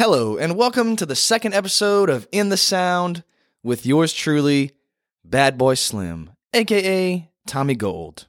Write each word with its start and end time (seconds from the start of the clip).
Hello, 0.00 0.38
and 0.38 0.56
welcome 0.56 0.96
to 0.96 1.04
the 1.04 1.14
second 1.14 1.52
episode 1.52 2.08
of 2.08 2.26
In 2.32 2.48
the 2.48 2.56
Sound 2.56 3.22
with 3.62 3.84
yours 3.84 4.14
truly, 4.14 4.70
Bad 5.26 5.58
Boy 5.58 5.74
Slim, 5.74 6.30
aka 6.54 7.30
Tommy 7.46 7.74
Gold. 7.74 8.26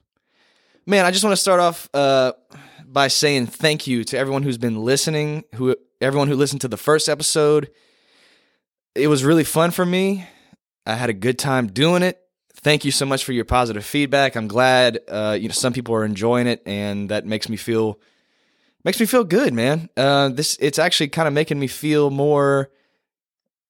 Man, 0.84 1.06
I 1.06 1.10
just 1.10 1.24
want 1.24 1.32
to 1.32 1.40
start 1.40 1.60
off 1.60 1.88
uh, 1.94 2.34
by 2.86 3.08
saying 3.08 3.46
thank 3.46 3.86
you 3.86 4.04
to 4.04 4.18
everyone 4.18 4.42
who's 4.42 4.58
been 4.58 4.84
listening, 4.84 5.44
who 5.54 5.74
everyone 5.98 6.28
who 6.28 6.34
listened 6.34 6.60
to 6.60 6.68
the 6.68 6.76
first 6.76 7.08
episode. 7.08 7.70
It 8.94 9.08
was 9.08 9.24
really 9.24 9.44
fun 9.44 9.70
for 9.70 9.86
me. 9.86 10.26
I 10.84 10.92
had 10.92 11.08
a 11.08 11.14
good 11.14 11.38
time 11.38 11.68
doing 11.68 12.02
it. 12.02 12.20
Thank 12.56 12.84
you 12.84 12.90
so 12.90 13.06
much 13.06 13.24
for 13.24 13.32
your 13.32 13.46
positive 13.46 13.86
feedback. 13.86 14.36
I'm 14.36 14.46
glad 14.46 14.98
uh, 15.08 15.38
you 15.40 15.48
know 15.48 15.54
some 15.54 15.72
people 15.72 15.94
are 15.94 16.04
enjoying 16.04 16.48
it, 16.48 16.62
and 16.66 17.08
that 17.08 17.24
makes 17.24 17.48
me 17.48 17.56
feel 17.56 17.98
makes 18.84 19.00
me 19.00 19.06
feel 19.06 19.24
good, 19.24 19.52
man. 19.52 19.88
Uh, 19.96 20.28
this 20.28 20.56
it's 20.60 20.78
actually 20.78 21.08
kind 21.08 21.28
of 21.28 21.34
making 21.34 21.58
me 21.58 21.66
feel 21.66 22.10
more 22.10 22.70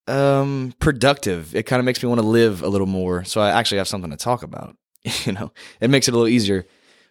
um, 0.06 0.74
productive. 0.78 1.54
It 1.54 1.64
kind 1.64 1.80
of 1.80 1.84
makes 1.84 2.02
me 2.02 2.08
want 2.08 2.20
to 2.20 2.26
live 2.26 2.62
a 2.62 2.68
little 2.68 2.86
more. 2.86 3.24
So 3.24 3.40
I 3.40 3.50
actually 3.50 3.78
have 3.78 3.88
something 3.88 4.10
to 4.10 4.16
talk 4.16 4.42
about. 4.42 4.76
you 5.24 5.32
know, 5.32 5.52
it 5.80 5.90
makes 5.90 6.08
it 6.08 6.12
a 6.12 6.14
little 6.14 6.28
easier 6.28 6.66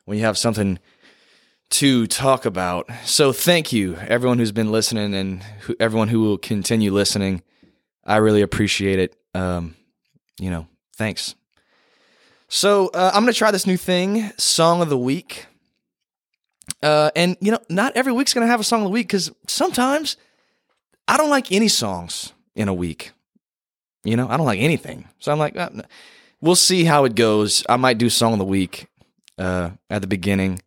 when 0.05 0.17
you 0.17 0.23
have 0.23 0.37
something 0.37 0.79
to 1.71 2.05
talk 2.07 2.45
about. 2.45 2.89
So 3.05 3.31
thank 3.31 3.71
you, 3.71 3.95
everyone 4.07 4.39
who's 4.39 4.51
been 4.51 4.71
listening 4.71 5.13
and 5.13 5.41
who, 5.61 5.75
everyone 5.79 6.09
who 6.09 6.19
will 6.21 6.37
continue 6.37 6.91
listening. 6.91 7.43
I 8.03 8.17
really 8.17 8.41
appreciate 8.41 8.99
it. 8.99 9.15
Um, 9.33 9.75
you 10.39 10.49
know, 10.49 10.67
thanks. 10.95 11.35
So 12.49 12.89
uh, 12.89 13.11
I'm 13.13 13.23
gonna 13.23 13.33
try 13.33 13.51
this 13.51 13.65
new 13.65 13.77
thing, 13.77 14.31
song 14.37 14.81
of 14.81 14.89
the 14.89 14.97
week. 14.97 15.45
Uh, 16.83 17.11
and 17.15 17.37
you 17.41 17.51
know, 17.51 17.59
not 17.69 17.95
every 17.95 18.11
week's 18.11 18.33
gonna 18.33 18.47
have 18.47 18.59
a 18.59 18.63
song 18.63 18.81
of 18.81 18.85
the 18.85 18.91
week 18.91 19.07
because 19.07 19.31
sometimes 19.47 20.17
I 21.07 21.17
don't 21.17 21.29
like 21.29 21.51
any 21.51 21.67
songs 21.67 22.33
in 22.55 22.67
a 22.67 22.73
week. 22.73 23.11
You 24.03 24.17
know, 24.17 24.27
I 24.27 24.37
don't 24.37 24.45
like 24.45 24.59
anything. 24.59 25.07
So 25.19 25.31
I'm 25.31 25.39
like, 25.39 25.55
uh, 25.55 25.69
we'll 26.41 26.55
see 26.55 26.85
how 26.85 27.05
it 27.05 27.15
goes. 27.15 27.63
I 27.69 27.77
might 27.77 27.97
do 27.97 28.09
song 28.09 28.33
of 28.33 28.39
the 28.39 28.45
week 28.45 28.87
uh, 29.37 29.71
at 29.89 30.01
the 30.01 30.07
beginning 30.07 30.61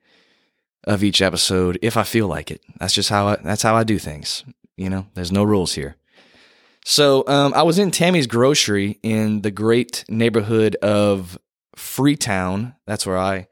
of 0.84 1.02
each 1.02 1.22
episode 1.22 1.78
if 1.82 1.96
I 1.96 2.04
feel 2.04 2.28
like 2.28 2.50
it. 2.50 2.60
That's 2.78 2.94
just 2.94 3.08
how 3.08 3.28
I, 3.28 3.36
that's 3.36 3.62
how 3.62 3.74
I 3.74 3.84
do 3.84 3.98
things. 3.98 4.44
You 4.76 4.90
know, 4.90 5.06
there's 5.14 5.32
no 5.32 5.42
rules 5.42 5.74
here. 5.74 5.96
So 6.84 7.24
um, 7.26 7.54
I 7.54 7.62
was 7.62 7.78
in 7.78 7.90
Tammy's 7.90 8.26
Grocery 8.26 8.98
in 9.02 9.40
the 9.40 9.50
great 9.50 10.04
neighborhood 10.08 10.76
of 10.76 11.38
Freetown. 11.74 12.74
That's 12.86 13.06
where 13.06 13.18
I 13.18 13.48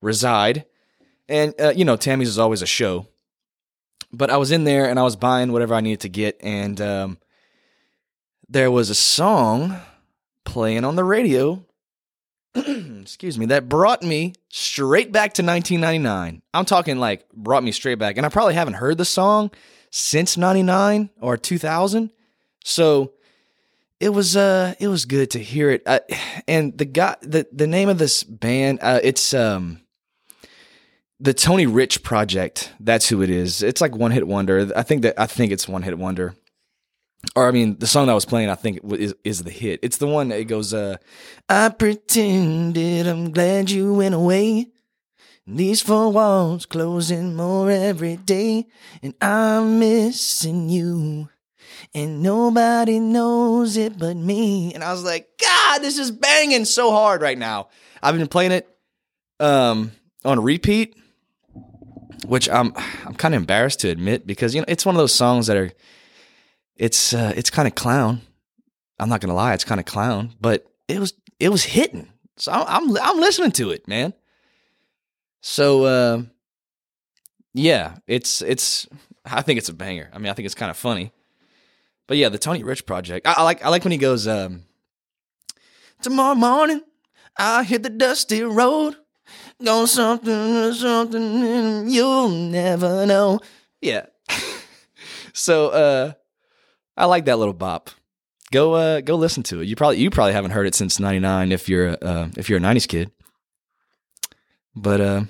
reside. 0.00 0.64
And, 1.30 1.54
uh, 1.60 1.72
you 1.74 1.84
know, 1.84 1.96
Tammy's 1.96 2.28
is 2.28 2.38
always 2.38 2.60
a 2.60 2.66
show. 2.66 3.06
But 4.12 4.30
I 4.30 4.36
was 4.36 4.50
in 4.50 4.64
there 4.64 4.90
and 4.90 4.98
I 4.98 5.04
was 5.04 5.14
buying 5.14 5.52
whatever 5.52 5.74
I 5.74 5.80
needed 5.80 6.00
to 6.00 6.08
get. 6.08 6.36
And 6.40 6.80
um, 6.80 7.18
there 8.48 8.70
was 8.70 8.90
a 8.90 8.94
song 8.94 9.76
playing 10.44 10.84
on 10.84 10.96
the 10.96 11.04
radio, 11.04 11.64
excuse 12.54 13.38
me, 13.38 13.46
that 13.46 13.68
brought 13.68 14.02
me 14.02 14.34
straight 14.48 15.12
back 15.12 15.34
to 15.34 15.44
1999. 15.44 16.42
I'm 16.52 16.64
talking 16.64 16.98
like 16.98 17.30
brought 17.32 17.62
me 17.62 17.70
straight 17.70 18.00
back. 18.00 18.16
And 18.16 18.26
I 18.26 18.28
probably 18.28 18.54
haven't 18.54 18.74
heard 18.74 18.98
the 18.98 19.04
song 19.04 19.52
since 19.90 20.36
99 20.36 21.10
or 21.20 21.36
2000. 21.36 22.10
So 22.64 23.12
it 24.00 24.08
was 24.08 24.36
uh 24.36 24.74
it 24.80 24.88
was 24.88 25.04
good 25.04 25.30
to 25.32 25.38
hear 25.38 25.70
it. 25.70 25.86
And 26.48 26.76
the 26.76 26.86
guy 26.86 27.16
the 27.22 27.46
the 27.52 27.68
name 27.68 27.88
of 27.88 27.98
this 27.98 28.24
band 28.24 28.80
uh 28.82 28.98
it's 29.02 29.32
um 29.32 29.80
the 31.20 31.34
Tony 31.34 31.66
Rich 31.66 32.02
Project. 32.02 32.72
That's 32.80 33.08
who 33.08 33.22
it 33.22 33.30
is. 33.30 33.62
It's 33.62 33.80
like 33.80 33.94
one 33.94 34.10
hit 34.10 34.26
wonder. 34.26 34.72
I 34.74 34.82
think 34.82 35.02
that 35.02 35.20
I 35.20 35.26
think 35.26 35.52
it's 35.52 35.68
one 35.68 35.82
hit 35.82 35.98
wonder. 35.98 36.34
Or 37.36 37.46
I 37.46 37.50
mean, 37.50 37.78
the 37.78 37.86
song 37.86 38.06
that 38.06 38.12
I 38.12 38.14
was 38.14 38.24
playing, 38.24 38.48
I 38.48 38.54
think 38.54 38.80
is 38.92 39.14
is 39.22 39.42
the 39.42 39.50
hit. 39.50 39.80
It's 39.82 39.98
the 39.98 40.06
one 40.06 40.28
that 40.28 40.42
goes, 40.48 40.72
uh, 40.72 40.96
"I 41.48 41.68
pretended 41.68 43.06
I'm 43.06 43.30
glad 43.30 43.70
you 43.70 43.94
went 43.94 44.14
away. 44.14 44.68
These 45.46 45.82
four 45.82 46.10
walls 46.10 46.64
closing 46.64 47.36
more 47.36 47.70
every 47.70 48.16
day, 48.16 48.66
and 49.02 49.14
I'm 49.20 49.78
missing 49.78 50.70
you." 50.70 51.28
And 51.94 52.22
nobody 52.22 53.00
knows 53.00 53.76
it 53.76 53.98
but 53.98 54.16
me. 54.16 54.74
And 54.74 54.84
I 54.84 54.92
was 54.92 55.02
like, 55.02 55.28
God, 55.40 55.78
this 55.78 55.98
is 55.98 56.10
banging 56.10 56.64
so 56.64 56.90
hard 56.90 57.22
right 57.22 57.38
now. 57.38 57.68
I've 58.02 58.16
been 58.16 58.28
playing 58.28 58.52
it 58.52 58.68
um, 59.40 59.92
on 60.24 60.42
repeat 60.42 60.94
which 62.24 62.48
I'm 62.48 62.72
I'm 63.04 63.14
kind 63.14 63.34
of 63.34 63.40
embarrassed 63.40 63.80
to 63.80 63.88
admit 63.88 64.26
because 64.26 64.54
you 64.54 64.60
know 64.60 64.66
it's 64.68 64.86
one 64.86 64.94
of 64.94 64.98
those 64.98 65.14
songs 65.14 65.46
that 65.46 65.56
are 65.56 65.72
it's 66.76 67.12
uh, 67.12 67.32
it's 67.36 67.50
kind 67.50 67.68
of 67.68 67.74
clown. 67.74 68.22
I'm 68.98 69.08
not 69.08 69.20
gonna 69.20 69.34
lie, 69.34 69.54
it's 69.54 69.64
kind 69.64 69.80
of 69.80 69.86
clown, 69.86 70.34
but 70.40 70.66
it 70.88 70.98
was 70.98 71.14
it 71.38 71.50
was 71.50 71.64
hitting. 71.64 72.08
So 72.36 72.52
I'm 72.52 72.96
I'm 72.96 73.18
listening 73.18 73.52
to 73.52 73.70
it, 73.70 73.86
man. 73.86 74.14
So 75.40 75.84
uh, 75.84 76.22
yeah, 77.54 77.96
it's 78.06 78.42
it's 78.42 78.86
I 79.24 79.42
think 79.42 79.58
it's 79.58 79.68
a 79.68 79.74
banger. 79.74 80.10
I 80.12 80.18
mean, 80.18 80.30
I 80.30 80.34
think 80.34 80.46
it's 80.46 80.54
kind 80.54 80.70
of 80.70 80.76
funny. 80.76 81.12
But 82.06 82.16
yeah, 82.16 82.28
the 82.28 82.38
Tony 82.38 82.62
Rich 82.62 82.86
project. 82.86 83.26
I, 83.26 83.34
I 83.38 83.42
like 83.42 83.64
I 83.64 83.68
like 83.68 83.84
when 83.84 83.92
he 83.92 83.98
goes 83.98 84.26
um, 84.26 84.64
tomorrow 86.02 86.34
morning 86.34 86.82
I 87.36 87.64
hit 87.64 87.82
the 87.82 87.90
dusty 87.90 88.42
road 88.42 88.96
Go 89.62 89.84
something, 89.86 90.56
or 90.56 90.72
something, 90.72 91.88
you'll 91.88 92.28
never 92.28 93.04
know. 93.04 93.40
Yeah. 93.80 94.06
so 95.32 95.68
uh 95.68 96.12
I 96.96 97.04
like 97.06 97.26
that 97.26 97.38
little 97.38 97.54
bop. 97.54 97.90
Go 98.50 98.74
uh 98.74 99.00
go 99.00 99.16
listen 99.16 99.42
to 99.44 99.60
it. 99.60 99.68
You 99.68 99.76
probably 99.76 99.98
you 99.98 100.10
probably 100.10 100.32
haven't 100.32 100.52
heard 100.52 100.66
it 100.66 100.74
since 100.74 100.98
99 100.98 101.52
if 101.52 101.68
you're 101.68 101.96
uh 102.02 102.28
if 102.36 102.48
you're 102.48 102.58
a 102.58 102.62
90s 102.62 102.88
kid. 102.88 103.10
But 104.74 105.00
uh 105.00 105.24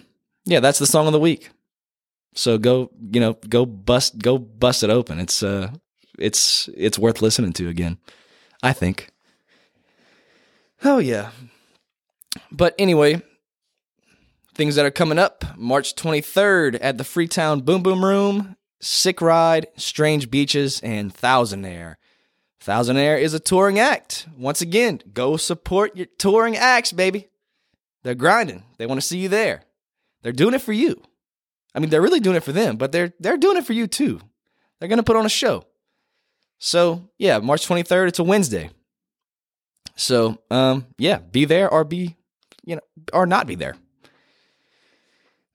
yeah, 0.44 0.60
that's 0.60 0.78
the 0.78 0.86
song 0.86 1.06
of 1.06 1.12
the 1.12 1.20
week. 1.20 1.50
So 2.34 2.56
go, 2.58 2.90
you 3.12 3.20
know, 3.20 3.34
go 3.48 3.66
bust 3.66 4.18
go 4.18 4.38
bust 4.38 4.84
it 4.84 4.90
open. 4.90 5.18
It's 5.18 5.42
uh 5.42 5.72
it's 6.18 6.68
it's 6.76 6.98
worth 6.98 7.20
listening 7.20 7.52
to 7.54 7.68
again. 7.68 7.98
I 8.62 8.72
think. 8.72 9.10
Oh 10.84 10.98
yeah. 10.98 11.30
But 12.52 12.74
anyway, 12.78 13.22
Things 14.60 14.76
that 14.76 14.84
are 14.84 14.90
coming 14.90 15.18
up 15.18 15.42
March 15.56 15.94
23rd 15.94 16.76
at 16.82 16.98
the 16.98 17.02
Freetown 17.02 17.62
Boom 17.62 17.82
Boom 17.82 18.04
Room, 18.04 18.56
Sick 18.78 19.22
Ride, 19.22 19.68
Strange 19.78 20.30
Beaches, 20.30 20.80
and 20.82 21.14
Thousandaire. 21.14 21.94
Thousandaire 22.62 23.18
is 23.18 23.32
a 23.32 23.40
touring 23.40 23.78
act. 23.78 24.26
Once 24.36 24.60
again, 24.60 25.00
go 25.14 25.38
support 25.38 25.96
your 25.96 26.08
touring 26.18 26.58
acts, 26.58 26.92
baby. 26.92 27.30
They're 28.02 28.14
grinding. 28.14 28.64
They 28.76 28.84
want 28.84 29.00
to 29.00 29.06
see 29.06 29.20
you 29.20 29.30
there. 29.30 29.62
They're 30.20 30.30
doing 30.30 30.52
it 30.52 30.60
for 30.60 30.74
you. 30.74 31.00
I 31.74 31.78
mean, 31.78 31.88
they're 31.88 32.02
really 32.02 32.20
doing 32.20 32.36
it 32.36 32.44
for 32.44 32.52
them, 32.52 32.76
but 32.76 32.92
they're 32.92 33.14
they're 33.18 33.38
doing 33.38 33.56
it 33.56 33.64
for 33.64 33.72
you 33.72 33.86
too. 33.86 34.20
They're 34.78 34.90
gonna 34.90 35.02
put 35.02 35.16
on 35.16 35.24
a 35.24 35.30
show. 35.30 35.64
So 36.58 37.08
yeah, 37.16 37.38
March 37.38 37.66
23rd, 37.66 38.08
it's 38.08 38.18
a 38.18 38.24
Wednesday. 38.24 38.68
So 39.96 40.36
um, 40.50 40.84
yeah, 40.98 41.16
be 41.16 41.46
there 41.46 41.70
or 41.70 41.82
be, 41.82 42.18
you 42.62 42.76
know, 42.76 42.82
or 43.14 43.24
not 43.24 43.46
be 43.46 43.54
there. 43.54 43.76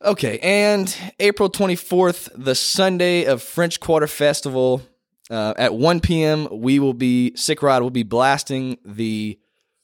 Okay, 0.04 0.40
and 0.40 0.96
April 1.20 1.50
24th, 1.50 2.30
the 2.36 2.54
Sunday 2.54 3.24
of 3.24 3.42
French 3.42 3.80
Quarter 3.80 4.08
Festival, 4.08 4.82
uh, 5.30 5.54
at 5.58 5.74
1 5.74 6.02
p.m., 6.02 6.48
we 6.52 6.80
will 6.80 6.94
be, 6.94 7.34
Sick 7.36 7.64
Ride 7.64 7.82
will 7.82 7.90
be 7.90 8.04
blasting 8.04 8.78
the 8.84 9.40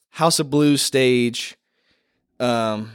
House 0.10 0.40
of 0.40 0.50
Blues 0.50 0.82
stage. 0.82 1.58
Um, 2.40 2.92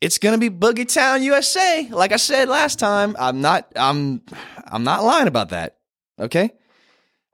it's 0.00 0.18
gonna 0.18 0.36
be 0.36 0.50
Boogie 0.50 0.92
Town, 0.92 1.22
USA. 1.22 1.88
Like 1.90 2.10
I 2.10 2.16
said 2.16 2.48
last 2.48 2.78
time, 2.78 3.14
I'm 3.18 3.40
not, 3.40 3.72
I'm, 3.76 4.22
I'm 4.66 4.82
not 4.82 5.04
lying 5.04 5.28
about 5.28 5.50
that. 5.50 5.76
Okay, 6.18 6.50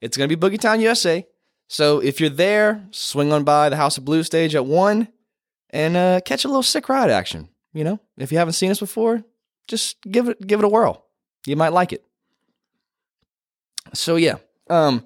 it's 0.02 0.18
gonna 0.18 0.28
be 0.28 0.36
Boogie 0.36 0.60
Town, 0.60 0.80
USA. 0.80 1.26
So 1.66 2.00
if 2.00 2.20
you're 2.20 2.30
there, 2.30 2.86
swing 2.90 3.32
on 3.32 3.42
by 3.44 3.70
the 3.70 3.76
House 3.76 3.96
of 3.96 4.04
Blues 4.04 4.26
stage 4.26 4.54
at 4.54 4.66
one, 4.66 5.08
and 5.70 5.96
uh, 5.96 6.20
catch 6.24 6.44
a 6.44 6.48
little 6.48 6.62
Sick 6.62 6.90
Ride 6.90 7.10
action. 7.10 7.48
You 7.72 7.84
know, 7.84 8.00
if 8.16 8.32
you 8.32 8.38
haven't 8.38 8.54
seen 8.54 8.70
us 8.70 8.80
before, 8.80 9.22
just 9.66 10.00
give 10.02 10.28
it 10.28 10.46
give 10.46 10.60
it 10.60 10.64
a 10.64 10.68
whirl. 10.68 11.04
You 11.46 11.56
might 11.56 11.72
like 11.72 11.92
it. 11.92 12.04
So 13.94 14.16
yeah, 14.16 14.36
um, 14.68 15.04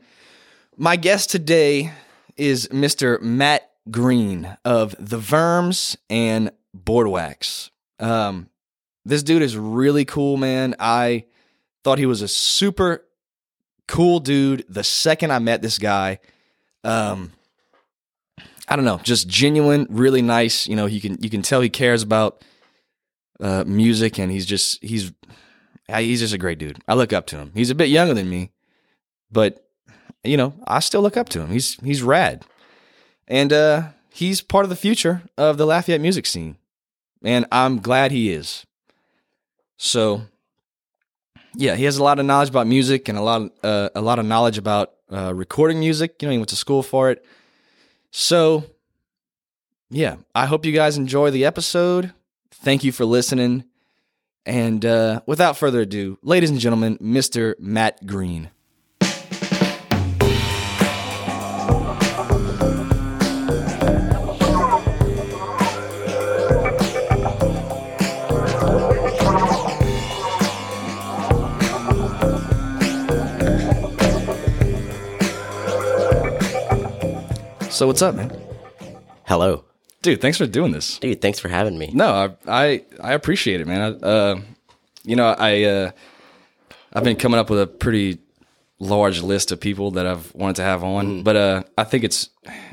my 0.77 0.97
guest 0.97 1.31
today 1.31 1.93
is 2.37 2.69
Mr. 2.69 3.21
Matt 3.21 3.71
Green 3.91 4.57
of 4.65 4.95
the 4.99 5.19
Verms 5.19 5.97
and 6.09 6.51
Bored 6.73 7.09
Wax. 7.09 7.71
Um, 7.99 8.49
this 9.05 9.23
dude 9.23 9.43
is 9.43 9.57
really 9.57 10.05
cool, 10.05 10.37
man. 10.37 10.75
I 10.79 11.25
thought 11.85 11.99
he 11.99 12.07
was 12.07 12.23
a 12.23 12.29
super 12.29 13.05
cool 13.89 14.21
dude 14.21 14.65
the 14.69 14.85
second 14.85 15.33
I 15.33 15.39
met 15.39 15.63
this 15.63 15.79
guy. 15.79 16.21
Um, 16.85 17.33
I 18.69 18.77
don't 18.77 18.85
know, 18.85 18.99
just 18.99 19.29
genuine, 19.29 19.87
really 19.91 20.23
nice. 20.23 20.67
You 20.67 20.77
know, 20.77 20.87
you 20.87 21.01
can 21.01 21.19
you 21.21 21.29
can 21.29 21.43
tell 21.43 21.61
he 21.61 21.69
cares 21.69 22.03
about 22.03 22.43
uh, 23.43 23.65
music, 23.67 24.19
and 24.19 24.31
he's 24.31 24.47
just 24.47 24.83
he's 24.83 25.13
he's 25.95 26.21
just 26.21 26.33
a 26.33 26.39
great 26.39 26.59
dude. 26.59 26.79
I 26.87 26.95
look 26.95 27.13
up 27.13 27.27
to 27.27 27.37
him. 27.37 27.51
He's 27.55 27.71
a 27.71 27.75
bit 27.75 27.89
younger 27.89 28.15
than 28.15 28.31
me, 28.31 28.51
but 29.31 29.69
you 30.25 30.37
know, 30.37 30.55
I 30.67 30.81
still 30.81 31.03
look 31.03 31.17
up 31.17 31.29
to 31.31 31.41
him. 31.41 31.51
He's 31.51 31.75
he's 31.81 32.03
rad, 32.03 32.47
and 33.27 33.53
uh, 33.53 33.89
he's 34.11 34.41
part 34.41 34.65
of 34.65 34.71
the 34.71 34.77
future 34.77 35.23
of 35.37 35.59
the 35.59 35.67
Lafayette 35.67 36.01
music 36.01 36.25
scene, 36.25 36.57
and 37.25 37.45
I'm 37.51 37.81
glad 37.81 38.13
he 38.13 38.31
is. 38.33 38.65
So, 39.77 40.23
yeah, 41.57 41.75
he 41.75 41.85
has 41.85 41.97
a 41.97 42.05
lot 42.05 42.21
of 42.21 42.27
knowledge 42.27 42.51
about 42.51 42.69
music 42.69 43.09
and 43.09 43.19
a 43.19 43.23
lot 43.23 43.51
uh, 43.65 43.89
a 43.95 44.01
lot 44.01 44.21
of 44.21 44.27
knowledge 44.27 44.59
about 44.59 44.93
uh, 45.13 45.35
recording 45.35 45.81
music. 45.81 46.23
You 46.23 46.29
know, 46.29 46.33
he 46.33 46.39
went 46.39 46.51
to 46.51 46.57
school 46.57 46.85
for 46.85 47.11
it. 47.11 47.25
So, 48.13 48.65
yeah, 49.91 50.17
I 50.35 50.47
hope 50.47 50.65
you 50.65 50.73
guys 50.73 50.97
enjoy 50.97 51.33
the 51.33 51.45
episode. 51.45 52.13
Thank 52.63 52.85
you 52.85 52.93
for 52.93 53.05
listening. 53.05 53.65
And 54.47 54.85
uh, 54.87 55.23
without 55.27 55.57
further 55.57 55.81
ado, 55.81 56.19
ladies 56.23 56.49
and 56.49 56.61
gentlemen, 56.61 56.97
Mr. 56.99 57.59
Matt 57.59 58.07
Green. 58.07 58.51
So 77.71 77.89
what's 77.89 78.03
up, 78.03 78.15
man? 78.15 78.31
Hello. 79.27 79.65
Dude, 80.03 80.21
thanks 80.21 80.37
for 80.39 80.47
doing 80.47 80.73
this. 80.73 80.99
Dude, 80.99 81.21
thanks 81.21 81.39
for 81.39 81.49
having 81.49 81.79
me. 81.79 81.91
No, 81.95 82.11
I 82.11 82.31
I, 82.47 82.85
I 83.01 83.13
appreciate 83.15 83.61
it, 83.61 83.67
man. 83.67 83.81
I, 83.81 84.07
uh, 84.07 84.41
you 85.05 85.17
know, 85.17 85.27
I 85.27 85.63
uh, 85.63 85.91
I've 86.93 87.05
been 87.05 87.17
coming 87.17 87.39
up 87.39 87.49
with 87.49 87.61
a 87.61 87.67
pretty 87.67 88.19
large 88.81 89.23
list 89.23 89.53
of 89.53 89.61
people 89.61 89.93
that 89.93 90.07
I've 90.07 90.35
wanted 90.35 90.57
to 90.57 90.63
have 90.65 90.83
on, 90.83 91.23
but 91.23 91.37
uh, 91.37 91.63
I 91.79 91.85
think 91.85 92.03
it's 92.05 92.31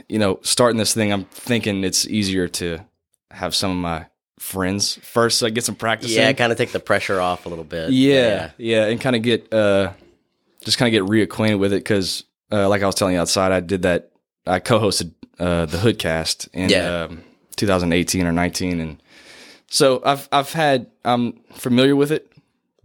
you 0.08 0.18
know 0.20 0.40
starting 0.42 0.78
this 0.78 0.94
thing. 0.94 1.14
I'm 1.14 1.26
thinking 1.26 1.84
it's 1.84 2.08
easier 2.08 2.48
to 2.48 2.80
have 3.32 3.54
some 3.54 3.72
of 3.72 3.78
my 3.78 4.08
friends 4.40 4.96
first, 5.04 5.38
so 5.38 5.46
I 5.46 5.52
get 5.52 5.64
some 5.64 5.76
practice. 5.76 6.12
Yeah, 6.12 6.34
kind 6.34 6.52
of 6.52 6.58
take 6.58 6.72
the 6.72 6.80
pressure 6.80 7.22
off 7.22 7.46
a 7.46 7.50
little 7.50 7.64
bit. 7.64 7.92
yeah, 7.92 8.52
yeah, 8.58 8.86
and 8.88 9.00
kind 9.00 9.16
of 9.16 9.22
get 9.22 9.54
uh, 9.54 9.94
just 10.66 10.80
kind 10.80 10.94
of 10.94 11.08
get 11.08 11.10
reacquainted 11.10 11.60
with 11.60 11.74
it 11.74 11.84
because, 11.84 12.24
uh, 12.52 12.68
like 12.68 12.82
I 12.82 12.88
was 12.88 12.96
telling 12.96 13.14
you 13.14 13.22
outside, 13.22 13.52
I 13.52 13.60
did 13.60 13.84
that. 13.84 14.12
I 14.48 14.60
co-hosted 14.60 15.14
uh, 15.40 15.66
the 15.66 15.78
Hoodcast 15.78 16.48
in 16.54 16.70
Yeah. 16.70 17.06
um, 17.06 17.24
2018 17.56 18.26
or 18.26 18.32
19, 18.32 18.80
and 18.80 19.02
so 19.68 20.02
I've 20.06 20.28
I've 20.32 20.52
had 20.54 20.88
I'm 21.06 21.34
familiar 21.54 21.96
with 21.96 22.12
it, 22.12 22.32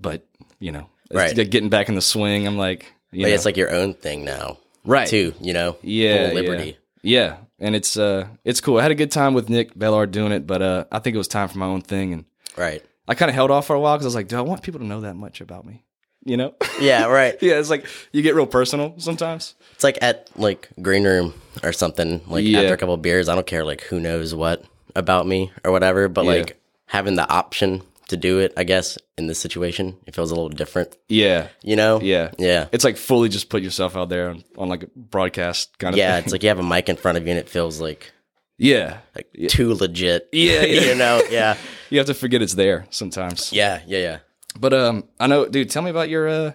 but 0.01 0.27
you 0.59 0.73
know, 0.73 0.87
it's 1.11 1.15
Right. 1.15 1.51
getting 1.51 1.69
back 1.69 1.89
in 1.89 1.95
the 1.95 2.01
swing, 2.03 2.47
I'm 2.47 2.57
like, 2.59 2.93
you 3.13 3.27
it's 3.27 3.45
like 3.45 3.57
your 3.57 3.71
own 3.73 3.95
thing 3.95 4.25
now, 4.25 4.59
right, 4.85 5.09
too, 5.09 5.35
you 5.41 5.53
know? 5.53 5.77
yeah, 5.83 6.27
Full 6.27 6.35
liberty. 6.35 6.77
yeah, 7.03 7.21
yeah, 7.21 7.37
and 7.59 7.77
it's 7.77 7.97
uh, 7.97 8.27
it's 8.45 8.61
cool. 8.61 8.79
I 8.79 8.83
had 8.83 8.91
a 8.91 8.95
good 8.97 9.11
time 9.13 9.35
with 9.35 9.49
Nick 9.49 9.75
Bellard 9.79 10.11
doing 10.11 10.33
it, 10.33 10.47
but 10.47 10.63
uh, 10.63 10.85
I 10.91 10.99
think 10.99 11.15
it 11.15 11.19
was 11.19 11.29
time 11.29 11.49
for 11.49 11.59
my 11.59 11.67
own 11.67 11.83
thing, 11.83 12.13
and 12.13 12.25
Right. 12.57 12.83
I 13.07 13.15
kind 13.15 13.29
of 13.29 13.35
held 13.35 13.51
off 13.51 13.67
for 13.67 13.77
a 13.77 13.81
while 13.81 13.97
because 13.97 14.07
I 14.07 14.09
was 14.09 14.15
like, 14.15 14.29
do 14.29 14.39
I 14.39 14.41
want 14.41 14.63
people 14.63 14.81
to 14.81 14.87
know 14.87 15.03
that 15.03 15.15
much 15.15 15.41
about 15.43 15.67
me? 15.67 15.85
You 16.25 16.37
know? 16.37 16.55
Yeah, 16.81 17.07
right. 17.07 17.37
yeah, 17.43 17.59
it's 17.59 17.71
like 17.71 17.87
you 18.13 18.23
get 18.23 18.35
real 18.35 18.47
personal 18.47 18.95
sometimes. 18.99 19.55
It's 19.75 19.85
like 19.85 19.99
at 20.03 20.31
like 20.37 20.69
green 20.81 21.05
room 21.05 21.35
or 21.63 21.73
something. 21.73 22.23
Like 22.27 22.45
Yeah. 22.45 22.61
after 22.61 22.75
a 22.75 22.77
couple 22.79 22.95
of 22.95 23.03
beers, 23.03 23.29
I 23.29 23.35
don't 23.35 23.47
care 23.47 23.65
like 23.65 23.83
who 23.83 24.01
knows 24.01 24.35
what 24.35 24.65
about 24.97 25.27
me 25.27 25.53
or 25.65 25.71
whatever. 25.73 26.09
But 26.09 26.25
Yeah. 26.25 26.31
like 26.33 26.61
having 26.87 27.17
the 27.17 27.29
option 27.29 27.83
to 28.09 28.17
do 28.17 28.39
it, 28.39 28.53
I 28.57 28.65
guess 28.65 28.97
in 29.17 29.27
this 29.27 29.39
situation, 29.39 29.97
it 30.07 30.15
feels 30.15 30.31
a 30.31 30.35
little 30.35 30.51
different. 30.51 30.95
Yeah, 31.09 31.49
You 31.63 31.75
know? 31.77 32.01
yeah, 32.03 32.31
Yeah. 32.39 32.67
It's 32.73 32.85
like 32.85 32.97
fully 32.99 33.29
just 33.31 33.49
put 33.49 33.63
yourself 33.63 33.97
out 33.97 34.09
there 34.11 34.31
on, 34.31 34.45
on 34.59 34.69
like 34.69 34.83
a 34.85 34.89
broadcast 34.97 35.79
kind 35.79 35.95
of. 35.95 35.99
Yeah, 35.99 36.15
thing. 36.17 36.25
it's 36.25 36.33
like 36.33 36.43
you 36.43 36.49
have 36.51 36.59
a 36.59 36.63
mic 36.63 36.89
in 36.89 36.97
front 36.97 37.17
of 37.19 37.25
you 37.25 37.31
and 37.31 37.39
it 37.39 37.49
feels 37.49 37.81
like 37.81 38.13
yeah, 38.57 38.99
like 39.17 39.27
too 39.49 39.75
legit. 39.75 40.29
Yeah, 40.33 40.63
yeah. 40.65 40.81
you 40.91 40.95
know? 40.95 41.23
Yeah. 41.31 41.57
you 41.91 41.99
have 41.99 42.07
to 42.07 42.15
forget 42.15 42.41
it's 42.41 42.55
there 42.55 42.87
sometimes. 42.91 43.53
Yeah, 43.53 43.81
yeah, 43.87 43.99
yeah. 43.99 44.19
But 44.59 44.73
um, 44.73 45.05
I 45.19 45.27
know, 45.27 45.47
dude. 45.47 45.71
Tell 45.71 45.83
me 45.83 45.91
about 45.91 46.09
your 46.09 46.29
uh, 46.29 46.53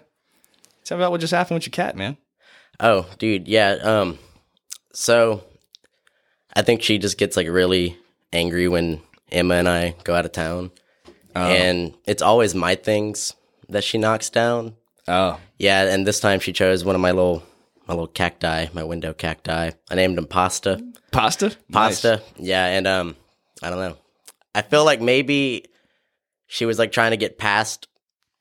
tell 0.83 0.97
me 0.97 1.03
about 1.03 1.11
what 1.11 1.21
just 1.21 1.33
happened 1.33 1.55
with 1.55 1.65
your 1.67 1.71
cat, 1.71 1.95
man. 1.95 2.17
Oh, 2.79 3.07
dude, 3.17 3.47
yeah. 3.47 3.71
Um, 3.81 4.17
so 4.93 5.43
I 6.53 6.61
think 6.61 6.81
she 6.81 6.97
just 6.97 7.17
gets 7.17 7.35
like 7.35 7.47
really 7.47 7.97
angry 8.31 8.67
when 8.67 9.01
Emma 9.31 9.55
and 9.55 9.67
I 9.67 9.95
go 10.03 10.15
out 10.15 10.25
of 10.25 10.31
town, 10.31 10.71
and 11.35 11.93
it's 12.05 12.21
always 12.21 12.55
my 12.55 12.75
things 12.75 13.33
that 13.67 13.83
she 13.83 13.97
knocks 13.97 14.29
down. 14.29 14.75
Oh, 15.07 15.39
Yeah, 15.57 15.83
and 15.91 16.05
this 16.05 16.19
time 16.19 16.39
she 16.39 16.53
chose 16.53 16.85
one 16.85 16.95
of 16.95 17.01
my 17.01 17.11
little 17.11 17.43
my 17.87 17.93
little 17.95 18.07
cacti, 18.07 18.67
my 18.73 18.83
window 18.83 19.13
cacti. 19.13 19.71
I 19.89 19.95
named 19.95 20.17
him 20.17 20.25
Pasta. 20.27 20.79
pasta, 21.11 21.55
Pasta. 21.71 22.21
Yeah, 22.37 22.65
and 22.65 22.85
um, 22.87 23.15
I 23.63 23.69
don't 23.69 23.79
know. 23.79 23.97
I 24.53 24.61
feel 24.61 24.85
like 24.85 25.01
maybe 25.01 25.65
she 26.49 26.65
was 26.65 26.77
like 26.79 26.91
trying 26.91 27.11
to 27.11 27.17
get 27.17 27.37
past 27.37 27.87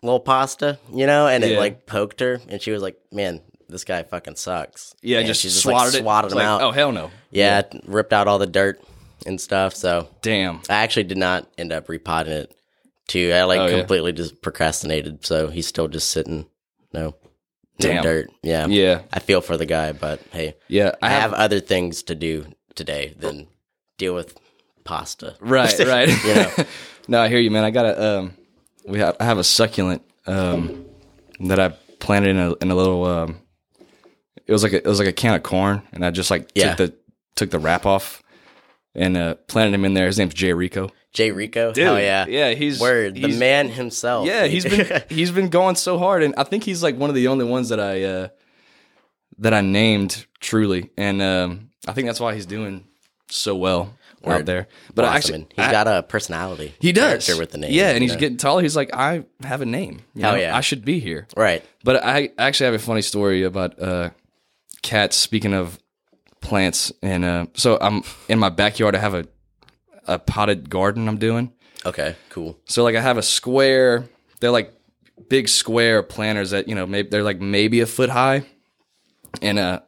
little 0.02 0.19
pasta, 0.20 0.78
you 0.93 1.06
know, 1.06 1.26
and 1.28 1.44
it 1.44 1.52
Yeah. 1.52 1.58
like 1.58 1.87
poked 1.87 2.20
her, 2.20 2.40
and 2.49 2.60
she 2.60 2.70
was 2.72 2.82
like, 2.82 2.96
"Man, 3.12 3.40
this 3.69 3.84
guy 3.84 4.02
fucking 4.02 4.37
sucks." 4.37 4.94
Yeah, 5.02 5.19
and 5.19 5.26
just, 5.26 5.43
she 5.43 5.50
swatted 5.50 5.93
like, 5.93 6.00
it. 6.00 6.02
swatted 6.02 6.26
It's 6.28 6.32
him 6.32 6.38
like, 6.38 6.46
out. 6.46 6.62
Oh 6.62 6.70
hell 6.72 6.90
no. 6.90 7.10
Yeah, 7.31 7.62
ripped 7.87 8.12
out 8.12 8.26
all 8.26 8.38
the 8.38 8.46
dirt 8.46 8.81
and 9.26 9.40
stuff. 9.40 9.75
So 9.75 10.08
Damn. 10.22 10.60
I 10.70 10.76
actually 10.76 11.05
did 11.05 11.19
not 11.19 11.46
end 11.58 11.72
up 11.72 11.88
repotting 11.88 12.32
it. 12.32 12.55
Too, 13.08 13.32
I 13.34 13.44
like 13.44 13.60
Oh, 13.60 13.66
yeah. 13.66 13.78
completely 13.78 14.12
just 14.12 14.40
procrastinated. 14.43 15.25
So 15.25 15.49
he's 15.49 15.66
still 15.66 15.88
just 15.88 16.10
sitting. 16.10 16.46
No, 16.93 17.14
Damn. 17.78 17.96
no 17.96 18.02
dirt. 18.02 18.31
Yeah, 18.43 18.66
Yeah, 18.66 19.02
I 19.12 19.19
feel 19.19 19.40
for 19.40 19.56
the 19.56 19.66
guy, 19.66 19.93
but 19.93 20.20
hey, 20.32 20.55
yeah. 20.69 20.93
I 21.02 21.08
have 21.10 21.32
other 21.32 21.58
things 21.60 22.02
to 22.05 22.14
do 22.14 22.46
today 22.75 23.14
than 23.19 23.49
deal 23.96 24.14
with 24.14 24.37
pasta. 24.84 25.37
Right, 25.40 25.76
right. 25.87 26.08
you 26.25 26.34
know, 26.34 26.50
no, 27.08 27.20
I 27.20 27.28
hear 27.28 27.38
you, 27.38 27.50
man. 27.50 27.64
I 27.64 27.70
got 27.70 27.87
a 27.87 28.19
um, 28.19 28.34
we 28.87 28.99
have 29.00 29.16
I 29.20 29.25
have 29.25 29.38
a 29.38 29.44
succulent 29.44 30.02
um 30.26 30.84
that 31.40 31.58
I 31.58 31.70
planted 31.99 32.31
in 32.31 32.38
a 32.38 32.55
in 32.60 32.70
a 32.70 32.75
little 32.75 33.05
um, 33.05 33.38
it 34.46 34.52
was 34.52 34.62
like 34.62 34.72
a, 34.72 34.76
it 34.78 34.87
was 34.87 34.99
like 34.99 35.08
a 35.08 35.12
can 35.12 35.34
of 35.34 35.43
corn, 35.43 35.82
and 35.93 36.05
I 36.05 36.10
just 36.10 36.31
like 36.31 36.50
Yeah. 36.55 36.75
took 36.75 36.90
the 36.90 36.96
took 37.34 37.50
the 37.50 37.58
wrap 37.58 37.87
off 37.87 38.22
and 38.94 39.16
uh 39.16 39.34
planted 39.46 39.75
him 39.75 39.84
in 39.84 39.94
there. 39.94 40.06
His 40.06 40.19
name's 40.19 40.34
Jay 40.34 40.52
Rico. 40.52 40.90
Jay 41.12 41.31
Rico. 41.32 41.72
oh 41.76 41.96
yeah, 41.96 42.26
yeah. 42.28 42.50
He's 42.55 42.81
Word, 42.81 43.14
the 43.14 43.28
man 43.38 43.69
himself. 43.69 44.26
Yeah, 44.26 44.46
he's 44.46 44.64
been 44.64 45.02
he's 45.08 45.31
been 45.31 45.49
going 45.49 45.75
so 45.76 45.99
hard, 45.99 46.22
and 46.22 46.34
I 46.37 46.44
think 46.44 46.64
he's 46.64 46.82
like 46.82 46.96
one 46.96 47.08
of 47.10 47.16
the 47.16 47.28
only 47.28 47.44
ones 47.46 47.70
that 47.70 47.81
I 47.81 48.02
uh 48.05 48.28
that 49.38 49.55
I 49.55 49.60
named 49.62 50.27
truly, 50.41 50.91
and 50.96 51.22
um 51.22 51.70
I 51.86 51.93
think 51.93 52.06
that's 52.06 52.20
why 52.20 52.34
he's 52.34 52.46
doing 52.46 52.84
so 53.31 53.55
well 53.56 53.94
out 54.27 54.44
there. 54.46 54.69
But 54.94 55.05
I 55.05 55.13
Blossoming. 55.13 55.43
actually, 55.43 55.55
he's 55.56 55.69
I- 55.69 55.72
got 55.72 55.89
a 55.89 56.03
personality. 56.03 56.75
He 56.81 56.93
does 56.93 57.27
character 57.27 57.39
with 57.41 57.51
the 57.53 57.58
name. 57.58 57.72
Yeah, 57.72 57.91
and 57.91 58.03
he's 58.03 58.13
know? 58.15 58.19
getting 58.19 58.37
taller. 58.39 58.63
He's 58.63 58.77
like, 58.77 58.91
I 58.94 59.25
have 59.43 59.60
a 59.60 59.67
name. 59.67 60.01
You 60.15 60.22
Hell 60.22 60.32
know? 60.32 60.39
yeah. 60.41 60.56
I 60.56 60.60
should 60.60 60.84
be 60.84 60.98
here. 61.01 61.27
right. 61.37 61.65
But 61.84 62.05
I 62.05 62.31
actually 62.39 62.67
have 62.67 62.75
a 62.75 62.79
funny 62.84 63.03
story 63.03 63.43
about 63.44 63.81
uh, 63.81 64.10
cats. 64.82 65.17
Speaking 65.17 65.55
of 65.55 65.79
plants, 66.41 66.93
and 67.03 67.25
uh, 67.25 67.46
so 67.55 67.79
I'm 67.81 68.03
in 68.29 68.39
my 68.39 68.48
backyard. 68.51 68.94
I 68.94 68.98
have 68.98 69.15
a 69.15 69.25
a 70.06 70.19
potted 70.19 70.70
garden 70.70 71.08
I'm 71.08 71.19
doing. 71.19 71.53
Okay. 71.87 72.17
Cool. 72.31 72.58
So 72.65 72.82
like 72.82 72.96
I 72.96 73.01
have 73.01 73.19
a 73.19 73.22
square. 73.22 74.08
They're 74.41 74.51
like 74.51 74.72
big 75.29 75.48
square 75.48 76.03
planters 76.03 76.51
that 76.51 76.67
you 76.69 76.75
know 76.75 76.87
maybe 76.87 77.08
they're 77.10 77.22
like 77.22 77.41
maybe 77.41 77.81
a 77.81 77.87
foot 77.87 78.08
high, 78.10 78.43
and 79.43 79.58
uh 79.58 79.81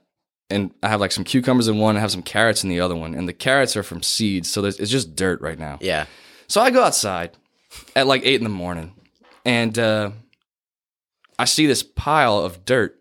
and 0.51 0.73
I 0.83 0.89
have 0.89 1.01
like 1.01 1.13
some 1.13 1.25
cucumbers 1.25 1.69
in 1.69 1.79
one. 1.79 1.97
I 1.97 2.01
have 2.01 2.11
some 2.11 2.23
carrots 2.23 2.63
in 2.65 2.71
the 2.71 2.81
other 2.81 2.97
one, 2.97 3.15
and 3.15 3.29
the 3.29 3.33
carrots 3.33 3.77
are 3.77 3.83
from 3.83 4.03
seeds. 4.03 4.49
So 4.51 4.63
there's, 4.63 4.79
it's 4.79 4.91
just 4.91 5.15
dirt 5.17 5.41
right 5.41 5.59
now. 5.59 5.79
Yeah. 5.81 6.07
So 6.49 6.61
I 6.61 6.71
go 6.71 6.83
outside 6.83 7.37
at 7.95 8.07
like 8.07 8.23
eight 8.25 8.37
in 8.41 8.45
the 8.45 8.51
morning, 8.51 8.95
and 9.45 9.79
uh, 9.79 10.11
I 11.39 11.45
see 11.45 11.67
this 11.67 11.83
pile 11.83 12.39
of 12.39 12.65
dirt, 12.65 12.99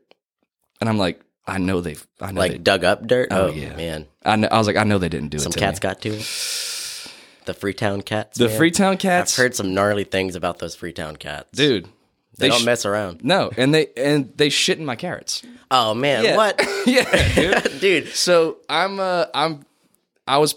and 0.79 0.87
I'm 0.89 0.97
like, 0.97 1.21
I 1.47 1.57
know 1.57 1.81
they've, 1.81 2.05
I 2.21 2.31
know 2.31 2.41
Like 2.41 2.51
they, 2.51 2.57
dug 2.59 2.83
up 2.83 3.07
dirt. 3.07 3.29
Oh, 3.31 3.47
Oh, 3.47 3.51
yeah. 3.51 3.75
man. 3.75 4.05
I, 4.23 4.35
know, 4.35 4.47
I 4.51 4.57
was 4.59 4.67
like, 4.67 4.75
I 4.75 4.83
know 4.83 4.99
they 4.99 5.09
didn't 5.09 5.29
do 5.29 5.39
Some 5.39 5.49
it. 5.49 5.53
to 5.53 5.59
cats 5.59 5.79
me. 5.79 5.81
got 5.81 6.01
to 6.01 6.09
it. 6.09 7.11
The 7.45 7.53
Freetown 7.55 8.03
cats. 8.03 8.37
the 8.37 8.47
man. 8.47 8.57
Freetown 8.57 8.97
cats. 8.97 9.33
I've 9.33 9.43
heard 9.43 9.55
some 9.55 9.73
gnarly 9.73 10.03
things 10.03 10.35
about 10.35 10.59
those 10.59 10.75
Freetown 10.75 11.15
cats, 11.15 11.49
dude. 11.53 11.87
They, 12.39 12.49
don't 12.49 12.61
sh- 12.61 12.65
mess 12.65 12.85
around. 12.85 13.23
No, 13.23 13.51
and 13.57 13.73
they 13.73 13.87
and 13.97 14.31
they 14.35 14.49
shit 14.49 14.79
in 14.79 14.85
my 14.85 14.95
carrots. 14.95 15.43
Oh 15.71 15.93
man, 15.93 16.23
Yeah. 16.23 16.35
what, 16.37 16.61
yeah, 16.85 17.35
dude. 17.35 17.79
dude? 17.81 18.07
So 18.09 18.57
I'm 18.69 18.99
uh 18.99 19.25
I'm 19.33 19.65
I 20.27 20.37
was 20.39 20.55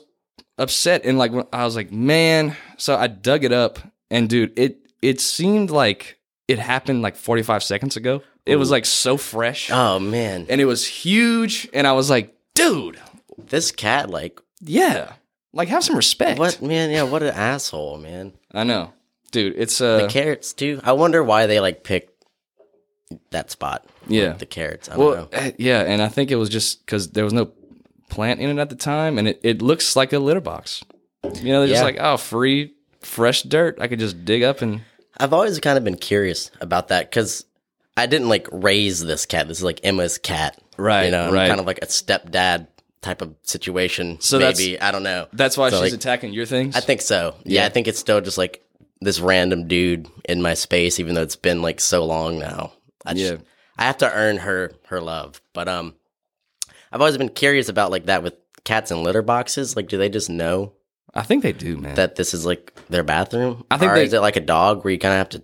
upset 0.58 1.04
and 1.04 1.18
like 1.18 1.32
I 1.52 1.64
was 1.64 1.76
like, 1.76 1.92
man. 1.92 2.56
So 2.78 2.96
I 2.96 3.06
dug 3.06 3.44
it 3.44 3.52
up 3.52 3.78
and 4.10 4.28
dude, 4.28 4.58
it 4.58 4.78
it 5.02 5.20
seemed 5.20 5.70
like 5.70 6.18
it 6.48 6.58
happened 6.58 7.02
like 7.02 7.16
45 7.16 7.62
seconds 7.62 7.96
ago. 7.96 8.22
It 8.44 8.56
was 8.56 8.70
like 8.70 8.84
so 8.86 9.16
fresh 9.16 9.70
Oh 9.70 9.98
man, 10.00 10.46
and 10.48 10.60
it 10.60 10.64
was 10.64 10.86
huge 10.86 11.68
and 11.72 11.86
I 11.86 11.92
was 11.92 12.10
like, 12.10 12.34
dude, 12.54 12.98
this 13.38 13.70
cat, 13.72 14.10
like, 14.10 14.40
yeah. 14.60 15.12
Like 15.54 15.68
have 15.68 15.84
some 15.84 15.96
respect. 15.96 16.38
what, 16.38 16.60
man? 16.62 16.90
Yeah, 16.90 17.02
what 17.02 17.22
an 17.22 17.34
asshole, 17.34 17.98
man. 17.98 18.32
I 18.52 18.64
know. 18.64 18.92
Dude, 19.32 19.54
it's 19.56 19.80
uh 19.80 20.02
The 20.02 20.08
carrots 20.08 20.52
too. 20.52 20.80
I 20.84 20.92
wonder 20.92 21.22
why 21.24 21.46
they 21.46 21.58
like 21.60 21.82
picked, 21.84 22.12
that 23.30 23.50
spot. 23.50 23.84
Yeah. 24.06 24.32
the 24.34 24.46
carrots. 24.46 24.88
I 24.88 24.96
don't 24.96 25.04
Well, 25.04 25.14
know. 25.16 25.28
eh, 25.32 25.52
yeah, 25.58 25.80
and 25.82 26.00
I 26.00 26.08
think 26.08 26.30
it 26.30 26.36
was 26.36 26.48
just 26.48 26.84
because 26.86 27.10
there 27.10 27.24
was 27.24 27.32
no 27.32 27.50
plant 28.08 28.40
in 28.40 28.50
it 28.50 28.60
at 28.60 28.68
the 28.70 28.76
time, 28.76 29.18
and 29.18 29.26
it, 29.28 29.40
it 29.42 29.62
looks 29.62 29.96
like 29.96 30.12
a 30.12 30.18
litter 30.18 30.40
box. 30.40 30.82
You 31.40 31.52
know, 31.52 31.60
they're 31.60 31.68
just 31.68 31.82
like, 31.84 31.98
oh, 32.00 32.16
free, 32.16 32.74
fresh 33.00 33.42
dirt. 33.42 33.78
I 33.80 33.88
could 33.88 33.98
just 33.98 34.24
dig 34.24 34.42
up 34.42 34.62
and. 34.62 34.82
I've 35.18 35.32
always 35.34 35.60
kind 35.60 35.76
of 35.78 35.84
been 35.84 35.96
curious 35.96 36.50
about 36.60 36.88
that 36.88 37.10
because 37.10 37.44
I 37.96 38.06
didn't 38.06 38.28
like 38.30 38.48
raise 38.50 39.04
this 39.04 39.24
cat. 39.26 39.46
This 39.46 39.58
is 39.58 39.62
like 39.64 39.80
Emma's 39.84 40.16
cat, 40.18 40.58
Right, 40.78 41.04
You 41.04 41.10
know, 41.10 41.30
right. 41.30 41.48
kind 41.48 41.60
of 41.60 41.66
like 41.66 41.78
a 41.82 41.86
stepdad 41.86 42.66
type 43.02 43.20
of 43.20 43.34
situation. 43.42 44.20
So 44.20 44.38
maybe 44.38 44.80
I 44.80 44.90
don't 44.90 45.02
know. 45.02 45.28
That's 45.32 45.56
why 45.58 45.68
So, 45.68 45.76
she's 45.82 45.92
like, 45.92 46.00
attacking 46.00 46.32
your 46.32 46.46
things. 46.46 46.74
I 46.74 46.80
think 46.80 47.02
so. 47.02 47.34
Yeah, 47.44 47.60
Yeah. 47.60 47.66
I 47.66 47.68
think 47.68 47.88
it's 47.88 47.98
still 47.98 48.20
just 48.22 48.38
like 48.38 48.61
this 49.04 49.20
random 49.20 49.68
dude 49.68 50.08
in 50.28 50.42
my 50.42 50.54
space, 50.54 51.00
even 51.00 51.14
though 51.14 51.22
it's 51.22 51.36
been 51.36 51.62
like 51.62 51.80
so 51.80 52.04
long 52.04 52.38
now. 52.38 52.72
I 53.04 53.14
just, 53.14 53.32
Yeah. 53.34 53.38
I 53.78 53.84
have 53.84 53.98
to 53.98 54.12
earn 54.12 54.36
her 54.38 54.72
her 54.86 55.00
love. 55.00 55.40
But 55.52 55.68
um, 55.68 55.94
I've 56.92 57.00
always 57.00 57.16
been 57.18 57.28
curious 57.30 57.68
about 57.68 57.90
like 57.90 58.06
that 58.06 58.22
with 58.22 58.34
cats 58.64 58.90
and 58.90 59.02
litter 59.02 59.22
boxes. 59.22 59.76
Like, 59.76 59.88
do 59.88 59.98
they 59.98 60.08
just 60.08 60.30
know 60.30 60.72
I 61.14 61.22
think 61.22 61.42
they 61.42 61.52
do, 61.52 61.76
man. 61.78 61.94
that 61.96 62.16
this 62.16 62.32
is 62.34 62.46
like 62.46 62.72
their 62.88 63.02
bathroom? 63.02 63.64
I 63.70 63.76
think 63.78 63.92
or 63.92 63.94
they- 63.96 64.04
is 64.04 64.12
it 64.12 64.20
like 64.20 64.36
a 64.36 64.40
dog 64.40 64.84
where 64.84 64.92
you 64.92 64.98
kind 64.98 65.12
of 65.14 65.18
have 65.18 65.28
to 65.30 65.42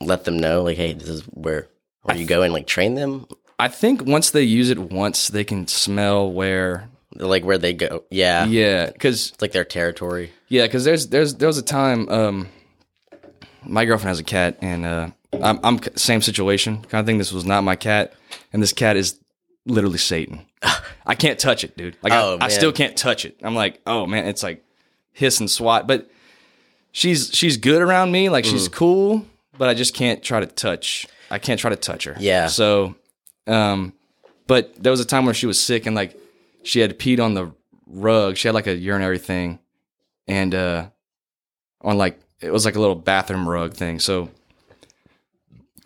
let 0.00 0.24
them 0.24 0.38
know, 0.38 0.62
like, 0.62 0.76
hey, 0.76 0.92
this 0.92 1.08
is 1.08 1.22
where 1.24 1.68
where 2.02 2.16
you 2.16 2.26
go 2.26 2.42
and 2.42 2.52
like 2.52 2.66
train 2.66 2.94
them, 2.94 3.26
I 3.58 3.68
think 3.68 4.04
once 4.06 4.30
they 4.30 4.42
use 4.44 4.70
it 4.70 4.78
once, 4.78 5.28
they 5.28 5.44
can 5.44 5.66
smell 5.66 6.30
where. 6.32 6.88
like 7.16 7.44
where 7.44 7.58
they 7.58 7.72
go. 7.72 8.04
Yeah, 8.10 8.44
Yeah, 8.46 8.86
because 8.90 9.30
it's 9.30 9.42
like 9.42 9.52
their 9.52 9.64
territory. 9.64 10.30
Yeah, 10.48 10.66
because 10.66 10.84
there's 10.84 11.08
there's 11.08 11.34
there 11.34 11.48
was 11.48 11.58
a 11.58 11.62
time 11.62 12.08
um, 12.08 12.48
my 13.64 13.84
girlfriend 13.84 14.08
has 14.08 14.18
a 14.20 14.24
cat, 14.24 14.58
and 14.60 14.84
uh, 14.84 15.10
I'm 15.42 15.60
I'm 15.62 15.78
same 15.96 16.22
situation 16.22 16.82
kind 16.82 17.00
of 17.00 17.06
thing. 17.06 17.18
This 17.18 17.32
was 17.32 17.44
not 17.44 17.62
my 17.64 17.76
cat, 17.76 18.14
and 18.52 18.62
this 18.62 18.72
cat 18.72 18.96
is 18.96 19.18
literally 19.66 19.98
Satan. 19.98 20.46
I 21.06 21.14
can't 21.14 21.38
touch 21.38 21.64
it, 21.64 21.76
dude. 21.76 21.96
Like 22.02 22.12
Oh, 22.12 22.38
I, 22.40 22.46
I 22.46 22.48
still 22.48 22.72
can't 22.72 22.96
touch 22.96 23.24
it. 23.24 23.36
I'm 23.42 23.54
like, 23.54 23.80
oh 23.86 24.06
man, 24.06 24.26
it's 24.26 24.42
like 24.42 24.64
hiss 25.12 25.40
and 25.40 25.50
swat, 25.50 25.86
but 25.86 26.10
she's 26.92 27.30
she's 27.34 27.56
good 27.56 27.82
around 27.82 28.10
me. 28.12 28.28
Like 28.28 28.44
Mm. 28.44 28.50
she's 28.50 28.68
cool, 28.68 29.24
but 29.56 29.68
I 29.68 29.74
just 29.74 29.94
can't 29.94 30.22
try 30.22 30.40
to 30.40 30.46
touch. 30.46 31.06
I 31.30 31.38
can't 31.38 31.60
try 31.60 31.70
to 31.70 31.76
touch 31.76 32.04
her. 32.04 32.16
Yeah. 32.18 32.46
So, 32.46 32.94
um, 33.46 33.92
but 34.46 34.74
there 34.82 34.90
was 34.90 35.00
a 35.00 35.04
time 35.04 35.24
where 35.26 35.34
she 35.34 35.46
was 35.46 35.60
sick 35.62 35.86
and 35.86 35.94
like 35.94 36.16
she 36.64 36.80
had 36.80 36.98
peed 36.98 37.20
on 37.20 37.34
the 37.34 37.52
rug. 37.86 38.36
She 38.36 38.48
had 38.48 38.54
like 38.54 38.66
a 38.66 38.74
urinary 38.74 39.18
thing, 39.18 39.58
and 40.26 40.54
uh, 40.54 40.86
on 41.82 41.98
like 41.98 42.18
it 42.40 42.50
was 42.52 42.64
like 42.64 42.76
a 42.76 42.80
little 42.80 42.94
bathroom 42.94 43.48
rug 43.48 43.74
thing. 43.74 43.98
So 44.00 44.30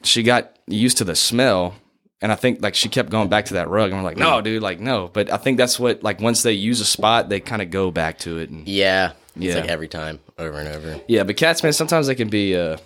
she 0.03 0.23
got 0.23 0.57
used 0.67 0.99
to 0.99 1.05
the 1.05 1.15
smell, 1.15 1.75
and 2.21 2.33
I 2.33 2.35
think 2.35 2.63
like 2.63 2.75
she 2.75 2.89
kept 2.89 3.11
going 3.11 3.29
back 3.29 3.47
to 3.47 3.55
that 3.55 3.69
rug. 3.69 3.91
And 3.91 3.99
we're 4.01 4.05
like, 4.09 4.17
no, 4.17 4.41
dude, 4.41 4.63
like 4.63 4.81
no. 4.81 5.09
But 5.13 5.31
I 5.33 5.37
think 5.37 5.59
that's 5.59 5.79
what 5.79 6.03
like 6.03 6.21
once 6.21 6.43
they 6.43 6.53
use 6.53 6.81
a 6.81 6.85
spot, 6.85 7.29
they 7.29 7.41
kind 7.41 7.63
of 7.63 7.71
go 7.71 7.91
back 7.91 8.19
to 8.21 8.39
it. 8.39 8.51
And 8.51 8.67
Yeah, 8.67 9.13
it's 9.37 9.45
Yeah. 9.47 9.55
like 9.61 9.69
every 9.71 9.89
time, 9.89 10.21
over 10.39 10.59
and 10.59 10.69
over. 10.69 11.01
yeah, 11.09 11.23
but 11.25 11.37
cats, 11.37 11.63
man, 11.63 11.73
sometimes 11.73 12.07
they 12.07 12.15
can 12.15 12.29
be, 12.29 12.57
uh, 12.57 12.77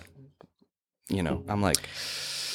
you 1.09 1.23
know, 1.23 1.43
I'm 1.47 1.61
like 1.61 1.77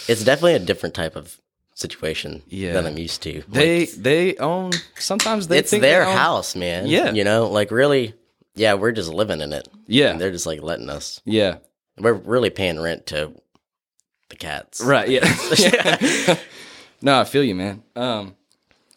It's 0.09 0.25
definitely 0.25 0.55
a 0.55 0.59
different 0.59 0.95
type 0.95 1.15
of 1.17 1.37
situation 1.75 2.43
Yeah. 2.49 2.73
than 2.75 2.87
I'm 2.87 2.99
used 2.99 3.23
to. 3.23 3.37
Like, 3.39 3.51
they 3.51 3.85
they 3.87 4.37
own. 4.37 4.73
Sometimes 4.99 5.49
they 5.49 5.59
it's 5.59 5.71
think 5.71 5.83
their 5.83 6.05
own- 6.07 6.17
house, 6.17 6.55
man. 6.55 6.87
Yeah. 6.87 7.13
you 7.13 7.25
know, 7.25 7.47
like 7.49 7.71
really, 7.71 8.15
yeah, 8.55 8.75
we're 8.75 8.93
just 8.93 9.11
living 9.11 9.41
in 9.41 9.53
it. 9.53 9.69
Yeah, 9.87 10.11
And 10.11 10.21
they're 10.21 10.31
just 10.33 10.47
like 10.47 10.63
letting 10.63 10.91
us. 10.91 11.21
yeah, 11.25 11.59
We're 11.99 12.13
really 12.13 12.51
paying 12.51 12.81
rent 12.81 13.07
to 13.07 13.33
the 14.29 14.37
cats. 14.37 14.81
right, 14.81 15.09
yeah. 15.09 15.25
yeah. 15.59 16.39
no, 17.03 17.21
I 17.21 17.25
feel 17.25 17.45
you, 17.45 17.55
man. 17.55 17.83
Um, 17.97 18.37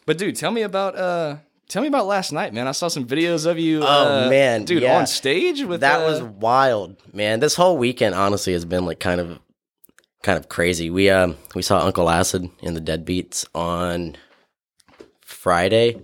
but 0.06 0.18
dude, 0.18 0.36
tell 0.36 0.52
me 0.52 0.62
about 0.62 0.96
uh, 0.98 1.38
tell 1.68 1.82
me 1.82 1.88
about 1.88 2.06
last 2.06 2.32
night, 2.32 2.54
man. 2.54 2.68
I 2.68 2.72
saw 2.72 2.88
some 2.88 3.06
videos 3.06 3.46
of 3.46 3.58
you. 3.60 3.82
Oh, 3.84 4.26
uh, 4.26 4.30
man, 4.30 4.66
dude, 4.66 4.84
yeah. 4.84 4.98
on 4.98 5.08
stage 5.08 5.64
with 5.64 5.82
That 5.82 6.02
uh, 6.02 6.12
was 6.12 6.22
wild, 6.22 6.98
man. 7.14 7.40
This 7.40 7.56
whole 7.56 7.78
weekend, 7.78 8.16
honestly, 8.16 8.54
has 8.54 8.66
been 8.66 8.86
like 8.86 9.00
kind 9.00 9.20
of, 9.20 9.40
kind 10.24 10.38
of 10.38 10.48
crazy. 10.48 10.90
We 10.90 11.10
um 11.10 11.38
we 11.56 11.62
saw 11.62 11.86
Uncle 11.86 12.10
Acid 12.10 12.50
in 12.62 12.74
the 12.76 12.82
Deadbeats 12.82 13.46
on 13.56 14.16
Friday, 15.22 16.02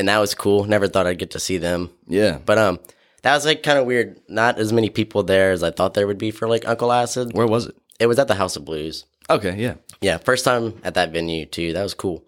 and 0.00 0.08
that 0.08 0.18
was 0.18 0.34
cool. 0.34 0.64
Never 0.64 0.88
thought 0.88 1.06
I'd 1.06 1.18
get 1.18 1.30
to 1.32 1.38
see 1.40 1.58
them. 1.58 1.90
yeah, 2.08 2.38
But 2.44 2.58
um, 2.58 2.78
that 3.22 3.34
was 3.34 3.44
like 3.46 3.62
kind 3.62 3.78
of 3.78 3.86
weird. 3.86 4.18
Not 4.28 4.58
as 4.58 4.72
many 4.72 4.90
people 4.90 5.22
there 5.22 5.52
as 5.52 5.62
I 5.62 5.70
thought 5.70 5.94
there 5.94 6.06
would 6.06 6.18
be 6.18 6.30
for 6.32 6.48
like 6.48 6.66
Uncle 6.66 6.90
Acid. 6.92 7.32
where 7.34 7.46
was 7.46 7.66
it? 7.66 7.76
It 8.00 8.06
was 8.06 8.18
at 8.18 8.26
the 8.28 8.34
House 8.34 8.56
of 8.56 8.64
Blues. 8.64 9.04
Okay, 9.28 9.54
yeah, 9.56 9.74
Yeah, 10.00 10.16
first 10.16 10.44
time 10.44 10.80
at 10.82 10.94
that 10.94 11.12
venue 11.12 11.46
too. 11.46 11.72
That 11.72 11.82
was 11.84 11.94
cool. 11.94 12.24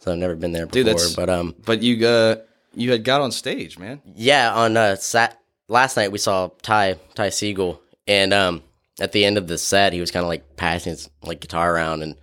So 0.00 0.12
I've 0.12 0.18
never 0.18 0.34
been 0.34 0.52
there 0.52 0.66
before. 0.66 0.92
Dude, 0.92 1.16
but 1.16 1.30
um, 1.30 1.54
but 1.64 1.82
you 1.82 2.06
uh, 2.06 2.36
you 2.74 2.90
had 2.90 3.04
got 3.04 3.22
on 3.22 3.32
stage, 3.32 3.78
man. 3.78 4.02
yeah, 4.14 4.52
on 4.52 4.76
uh, 4.76 4.96
sat 4.96 5.40
last 5.68 5.96
night 5.96 6.12
we 6.12 6.18
saw 6.18 6.50
Ty 6.60 6.96
Ty 7.14 7.28
Segall, 7.28 7.78
and 8.06 8.34
um, 8.34 8.62
at 9.00 9.12
the 9.12 9.24
end 9.24 9.38
of 9.38 9.46
the 9.46 9.56
set, 9.56 9.92
he 9.94 10.00
was 10.00 10.10
kind 10.10 10.24
of 10.24 10.28
like 10.28 10.56
passing 10.56 10.90
his 10.90 11.08
like 11.22 11.40
guitar 11.40 11.74
around, 11.74 12.02
and 12.02 12.16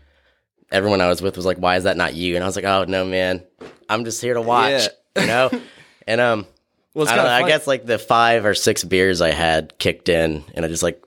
everyone 0.71 1.01
I 1.01 1.07
was 1.09 1.21
with 1.23 1.35
was 1.37 1.45
like, 1.47 1.57
"Why 1.57 1.77
is 1.77 1.85
that 1.85 1.97
not 1.97 2.13
you?" 2.13 2.35
And 2.35 2.43
I 2.43 2.47
was 2.47 2.55
like, 2.55 2.65
"Oh 2.65 2.83
no, 2.83 3.03
man, 3.05 3.41
I'm 3.91 4.05
just 4.05 4.21
here 4.21 4.33
to 4.33 4.41
watch," 4.41 4.87
you 5.17 5.27
know. 5.27 5.49
and 6.07 6.21
um, 6.21 6.47
Well, 6.93 7.07
I 7.07 7.15
don't 7.15 7.25
know. 7.25 7.31
I 7.31 7.47
guess 7.47 7.67
like 7.67 7.85
the 7.85 7.99
five 7.99 8.45
or 8.45 8.53
six 8.53 8.83
beers 8.83 9.21
I 9.21 9.31
had 9.31 9.77
kicked 9.77 10.09
in, 10.09 10.43
and 10.53 10.65
I 10.65 10.67
just 10.67 10.83
like 10.83 11.03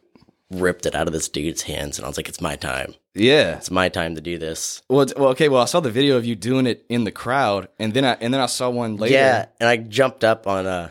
ripped 0.51 0.87
it 0.87 0.95
out 0.95 1.07
of 1.07 1.13
this 1.13 1.29
dude's 1.29 1.63
hands, 1.63 1.99
and 1.99 2.05
I 2.05 2.09
was 2.09 2.17
like, 2.17 2.29
"It's 2.29 2.41
my 2.41 2.57
time. 2.57 2.95
Yeah. 3.15 3.57
It's 3.57 3.71
my 3.71 3.89
time 3.89 4.15
to 4.17 4.21
do 4.21 4.39
this." 4.39 4.83
Well, 4.89 5.07
well, 5.17 5.29
okay. 5.31 5.49
Well, 5.49 5.63
I 5.63 5.67
saw 5.67 5.81
the 5.81 5.91
video 5.91 6.17
of 6.17 6.25
you 6.25 6.35
doing 6.37 6.67
it 6.67 6.85
in 6.89 7.05
the 7.05 7.13
crowd, 7.13 7.69
and 7.79 7.95
then 7.95 8.05
I 8.05 8.13
and 8.21 8.33
then 8.33 8.41
I 8.41 8.47
saw 8.47 8.71
one 8.71 8.97
later. 8.97 9.15
Yeah, 9.15 9.47
and 9.61 9.69
I 9.69 9.77
jumped 9.77 10.25
up 10.25 10.47
on 10.47 10.67
uh 10.67 10.91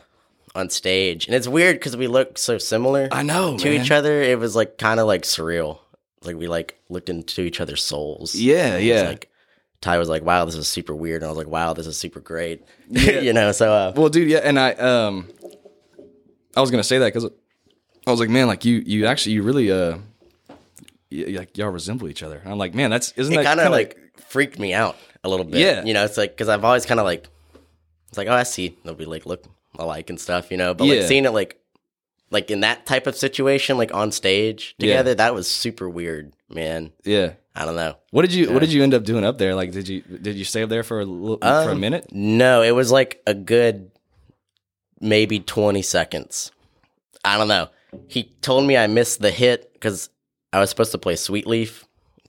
on 0.55 0.69
stage, 0.69 1.27
and 1.27 1.35
it's 1.35 1.47
weird 1.47 1.75
because 1.75 1.97
we 1.97 2.07
look 2.07 2.37
so 2.37 2.57
similar 2.57 3.09
I 3.11 3.23
know 3.23 3.57
to 3.57 3.69
man. 3.69 3.81
each 3.81 3.91
other. 3.91 4.21
It 4.21 4.39
was 4.39 4.55
like 4.55 4.77
kind 4.77 4.99
of 4.99 5.07
like 5.07 5.23
surreal. 5.23 5.79
Like 6.23 6.37
we 6.37 6.47
like 6.47 6.79
looked 6.89 7.09
into 7.09 7.41
each 7.41 7.59
other's 7.59 7.83
souls. 7.83 8.35
Yeah, 8.35 8.77
yeah. 8.77 9.03
like 9.03 9.29
Ty 9.83 9.97
was 9.99 10.07
like, 10.09 10.23
"Wow, 10.23 10.45
this 10.45 10.55
is 10.55 10.67
super 10.67 10.95
weird," 10.95 11.21
and 11.21 11.27
I 11.27 11.29
was 11.29 11.37
like, 11.37 11.47
"Wow, 11.47 11.73
this 11.73 11.85
is 11.87 11.97
super 11.97 12.19
great." 12.21 12.63
you 12.89 13.33
know, 13.33 13.51
so 13.51 13.71
uh, 13.71 13.93
Well, 13.95 14.09
dude, 14.09 14.29
yeah, 14.29 14.39
and 14.39 14.57
I 14.59 14.71
um, 14.73 15.29
I 16.55 16.61
was 16.61 16.71
gonna 16.71 16.83
say 16.83 16.99
that 16.99 17.13
because 17.13 17.29
I 18.07 18.11
was 18.11 18.19
like, 18.19 18.29
man, 18.29 18.47
like 18.47 18.63
you, 18.65 18.81
you 18.85 19.05
actually, 19.05 19.33
you 19.33 19.43
really, 19.43 19.71
uh, 19.71 19.97
like 21.11 21.57
y'all 21.57 21.69
resemble 21.69 22.07
each 22.09 22.23
other. 22.23 22.37
And 22.37 22.51
I'm 22.51 22.57
like, 22.57 22.73
man, 22.73 22.89
that's 22.89 23.11
isn't 23.17 23.33
it 23.33 23.37
that 23.37 23.45
kind 23.45 23.59
of 23.59 23.71
like 23.71 23.97
freaked 24.27 24.57
me 24.57 24.73
out 24.73 24.97
a 25.23 25.29
little 25.29 25.45
bit. 25.45 25.59
Yeah. 25.61 25.83
you 25.83 25.93
know, 25.93 26.03
it's 26.05 26.17
like 26.17 26.31
because 26.31 26.49
I've 26.49 26.63
always 26.63 26.85
kind 26.85 26.99
of 26.99 27.05
like 27.05 27.27
it's 28.09 28.17
like, 28.17 28.27
oh, 28.27 28.33
I 28.33 28.43
see 28.43 28.77
they'll 28.83 28.93
be 28.93 29.05
like 29.05 29.25
look 29.25 29.43
alike 29.77 30.09
and 30.09 30.19
stuff, 30.19 30.49
you 30.51 30.57
know, 30.57 30.73
but 30.73 30.85
Yeah. 30.85 30.99
like 30.99 31.07
seeing 31.07 31.25
it 31.25 31.31
like 31.31 31.59
like 32.29 32.49
in 32.49 32.61
that 32.61 32.85
type 32.85 33.05
of 33.05 33.15
situation, 33.15 33.77
like 33.77 33.93
on 33.93 34.11
stage 34.11 34.75
Yeah. 34.77 34.87
together, 34.87 35.15
that 35.15 35.33
was 35.33 35.47
super 35.47 35.89
weird, 35.89 36.33
man. 36.49 36.91
yeah. 37.03 37.33
I 37.55 37.65
don't 37.65 37.75
know. 37.75 37.95
What 38.11 38.23
did 38.23 38.33
you 38.33 38.51
What 38.51 38.59
did 38.59 38.73
you 38.73 38.81
end 38.83 38.93
up 38.93 39.03
doing 39.03 39.23
up 39.23 39.37
there? 39.37 39.53
Like, 39.55 39.71
did 39.71 39.87
you 39.87 40.01
did 40.01 40.35
you 40.35 40.43
stay 40.45 40.63
up 40.63 40.69
there 40.69 40.83
for 40.83 41.01
a 41.01 41.05
little, 41.05 41.37
for 41.37 41.69
a 41.69 41.73
Um, 41.73 41.79
minute? 41.79 42.07
No, 42.11 42.61
it 42.63 42.71
was 42.71 42.91
like 42.91 43.21
a 43.27 43.33
good 43.33 43.91
maybe 44.99 45.39
20 45.39 45.81
seconds. 45.81 46.51
I 47.25 47.37
don't 47.37 47.47
know. 47.47 47.69
He 48.07 48.23
told 48.41 48.65
me 48.65 48.75
I 48.77 48.87
missed 48.87 49.21
the 49.21 49.31
hit 49.31 49.71
because 49.73 50.09
I 50.51 50.59
was 50.59 50.69
supposed 50.69 50.91
to 50.93 50.97
play 50.97 51.15
Sweet 51.15 51.45
Leaf, 51.47 51.85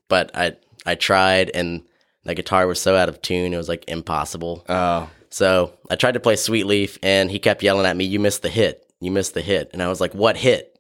but 0.09 0.31
I 0.35 0.57
I 0.85 0.95
tried 0.95 1.51
and 1.55 1.83
the 2.25 2.35
guitar 2.35 2.67
was 2.67 2.81
so 2.81 2.95
out 2.97 3.09
of 3.09 3.21
tune 3.23 3.55
it 3.55 3.57
was 3.57 3.69
like 3.69 3.85
impossible. 3.89 4.65
Oh, 4.69 5.09
So 5.31 5.73
I 5.91 5.97
tried 5.97 6.15
to 6.15 6.21
play 6.21 6.37
Sweet 6.37 6.67
Leaf 6.67 6.99
and 7.03 7.31
he 7.31 7.39
kept 7.39 7.63
yelling 7.63 7.87
at 7.87 7.97
me, 7.97 8.05
"You 8.05 8.21
missed 8.21 8.43
the 8.43 8.51
hit. 8.51 8.85
You 9.01 9.11
missed 9.11 9.33
the 9.35 9.41
hit." 9.43 9.71
And 9.73 9.83
I 9.83 9.89
was 9.89 10.01
like, 10.03 10.15
"What 10.15 10.37
hit? 10.37 10.79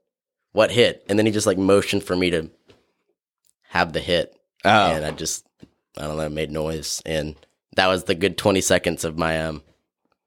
What 0.52 0.70
hit?" 0.70 1.02
And 1.08 1.18
then 1.18 1.24
he 1.26 1.32
just 1.32 1.46
like 1.46 1.58
motioned 1.58 2.04
for 2.04 2.14
me 2.14 2.30
to 2.30 2.50
have 3.74 3.92
the 3.92 4.00
hit 4.00 4.34
oh, 4.64 4.70
and 4.92 5.04
I 5.04 5.10
just 5.10 5.44
I 5.98 6.02
don't 6.02 6.16
know 6.16 6.28
made 6.30 6.50
noise 6.50 7.02
and 7.04 7.34
that 7.76 7.88
was 7.88 8.04
the 8.04 8.14
good 8.14 8.38
20 8.38 8.60
seconds 8.62 9.04
of 9.04 9.18
my 9.18 9.42
um 9.44 9.62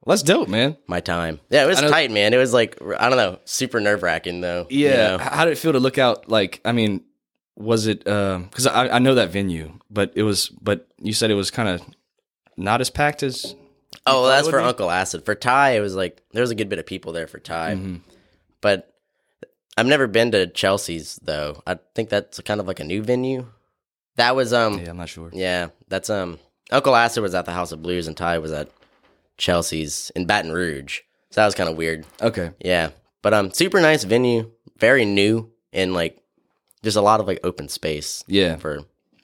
that's 0.05 0.21
dope, 0.23 0.47
man. 0.47 0.77
my 0.87 1.01
time. 1.01 1.41
Yeah, 1.49 1.63
it 1.65 1.67
was 1.67 1.81
tight, 1.81 2.11
man. 2.11 2.33
It 2.33 2.37
was 2.37 2.53
like 2.53 2.77
I 2.97 3.09
don't 3.09 3.17
know, 3.17 3.39
super 3.43 3.79
nerve 3.81 4.03
wracking 4.03 4.39
though. 4.41 4.65
you 4.69 4.87
Yeah. 4.87 4.95
know? 4.95 5.17
How 5.17 5.43
did 5.43 5.51
it 5.51 5.57
feel 5.57 5.73
to 5.73 5.79
look 5.81 5.97
out? 5.97 6.29
Like, 6.29 6.61
I 6.63 6.71
mean, 6.71 7.03
was 7.57 7.87
it? 7.87 8.07
um, 8.07 8.43
Because 8.45 8.67
I 8.67 8.87
I 8.87 8.99
know 8.99 9.15
that 9.15 9.31
venue, 9.31 9.79
but 9.89 10.13
it 10.15 10.23
was. 10.23 10.47
But 10.47 10.87
you 11.01 11.11
said 11.11 11.29
it 11.29 11.33
was 11.33 11.51
kind 11.51 11.67
of 11.67 11.81
not 12.55 12.79
as 12.79 12.89
packed 12.89 13.21
as. 13.21 13.53
Oh, 14.05 14.21
well, 14.21 14.29
that's 14.29 14.47
for 14.47 14.59
be? 14.59 14.63
Uncle 14.63 14.89
Acid. 14.91 15.25
For 15.25 15.35
Ty, 15.35 15.71
it 15.71 15.81
was 15.81 15.93
like 15.95 16.21
there 16.31 16.41
was 16.41 16.51
a 16.51 16.55
good 16.55 16.69
bit 16.69 16.79
of 16.79 16.85
people 16.85 17.11
there 17.11 17.27
for 17.27 17.39
Ty, 17.39 17.75
Mhm. 17.75 18.01
but 18.61 18.93
I've 19.77 19.85
never 19.85 20.07
been 20.07 20.31
to 20.31 20.47
Chelsea's 20.47 21.19
though. 21.21 21.61
I 21.67 21.77
think 21.95 22.09
that's 22.09 22.39
kind 22.41 22.59
of 22.59 22.67
like 22.67 22.79
a 22.79 22.83
new 22.83 23.01
venue. 23.03 23.45
That 24.15 24.35
was 24.35 24.51
um 24.53 24.79
Yeah, 24.79 24.89
I'm 24.89 24.97
not 24.97 25.09
sure. 25.09 25.29
yeah, 25.33 25.67
that's 25.87 26.09
um 26.09 26.39
Uncle 26.71 26.95
Acid 26.95 27.23
was 27.23 27.35
at 27.35 27.45
the 27.45 27.51
House 27.53 27.71
of 27.71 27.81
Blues 27.81 28.07
and 28.07 28.17
Ty 28.17 28.39
was 28.39 28.51
at 28.51 28.69
Chelsea's 29.37 30.11
in 30.15 30.25
Baton 30.25 30.51
Rouge. 30.51 30.99
So 31.29 31.41
that 31.41 31.45
was 31.45 31.55
kind 31.55 31.69
of 31.69 31.77
weird. 31.77 32.05
Okay. 32.21 32.51
Yeah, 32.59 32.89
but 33.21 33.33
um, 33.33 33.51
super 33.51 33.79
nice 33.81 34.03
venue, 34.03 34.49
very 34.79 35.05
new, 35.05 35.51
and 35.73 35.93
like 35.93 36.17
just 36.83 36.97
a 36.97 37.01
lot 37.01 37.19
of 37.19 37.27
like 37.27 37.39
open 37.43 37.69
space 37.69 38.23
Yeah. 38.27 38.55
for 38.55 38.79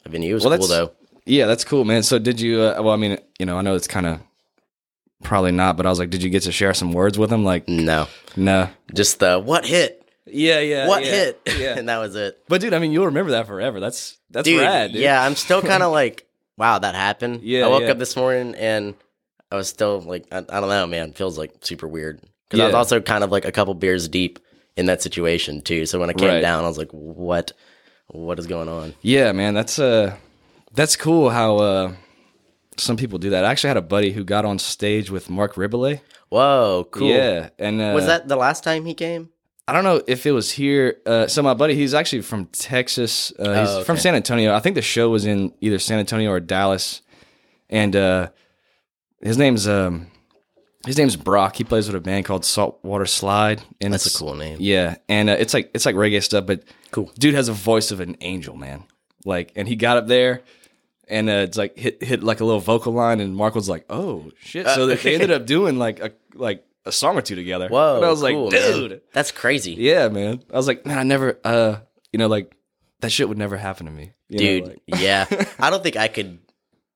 a 0.06 0.10
venue. 0.10 0.32
It 0.32 0.34
was 0.36 0.46
Well, 0.46 0.58
cool 0.58 0.68
though. 0.68 0.92
Yeah, 1.26 1.46
that's 1.48 1.64
cool, 1.64 1.86
man. 1.86 2.04
So 2.04 2.20
did 2.20 2.40
you? 2.42 2.62
Uh, 2.62 2.82
well, 2.84 2.94
I 2.94 2.98
mean, 2.98 3.18
you 3.40 3.46
know, 3.46 3.58
I 3.58 3.62
know 3.62 3.76
it's 3.76 3.88
kind 3.88 4.06
of 4.06 4.20
probably 5.24 5.52
not, 5.54 5.78
but 5.78 5.86
I 5.86 5.90
was 5.90 5.98
like, 6.00 6.10
did 6.10 6.22
you 6.22 6.30
get 6.30 6.44
to 6.44 6.52
share 6.52 6.74
some 6.74 6.92
words 6.92 7.18
with 7.18 7.32
him? 7.32 7.46
Like, 7.46 7.68
No, 7.70 8.08
no. 8.36 8.70
just 8.94 9.20
the 9.20 9.40
what 9.40 9.66
hit, 9.66 10.03
Yeah, 10.26 10.60
yeah. 10.62 10.88
what 10.88 11.04
yeah, 11.04 11.12
hit, 11.12 11.42
Yeah. 11.60 11.78
and 11.78 11.90
that 11.90 11.98
was 12.00 12.16
it. 12.16 12.42
but 12.48 12.62
dude, 12.62 12.74
I 12.74 12.80
mean, 12.80 12.92
you'll 12.92 13.08
remember 13.08 13.32
that 13.32 13.48
forever. 13.48 13.80
That's 13.80 14.18
that's 14.30 14.46
dude, 14.46 14.62
rad. 14.62 14.92
Dude. 14.94 15.02
Yeah, 15.02 15.22
I'm 15.24 15.36
still 15.36 15.62
kind 15.62 15.84
of 15.84 15.92
like, 16.02 16.26
wow, 16.58 16.80
that 16.80 16.96
happened. 16.96 17.42
Yeah, 17.44 17.66
I 17.66 17.68
woke 17.70 17.84
yeah. 17.84 17.92
up 17.92 18.00
this 18.00 18.16
morning 18.16 18.56
and 18.56 18.96
I 19.52 19.56
was 19.56 19.68
still 19.68 20.00
like, 20.02 20.26
I, 20.32 20.38
I 20.38 20.60
don't 20.60 20.70
know, 20.70 20.88
man. 20.88 21.10
It 21.10 21.18
feels 21.18 21.38
like 21.38 21.54
super 21.62 21.88
weird 21.88 22.22
because 22.50 22.60
I 22.62 22.66
was 22.66 22.74
also 22.76 23.02
kind 23.02 23.24
of 23.24 23.32
like 23.32 23.46
a 23.46 23.52
couple 23.52 23.74
beers 23.74 24.08
deep 24.08 24.40
in 24.78 24.86
that 24.88 25.02
situation 25.02 25.62
too. 25.62 25.86
So 25.86 26.00
when 26.00 26.10
I 26.10 26.14
came 26.14 26.30
Right. 26.30 26.42
down, 26.42 26.64
I 26.64 26.68
was 26.68 26.78
like, 26.78 26.92
what, 26.92 27.52
what 28.08 28.40
is 28.40 28.48
going 28.48 28.70
on? 28.70 28.94
Yeah, 29.02 29.32
man, 29.34 29.54
that's 29.54 29.78
uh 29.78 30.16
that's 30.74 30.96
cool 30.96 31.30
how 31.30 31.58
uh 31.58 31.92
some 32.78 32.98
people 32.98 33.20
do 33.20 33.32
that. 33.32 33.46
I 33.46 33.52
actually 33.52 33.68
had 33.70 33.78
a 33.78 33.82
buddy 33.84 34.12
who 34.12 34.24
got 34.24 34.46
on 34.46 34.58
stage 34.58 35.12
with 35.12 35.30
Marc 35.30 35.56
Rebillet. 35.56 36.00
Whoa, 36.30 36.88
cool. 36.90 37.10
Yeah, 37.10 37.50
and 37.60 37.80
uh, 37.80 37.92
Was 37.94 38.08
that 38.08 38.28
the 38.28 38.36
last 38.38 38.64
time 38.64 38.86
he 38.86 38.96
came? 38.96 39.30
I 39.68 39.74
don't 39.74 39.84
know 39.86 40.02
if 40.08 40.26
it 40.26 40.32
was 40.34 40.52
here. 40.52 40.98
Uh, 41.06 41.28
so 41.28 41.42
my 41.42 41.54
buddy, 41.54 41.76
he's 41.76 41.94
actually 41.94 42.22
from 42.22 42.46
Texas. 42.48 43.32
Uh, 43.40 43.62
he's 43.62 43.70
Oh, 43.70 43.84
from. 43.84 43.98
San 43.98 44.14
Antonio. 44.16 44.54
I 44.54 44.60
think 44.60 44.76
the 44.76 44.82
show 44.82 45.10
was 45.10 45.26
in 45.26 45.54
either 45.62 45.80
San 45.80 46.00
Antonio 46.00 46.32
or 46.32 46.40
Dallas. 46.40 47.02
And 47.70 47.96
uh, 47.96 48.30
his 49.22 49.38
name's 49.38 49.68
um, 49.68 50.08
his 50.86 50.98
name's 50.98 51.16
Brock. 51.16 51.56
He 51.56 51.64
plays 51.64 51.88
with 51.88 51.96
a 51.96 52.02
band 52.02 52.26
called 52.26 52.44
Saltwater 52.44 53.06
Slide. 53.06 53.62
And 53.80 53.94
That's 53.94 54.14
a 54.14 54.18
cool 54.18 54.36
name. 54.36 54.58
Yeah, 54.60 54.98
and 55.08 55.30
uh, 55.30 55.38
it's 55.40 55.54
like 55.54 55.72
it's 55.74 55.86
like 55.86 55.96
reggae 55.96 56.22
stuff, 56.22 56.46
but 56.46 56.64
Cool. 56.92 57.10
Dude 57.18 57.34
has 57.34 57.48
a 57.48 57.54
voice 57.54 57.90
of 57.92 58.02
an 58.02 58.18
angel, 58.22 58.56
man. 58.56 58.84
Like, 59.26 59.52
and 59.56 59.68
he 59.68 59.76
got 59.76 59.98
up 59.98 60.08
there. 60.08 60.42
And 61.08 61.30
uh, 61.30 61.34
it's 61.48 61.58
like 61.58 61.78
hit 61.78 62.04
hit 62.04 62.24
like 62.24 62.40
a 62.42 62.46
little 62.46 62.60
vocal 62.62 62.94
line, 62.94 63.20
and 63.20 63.36
Mark 63.36 63.56
was 63.56 63.68
like, 63.68 63.86
"Oh 63.90 64.32
shit!" 64.40 64.68
So 64.68 64.88
they, 64.88 64.96
they 64.96 65.14
ended 65.16 65.32
up 65.32 65.46
doing 65.46 65.78
like 65.78 66.00
a 66.00 66.12
like 66.34 66.66
a 66.86 66.92
song 66.92 67.18
or 67.18 67.22
two 67.22 67.36
together. 67.36 67.68
Whoa, 67.70 67.98
and 67.98 68.06
I 68.06 68.10
was 68.10 68.22
cool, 68.22 68.46
like, 68.46 68.54
man. 68.54 68.72
"Dude, 68.74 69.02
that's 69.14 69.32
crazy, 69.32 69.74
yeah, 69.74 70.08
man. 70.10 70.44
I 70.52 70.58
was 70.58 70.68
like, 70.68 70.86
man, 70.86 70.98
I 70.98 71.04
never, 71.04 71.40
uh, 71.44 71.78
you 72.12 72.20
know, 72.20 72.28
like 72.28 72.54
that 73.02 73.12
shit 73.12 73.28
would 73.30 73.38
never 73.38 73.58
happen 73.58 73.86
to 73.86 73.92
me, 73.92 74.14
you 74.30 74.38
know, 74.38 74.44
dude. 74.46 74.68
like- 74.68 74.82
yeah, 75.02 75.26
I 75.60 75.70
don't 75.70 75.82
think 75.84 75.98
I 75.98 76.08
could 76.08 76.40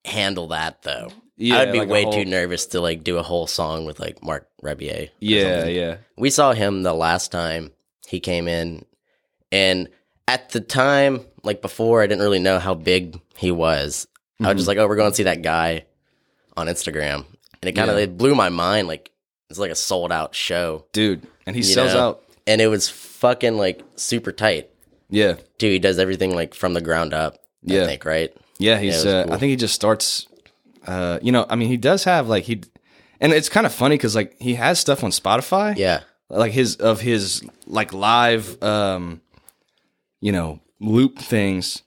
handle 0.06 0.48
that 0.50 0.82
though. 0.84 1.10
Yeah, 1.40 1.60
I'd 1.60 1.72
be 1.72 1.80
like 1.80 1.90
way 1.90 2.04
whole- 2.04 2.14
too 2.14 2.26
nervous 2.26 2.68
to 2.68 2.82
like 2.82 3.04
do 3.04 3.18
a 3.18 3.24
whole 3.24 3.46
song 3.48 3.86
with 3.86 4.00
like 4.00 4.24
Marc 4.24 4.48
Rebillet. 4.64 5.10
yeah, 5.20 5.56
something. 5.58 5.76
yeah, 5.76 5.98
we 6.18 6.30
saw 6.30 6.54
him 6.54 6.82
the 6.84 6.94
last 6.94 7.32
time 7.32 7.72
he 8.08 8.20
came 8.20 8.48
in 8.48 8.86
and 9.52 9.90
at 10.28 10.50
the 10.50 10.60
time 10.62 11.26
like 11.44 11.62
before 11.62 12.02
i 12.02 12.08
didn't 12.08 12.22
really 12.22 12.40
know 12.40 12.58
how 12.58 12.74
big 12.74 13.20
he 13.38 13.52
was 13.52 14.08
i 14.40 14.44
was 14.44 14.48
Mm-hmm. 14.52 14.58
just 14.58 14.68
like 14.68 14.78
oh 14.78 14.88
we're 14.88 14.96
going 14.96 15.12
to 15.12 15.16
see 15.16 15.24
that 15.24 15.42
guy 15.42 15.86
on 16.56 16.68
instagram 16.68 17.26
and 17.62 17.70
it 17.70 17.74
kind 17.74 17.90
of 17.92 17.98
Yeah. 17.98 18.04
it 18.04 18.18
blew 18.18 18.34
my 18.36 18.48
mind 18.50 18.88
like 18.88 19.12
it's 19.50 19.60
like 19.60 19.72
a 19.72 19.76
sold 19.76 20.12
out 20.12 20.36
show 20.36 20.86
dude. 20.94 21.26
And 21.46 21.56
he 21.56 21.62
you 21.62 21.68
sells 21.74 21.94
know? 21.94 22.00
out. 22.10 22.24
and 22.46 22.60
it 22.62 22.68
was 22.68 22.90
fucking 22.90 23.58
like 23.58 23.82
super 23.96 24.32
tight 24.32 24.70
Yeah, 25.10 25.36
dude 25.58 25.72
he 25.72 25.80
does 25.80 26.00
everything 26.00 26.36
like 26.36 26.54
from 26.54 26.74
the 26.74 26.82
ground 26.82 27.14
up 27.14 27.38
Yeah. 27.64 27.84
i 27.84 27.86
think 27.86 28.06
right 28.06 28.36
yeah. 28.60 28.80
He's. 28.80 28.96
was 28.96 29.06
uh, 29.06 29.24
cool. 29.26 29.34
I 29.34 29.38
think 29.38 29.50
he 29.52 29.56
just 29.56 29.76
starts. 29.76 30.26
Uh, 30.86 31.20
you 31.22 31.32
know, 31.32 31.46
I 31.48 31.56
mean, 31.56 31.68
he 31.68 31.78
does 31.78 32.06
have 32.06 32.28
like 32.28 32.46
he, 32.46 32.62
and 33.22 33.32
it's 33.32 33.50
kind 33.50 33.66
of 33.68 33.74
funny 33.74 33.96
because 33.98 34.16
like 34.16 34.36
he 34.40 34.56
has 34.56 34.80
stuff 34.80 35.04
on 35.04 35.12
Spotify. 35.12 35.78
yeah 35.78 36.02
like 36.30 36.52
his 36.54 36.76
of 36.78 37.00
his 37.02 37.42
like 37.68 37.94
live 37.94 38.62
um 38.64 39.22
you 40.22 40.32
know 40.32 40.60
loop 40.80 41.20
things 41.20 41.84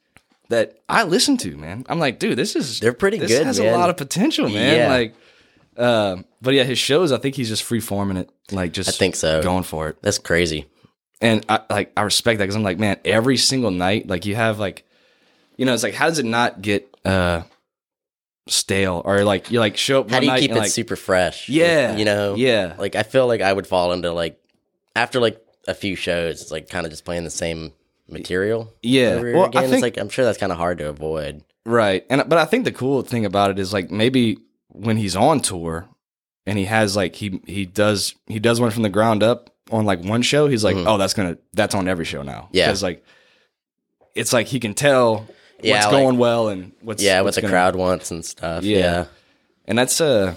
that 0.48 0.78
I 0.88 1.02
listen 1.04 1.36
to, 1.38 1.56
man. 1.56 1.84
I'm 1.88 1.98
like, 1.98 2.18
dude, 2.20 2.36
this 2.38 2.54
is 2.56 2.80
They're 2.80 2.92
pretty 2.92 3.18
this 3.18 3.30
good, 3.30 3.46
has 3.46 3.58
man. 3.60 3.74
a 3.74 3.76
lot 3.78 3.90
of 3.90 3.96
potential, 3.96 4.48
man. 4.48 4.76
Yeah. 4.76 4.88
Like 4.88 5.14
um 5.80 6.24
but 6.42 6.54
yeah, 6.54 6.64
his 6.64 6.78
shows, 6.78 7.12
I 7.12 7.18
think 7.18 7.34
he's 7.34 7.48
just 7.48 7.62
free 7.62 7.80
forming 7.80 8.16
it, 8.16 8.30
like 8.52 8.72
just 8.72 8.88
I 8.88 8.92
think 8.92 9.16
so. 9.16 9.42
going 9.42 9.62
for 9.64 9.88
it. 9.88 9.96
that's 10.02 10.18
crazy 10.18 10.66
And 11.20 11.44
I 11.48 11.60
like 11.70 11.92
I 11.96 12.02
respect 12.02 12.38
that 12.38 12.44
because 12.44 12.56
I'm 12.56 12.62
like, 12.62 12.78
man, 12.78 12.98
every 13.04 13.36
single 13.36 13.70
night, 13.70 14.06
like 14.08 14.24
you 14.26 14.34
have 14.36 14.58
like 14.58 14.84
you 15.56 15.66
know, 15.66 15.74
it's 15.74 15.82
like 15.82 15.94
how 15.94 16.08
does 16.08 16.18
it 16.18 16.24
not 16.26 16.62
get 16.62 16.88
uh 17.04 17.42
stale 18.48 19.02
or 19.04 19.22
like 19.24 19.50
you 19.50 19.60
like 19.60 19.76
show 19.76 20.00
up 20.00 20.10
how 20.10 20.16
one 20.16 20.20
do 20.22 20.26
you 20.26 20.32
night 20.32 20.40
keep 20.40 20.50
and, 20.50 20.58
it 20.58 20.62
like, 20.62 20.70
super 20.70 20.96
fresh 20.96 21.48
Yeah. 21.48 21.96
you 21.96 22.04
know 22.04 22.34
Yeah. 22.34 22.74
like 22.78 22.96
I 22.96 23.02
feel 23.04 23.26
like 23.26 23.40
I 23.42 23.52
would 23.52 23.66
fall 23.66 23.92
into 23.92 24.10
like 24.12 24.40
after 24.96 25.20
like 25.20 25.40
a 25.68 25.74
few 25.74 25.94
shows, 25.94 26.40
it's 26.42 26.50
like 26.50 26.68
kind 26.68 26.84
of 26.86 26.90
just 26.90 27.04
playing 27.04 27.22
the 27.24 27.30
same 27.30 27.72
material. 28.08 28.72
Yeah. 28.82 29.10
over 29.10 29.32
Well, 29.32 29.42
I 29.44 29.46
again. 29.48 29.62
think- 29.64 29.72
it's 29.74 29.82
like 29.82 29.98
I'm 29.98 30.08
sure 30.08 30.24
that's 30.24 30.38
kind 30.38 30.50
of 30.50 30.58
hard 30.58 30.78
to 30.78 30.88
avoid. 30.88 31.44
Right. 31.64 32.04
And 32.10 32.26
but 32.28 32.38
I 32.38 32.44
think 32.46 32.64
the 32.64 32.72
cool 32.72 33.02
thing 33.02 33.24
about 33.24 33.50
it 33.50 33.58
is 33.58 33.72
like 33.72 33.90
maybe 33.90 34.38
when 34.70 34.96
he's 34.96 35.16
on 35.16 35.40
tour 35.40 35.88
and 36.46 36.58
he 36.58 36.64
has 36.64 36.96
like 36.96 37.14
he 37.16 37.40
he 37.46 37.66
does 37.66 38.14
he 38.26 38.38
does 38.38 38.60
one 38.60 38.70
from 38.70 38.82
the 38.82 38.88
ground 38.88 39.22
up 39.22 39.50
on 39.70 39.84
like 39.84 40.02
one 40.02 40.22
show, 40.22 40.48
he's 40.48 40.64
like, 40.64 40.76
Mhm. 40.76 40.84
"Oh, 40.86 40.96
that's 40.98 41.14
going 41.14 41.34
to 41.34 41.40
that's 41.52 41.74
on 41.74 41.86
every 41.88 42.04
show 42.04 42.22
now." 42.22 42.48
Yeah. 42.52 42.68
Cuz 42.70 42.82
like 42.82 43.04
it's 44.14 44.32
like 44.32 44.46
he 44.48 44.58
can 44.60 44.74
tell 44.74 45.26
Yeah, 45.62 45.74
what's 45.74 45.86
like- 45.86 45.92
going 46.02 46.18
well 46.18 46.48
and 46.48 46.72
what's 46.80 47.02
yeah, 47.02 47.20
what's 47.20 47.36
what 47.36 47.42
the 47.42 47.42
gonna- 47.42 47.52
crowd 47.52 47.76
wants 47.76 48.10
and 48.10 48.24
stuff. 48.24 48.64
Yeah. 48.64 48.78
Yeah. 48.78 49.04
And 49.66 49.78
that's 49.78 50.00
uh 50.00 50.34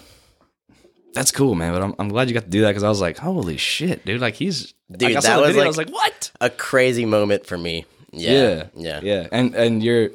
that's 1.14 1.32
cool, 1.32 1.54
man. 1.56 1.74
But 1.74 1.84
I'm, 1.84 1.96
I'm 2.00 2.10
glad 2.10 2.28
you 2.28 2.34
got 2.34 2.44
to 2.46 2.50
do 2.50 2.62
that 2.62 2.70
because 2.70 2.84
I 2.84 2.90
was 2.90 3.00
like, 3.02 3.18
holy 3.20 3.58
shit, 3.58 4.04
dude! 4.06 4.20
Like 4.22 4.34
he's 4.36 4.74
Dude, 4.92 5.14
like, 5.14 5.24
that 5.24 5.40
was, 5.40 5.48
video, 5.50 5.64
I 5.64 5.68
was 5.68 5.78
like, 5.78 5.90
what? 5.92 6.32
a 6.42 6.50
crazy 6.50 7.06
moment 7.06 7.46
for 7.46 7.58
me. 7.58 7.86
Yeah, 8.12 8.32
Yeah, 8.32 8.64
yeah, 8.76 9.00
yeah. 9.04 9.28
And 9.32 9.56
and 9.56 9.84
you're 9.84 10.10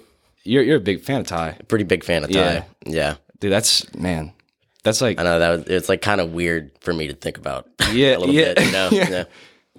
you're 0.44 0.62
you're 0.62 0.76
a 0.76 0.80
big 0.80 1.00
fan 1.02 1.20
of 1.20 1.26
Ty, 1.26 1.56
Pretty 1.68 1.84
big 1.84 2.02
fan 2.04 2.24
of 2.24 2.30
Ty. 2.30 2.38
Yeah. 2.38 2.64
Yeah, 2.86 3.14
dude. 3.40 3.52
That's 3.52 3.92
man. 3.94 4.32
That's 4.84 5.00
like 5.00 5.18
I 5.20 5.22
know 5.24 5.38
that 5.38 5.50
was. 5.50 5.62
It's 5.66 5.88
like 5.88 6.02
kind 6.02 6.20
of 6.20 6.32
weird 6.32 6.70
for 6.80 6.92
me 6.92 7.08
to 7.08 7.14
think 7.14 7.38
about. 7.38 7.68
Yeah, 7.92 8.16
a 8.16 8.18
little 8.18 8.34
yeah, 8.34 8.52
bit. 8.54 8.66
You 8.66 8.72
know. 8.72 8.88
yeah. 8.92 9.08
Yeah. 9.10 9.24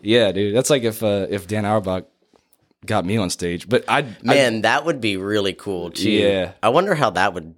Yeah, 0.01 0.31
dude. 0.31 0.55
That's 0.55 0.69
like 0.71 0.83
if 0.83 1.03
uh, 1.03 1.27
if 1.29 1.45
Dan 1.47 1.63
Auerbach 1.65 2.05
got 2.85 3.05
me 3.05 3.17
on 3.17 3.29
stage. 3.29 3.69
But 3.69 3.85
I 3.87 4.05
Man, 4.23 4.61
that 4.61 4.85
would 4.85 4.99
be 5.01 5.17
really 5.17 5.53
cool 5.53 5.91
too. 5.91 6.09
Yeah. 6.09 6.53
I 6.63 6.69
wonder 6.69 6.95
how 6.95 7.11
that 7.11 7.33
would 7.33 7.53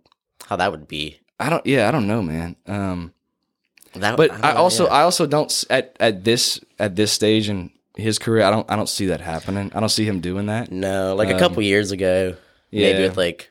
how 0.48 0.58
that 0.58 0.72
would 0.72 0.88
be. 0.88 1.20
I, 1.40 1.48
I 1.48 1.50
don't 1.50 1.66
yeah, 1.66 1.88
I 1.88 1.92
don't 1.92 2.08
know, 2.08 2.22
man. 2.22 2.56
Um 2.68 3.14
That, 3.94 4.18
but 4.18 4.32
don't 4.32 4.44
I, 4.44 4.54
also 4.56 4.86
yeah. 4.88 4.94
I 4.94 5.02
also 5.04 5.26
don't 5.28 5.64
at 5.70 5.96
at 6.00 6.24
this 6.24 6.60
at 6.80 6.96
this 6.96 7.12
stage 7.14 7.48
in 7.48 7.72
his 7.96 8.20
career, 8.20 8.44
I 8.44 8.52
don't 8.52 8.70
I 8.70 8.76
don't 8.76 8.90
see 8.90 9.06
that 9.08 9.22
happening. 9.22 9.72
I 9.76 9.80
don't 9.80 9.90
see 9.90 10.06
him 10.06 10.20
doing 10.20 10.48
that. 10.48 10.72
No, 10.72 11.16
like 11.16 11.30
a 11.30 11.34
Um, 11.34 11.40
couple 11.40 11.62
years 11.64 11.92
ago, 11.92 12.36
Yeah. 12.72 12.92
maybe 12.92 13.04
with 13.04 13.18
like 13.18 13.50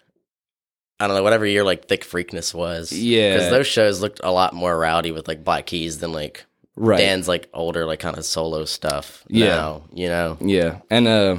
I 1.00 1.06
don't 1.06 1.16
know 1.16 1.22
whatever 1.22 1.46
year 1.46 1.64
like 1.64 1.88
Thick 1.88 2.04
Freakness 2.04 2.54
was. 2.54 2.92
Yeah. 2.92 3.34
because 3.34 3.50
those 3.50 3.66
shows 3.66 4.00
looked 4.00 4.20
a 4.22 4.30
lot 4.30 4.52
more 4.54 4.78
rowdy 4.78 5.12
with 5.12 5.26
like 5.26 5.42
Black 5.44 5.66
Keys 5.66 5.98
than 5.98 6.12
like 6.12 6.44
Right. 6.76 6.98
Dan's 6.98 7.26
like 7.28 7.48
older 7.52 7.84
like 7.86 7.98
kind 8.00 8.16
of 8.16 8.24
solo 8.24 8.64
stuff. 8.64 9.24
Yeah. 9.28 9.46
now, 9.48 9.82
you 9.92 10.08
know. 10.08 10.38
Yeah. 10.40 10.78
And 10.90 11.08
uh 11.08 11.36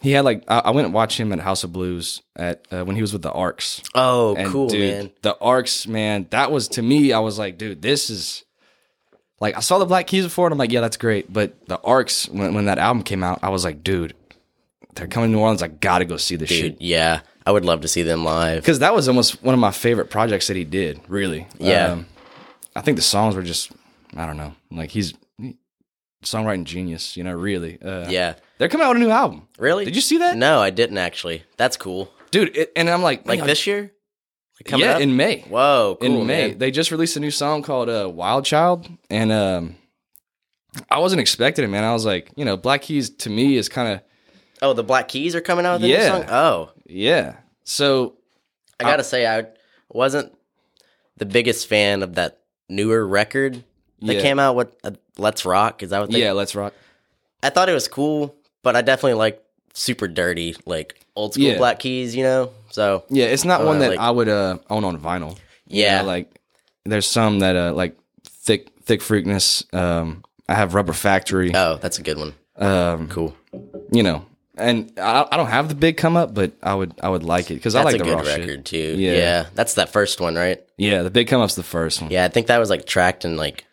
he 0.00 0.12
had 0.12 0.24
like 0.24 0.44
I, 0.48 0.60
I 0.60 0.70
went 0.70 0.86
and 0.86 0.94
watched 0.94 1.18
him 1.18 1.32
at 1.32 1.40
House 1.40 1.62
of 1.64 1.72
Blues 1.72 2.22
at 2.34 2.66
uh, 2.72 2.84
when 2.84 2.96
he 2.96 3.02
was 3.02 3.12
with 3.12 3.22
the 3.22 3.30
Arcs. 3.32 3.82
Oh, 3.94 4.34
And 4.34 4.48
cool, 4.50 4.68
dude, 4.68 4.94
man. 4.96 5.10
The 5.22 5.36
Arcs, 5.38 5.86
man, 5.86 6.26
that 6.30 6.50
was 6.50 6.68
to 6.68 6.82
me, 6.82 7.12
I 7.12 7.18
was 7.18 7.38
like, 7.38 7.58
dude, 7.58 7.82
this 7.82 8.08
is 8.10 8.44
like 9.40 9.56
I 9.56 9.60
saw 9.60 9.78
the 9.78 9.86
Black 9.86 10.06
Keys 10.06 10.24
before 10.24 10.46
and 10.46 10.52
I'm 10.52 10.58
like, 10.58 10.72
yeah, 10.72 10.80
that's 10.80 10.96
great. 10.96 11.32
But 11.32 11.66
the 11.66 11.78
Arcs, 11.80 12.28
when, 12.28 12.54
when 12.54 12.64
that 12.66 12.78
album 12.78 13.02
came 13.02 13.22
out, 13.22 13.40
I 13.42 13.50
was 13.50 13.64
like, 13.64 13.82
dude, 13.84 14.14
they're 14.94 15.06
coming 15.06 15.30
to 15.30 15.36
New 15.36 15.40
Orleans. 15.42 15.62
I 15.62 15.68
gotta 15.68 16.04
go 16.04 16.16
see 16.16 16.36
this 16.36 16.48
Dude, 16.48 16.58
shit. 16.60 16.76
yeah, 16.82 17.20
I 17.46 17.52
would 17.52 17.64
love 17.64 17.80
to 17.82 17.88
see 17.88 18.02
them 18.02 18.24
live. 18.24 18.62
Because 18.62 18.80
that 18.80 18.94
was 18.94 19.08
almost 19.08 19.42
one 19.42 19.54
of 19.54 19.60
my 19.60 19.70
favorite 19.70 20.10
projects 20.10 20.46
that 20.48 20.56
he 20.56 20.64
did, 20.64 21.00
really. 21.08 21.46
Yeah. 21.58 21.92
Um, 21.92 22.06
I 22.76 22.80
think 22.82 22.96
the 22.96 23.02
songs 23.02 23.34
were 23.34 23.42
just 23.42 23.72
I 24.16 24.26
don't 24.26 24.36
know. 24.36 24.54
Like 24.70 24.90
he's 24.90 25.14
he- 25.38 25.56
songwriting 26.24 26.64
genius, 26.64 27.16
you 27.16 27.24
know, 27.24 27.32
really. 27.34 27.80
Uh, 27.80 28.06
Yeah, 28.08 28.34
They're 28.58 28.68
coming 28.68 28.84
out 28.86 28.90
with 28.94 28.98
a 29.02 29.04
new 29.06 29.10
album. 29.10 29.48
really? 29.58 29.84
Did 29.84 29.94
you 29.96 30.02
see 30.02 30.18
that? 30.18 30.36
No, 30.36 30.60
I 30.60 30.70
didn't 30.70 30.98
actually. 30.98 31.44
That's 31.56 31.76
cool. 31.76 32.10
Dude, 32.30 32.56
it, 32.56 32.72
and 32.76 32.88
I'm 32.90 33.02
like, 33.02 33.26
Like 33.26 33.42
this 33.44 33.66
year? 33.66 33.92
Coming 34.66 34.84
yeah, 34.86 34.96
up? 34.96 35.00
in 35.00 35.16
May. 35.16 35.40
Whoa, 35.48 35.96
cool, 35.98 36.20
in 36.20 36.26
May. 36.26 36.48
man. 36.48 36.58
They 36.58 36.70
just 36.70 36.90
released 36.90 37.16
a 37.16 37.20
new 37.20 37.30
song 37.30 37.62
called 37.62 37.88
uh, 37.88 38.10
Wild 38.12 38.44
Child. 38.44 38.86
And 39.08 39.32
um, 39.32 39.76
I 40.90 40.98
wasn't 40.98 41.20
expecting 41.22 41.64
it, 41.64 41.68
man. 41.68 41.82
I 41.82 41.94
was 41.94 42.04
like, 42.04 42.30
you 42.36 42.44
know, 42.44 42.58
Black 42.58 42.82
Keys 42.82 43.08
to 43.10 43.30
me 43.30 43.56
is 43.56 43.68
kind 43.70 43.88
of, 43.94 44.00
Oh, 44.62 44.74
the 44.74 44.84
Black 44.84 45.08
Keys 45.08 45.34
are 45.34 45.40
coming 45.40 45.64
out 45.64 45.80
with 45.80 45.84
a 45.84 45.88
Yeah. 45.88 45.98
new 45.98 46.04
song. 46.08 46.24
Oh, 46.30 46.70
yeah. 46.90 47.36
So, 47.64 48.14
I 48.80 48.84
gotta 48.84 49.04
say, 49.04 49.26
I 49.26 49.46
wasn't 49.88 50.32
the 51.16 51.26
biggest 51.26 51.66
fan 51.68 52.02
of 52.02 52.14
that 52.16 52.38
newer 52.68 53.06
record 53.06 53.62
that 54.02 54.14
Yeah. 54.16 54.20
came 54.22 54.38
out 54.38 54.56
with 54.56 54.74
uh, 54.84 54.92
"Let's 55.18 55.44
Rock." 55.44 55.82
Is 55.82 55.90
that 55.90 56.00
what? 56.00 56.10
They, 56.10 56.22
yeah, 56.22 56.32
let's 56.32 56.54
rock. 56.54 56.72
I 57.42 57.50
thought 57.50 57.68
it 57.68 57.74
was 57.74 57.88
cool, 57.88 58.34
but 58.62 58.74
I 58.76 58.82
definitely 58.82 59.14
like 59.14 59.42
super 59.74 60.08
dirty, 60.08 60.56
like 60.66 60.98
old 61.14 61.34
school 61.34 61.46
Yeah. 61.46 61.58
Black 61.58 61.78
Keys. 61.78 62.16
You 62.16 62.24
know, 62.24 62.50
so 62.70 63.04
Yeah, 63.10 63.26
it's 63.26 63.44
not 63.44 63.60
Uh, 63.62 63.66
one 63.66 63.78
that 63.80 63.90
like- 63.90 63.98
I 64.00 64.10
would 64.10 64.28
uh, 64.28 64.58
own 64.68 64.84
on 64.84 64.98
vinyl. 64.98 65.36
You 65.66 65.82
Yeah. 65.84 66.00
know, 66.02 66.06
like 66.08 66.28
there's 66.84 67.06
some 67.06 67.38
that 67.40 67.54
uh, 67.56 67.72
like 67.74 67.96
thick, 68.24 68.68
thick 68.82 69.00
freakness. 69.00 69.72
Um, 69.74 70.24
I 70.48 70.54
have 70.54 70.74
Rubber 70.74 70.92
Factory. 70.94 71.52
oh, 71.54 71.78
that's 71.80 71.98
a 71.98 72.02
good 72.02 72.18
one. 72.18 72.34
Um, 72.56 73.08
Cool. 73.08 73.36
you 73.92 74.02
know, 74.02 74.24
and 74.60 74.92
I, 74.98 75.26
I 75.30 75.36
don't 75.36 75.46
have 75.48 75.68
the 75.68 75.74
big 75.74 75.96
come 75.96 76.16
up, 76.16 76.34
but 76.34 76.52
I 76.62 76.74
would 76.74 76.94
I 77.02 77.08
would 77.08 77.24
like 77.24 77.50
it 77.50 77.54
because 77.54 77.74
I 77.74 77.82
like 77.82 77.94
a 77.94 77.98
the 77.98 78.04
good 78.04 78.14
raw 78.14 78.20
record 78.20 78.46
shit. 78.48 78.64
too. 78.66 78.94
Yeah. 78.98 79.12
Yeah. 79.12 79.46
that's 79.54 79.74
that 79.74 79.90
first 79.90 80.20
one, 80.20 80.34
right? 80.36 80.62
Yeah, 80.76 81.02
the 81.02 81.10
big 81.10 81.28
come 81.28 81.40
up's 81.40 81.54
the 81.56 81.62
first 81.62 82.00
one. 82.02 82.10
Yeah, 82.10 82.24
I 82.24 82.28
think 82.28 82.46
that 82.48 82.58
was 82.58 82.70
like 82.70 82.86
tracked 82.86 83.24
in 83.24 83.36
like 83.36 83.64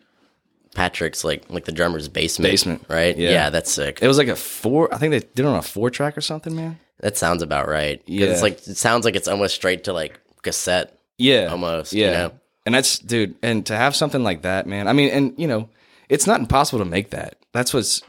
Patrick's 0.74 1.24
like 1.24 1.48
like 1.50 1.64
the 1.64 1.72
drummer's 1.72 2.08
basement. 2.08 2.50
Basement. 2.52 2.84
right? 2.88 3.16
Yeah. 3.16 3.30
Yeah, 3.30 3.50
that's 3.50 3.70
sick. 3.70 3.98
It 4.02 4.06
was 4.08 4.18
like 4.18 4.28
a 4.28 4.36
four. 4.36 4.92
I 4.92 4.98
think 4.98 5.10
they 5.12 5.20
did 5.20 5.40
it 5.40 5.46
on 5.46 5.56
a 5.56 5.62
four 5.62 5.90
track 5.90 6.16
or 6.16 6.20
something, 6.20 6.54
man. 6.54 6.78
That 7.00 7.16
sounds 7.16 7.42
about 7.42 7.68
right. 7.68 8.02
Yeah. 8.06 8.26
it's 8.26 8.42
like 8.42 8.54
it 8.66 8.76
sounds 8.76 9.04
like 9.04 9.16
it's 9.16 9.28
almost 9.28 9.54
straight 9.54 9.84
to 9.84 9.92
like 9.92 10.18
cassette. 10.42 10.94
Yeah, 11.20 11.46
Almost, 11.46 11.92
you 11.94 12.04
Yeah, 12.04 12.12
know? 12.12 12.32
and 12.64 12.74
that's 12.76 13.00
dude, 13.00 13.34
and 13.42 13.66
to 13.66 13.74
have 13.76 13.96
something 13.96 14.22
like 14.22 14.42
that, 14.42 14.68
man. 14.68 14.86
I 14.86 14.92
mean, 14.92 15.10
and 15.10 15.34
you 15.36 15.48
know, 15.48 15.68
it's 16.08 16.28
not 16.28 16.38
impossible 16.38 16.78
to 16.78 16.84
make 16.84 17.10
that. 17.10 17.34
That's 17.52 17.74
what's 17.74 18.02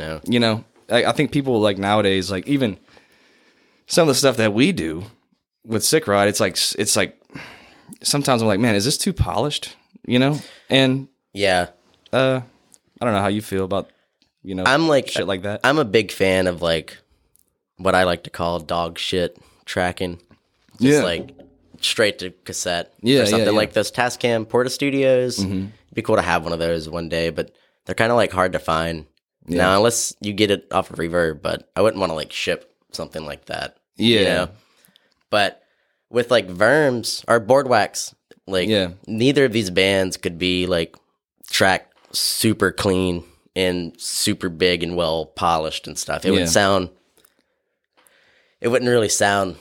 No, 0.00 0.20
you 0.24 0.40
know. 0.40 0.64
I, 0.90 1.04
I 1.06 1.12
think 1.12 1.32
people 1.32 1.60
like 1.60 1.78
nowadays, 1.78 2.30
like 2.30 2.46
even 2.46 2.78
some 3.86 4.02
of 4.02 4.08
the 4.08 4.18
stuff 4.18 4.36
that 4.38 4.52
we 4.52 4.72
do 4.72 5.04
with 5.64 5.84
Sick 5.84 6.06
Ride, 6.06 6.28
it's 6.28 6.40
like 6.40 6.56
it's 6.78 6.96
like 6.96 7.20
sometimes 8.02 8.42
I'm 8.42 8.48
like, 8.48 8.60
man, 8.60 8.74
is 8.74 8.84
this 8.84 8.98
too 8.98 9.12
polished? 9.12 9.76
You 10.06 10.18
know, 10.18 10.38
and 10.68 11.08
yeah, 11.32 11.68
uh, 12.12 12.40
I 13.00 13.04
don't 13.04 13.14
know 13.14 13.20
how 13.20 13.28
you 13.28 13.42
feel 13.42 13.64
about 13.64 13.90
you 14.42 14.54
know 14.54 14.64
I'm 14.66 14.88
like 14.88 15.08
shit 15.08 15.26
like 15.26 15.42
that. 15.42 15.60
I'm 15.64 15.78
a 15.78 15.84
big 15.84 16.10
fan 16.10 16.46
of 16.46 16.62
like 16.62 16.98
what 17.76 17.94
I 17.94 18.04
like 18.04 18.24
to 18.24 18.30
call 18.30 18.58
dog 18.60 18.98
shit 18.98 19.38
tracking. 19.66 20.18
Just 20.80 20.98
Yeah. 21.00 21.02
like 21.04 21.30
straight 21.80 22.18
to 22.20 22.30
cassette. 22.44 22.92
Yeah, 23.02 23.20
Or 23.20 23.26
something 23.26 23.40
yeah, 23.40 23.44
Mm-hmm. 23.46 23.54
yeah. 23.54 23.58
like 23.58 23.72
those 23.74 23.92
Tascam 23.92 24.48
Porta 24.48 24.70
Studios. 24.70 25.38
It'd 25.38 25.70
be 25.94 26.02
cool 26.02 26.16
to 26.16 26.22
have 26.22 26.42
one 26.44 26.52
of 26.52 26.58
those 26.58 26.88
one 26.88 27.08
day, 27.08 27.30
but 27.30 27.52
they're 27.84 27.94
kind 27.94 28.10
of 28.10 28.16
like 28.16 28.32
hard 28.32 28.52
to 28.52 28.58
find. 28.58 29.06
Now, 29.46 29.76
unless 29.76 30.14
you 30.20 30.32
get 30.32 30.50
it 30.50 30.66
off 30.70 30.90
of 30.90 30.96
reverb, 30.96 31.42
but 31.42 31.70
I 31.74 31.82
wouldn't 31.82 31.98
want 32.00 32.10
to 32.10 32.14
like 32.14 32.32
ship 32.32 32.72
something 32.92 33.24
like 33.24 33.46
that. 33.46 33.78
Yeah. 33.96 34.18
You 34.18 34.24
know? 34.26 34.48
But 35.30 35.62
with 36.10 36.30
like 36.30 36.48
Verms 36.48 37.24
or 37.26 37.40
Bored 37.40 37.66
Wax, 37.68 38.14
like 38.46 38.68
Yeah. 38.68 38.90
neither 39.06 39.44
of 39.44 39.52
these 39.52 39.70
bands 39.70 40.16
could 40.16 40.38
be 40.38 40.66
like 40.66 40.94
tracked 41.50 42.14
super 42.16 42.70
clean 42.72 43.24
and 43.56 43.98
super 44.00 44.48
big 44.48 44.82
and 44.82 44.96
well 44.96 45.26
polished 45.26 45.86
and 45.86 45.98
stuff. 45.98 46.24
It 46.24 46.32
Yeah. 46.32 46.40
would 46.40 46.48
sound 46.48 46.90
it 48.60 48.68
wouldn't 48.68 48.90
really 48.90 49.08
sound 49.08 49.56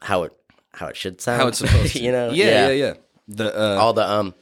how 0.00 0.24
it 0.24 0.32
how 0.74 0.88
it 0.88 0.96
should 0.96 1.20
sound. 1.20 1.40
How 1.40 1.48
it's 1.48 1.58
supposed 1.58 1.92
to, 1.96 2.00
you 2.00 2.12
know? 2.12 2.30
Yeah, 2.32 2.68
yeah, 2.68 2.70
yeah. 2.70 2.94
The 3.28 3.56
uh, 3.56 3.76
All 3.80 3.92
the 3.92 4.08
um 4.08 4.34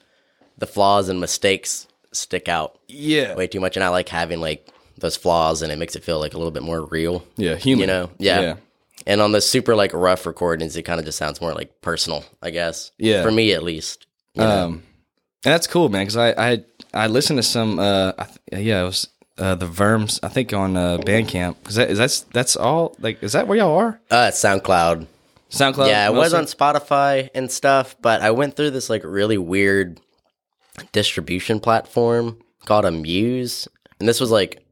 the 0.58 0.66
flaws 0.66 1.08
and 1.08 1.20
mistakes 1.20 1.86
stick 2.12 2.48
out 2.48 2.78
yeah, 2.88 3.34
way 3.34 3.46
too 3.46 3.60
much 3.60 3.76
and 3.76 3.84
I 3.84 3.88
like 3.88 4.08
having 4.08 4.40
like 4.40 4.68
those 4.98 5.16
flaws 5.16 5.62
and 5.62 5.72
it 5.72 5.76
makes 5.76 5.96
it 5.96 6.04
feel 6.04 6.18
like 6.18 6.34
a 6.34 6.36
little 6.36 6.50
bit 6.50 6.62
more 6.62 6.84
real. 6.84 7.24
yeah, 7.36 7.56
human. 7.56 7.80
You 7.80 7.86
know? 7.86 8.10
Yeah. 8.18 8.40
yeah. 8.40 8.56
And 9.06 9.20
on 9.20 9.32
the 9.32 9.40
super 9.40 9.74
like 9.74 9.92
rough 9.94 10.26
recordings, 10.26 10.76
it 10.76 10.82
kind 10.82 11.00
of 11.00 11.06
just 11.06 11.18
sounds 11.18 11.40
more 11.40 11.54
like 11.54 11.80
personal, 11.80 12.24
I 12.42 12.50
guess. 12.50 12.92
Yeah. 12.98 13.22
For 13.22 13.30
me 13.30 13.52
at 13.52 13.62
least. 13.62 14.06
you 14.34 14.42
know? 14.42 14.64
Um, 14.64 14.82
and 15.44 15.54
that's 15.54 15.66
cool, 15.66 15.88
man. 15.88 16.02
Because 16.02 16.16
I 16.18 16.52
I 16.52 16.64
I 16.92 17.06
listened 17.06 17.38
to 17.38 17.42
some. 17.42 17.78
Uh, 17.78 18.12
I 18.18 18.24
th- 18.24 18.66
yeah, 18.66 18.82
it 18.82 18.84
was 18.84 19.08
uh, 19.38 19.54
the 19.54 19.66
Verms. 19.66 20.20
I 20.22 20.28
think 20.28 20.52
on 20.52 20.76
uh, 20.76 20.98
Bandcamp. 20.98 21.56
Because 21.62 21.76
that 21.76 21.90
is 21.90 21.96
that's 21.96 22.20
that's 22.20 22.56
all. 22.56 22.94
Like, 23.00 23.22
is 23.22 23.32
that 23.32 23.48
where 23.48 23.56
y'all 23.56 23.78
are? 23.78 24.00
uh 24.10 24.30
SoundCloud. 24.32 25.06
SoundCloud. 25.50 25.88
yeah, 25.88 26.06
it 26.06 26.12
was 26.12 26.34
on 26.34 26.44
Spotify 26.44 27.30
and 27.34 27.50
stuff, 27.50 27.96
but 28.02 28.20
I 28.20 28.32
went 28.32 28.54
through 28.54 28.70
this 28.70 28.90
like 28.90 29.02
really 29.02 29.38
weird 29.38 29.98
distribution 30.92 31.60
platform 31.60 32.38
called 32.64 32.84
Amuse. 32.84 33.68
And 33.98 34.08
this 34.08 34.20
was 34.20 34.30
like 34.30 34.64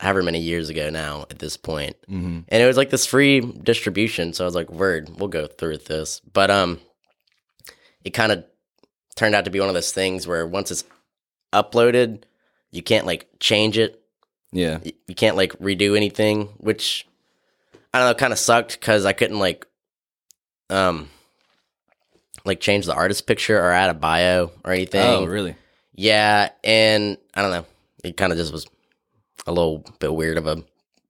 however 0.00 0.22
many 0.22 0.40
years 0.40 0.68
ago 0.68 0.90
now 0.90 1.26
at 1.30 1.38
this 1.38 1.56
point. 1.56 1.96
Mm-hmm. 2.10 2.40
And 2.48 2.62
it 2.62 2.66
was 2.66 2.76
like 2.76 2.90
this 2.90 3.06
free 3.06 3.40
distribution. 3.40 4.32
So 4.32 4.44
I 4.44 4.46
was 4.46 4.54
like, 4.54 4.70
word, 4.70 5.10
we'll 5.18 5.28
go 5.28 5.46
through 5.46 5.72
with 5.72 5.86
this. 5.86 6.20
But 6.32 6.50
um 6.50 6.80
it 8.04 8.10
kind 8.10 8.32
of 8.32 8.44
turned 9.16 9.34
out 9.34 9.44
to 9.44 9.50
be 9.50 9.60
one 9.60 9.68
of 9.68 9.74
those 9.74 9.92
things 9.92 10.26
where 10.26 10.46
once 10.46 10.70
it's 10.70 10.84
uploaded, 11.52 12.24
you 12.70 12.82
can't 12.82 13.06
like 13.06 13.28
change 13.40 13.78
it 13.78 14.02
Yeah, 14.52 14.80
you 15.06 15.14
can't 15.14 15.36
like 15.36 15.52
redo 15.58 15.96
anything, 15.96 16.46
which 16.58 17.06
I 17.92 17.98
don't 17.98 18.08
know, 18.08 18.14
kind 18.14 18.32
of 18.32 18.38
sucked 18.38 18.78
because 18.80 19.04
I 19.04 19.12
couldn't 19.12 19.38
like, 19.38 19.66
um, 20.68 21.08
like 22.44 22.60
change 22.60 22.86
the 22.86 22.94
artist 22.94 23.26
picture 23.26 23.58
or 23.58 23.70
add 23.72 23.90
a 23.90 23.94
bio 23.94 24.50
or 24.64 24.72
anything. 24.72 25.00
Oh, 25.02 25.24
really? 25.24 25.56
Yeah, 25.94 26.50
and 26.62 27.16
I 27.34 27.42
don't 27.42 27.50
know, 27.52 27.66
it 28.02 28.16
kind 28.16 28.32
of 28.32 28.38
just 28.38 28.52
was 28.52 28.66
a 29.46 29.52
little 29.52 29.84
bit 29.98 30.12
weird 30.14 30.38
of 30.38 30.46
a 30.46 30.62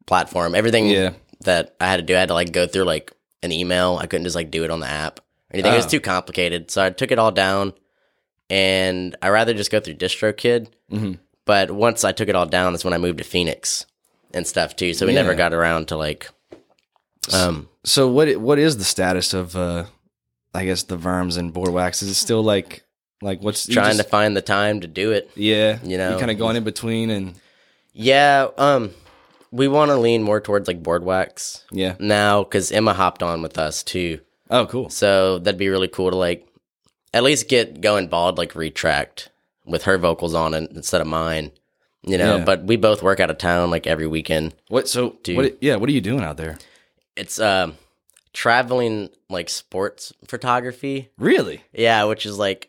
platform. 0.07 0.55
Everything 0.55 0.88
Yeah. 0.88 1.12
that 1.44 1.75
I 1.81 1.87
had 1.88 1.97
to 1.97 2.03
do, 2.03 2.14
I 2.16 2.20
had 2.20 2.29
to 2.29 2.35
like 2.35 2.53
go 2.53 2.66
through 2.66 2.85
like 2.85 3.12
an 3.42 3.53
email. 3.53 3.99
I 4.01 4.07
couldn't 4.07 4.25
just 4.25 4.37
like 4.37 4.51
do 4.51 4.64
it 4.64 4.70
on 4.70 4.81
the 4.81 4.87
app 4.87 5.20
or 5.20 5.55
anything. 5.55 5.73
It 5.73 5.77
was 5.77 5.87
Oh. 5.87 5.90
too 5.90 6.01
complicated, 6.01 6.70
so 6.70 6.83
I 6.85 6.90
took 6.90 7.11
it 7.11 7.18
all 7.18 7.31
down, 7.33 7.73
and 8.51 9.16
I 9.23 9.29
rather 9.29 9.55
just 9.55 9.70
go 9.70 9.81
through 9.81 9.94
DistroKid. 9.94 10.68
Mhm. 10.92 11.18
But 11.47 11.70
once 11.70 12.05
I 12.05 12.12
took 12.12 12.29
it 12.29 12.35
all 12.35 12.47
down, 12.47 12.73
that's 12.73 12.85
when 12.85 12.94
I 12.94 12.99
moved 12.99 13.18
to 13.18 13.25
Phoenix 13.25 13.87
and 14.33 14.47
stuff 14.47 14.77
too. 14.77 14.94
So 14.94 15.07
we 15.07 15.12
Yeah. 15.12 15.23
never 15.23 15.35
got 15.35 15.53
around 15.55 15.88
to 15.88 15.97
like, 15.97 16.31
um, 17.33 17.68
So 17.85 18.09
what 18.09 18.37
what 18.38 18.59
is 18.59 18.79
the 18.79 18.85
status 18.85 19.35
of 19.35 19.57
uh, 19.57 19.85
I 20.55 20.64
guess 20.64 20.85
the 20.85 20.97
Verms 20.97 21.37
and 21.37 21.53
Bored 21.53 21.71
Wax? 21.73 22.03
Is 22.03 22.11
it 22.11 22.14
still 22.14 22.43
like 22.43 22.83
like 23.23 23.40
what's 23.43 23.67
trying 23.67 23.97
just- 23.97 24.03
to 24.05 24.09
find 24.09 24.37
the 24.37 24.43
time 24.43 24.81
to 24.81 24.87
do 24.87 25.12
it. 25.12 25.31
Yeah, 25.35 25.79
you 25.83 25.97
know. 25.99 26.12
you 26.12 26.19
kind 26.19 26.31
of 26.31 26.38
going 26.38 26.57
in 26.57 26.64
between 26.64 27.11
and 27.11 27.35
Yeah, 27.93 28.49
um, 28.59 28.90
we 29.51 29.69
want 29.69 29.90
to 29.90 29.97
lean 29.97 30.23
more 30.23 30.40
towards 30.40 30.69
like 30.69 30.83
Bored 30.83 31.05
Wax 31.05 31.64
yeah. 31.71 31.95
now 31.99 32.43
because 32.43 32.73
Emma 32.73 32.93
hopped 32.93 33.23
on 33.23 33.40
with 33.43 33.57
us 33.59 33.83
too. 33.83 34.21
Oh, 34.51 34.67
cool. 34.67 34.90
So 34.90 35.38
that'd 35.38 35.59
be 35.59 35.69
really 35.69 35.88
cool 35.88 36.11
to 36.11 36.17
like 36.17 36.47
at 37.14 37.23
least 37.23 37.49
get 37.49 37.81
going 37.81 38.09
bald 38.09 38.37
like 38.37 38.53
retracked 38.55 39.29
with 39.64 39.85
her 39.85 39.97
vocals 39.97 40.35
on 40.35 40.55
it 40.55 40.71
instead 40.73 41.01
of 41.01 41.07
mine. 41.07 41.51
You 42.07 42.19
know, 42.19 42.37
Yeah. 42.37 42.45
but 42.45 42.64
we 42.64 42.77
both 42.77 43.03
work 43.03 43.21
out 43.21 43.31
of 43.31 43.38
town 43.38 43.71
like 43.71 43.87
every 43.87 44.07
weekend. 44.07 44.55
What 44.69 44.88
so? 44.88 45.17
What? 45.29 45.62
Yeah. 45.62 45.77
What 45.77 45.88
are 45.88 45.93
you 45.93 46.03
doing 46.03 46.23
out 46.23 46.37
there? 46.37 46.59
It's 47.17 47.40
um 47.40 47.79
traveling 48.35 49.09
like 49.31 49.49
sports 49.49 50.12
photography. 50.29 51.09
Really? 51.16 51.62
Yeah, 51.73 52.05
which 52.05 52.27
is 52.27 52.38
like 52.38 52.68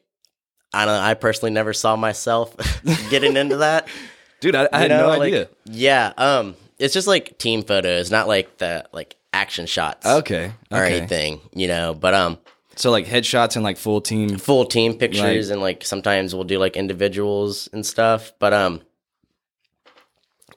I 0.74 0.86
don't 0.86 0.96
know, 0.96 1.02
I 1.02 1.14
personally 1.16 1.52
never 1.52 1.74
saw 1.74 1.96
myself 1.98 2.56
getting 3.10 3.36
into 3.36 3.58
that. 3.58 3.88
Dude, 4.42 4.56
I, 4.56 4.68
I 4.72 4.80
had 4.80 4.90
know, 4.92 5.02
no 5.12 5.18
like- 5.18 5.22
idea. 5.34 5.50
Yeah, 5.66 6.14
um 6.18 6.56
it's 6.80 6.94
just 6.94 7.08
like 7.08 7.38
team 7.38 7.64
photos, 7.64 8.10
not 8.12 8.28
like 8.30 8.58
the 8.58 8.86
like 8.94 9.16
action 9.34 9.66
shots 9.66 10.06
Okay. 10.06 10.52
or 10.72 10.84
okay. 10.86 10.98
anything, 10.98 11.42
you 11.54 11.68
know, 11.68 11.94
but 11.94 12.14
um 12.14 12.38
So 12.76 12.92
like 12.92 13.06
headshots 13.06 13.56
and 13.56 13.64
like 13.64 13.78
full 13.78 14.02
team. 14.02 14.38
full 14.38 14.66
team 14.66 14.98
pictures 14.98 15.48
Right. 15.50 15.54
and 15.54 15.62
like 15.62 15.84
sometimes 15.86 16.34
we'll 16.36 16.44
do 16.46 16.60
like 16.60 16.76
individuals 16.78 17.68
and 17.74 17.86
stuff 17.86 18.34
but 18.40 18.54
um 18.54 18.82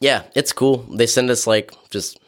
yeah 0.00 0.22
it's 0.34 0.52
cool 0.52 0.78
they 0.94 1.06
send 1.06 1.30
us 1.30 1.46
like 1.46 1.72
just 1.90 2.18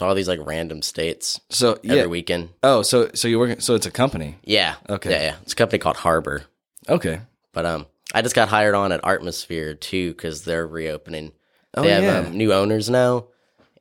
all 0.00 0.14
these 0.14 0.28
like 0.28 0.40
random 0.44 0.82
states 0.82 1.40
So 1.50 1.74
every 1.84 1.98
yeah. 1.98 2.06
weekend 2.06 2.48
Oh, 2.62 2.82
so 2.82 3.10
so 3.14 3.28
you're 3.28 3.38
working. 3.38 3.60
So 3.60 3.74
it's 3.74 3.86
a 3.86 3.90
company. 3.90 4.36
yeah 4.44 4.74
Okay. 4.88 5.10
yeah, 5.10 5.22
yeah 5.22 5.36
it's 5.42 5.52
a 5.52 5.56
company 5.56 5.78
called 5.78 5.96
harbor 5.96 6.44
Okay. 6.88 7.20
but 7.52 7.64
um 7.66 7.86
i 8.14 8.20
just 8.22 8.34
got 8.34 8.48
hired 8.48 8.74
on 8.74 8.92
at 8.92 9.00
atmosphere 9.04 9.74
too 9.74 10.10
because 10.12 10.44
they're 10.44 10.66
reopening 10.66 11.32
Oh, 11.76 11.82
they 11.82 11.90
have 11.90 12.04
yeah. 12.04 12.18
um, 12.28 12.36
new 12.36 12.52
owners 12.52 12.88
now 12.90 13.26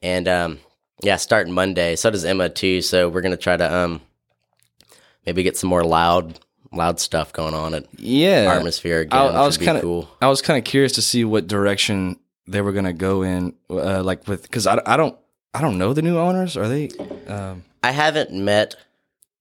and 0.02 0.28
um 0.28 0.60
yeah 1.04 1.18
starting 1.18 1.54
monday 1.54 1.96
so 1.96 2.10
does 2.10 2.24
emma 2.26 2.48
too 2.50 2.82
so 2.82 3.10
we're 3.10 3.22
gonna 3.22 3.38
try 3.38 3.58
to 3.58 3.76
um 3.76 4.02
maybe 5.26 5.44
get 5.44 5.58
some 5.58 5.70
more 5.70 5.84
loud 5.84 6.40
loud 6.72 7.00
stuff 7.00 7.34
going 7.34 7.54
on 7.54 7.74
at 7.76 7.86
Yeah. 8.00 8.54
atmosphere 8.58 9.02
again 9.02 9.20
I, 9.20 9.26
I 9.26 9.46
was 9.46 9.58
kind 9.58 9.78
of 9.78 9.84
cool 9.84 10.10
I 10.22 10.28
was 10.28 10.42
kind 10.42 10.58
of 10.58 10.64
curious 10.64 10.94
to 10.94 11.02
see 11.02 11.24
what 11.26 11.48
direction 11.48 12.18
they 12.48 12.62
were 12.62 12.72
gonna 12.74 12.94
go 12.94 13.22
in, 13.24 13.54
uh, 13.70 14.04
like 14.04 14.28
with 14.28 14.42
because 14.44 14.68
I, 14.68 14.82
I 14.86 14.98
don't 14.98 15.16
I 15.54 15.62
don't 15.62 15.78
know 15.78 15.94
the 15.94 16.02
new 16.02 16.18
owners. 16.18 16.58
Are 16.58 16.68
they? 16.68 16.90
Um, 17.28 17.64
I 17.84 17.92
haven't 17.92 18.32
met 18.32 18.76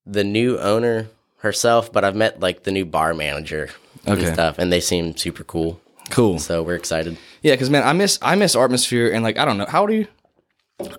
the 0.06 0.24
new 0.24 0.58
owner 0.58 1.08
herself, 1.38 1.92
but 1.92 2.04
I've 2.04 2.16
met 2.16 2.40
like 2.40 2.64
the 2.64 2.70
new 2.72 2.84
bar 2.84 3.14
manager 3.14 3.70
Okay. 4.06 4.24
and 4.26 4.34
stuff, 4.34 4.58
and 4.58 4.72
they 4.72 4.80
seem 4.80 5.16
super 5.16 5.44
cool. 5.44 5.80
cool. 6.10 6.38
So 6.38 6.62
we're 6.62 6.74
excited. 6.74 7.16
Yeah, 7.42 7.52
because 7.54 7.70
man, 7.70 7.82
I 7.84 7.92
miss 7.92 8.18
I 8.20 8.34
miss 8.34 8.54
Atmosphere 8.56 9.10
and 9.12 9.22
like 9.24 9.38
I 9.38 9.44
don't 9.44 9.58
know 9.58 9.66
how 9.66 9.82
old 9.82 9.90
are 9.90 9.94
you? 9.94 10.06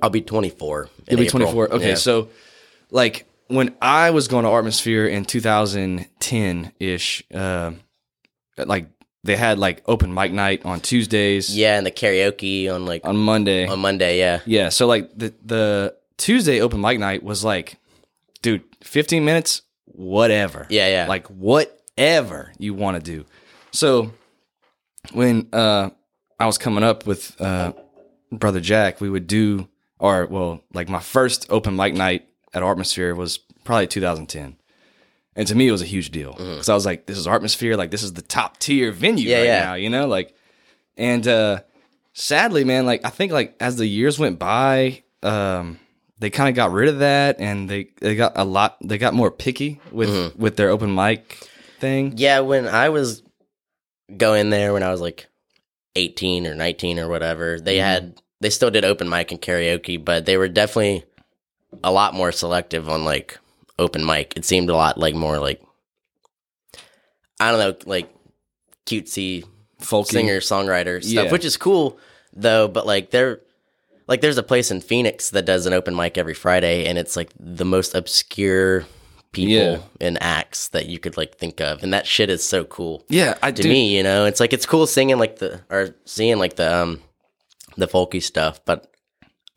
I'll 0.01 0.09
be 0.09 0.21
24. 0.21 0.89
You'll 1.09 1.19
be 1.19 1.27
24. 1.27 1.73
Okay, 1.73 1.89
Yeah. 1.89 1.95
so 1.95 2.29
like 2.89 3.25
when 3.47 3.75
I 3.81 4.11
was 4.11 4.27
going 4.29 4.45
to 4.45 4.51
Atmosphere 4.51 5.05
in 5.05 5.25
2010 5.25 6.71
ish, 6.79 7.23
uh, 7.33 7.71
like 8.57 8.87
they 9.23 9.35
had 9.35 9.57
like 9.59 9.81
open 9.85 10.13
mic 10.13 10.31
night 10.31 10.65
on 10.65 10.79
Tuesdays, 10.79 11.55
yeah, 11.55 11.77
and 11.77 11.85
the 11.85 11.91
karaoke 11.91 12.73
on 12.73 12.85
like 12.85 13.05
on 13.05 13.17
Monday. 13.17 13.67
on 13.67 13.79
Monday. 13.79 14.19
Yeah, 14.19 14.41
yeah, 14.45 14.69
so 14.69 14.87
like 14.87 15.09
the 15.17 15.33
the 15.43 15.95
Tuesday 16.17 16.61
open 16.61 16.81
mic 16.81 16.99
night 16.99 17.23
was 17.23 17.43
like, 17.43 17.77
dude, 18.41 18.63
15 18.83 19.23
minutes, 19.23 19.61
whatever. 19.85 20.67
yeah, 20.69 20.87
yeah. 20.87 21.07
like 21.07 21.27
whatever 21.27 22.51
you 22.57 22.73
want 22.73 22.97
to 22.97 23.11
do. 23.11 23.25
So 23.71 24.11
when 25.13 25.47
uh 25.53 25.89
I 26.39 26.45
was 26.45 26.57
coming 26.57 26.83
up 26.83 27.05
with 27.05 27.39
uh 27.41 27.73
brother 28.31 28.59
Jack, 28.59 28.99
we 29.01 29.09
would 29.09 29.27
do 29.27 29.67
or 29.99 30.25
well, 30.25 30.61
like 30.73 30.89
my 30.89 30.99
first 30.99 31.45
open 31.49 31.75
mic 31.75 31.93
night 31.93 32.27
at 32.53 32.61
Atmosphere 32.61 33.15
was 33.15 33.37
probably 33.63 33.87
2010. 33.87 34.57
And 35.35 35.47
to 35.47 35.55
me, 35.55 35.67
it 35.67 35.71
was 35.71 35.81
a 35.81 35.85
huge 35.85 36.11
deal 36.11 36.33
because 36.33 36.69
I 36.69 36.73
was 36.75 36.85
like, 36.85 37.05
"This 37.07 37.17
is 37.17 37.27
Atmosphere, 37.27 37.75
like 37.75 37.89
this 37.91 38.03
is 38.03 38.13
the 38.13 38.21
top 38.21 38.57
tier 38.59 38.91
venue 38.91 39.27
Yeah, 39.29 39.37
right 39.37 39.45
yeah. 39.45 39.63
now," 39.63 39.73
you 39.75 39.89
know. 39.89 40.07
Like, 40.07 40.35
and 40.97 41.27
uh 41.27 41.61
sadly, 42.13 42.63
man, 42.63 42.85
like 42.85 43.03
I 43.05 43.09
think 43.09 43.31
like 43.31 43.55
as 43.59 43.77
the 43.77 43.87
years 43.87 44.19
went 44.19 44.37
by, 44.37 45.01
um, 45.23 45.79
they 46.19 46.29
kind 46.29 46.49
of 46.49 46.55
got 46.55 46.71
rid 46.71 46.87
of 46.89 46.99
that, 46.99 47.37
and 47.39 47.67
they 47.69 47.87
they 47.99 48.15
got 48.15 48.33
a 48.35 48.43
lot, 48.45 48.77
they 48.83 48.97
got 48.97 49.13
more 49.13 49.31
picky 49.31 49.79
with 49.91 50.09
Mm-hmm. 50.09 50.39
with 50.41 50.55
their 50.55 50.69
open 50.69 50.93
mic 50.93 51.47
thing. 51.79 52.13
Yeah, 52.15 52.41
when 52.41 52.67
I 52.67 52.89
was 52.89 53.23
going 54.15 54.49
there 54.51 54.73
when 54.73 54.83
I 54.83 54.91
was 54.91 55.01
like 55.01 55.27
18 55.95 56.45
or 56.45 56.53
19 56.55 56.99
or 56.99 57.07
whatever, 57.07 57.59
they 57.59 57.77
Mm-hmm. 57.77 57.85
had 57.85 58.21
they 58.41 58.49
still 58.51 58.69
did 58.69 58.85
open 58.85 59.09
mic 59.09 59.31
and 59.31 59.41
karaoke, 59.41 60.03
but 60.03 60.25
they 60.25 60.37
were 60.37 60.47
definitely 60.49 61.05
a 61.83 61.91
lot 61.91 62.13
more 62.13 62.31
selective 62.31 62.87
on 62.87 63.03
like 63.05 63.39
open 63.79 64.05
mic. 64.05 64.33
It 64.35 64.45
seemed 64.45 64.69
a 64.69 64.75
lot 64.75 64.97
like 64.97 65.15
more 65.15 65.39
like 65.39 65.61
I 67.39 67.51
don't 67.51 67.59
know, 67.59 67.75
like 67.91 68.13
cutesy 68.85 69.45
folk 69.79 70.07
singer 70.07 70.39
songwriter 70.39 71.01
stuff, 71.03 71.25
Yeah. 71.25 71.31
which 71.31 71.45
is 71.45 71.57
cool 71.57 71.97
though. 72.33 72.67
But 72.67 72.85
like 72.85 73.11
they're 73.11 73.41
like 74.07 74.21
there's 74.21 74.37
a 74.37 74.43
place 74.43 74.71
in 74.71 74.81
Phoenix 74.81 75.29
that 75.31 75.45
does 75.45 75.65
an 75.65 75.73
open 75.73 75.95
mic 75.95 76.17
every 76.17 76.33
Friday, 76.33 76.85
and 76.85 76.97
it's 76.97 77.15
like 77.15 77.31
the 77.39 77.65
most 77.65 77.95
obscure 77.95 78.85
people 79.31 79.53
Yeah. 79.53 79.77
and 79.99 80.21
acts 80.21 80.67
that 80.69 80.85
you 80.85 80.99
could 80.99 81.17
like 81.17 81.35
think 81.37 81.59
of, 81.59 81.81
and 81.83 81.91
that 81.93 82.05
shit 82.05 82.29
is 82.29 82.43
so 82.43 82.63
cool 82.65 83.03
Yeah, 83.09 83.35
I 83.41 83.51
to 83.51 83.63
do. 83.63 83.69
me. 83.69 83.95
You 83.97 84.03
know, 84.03 84.25
it's 84.25 84.39
like 84.39 84.53
it's 84.53 84.65
cool 84.65 84.85
singing 84.87 85.17
like 85.17 85.39
the 85.39 85.61
or 85.69 85.95
seeing 86.05 86.37
like 86.37 86.55
the 86.55 86.73
um 86.73 87.01
the 87.77 87.87
folky 87.87 88.21
stuff, 88.21 88.63
but. 88.65 88.89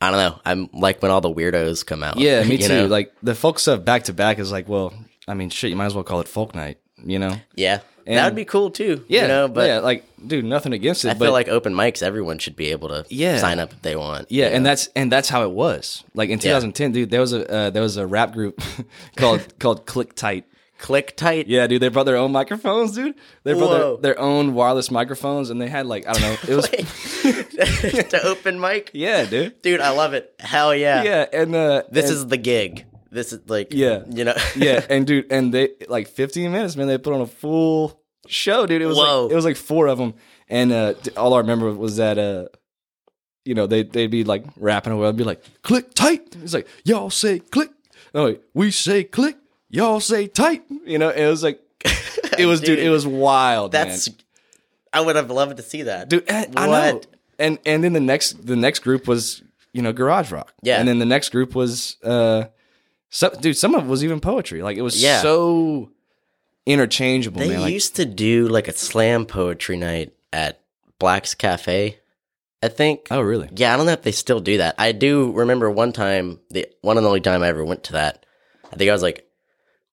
I 0.00 0.10
don't 0.10 0.18
know. 0.20 0.40
I'm 0.44 0.68
like 0.72 1.00
when 1.02 1.10
all 1.10 1.20
the 1.20 1.32
weirdos 1.32 1.84
come 1.86 2.02
out. 2.02 2.18
Yeah, 2.18 2.42
me 2.48 2.58
too. 2.58 2.68
know? 2.68 2.86
Like 2.86 3.12
the 3.22 3.34
folk 3.34 3.58
stuff 3.58 3.84
back 3.84 4.04
to 4.04 4.12
back 4.12 4.38
is 4.38 4.52
like, 4.52 4.68
well, 4.68 4.92
I 5.26 5.34
mean, 5.34 5.50
shit, 5.50 5.70
you 5.70 5.76
might 5.76 5.86
as 5.86 5.94
well 5.94 6.04
call 6.04 6.20
it 6.20 6.28
folk 6.28 6.54
night, 6.54 6.78
you 7.04 7.18
know? 7.18 7.34
yeah, 7.54 7.80
And- 8.06 8.18
that 8.18 8.26
would 8.26 8.36
be 8.36 8.44
cool 8.44 8.70
too. 8.70 9.04
Yeah, 9.08 9.22
you 9.22 9.28
know, 9.28 9.48
but 9.48 9.66
yeah, 9.68 9.78
like, 9.78 10.04
dude, 10.24 10.44
nothing 10.44 10.72
against 10.74 11.04
it, 11.04 11.08
I 11.10 11.14
but 11.14 11.24
feel 11.24 11.32
like 11.32 11.48
open 11.48 11.72
mics, 11.74 12.02
everyone 12.02 12.38
should 12.38 12.56
be 12.56 12.70
able 12.72 12.88
to 12.90 13.04
Yeah. 13.08 13.38
sign 13.38 13.58
up 13.58 13.72
if 13.72 13.82
they 13.82 13.96
want. 13.96 14.30
yeah, 14.30 14.46
and 14.48 14.62
know? 14.62 14.70
that's 14.70 14.88
and 14.94 15.10
that's 15.10 15.28
how 15.28 15.42
it 15.44 15.50
was. 15.50 16.04
Like 16.14 16.28
in 16.30 16.38
2010, 16.38 16.92
dude, 16.92 17.10
there 17.10 17.20
was 17.20 17.32
a 17.32 17.50
uh, 17.50 17.70
there 17.70 17.82
was 17.82 17.96
a 17.96 18.06
rap 18.06 18.32
group 18.32 18.60
called 19.16 19.58
called 19.58 19.86
Click 19.86 20.14
Tight. 20.14 20.44
Click 20.78 21.16
tight. 21.16 21.46
Yeah, 21.48 21.66
dude, 21.66 21.82
they 21.82 21.88
brought 21.88 22.04
their 22.04 22.16
own 22.16 22.32
microphones, 22.32 22.92
dude. 22.92 23.14
They 23.44 23.52
brought 23.54 23.70
Whoa. 23.70 23.96
their, 23.96 24.14
their 24.14 24.20
own 24.20 24.54
wireless 24.54 24.90
microphones, 24.90 25.50
and 25.50 25.60
they 25.60 25.68
had 25.68 25.86
like 25.86 26.06
I 26.06 26.12
don't 26.12 26.22
know, 26.22 26.36
it 26.48 26.56
was 26.56 26.68
to 28.10 28.20
open 28.24 28.60
mic. 28.60 28.90
yeah, 28.94 29.24
dude, 29.24 29.60
Dude, 29.62 29.80
I 29.80 29.90
love 29.90 30.14
it. 30.14 30.34
Hell 30.40 30.74
yeah. 30.74 31.02
yeah, 31.02 31.26
and 31.32 31.54
uh, 31.54 31.82
This 31.90 32.06
and- 32.06 32.14
is 32.14 32.26
the 32.26 32.36
gig. 32.36 32.84
This 33.10 33.32
is 33.32 33.48
like 33.48 33.68
Yeah. 33.72 34.02
you 34.10 34.24
know. 34.24 34.34
yeah, 34.56 34.84
and 34.90 35.06
dude, 35.06 35.30
and 35.32 35.54
they 35.54 35.70
like 35.88 36.08
15 36.08 36.52
minutes, 36.52 36.76
man. 36.76 36.86
They 36.86 36.98
put 36.98 37.14
on 37.14 37.20
a 37.22 37.26
full 37.26 38.00
show, 38.26 38.66
dude. 38.66 38.82
It 38.82 38.86
was 38.86 38.98
Whoa. 38.98 39.22
like 39.24 39.32
it 39.32 39.34
was 39.34 39.44
like 39.44 39.56
four 39.56 39.86
of 39.86 39.96
them, 39.96 40.14
and 40.48 40.72
uh, 40.72 40.94
all 41.16 41.32
I 41.34 41.38
remember 41.38 41.72
was 41.72 41.96
that 41.96 42.18
uh, 42.18 42.46
you 43.44 43.54
know, 43.54 43.66
they 43.66 43.84
they'd 43.84 44.10
be 44.10 44.24
like 44.24 44.44
rapping 44.56 44.92
away. 44.92 45.08
I'd 45.08 45.16
be 45.16 45.24
like, 45.24 45.40
"Click 45.62 45.94
tight." 45.94 46.36
It's 46.42 46.52
like 46.52 46.66
y'all 46.84 47.08
say 47.08 47.38
click. 47.38 47.70
No, 48.12 48.24
wait, 48.24 48.42
we 48.52 48.70
say 48.70 49.04
click. 49.04 49.36
Y'all 49.76 50.00
say 50.00 50.26
tight. 50.26 50.62
You 50.84 50.98
know, 50.98 51.10
it 51.10 51.26
was 51.28 51.42
like 51.42 51.60
it 52.38 52.46
was, 52.46 52.60
dude. 52.60 52.76
Dude, 52.76 52.86
it 52.86 52.90
was 52.90 53.06
wild. 53.06 53.72
That's 53.72 54.08
man. 54.08 54.18
I 54.92 55.00
would 55.02 55.16
have 55.16 55.30
loved 55.30 55.58
to 55.58 55.62
see 55.62 55.82
that. 55.82 56.08
dude. 56.08 56.24
I, 56.30 56.46
I 56.56 56.66
know. 56.66 57.00
And 57.38 57.58
and 57.66 57.84
then 57.84 57.92
the 57.92 58.00
next 58.00 58.46
the 58.46 58.56
next 58.56 58.78
group 58.80 59.06
was 59.06 59.42
you 59.72 59.82
know 59.82 59.92
garage 59.92 60.32
rock. 60.32 60.54
Yeah. 60.62 60.78
and 60.78 60.88
then 60.88 60.98
the 60.98 61.04
next 61.06 61.28
group 61.28 61.54
was 61.54 61.96
uh, 62.02 62.46
so, 63.10 63.30
dude. 63.40 63.56
Some 63.56 63.74
of 63.74 63.84
it 63.84 63.88
was 63.88 64.02
even 64.02 64.20
poetry. 64.20 64.62
Like 64.62 64.76
it 64.78 64.82
was 64.82 65.02
Yeah. 65.02 65.20
so 65.20 65.90
interchangeable, 66.64 67.40
They 67.40 67.48
man. 67.50 67.60
Like, 67.62 67.72
used 67.72 67.96
to 67.96 68.04
do 68.04 68.48
like 68.48 68.68
a 68.68 68.72
slam 68.72 69.26
poetry 69.26 69.76
night 69.76 70.12
at 70.32 70.60
Black's 70.98 71.34
Cafe. 71.34 71.98
I 72.62 72.68
think. 72.68 73.08
oh, 73.10 73.20
really? 73.20 73.50
Yeah, 73.54 73.74
I 73.74 73.76
don't 73.76 73.84
know 73.86 73.92
if 73.92 74.02
they 74.02 74.12
still 74.12 74.40
do 74.40 74.56
that. 74.58 74.74
I 74.78 74.92
do 74.92 75.30
remember 75.32 75.70
one 75.70 75.92
time, 75.92 76.40
the 76.50 76.66
one 76.80 76.96
and 76.96 77.06
only 77.06 77.20
time 77.20 77.42
I 77.42 77.48
ever 77.48 77.64
went 77.64 77.84
to 77.84 77.92
that. 77.92 78.24
I 78.72 78.76
think 78.76 78.88
I 78.88 78.92
was 78.94 79.02
like 79.02 79.25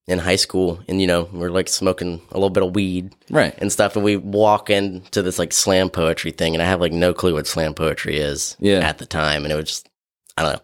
in 0.08 0.20
high 0.20 0.36
school, 0.36 0.82
and 0.90 1.00
you 1.00 1.08
know, 1.08 1.30
we 1.32 1.46
are 1.46 1.50
like 1.52 1.70
smoking 1.70 2.22
a 2.32 2.34
little 2.34 2.50
bit 2.50 2.64
of 2.64 2.76
weed 2.76 3.14
Right. 3.30 3.56
and 3.60 3.72
stuff, 3.72 3.96
and 3.96 4.04
we 4.04 4.18
walk 4.18 4.70
into 4.70 5.22
this 5.22 5.40
like 5.40 5.54
slam 5.54 5.90
poetry 5.90 6.32
thing, 6.32 6.54
and 6.56 6.62
I 6.62 6.66
have 6.66 6.82
like 6.82 6.92
no 6.92 7.14
clue 7.14 7.34
what 7.34 7.48
slam 7.48 7.74
poetry 7.74 8.18
is 8.18 8.58
Yeah. 8.60 8.80
at 8.80 8.98
the 8.98 9.06
time, 9.06 9.44
and 9.46 9.52
it 9.54 9.56
was 9.56 9.66
just 9.66 9.90
I 10.38 10.42
don't 10.44 10.54
know, 10.54 10.62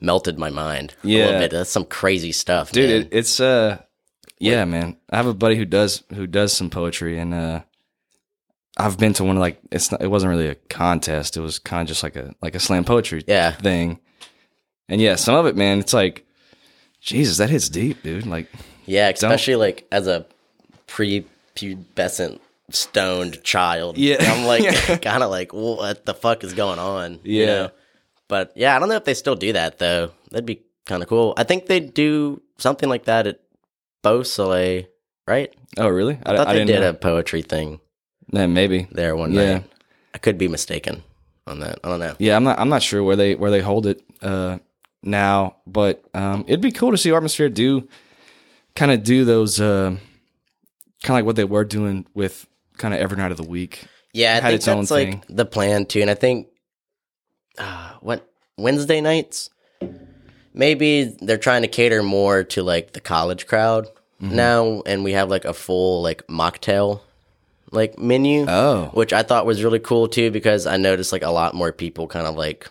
melted 0.00 0.38
my 0.38 0.50
mind 0.50 0.94
a 1.04 1.06
Yeah. 1.06 1.24
little 1.26 1.40
bit. 1.40 1.50
That's 1.52 1.70
some 1.70 1.84
crazy 1.84 2.32
stuff, 2.32 2.72
dude 2.72 2.90
it, 2.90 3.08
it's 3.12 3.38
uh 3.38 3.78
yeah 4.42 4.64
man 4.64 4.96
i 5.10 5.16
have 5.18 5.26
a 5.26 5.34
buddy 5.34 5.54
who 5.56 5.66
does 5.66 6.02
who 6.14 6.26
does 6.26 6.50
some 6.54 6.70
poetry 6.70 7.18
and 7.18 7.34
uh 7.34 7.60
i've 8.78 8.96
been 8.96 9.12
to 9.12 9.22
one 9.22 9.36
of 9.36 9.40
like 9.40 9.60
it's 9.70 9.92
not 9.92 10.00
it 10.00 10.06
wasn't 10.06 10.30
really 10.30 10.46
a 10.48 10.54
contest 10.54 11.36
it 11.36 11.40
was 11.42 11.58
kind 11.58 11.82
of 11.82 11.88
just 11.88 12.02
like 12.02 12.16
a 12.16 12.34
like 12.40 12.54
a 12.54 12.58
slam 12.60 12.82
poetry 12.82 13.22
yeah, 13.28 13.50
thing 13.52 14.00
and 14.88 14.98
yeah 14.98 15.14
some 15.14 15.34
of 15.34 15.44
it 15.44 15.56
man 15.56 15.78
it's 15.78 15.92
like 15.92 16.24
jesus 17.02 17.36
that 17.36 17.50
hits 17.50 17.68
deep 17.68 18.02
dude 18.02 18.26
like 18.26 18.46
yeah, 18.90 19.08
especially 19.08 19.56
like 19.56 19.86
as 19.92 20.06
a 20.06 20.26
pre-pubescent 20.86 22.40
stoned 22.70 23.42
child. 23.42 23.98
Yeah. 23.98 24.16
I'm 24.20 24.44
like 24.46 24.62
kind 25.02 25.22
of 25.22 25.30
like 25.30 25.52
what 25.52 26.04
the 26.06 26.14
fuck 26.14 26.44
is 26.44 26.52
going 26.54 26.78
on? 26.78 27.20
you 27.24 27.40
Yeah. 27.42 27.46
know? 27.46 27.70
But 28.28 28.52
yeah, 28.54 28.76
I 28.76 28.78
don't 28.78 28.88
know 28.88 28.96
if 28.96 29.04
they 29.04 29.14
still 29.14 29.34
do 29.36 29.52
that 29.54 29.78
though. 29.78 30.12
That'd 30.30 30.46
be 30.46 30.62
kind 30.86 31.02
of 31.02 31.08
cool. 31.08 31.34
I 31.36 31.44
think 31.44 31.66
they 31.66 31.80
do 31.80 32.40
something 32.58 32.88
like 32.88 33.04
that 33.04 33.26
at 33.26 33.40
Beau 34.02 34.22
Soleil, 34.22 34.84
right? 35.26 35.52
oh 35.78 35.88
really 35.88 36.18
I 36.26 36.36
thought 36.36 36.46
they 36.48 36.52
didn't 36.54 36.66
did 36.68 36.80
know. 36.80 36.90
a 36.90 36.94
poetry 36.94 37.42
thing 37.42 37.80
yeah, 38.32 38.46
maybe 38.46 38.88
there 38.90 39.14
one 39.16 39.32
Yeah. 39.32 39.54
night. 39.54 39.64
I 40.14 40.18
could 40.18 40.36
be 40.38 40.48
mistaken 40.48 41.02
on 41.46 41.60
that. 41.60 41.78
I 41.84 41.88
don't 41.88 42.00
know. 42.00 42.14
yeah 42.18 42.34
i'm 42.36 42.42
not 42.44 42.58
i'm 42.58 42.68
not 42.68 42.82
sure 42.82 43.02
where 43.04 43.14
they 43.16 43.34
where 43.36 43.50
they 43.52 43.60
hold 43.60 43.86
it 43.86 44.02
uh 44.22 44.58
now 45.02 45.56
but 45.66 46.02
um 46.14 46.44
it'd 46.48 46.60
be 46.60 46.72
cool 46.72 46.90
to 46.90 46.98
see 46.98 47.12
atmosphere 47.12 47.48
do 47.48 47.88
kind 48.74 48.90
of 48.92 49.02
do 49.02 49.24
those 49.24 49.60
uh 49.60 49.90
kind 51.02 51.10
of 51.10 51.10
like 51.10 51.24
what 51.24 51.36
they 51.36 51.44
were 51.44 51.64
doing 51.64 52.06
with 52.14 52.46
kind 52.76 52.94
of 52.94 53.00
every 53.00 53.16
night 53.16 53.30
of 53.30 53.36
the 53.36 53.46
week 53.48 53.84
Yeah, 54.12 54.30
I 54.32 54.34
had 54.34 54.42
think 54.44 54.54
its 54.54 54.68
own 54.68 54.78
that's 54.80 54.90
like 54.90 55.08
thing. 55.08 55.24
the 55.36 55.44
plan 55.46 55.86
too. 55.86 56.00
And 56.00 56.10
I 56.10 56.14
think 56.14 56.48
uh, 57.58 57.92
what 58.00 58.26
Wednesday 58.56 59.00
nights, 59.00 59.50
maybe 60.54 61.14
they're 61.20 61.36
trying 61.38 61.62
to 61.62 61.68
cater 61.68 62.02
more 62.02 62.44
to 62.44 62.62
like 62.62 62.92
the 62.92 63.00
college 63.00 63.46
crowd 63.46 63.88
Mm-hmm. 64.22 64.36
now, 64.36 64.82
and 64.84 65.02
we 65.02 65.12
have 65.12 65.30
like 65.30 65.46
a 65.46 65.54
full 65.54 66.02
like 66.02 66.26
mocktail 66.26 67.00
like 67.72 67.98
menu, 67.98 68.44
oh 68.46 68.90
which 68.92 69.14
I 69.14 69.22
thought 69.22 69.46
was 69.46 69.64
really 69.64 69.78
cool 69.78 70.08
too 70.08 70.30
because 70.30 70.66
I 70.66 70.76
noticed 70.76 71.10
like 71.10 71.22
a 71.22 71.30
lot 71.30 71.54
more 71.54 71.72
people 71.72 72.06
kind 72.06 72.26
of 72.26 72.34
like 72.36 72.68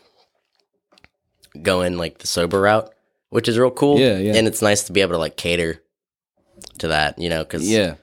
going 1.61 1.97
like 1.97 2.19
the 2.19 2.27
sober 2.27 2.61
route, 2.61 2.93
which 3.31 3.47
is 3.49 3.57
real 3.57 3.71
cool. 3.71 3.97
Yeah, 3.99 4.17
yeah. 4.19 4.35
and 4.35 4.45
it's 4.47 4.61
nice 4.61 4.83
to 4.83 4.93
be 4.93 5.01
able 5.01 5.13
to 5.13 5.17
like 5.17 5.37
cater 5.37 5.81
to 6.79 6.87
that, 6.89 7.17
you 7.19 7.29
know, 7.29 7.43
because 7.43 7.69
Yeah. 7.69 7.95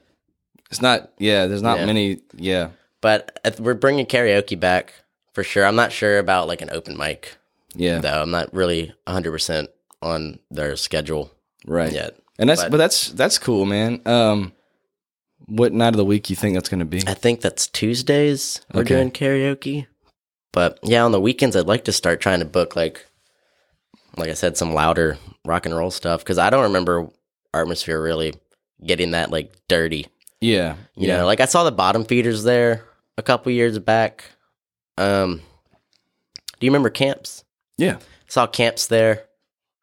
It's 0.69 0.81
not, 0.81 1.11
yeah, 1.17 1.45
there's 1.47 1.61
not 1.61 1.79
Yeah. 1.79 1.85
many, 1.85 2.19
yeah. 2.35 2.69
But 3.01 3.39
if 3.45 3.59
we're 3.59 3.73
bringing 3.73 4.05
karaoke 4.05 4.59
back 4.59 4.93
for 5.33 5.43
sure. 5.43 5.65
I'm 5.65 5.75
not 5.75 5.91
sure 5.91 6.17
about 6.17 6.47
like 6.47 6.61
an 6.61 6.69
open 6.71 6.97
mic 6.97 7.37
Yeah. 7.75 7.99
though. 7.99 8.21
I'm 8.21 8.31
not 8.31 8.51
really 8.53 8.93
100 9.05 9.31
percent 9.31 9.69
on 10.01 10.39
their 10.49 10.75
schedule 10.75 11.31
right. 11.65 11.91
yet. 11.91 12.15
And 12.39 12.49
that's, 12.49 12.63
but, 12.63 12.71
But- 12.71 12.77
that's, 12.77 13.11
that's 13.11 13.37
cool, 13.37 13.65
man. 13.65 14.01
Um, 14.05 14.51
what 15.45 15.73
night 15.73 15.89
of 15.89 15.97
the 15.97 16.05
week 16.05 16.29
you 16.29 16.35
think 16.35 16.55
that's 16.55 16.69
going 16.69 16.79
to 16.79 16.85
be? 16.85 17.03
I 17.07 17.13
think 17.13 17.41
that's 17.41 17.67
Tuesdays 17.67 18.61
we're 18.73 18.81
Okay. 18.81 18.95
doing 18.95 19.11
karaoke. 19.11 19.85
But 20.51 20.79
yeah, 20.83 21.03
on 21.05 21.11
the 21.11 21.21
weekends 21.21 21.55
I'd 21.55 21.67
like 21.67 21.83
to 21.85 21.91
start 21.91 22.19
trying 22.19 22.39
to 22.39 22.45
book 22.45 22.75
like, 22.75 23.05
like 24.17 24.29
I 24.29 24.33
said, 24.33 24.57
some 24.57 24.73
louder 24.73 25.17
rock 25.45 25.65
and 25.67 25.75
roll 25.75 25.91
stuff 25.91 26.21
because 26.21 26.37
I 26.39 26.49
don't 26.49 26.63
remember 26.63 27.09
Atmosphere 27.53 28.01
really 28.01 28.33
getting 28.85 29.11
that 29.11 29.31
like 29.31 29.51
dirty. 29.67 30.07
Yeah. 30.41 30.75
You 30.95 31.07
yeah. 31.07 31.17
know, 31.17 31.25
like 31.25 31.39
I 31.39 31.45
saw 31.45 31.63
the 31.63 31.71
bottom 31.71 32.05
feeders 32.05 32.43
there 32.43 32.83
a 33.17 33.23
couple 33.23 33.51
years 33.51 33.79
back. 33.79 34.25
Um, 34.97 35.41
do 36.59 36.65
you 36.65 36.71
remember 36.71 36.89
camps? 36.89 37.43
yeah. 37.77 37.97
Saw 38.29 38.45
camps 38.45 38.87
there. 38.87 39.23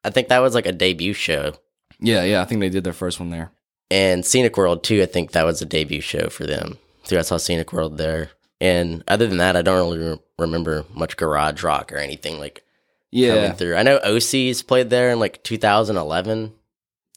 I 0.05 0.11
think 0.11 0.29
that 0.29 0.41
was 0.41 0.55
like 0.55 0.67
a 0.67 0.73
debut 0.73 1.15
show. 1.15 1.55
Yeah. 1.99 2.25
Yeah. 2.25 2.43
I 2.43 2.45
think 2.45 2.61
they 2.61 2.69
did 2.69 2.85
their 2.85 2.93
first 2.93 3.19
one 3.19 3.31
there. 3.31 3.51
And 3.91 4.25
Scenic 4.25 4.57
World 4.59 4.85
too, 4.85 5.01
I 5.03 5.07
think 5.07 5.33
that 5.33 5.47
was 5.47 5.63
a 5.63 5.67
debut 5.67 6.03
show 6.03 6.29
for 6.29 6.45
them. 6.45 6.77
So 7.05 7.19
I 7.19 7.23
saw 7.23 7.39
Scenic 7.39 7.73
World 7.73 7.97
there. 7.97 8.31
And 8.61 9.03
other 9.09 9.27
than 9.27 9.39
that, 9.39 9.57
I 9.57 9.63
don't 9.63 9.77
really 9.77 9.99
re- 10.11 10.21
remember 10.39 10.85
much 10.95 11.17
garage 11.17 11.63
rock 11.63 11.91
or 11.93 11.97
anything 11.97 12.39
like 12.39 12.63
Yeah. 13.11 13.35
coming 13.35 13.53
through. 13.57 13.77
I 13.77 13.83
know 13.83 13.99
OC's 14.05 14.63
played 14.63 14.91
there 14.91 15.11
in 15.11 15.19
like 15.19 15.43
2011, 15.43 16.53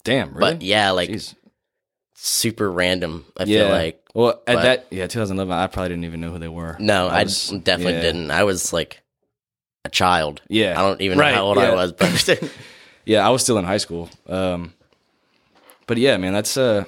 Damn. 0.04 0.34
Really? 0.34 0.54
but 0.56 0.62
yeah, 0.62 0.92
like 0.92 1.10
Jeez. 1.10 1.36
Super 2.20 2.70
random. 2.72 3.26
I 3.38 3.44
yeah. 3.44 3.60
feel 3.64 3.70
like 3.70 4.04
well, 4.14 4.42
at 4.48 4.56
but- 4.56 4.62
that, 4.64 4.88
yeah, 4.90 5.06
2011, 5.08 5.52
I 5.54 5.68
probably 5.68 5.90
didn't 5.90 6.06
even 6.06 6.20
know 6.22 6.32
who 6.32 6.40
they 6.40 6.48
were. 6.48 6.76
no, 6.80 7.08
I, 7.08 7.24
was- 7.24 7.50
definitely 7.50 7.94
yeah. 7.94 8.02
didn't. 8.02 8.32
I 8.32 8.44
was 8.44 8.74
like 8.74 9.02
a 9.86 9.90
child. 9.90 10.42
Yeah. 10.50 10.74
I 10.78 10.82
don't 10.82 11.00
even 11.02 11.18
Right, 11.20 11.32
know 11.32 11.36
how 11.36 11.44
old 11.46 11.58
yeah. 11.58 11.72
I 11.72 11.76
was, 11.76 11.92
but 11.94 12.44
Yeah, 13.06 13.26
I 13.26 13.30
was 13.30 13.42
still 13.42 13.58
in 13.58 13.64
high 13.66 13.78
school. 13.78 14.10
Um, 14.28 14.74
but 15.86 15.98
yeah, 15.98 16.18
man, 16.18 16.34
that's 16.34 16.58
uh, 16.58 16.84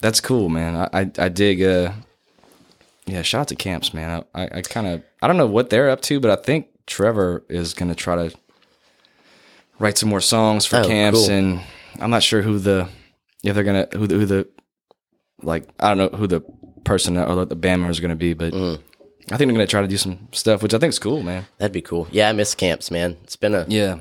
that's 0.00 0.20
cool, 0.20 0.48
man. 0.50 0.76
I 0.76 1.00
I, 1.00 1.10
I 1.18 1.28
dig. 1.30 1.62
Uh, 1.62 1.92
yeah, 3.06 3.22
shout 3.22 3.40
out 3.42 3.48
to 3.48 3.54
camps, 3.56 3.94
man. 3.94 4.22
I 4.34 4.42
I, 4.42 4.48
I 4.58 4.62
kind 4.62 4.86
of 4.86 5.02
I 5.22 5.26
don't 5.26 5.38
know 5.38 5.46
what 5.46 5.70
they're 5.70 5.88
up 5.88 6.02
to, 6.02 6.20
but 6.20 6.30
I 6.30 6.36
think 6.42 6.66
Trevor 6.86 7.42
is 7.48 7.72
gonna 7.72 7.94
try 7.94 8.28
to 8.28 8.36
write 9.78 9.96
some 9.96 10.10
more 10.10 10.20
songs 10.20 10.66
for 10.66 10.76
Oh, 10.76 10.84
camps, 10.86 11.20
cool. 11.26 11.30
and 11.30 11.60
I'm 12.00 12.10
not 12.10 12.22
sure 12.22 12.42
who 12.42 12.58
the 12.58 12.88
if 13.44 13.54
they're 13.54 13.64
gonna 13.64 13.88
who 13.92 14.06
the, 14.06 14.14
who 14.16 14.26
the 14.26 14.48
like 15.42 15.68
I 15.80 15.94
don't 15.94 15.98
know 16.12 16.18
who 16.18 16.26
the 16.26 16.40
person 16.84 17.16
or 17.16 17.44
the 17.44 17.56
band 17.56 17.82
member 17.82 17.92
is 17.92 18.00
gonna 18.00 18.16
be, 18.16 18.34
but. 18.34 18.52
Mm. 18.52 18.80
I 19.30 19.36
think 19.36 19.48
they're 19.48 19.56
gonna 19.56 19.66
try 19.66 19.82
to 19.82 19.88
do 19.88 19.98
some 19.98 20.28
stuff, 20.32 20.62
which 20.62 20.72
I 20.72 20.78
think 20.78 20.88
is 20.88 20.98
cool, 20.98 21.22
man. 21.22 21.46
that'd 21.58 21.70
be 21.70 21.82
cool. 21.82 22.08
Yeah, 22.10 22.30
I 22.30 22.32
miss 22.32 22.54
camps, 22.54 22.90
man. 22.90 23.18
It's 23.24 23.36
been 23.36 23.54
a 23.54 23.66
Yeah, 23.68 23.98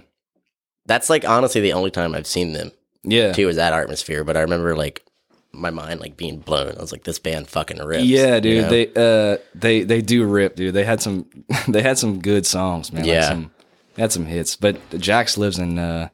that's 0.86 1.10
like 1.10 1.28
honestly 1.28 1.60
the 1.60 1.74
only 1.74 1.92
time 1.92 2.16
I've 2.16 2.26
seen 2.26 2.54
them 2.54 2.72
yeah, 3.04 3.34
too 3.34 3.46
was 3.46 3.58
that 3.58 3.74
Artmosphere, 3.74 4.26
but 4.26 4.38
I 4.38 4.42
remember 4.42 4.74
like 4.78 5.04
my 5.52 5.70
mind 5.70 6.00
like 6.00 6.16
being 6.16 6.40
blown. 6.40 6.78
I 6.78 6.80
was 6.80 6.94
like, 6.94 7.04
this 7.04 7.20
band 7.20 7.50
fucking 7.50 7.78
rips. 7.84 8.06
Yeah, 8.06 8.36
you 8.36 8.42
dude. 8.42 8.64
know? 8.64 8.70
They 8.70 8.88
uh 8.96 9.38
they 9.54 9.84
they 9.84 10.02
do 10.02 10.24
rip, 10.24 10.56
dude. 10.56 10.74
They 10.74 10.86
had 10.86 11.02
some 11.02 11.26
they 11.68 11.82
had 11.82 11.98
some 11.98 12.20
good 12.20 12.46
songs, 12.46 12.94
man. 12.94 13.02
Like 13.04 13.12
Yeah. 13.12 13.28
some, 13.28 13.52
had 13.98 14.14
some 14.14 14.28
hits. 14.28 14.56
But 14.56 14.78
Jax 14.98 15.38
lives 15.38 15.60
in 15.60 15.78
uh 15.78 16.08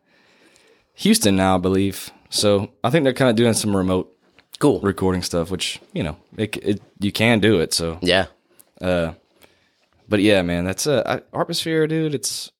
Houston 0.95 1.35
now, 1.35 1.55
I 1.55 1.59
believe. 1.59 2.09
So 2.33 2.71
I 2.83 2.89
think 2.89 3.03
they're 3.03 3.13
kind 3.13 3.29
of 3.29 3.35
doing 3.35 3.53
some 3.53 3.75
remote 3.77 4.11
cool. 4.59 4.79
recording 4.81 5.21
stuff, 5.21 5.51
which 5.51 5.79
you 5.93 6.01
know 6.03 6.17
it, 6.35 6.57
it 6.57 6.81
you 6.99 7.11
can 7.11 7.39
do 7.39 7.59
it. 7.59 7.73
So, 7.73 7.99
Yeah. 8.01 8.25
but 8.79 10.19
yeah, 10.19 10.41
man, 10.41 10.65
that's 10.65 10.87
a 10.87 11.07
uh 11.07 11.19
Artmosphere, 11.33 11.87
dude. 11.87 12.15
It's 12.15 12.51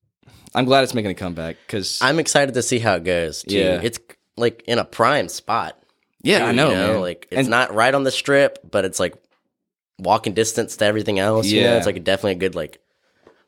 I'm 0.55 0.65
glad 0.65 0.83
it's 0.83 0.93
making 0.93 1.11
a 1.11 1.15
comeback 1.15 1.57
because 1.65 1.99
I'm 2.01 2.19
excited 2.19 2.53
to 2.53 2.61
see 2.61 2.79
how 2.79 2.95
it 2.95 3.03
goes. 3.03 3.41
Too. 3.43 3.55
Yeah. 3.57 3.81
It's 3.81 3.99
like 4.37 4.63
in 4.67 4.77
a 4.79 4.85
prime 4.85 5.27
spot. 5.27 5.77
yeah, 6.21 6.39
too, 6.39 6.45
I 6.45 6.51
know, 6.51 6.69
you 6.69 6.75
man. 6.75 7.01
Like 7.01 7.27
it's 7.31 7.39
And- 7.39 7.49
not 7.49 7.73
right 7.73 7.93
on 7.93 8.03
the 8.03 8.11
strip, 8.11 8.59
but 8.69 8.85
it's 8.85 8.99
like 8.99 9.15
walking 9.99 10.33
distance 10.33 10.77
to 10.77 10.85
everything 10.85 11.17
else. 11.19 11.47
Yeah, 11.47 11.61
Yeah. 11.63 11.77
it's 11.77 11.85
like 11.87 12.03
definitely 12.03 12.33
a 12.33 12.35
good 12.35 12.55
like 12.55 12.79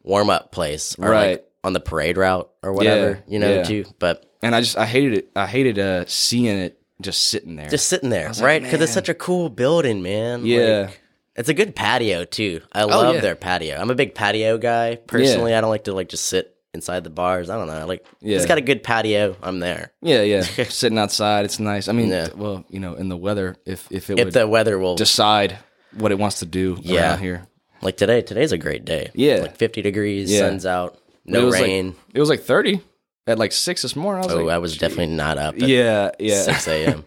warm 0.01 0.29
up 0.31 0.51
place, 0.51 0.95
or 0.97 1.09
Right. 1.09 1.29
Like 1.33 1.45
on 1.65 1.73
the 1.73 1.79
parade 1.79 2.15
route 2.17 2.49
or 2.63 2.71
whatever, 2.73 3.09
Yeah, 3.27 3.33
you 3.33 3.39
know, 3.39 3.53
yeah. 3.55 3.63
too. 3.63 3.85
But 3.99 4.25
and 4.41 4.55
I 4.55 4.61
just 4.61 4.77
I 4.77 4.85
hated 4.85 5.13
it. 5.17 5.29
I 5.35 5.47
hated 5.47 5.79
uh 5.79 6.05
seeing 6.07 6.45
it 6.57 6.79
just 7.01 7.25
sitting 7.25 7.55
there. 7.55 7.67
just 7.69 7.89
sitting 7.89 8.09
there, 8.09 8.31
right? 8.39 8.61
Because 8.63 8.79
it's 8.81 8.93
such 8.93 9.09
a 9.09 9.13
cool 9.13 9.49
building, 9.49 10.01
man. 10.01 10.45
Yeah. 10.45 10.85
Like, 10.87 11.01
it's 11.35 11.49
a 11.49 11.53
good 11.53 11.75
patio 11.75 12.23
too. 12.23 12.61
I 12.71 12.83
love 12.85 13.07
Oh, 13.07 13.11
yeah. 13.13 13.19
their 13.19 13.35
patio. 13.35 13.75
I'm 13.77 13.89
a 13.89 13.95
big 13.95 14.15
patio 14.15 14.57
guy 14.57 14.95
personally. 14.95 15.53
I 15.53 15.59
don't 15.59 15.69
like 15.69 15.83
to 15.85 15.93
like 15.93 16.07
just 16.07 16.25
sit 16.25 16.55
inside 16.73 17.03
the 17.03 17.09
bars. 17.09 17.49
I 17.49 17.57
don't 17.57 17.67
know. 17.67 17.73
I 17.73 17.83
like 17.83 18.05
Yeah. 18.21 18.37
it's 18.37 18.45
got 18.45 18.57
a 18.57 18.61
good 18.61 18.83
patio. 18.83 19.35
I'm 19.43 19.59
there. 19.59 19.91
yeah, 20.01 20.21
yeah. 20.21 20.41
Sitting 20.69 20.97
outside, 20.97 21.43
it's 21.45 21.59
nice. 21.59 21.87
I 21.89 21.91
mean, 21.93 22.09
Yeah. 22.09 22.29
well, 22.35 22.63
you 22.69 22.79
know, 22.79 22.93
in 22.95 23.09
the 23.09 23.17
weather, 23.17 23.55
if 23.65 23.87
if 23.91 24.09
it 24.09 24.19
If 24.19 24.31
the 24.33 24.47
weather 24.47 24.77
will 24.79 24.95
decide 24.95 25.57
what 25.97 26.11
it 26.11 26.19
wants 26.19 26.39
to 26.39 26.45
do 26.45 26.77
Yeah. 26.81 27.11
around 27.11 27.19
here. 27.19 27.47
like 27.81 27.97
today. 27.97 28.21
Today's 28.21 28.51
a 28.53 28.57
great 28.57 28.83
day. 28.85 29.11
Yeah. 29.13 29.37
like 29.41 29.57
50 29.57 29.81
degrees, 29.81 30.31
Yeah. 30.31 30.39
sun's 30.39 30.65
out, 30.65 30.97
no 31.25 31.45
was 31.45 31.59
rain. 31.59 31.87
Like, 31.87 31.95
it 32.13 32.19
was 32.19 32.29
like 32.29 32.41
30 32.41 32.81
at 33.27 33.39
like 33.39 33.51
6 33.51 33.81
this 33.81 33.95
morning. 33.95 34.23
I 34.23 34.27
was 34.27 34.35
oh, 34.35 34.43
like, 34.43 34.53
I 34.53 34.57
was 34.57 34.77
definitely 34.77 35.15
not 35.15 35.37
up 35.37 35.55
at 35.55 35.61
yeah, 35.67 36.11
yeah. 36.19 36.41
6 36.43 36.67
a.m. 36.69 37.05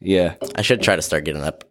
Yeah. 0.00 0.34
I 0.54 0.62
should 0.62 0.82
try 0.82 0.96
to 0.96 1.02
start 1.02 1.24
getting 1.24 1.42
up 1.42 1.64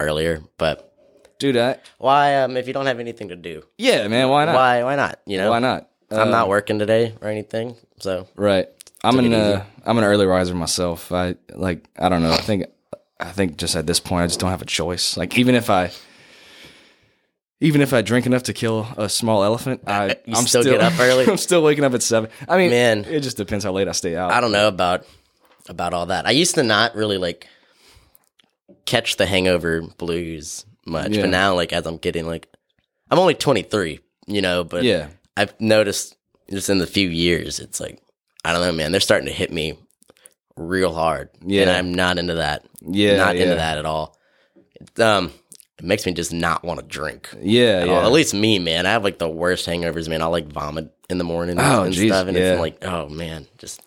earlier, 0.00 0.42
but 0.58 0.92
Dude, 1.38 1.56
I, 1.56 1.78
why? 1.98 2.36
Um, 2.36 2.56
if 2.56 2.66
you 2.66 2.72
don't 2.72 2.86
have 2.86 2.98
anything 2.98 3.28
to 3.28 3.36
do, 3.36 3.62
yeah, 3.76 4.08
man, 4.08 4.30
why 4.30 4.46
not? 4.46 4.54
why? 4.54 4.82
Why 4.84 4.96
not? 4.96 5.20
You 5.26 5.36
know, 5.36 5.50
Why 5.50 5.58
not? 5.58 5.90
I'm 6.10 6.28
Uh, 6.28 6.30
not 6.30 6.48
working 6.48 6.78
today 6.78 7.14
or 7.20 7.28
anything, 7.28 7.76
so 8.00 8.26
Right. 8.36 8.68
I'm 9.04 9.18
an 9.18 9.34
uh. 9.34 9.64
I'm 9.84 9.98
an 9.98 10.04
early 10.04 10.24
riser 10.24 10.54
myself. 10.54 11.12
I 11.12 11.36
like 11.54 11.86
I 11.98 12.08
don't 12.08 12.22
know. 12.22 12.32
I 12.32 12.38
think 12.38 12.64
I 13.20 13.30
think 13.30 13.58
just 13.58 13.76
at 13.76 13.86
this 13.86 14.00
point 14.00 14.22
I 14.22 14.26
just 14.28 14.40
don't 14.40 14.50
have 14.50 14.62
a 14.62 14.66
choice. 14.66 15.16
Like 15.16 15.38
even 15.38 15.54
if 15.54 15.68
I 15.68 15.90
even 17.60 17.80
if 17.80 17.92
I 17.92 18.02
drink 18.02 18.26
enough 18.26 18.44
to 18.44 18.52
kill 18.52 18.86
a 18.96 19.08
small 19.08 19.42
elephant, 19.44 19.82
I 19.86 20.16
You 20.26 20.34
I'm 20.36 20.46
still 20.46 20.62
get 20.62 20.80
up 20.80 20.98
early? 20.98 21.26
I'm 21.28 21.36
still 21.36 21.62
waking 21.62 21.84
up 21.84 21.94
at 21.94 22.02
7. 22.02 22.28
I 22.48 22.56
mean, 22.58 22.70
Man. 22.70 23.04
it 23.04 23.20
just 23.20 23.36
depends 23.36 23.64
how 23.64 23.72
late 23.72 23.88
I 23.88 23.92
stay 23.92 24.16
out. 24.16 24.30
I 24.30 24.40
don't 24.40 24.52
know 24.52 24.68
about 24.68 25.06
about 25.68 25.92
all 25.94 26.06
that. 26.06 26.26
I 26.26 26.30
used 26.30 26.54
to 26.56 26.62
not 26.62 26.94
really 26.94 27.18
like 27.18 27.48
catch 28.84 29.16
the 29.16 29.26
hangover 29.26 29.82
blues 29.98 30.64
much, 30.86 31.10
Yeah. 31.12 31.22
but 31.22 31.30
now 31.30 31.54
like 31.54 31.72
as 31.72 31.86
I'm 31.86 31.96
getting 31.96 32.26
like 32.26 32.48
I'm 33.10 33.18
only 33.18 33.34
23, 33.34 34.00
you 34.26 34.42
know, 34.42 34.64
but 34.64 34.84
Yeah. 34.84 35.08
I've 35.36 35.58
noticed 35.60 36.16
just 36.50 36.70
in 36.70 36.78
the 36.78 36.86
few 36.86 37.08
years 37.08 37.58
it's 37.58 37.80
like 37.80 38.00
I 38.44 38.52
don't 38.52 38.60
know, 38.62 38.72
man, 38.72 38.92
they're 38.92 39.00
starting 39.00 39.26
to 39.26 39.32
hit 39.34 39.52
me 39.52 39.76
real 40.56 40.94
hard. 40.94 41.30
Yeah, 41.44 41.62
And 41.62 41.70
Yeah. 41.70 41.78
I'm 41.78 41.94
not 41.94 42.18
into 42.18 42.34
that. 42.34 42.64
Yeah, 42.80 43.16
Not 43.16 43.36
into 43.36 43.56
that 43.56 43.78
at 43.78 43.86
all. 43.86 44.16
Um 44.98 45.32
it 45.78 45.84
makes 45.84 46.06
me 46.06 46.12
just 46.12 46.32
not 46.32 46.64
want 46.64 46.80
to 46.80 46.86
drink. 46.86 47.28
Yeah, 47.40 47.80
At, 47.80 47.86
yeah. 47.88 48.06
at 48.06 48.12
least 48.12 48.32
me, 48.34 48.58
man. 48.58 48.86
I 48.86 48.90
have 48.92 49.04
like 49.04 49.18
the 49.18 49.28
worst 49.28 49.66
hangovers, 49.66 50.08
man. 50.08 50.22
I'll 50.22 50.30
like 50.30 50.46
vomit 50.48 50.90
in 51.10 51.18
the 51.18 51.24
morning 51.24 51.58
Oh, 51.60 51.82
and 51.84 51.92
geez, 51.92 52.10
stuff, 52.10 52.26
and 52.28 52.36
yeah. 52.36 52.52
it's 52.52 52.60
like, 52.60 52.84
oh 52.84 53.08
man, 53.08 53.46
just 53.58 53.80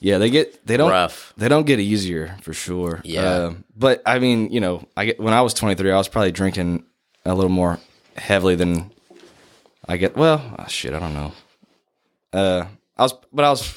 Yeah, 0.00 0.18
they 0.18 0.30
get 0.30 0.66
they 0.66 0.76
don't 0.76 0.90
rough. 0.90 1.32
they 1.36 1.48
don't 1.48 1.66
get 1.66 1.80
easier 1.80 2.36
for 2.42 2.52
sure. 2.54 3.00
Yeah. 3.04 3.22
Uh, 3.22 3.54
but 3.76 4.02
I 4.06 4.18
mean, 4.18 4.50
you 4.50 4.60
know, 4.60 4.86
I 4.96 5.04
get 5.06 5.20
when 5.20 5.34
I 5.34 5.42
was 5.42 5.54
23, 5.54 5.90
I 5.92 5.96
was 5.96 6.08
probably 6.08 6.32
drinking 6.32 6.84
a 7.24 7.34
little 7.34 7.50
more 7.50 7.78
heavily 8.16 8.54
than 8.54 8.90
I 9.86 9.96
get. 9.98 10.16
Well, 10.16 10.42
oh, 10.58 10.66
shit, 10.68 10.94
I 10.94 10.98
don't 10.98 11.14
know. 11.14 11.32
Uh, 12.32 12.66
I 12.96 13.02
was, 13.02 13.14
but 13.32 13.44
I 13.44 13.50
was, 13.50 13.72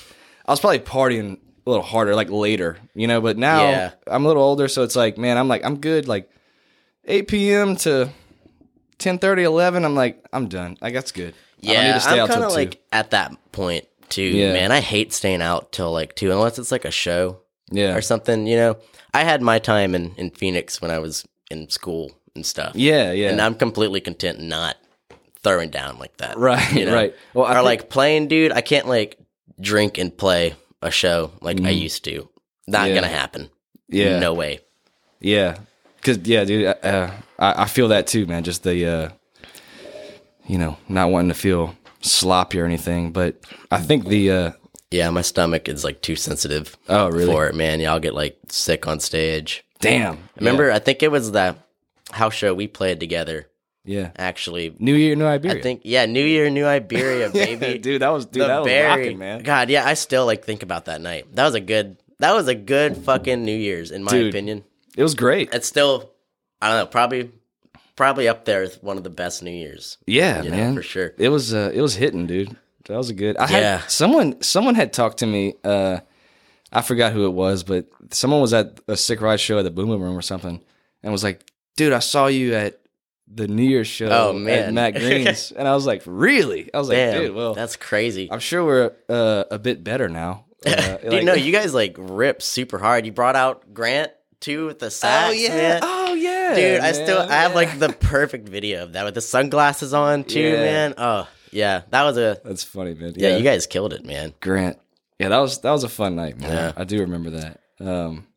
I 0.46 0.52
was 0.52 0.60
probably 0.60 0.80
partying 0.80 1.38
a 1.66 1.70
little 1.70 1.84
harder, 1.84 2.16
like 2.16 2.30
later, 2.30 2.78
you 2.96 3.08
know. 3.08 3.20
But 3.22 3.38
now 3.38 3.62
Yeah. 3.70 3.92
I'm 4.08 4.24
a 4.26 4.28
little 4.28 4.44
older, 4.44 4.68
so 4.68 4.84
it's 4.84 4.96
like, 4.96 5.18
man, 5.18 5.38
I'm 5.38 5.48
like, 5.48 5.64
I'm 5.66 5.78
good. 5.80 6.08
Like 6.08 6.30
8 7.08 7.28
p.m. 7.28 7.76
to 7.78 8.10
10, 9.00 9.20
11. 9.22 9.86
I'm 9.86 9.96
like, 9.96 10.24
I'm 10.34 10.48
done. 10.48 10.78
Like 10.82 10.94
that's 10.94 11.12
good. 11.12 11.34
I 11.64 11.66
don't 11.66 11.74
need 11.74 11.88
Yeah, 11.88 11.94
to 11.94 12.00
stay 12.00 12.20
I'm 12.20 12.28
kind 12.28 12.44
of 12.44 12.50
two. 12.50 12.56
like 12.56 12.82
at 12.92 13.12
that 13.12 13.36
point 13.52 13.86
too, 14.10 14.24
Yeah. 14.24 14.54
man. 14.54 14.72
I 14.72 14.80
hate 14.82 15.14
staying 15.14 15.42
out 15.42 15.72
till 15.72 15.92
like 15.92 16.16
two, 16.16 16.32
unless 16.32 16.60
it's 16.60 16.72
like 16.72 16.86
a 16.86 16.92
show 16.92 17.40
yeah, 17.72 17.96
or 17.96 18.02
something. 18.02 18.48
You 18.48 18.58
know, 18.58 18.78
I 19.14 19.24
had 19.24 19.42
my 19.42 19.60
time 19.60 19.96
in 19.96 20.14
in 20.18 20.30
Phoenix 20.32 20.82
when 20.82 20.92
I 20.92 21.00
was 21.00 21.26
in 21.50 21.70
school 21.70 22.12
and 22.36 22.46
stuff. 22.46 22.76
yeah, 22.76 23.12
yeah. 23.12 23.30
and 23.30 23.42
I'm 23.42 23.56
completely 23.56 24.02
content 24.02 24.40
not 24.40 24.76
throwing 25.44 25.70
down 25.70 25.98
like 25.98 26.18
that. 26.18 26.38
Right, 26.48 26.74
you 26.74 26.86
know? 26.86 26.94
right. 26.94 27.16
Well, 27.34 27.46
I 27.46 27.52
or 27.52 27.56
think- 27.56 27.66
like 27.66 27.90
playing, 27.90 28.28
dude. 28.28 28.52
I 28.52 28.62
can't 28.62 28.88
like 28.88 29.18
drink 29.60 29.98
and 29.98 30.16
play 30.16 30.56
a 30.82 30.92
show 30.92 31.32
like 31.42 31.58
I 31.58 31.74
mm. 31.74 31.80
used 31.80 32.04
to. 32.06 32.30
Not. 32.68 32.90
Yeah. 32.90 32.96
gonna 32.96 33.08
happen. 33.08 33.50
yeah, 33.88 34.20
no 34.20 34.34
way. 34.34 34.60
Yeah, 35.20 35.58
because 36.08 36.28
yeah, 36.28 36.44
dude, 36.46 36.66
uh, 36.66 37.12
I, 37.38 37.64
I 37.64 37.66
feel 37.66 37.90
that 37.90 38.08
too, 38.08 38.26
man. 38.26 38.44
Just 38.44 38.64
the, 38.64 38.86
uh, 38.86 39.10
you 40.48 40.58
know, 40.58 40.78
not 40.88 41.12
wanting 41.12 41.30
to 41.30 41.36
feel 41.36 41.76
sloppy 42.02 42.60
or 42.60 42.66
anything. 42.66 43.12
But 43.12 43.36
I 43.70 43.80
think 43.80 44.08
the, 44.08 44.32
uh, 44.32 44.52
Yeah, 44.92 45.10
my 45.10 45.22
stomach 45.22 45.68
is 45.68 45.84
like 45.84 46.02
too 46.02 46.16
sensitive. 46.16 46.78
Oh, 46.88 47.10
really? 47.10 47.26
For 47.32 47.48
it, 47.48 47.56
man. 47.56 47.80
Y'all 47.80 48.00
get 48.00 48.14
like 48.14 48.38
sick 48.50 48.88
on 48.88 49.00
stage. 49.00 49.64
damn, 49.80 50.18
Remember, 50.38 50.72
I 50.72 50.80
think 50.80 51.04
it 51.04 51.12
was 51.12 51.34
that 51.34 51.58
house 52.12 52.34
show 52.34 52.54
we 52.54 52.68
played 52.68 53.00
together. 53.02 53.48
yeah, 53.84 54.12
Actually, 54.18 54.74
New 54.80 54.96
Year, 54.96 55.16
New 55.16 55.26
Iberia. 55.26 55.60
I 55.60 55.62
think 55.62 55.82
yeah, 55.84 56.06
New 56.06 56.24
Year, 56.26 56.50
New 56.50 56.66
Iberia, 56.66 57.30
baby. 57.34 57.78
dude, 57.80 58.02
that 58.02 58.10
was 58.10 58.26
dude, 58.26 58.44
that 58.44 58.64
was 58.64 58.72
rocking, 58.72 59.18
man. 59.18 59.44
God, 59.44 59.70
yeah, 59.70 59.86
I 59.86 59.94
still 59.96 60.26
like 60.26 60.46
think 60.46 60.64
about 60.64 60.86
that 60.86 61.02
night. 61.02 61.26
That 61.36 61.46
was 61.46 61.56
a 61.56 61.60
good. 61.62 61.98
That 62.20 62.34
was 62.34 62.48
a 62.48 62.56
good 62.56 62.98
fucking 62.98 63.46
New 63.46 63.56
Year's, 63.56 63.92
in 63.92 64.04
my 64.04 64.10
Dude. 64.12 64.30
opinion. 64.34 64.64
It 64.98 65.04
was 65.04 65.16
great. 65.16 65.54
It's 65.54 65.68
still, 65.68 66.12
I 66.62 66.68
don't 66.70 66.80
know, 66.80 66.86
probably, 66.88 67.32
probably 67.96 68.28
up 68.28 68.44
there 68.46 68.62
with 68.62 68.84
one 68.84 68.98
of 68.98 69.04
the 69.06 69.10
best 69.10 69.42
New 69.44 69.52
Year's. 69.52 69.98
Yeah, 70.06 70.42
you 70.42 70.50
know, 70.50 70.56
man, 70.58 70.76
for 70.76 70.82
sure. 70.84 71.14
It 71.18 71.30
was, 71.30 71.54
uh, 71.54 71.72
it 71.74 71.82
was 71.82 71.96
hitting, 71.96 72.28
dude. 72.28 72.56
That 72.88 72.98
was 72.98 73.10
a 73.10 73.14
good. 73.14 73.38
I 73.38 73.50
Yeah. 73.50 73.78
had 73.78 73.90
someone, 73.92 74.42
someone 74.42 74.76
had 74.76 74.92
talked 74.94 75.20
to 75.20 75.26
me. 75.28 75.54
Uh, 75.64 76.00
I 76.72 76.82
forgot 76.82 77.14
who 77.14 77.26
it 77.26 77.34
was, 77.34 77.64
but 77.64 77.86
someone 78.12 78.42
was 78.42 78.54
at 78.54 78.80
a 78.88 78.98
sick 78.98 79.22
ride 79.22 79.40
show 79.40 79.58
at 79.60 79.64
the 79.64 79.72
Boom 79.72 79.88
Boom 79.88 80.02
Room 80.02 80.18
or 80.18 80.22
something, 80.22 80.62
and 81.04 81.12
was 81.14 81.24
like, 81.24 81.46
"Dude, 81.78 81.94
I 81.94 82.00
saw 82.00 82.28
you 82.28 82.54
at." 82.56 82.80
The 83.30 83.46
New 83.50 83.64
Year's 83.64 83.88
show 83.90 84.08
Oh, 84.10 84.30
at 84.30 84.36
man. 84.38 84.74
Matt 84.74 84.94
Green's, 84.96 85.52
and 85.52 85.68
I 85.68 85.76
was 85.76 85.86
like, 85.86 86.02
"Really?" 86.06 86.74
I 86.74 86.78
was 86.78 86.88
like, 86.88 86.96
Damn, 86.96 87.22
"Dude, 87.24 87.36
well, 87.36 87.54
that's 87.54 87.76
crazy. 87.76 88.30
I'm 88.32 88.40
sure 88.40 88.64
we're 88.64 88.94
uh, 89.10 89.44
a 89.52 89.60
bit 89.60 89.84
better 89.84 90.08
now. 90.08 90.46
Uh, 90.66 90.96
Dude, 90.98 91.12
like- 91.12 91.24
no, 91.26 91.34
you 91.36 91.52
guys 91.52 91.74
like 91.74 91.96
rip 92.00 92.42
super 92.42 92.78
hard. 92.78 93.06
You 93.06 93.12
brought 93.12 93.36
out 93.36 93.74
Grant 93.74 94.12
too 94.48 94.66
with 94.68 94.80
the 94.80 94.90
sax, 94.90 95.30
oh 95.30 95.32
yeah, 95.34 95.50
man. 95.56 95.80
oh 95.84 96.14
yeah, 96.14 96.56
Dude, 96.56 96.80
I 96.80 96.92
still 96.94 97.20
man, 97.20 97.32
I 97.32 97.36
have 97.44 97.54
like 97.56 97.78
the 97.80 97.90
perfect 97.90 98.48
video 98.50 98.84
of 98.84 98.94
that 98.94 99.04
with 99.06 99.14
the 99.14 99.22
sunglasses 99.22 99.94
on 99.94 100.24
too, 100.24 100.40
Yeah. 100.40 100.52
man. 100.56 100.94
Oh 100.98 101.28
yeah, 101.52 101.82
that 101.92 102.04
was 102.04 102.18
a 102.18 102.40
That's 102.44 102.64
funny, 102.64 102.94
man. 102.94 103.14
yeah. 103.16 103.38
You 103.38 103.44
guys 103.44 103.68
killed 103.68 103.94
it, 103.94 104.06
man. 104.06 104.34
Grant. 104.42 104.78
Yeah, 105.20 105.30
that 105.30 105.38
was 105.40 105.60
that 105.62 105.72
was 105.72 105.84
a 105.84 105.90
fun 105.90 106.16
night, 106.16 106.40
man. 106.40 106.52
Yeah. 106.52 106.72
I 106.76 106.84
do 106.84 107.00
remember 107.02 107.30
that. 107.32 107.60
Um, 107.80 108.28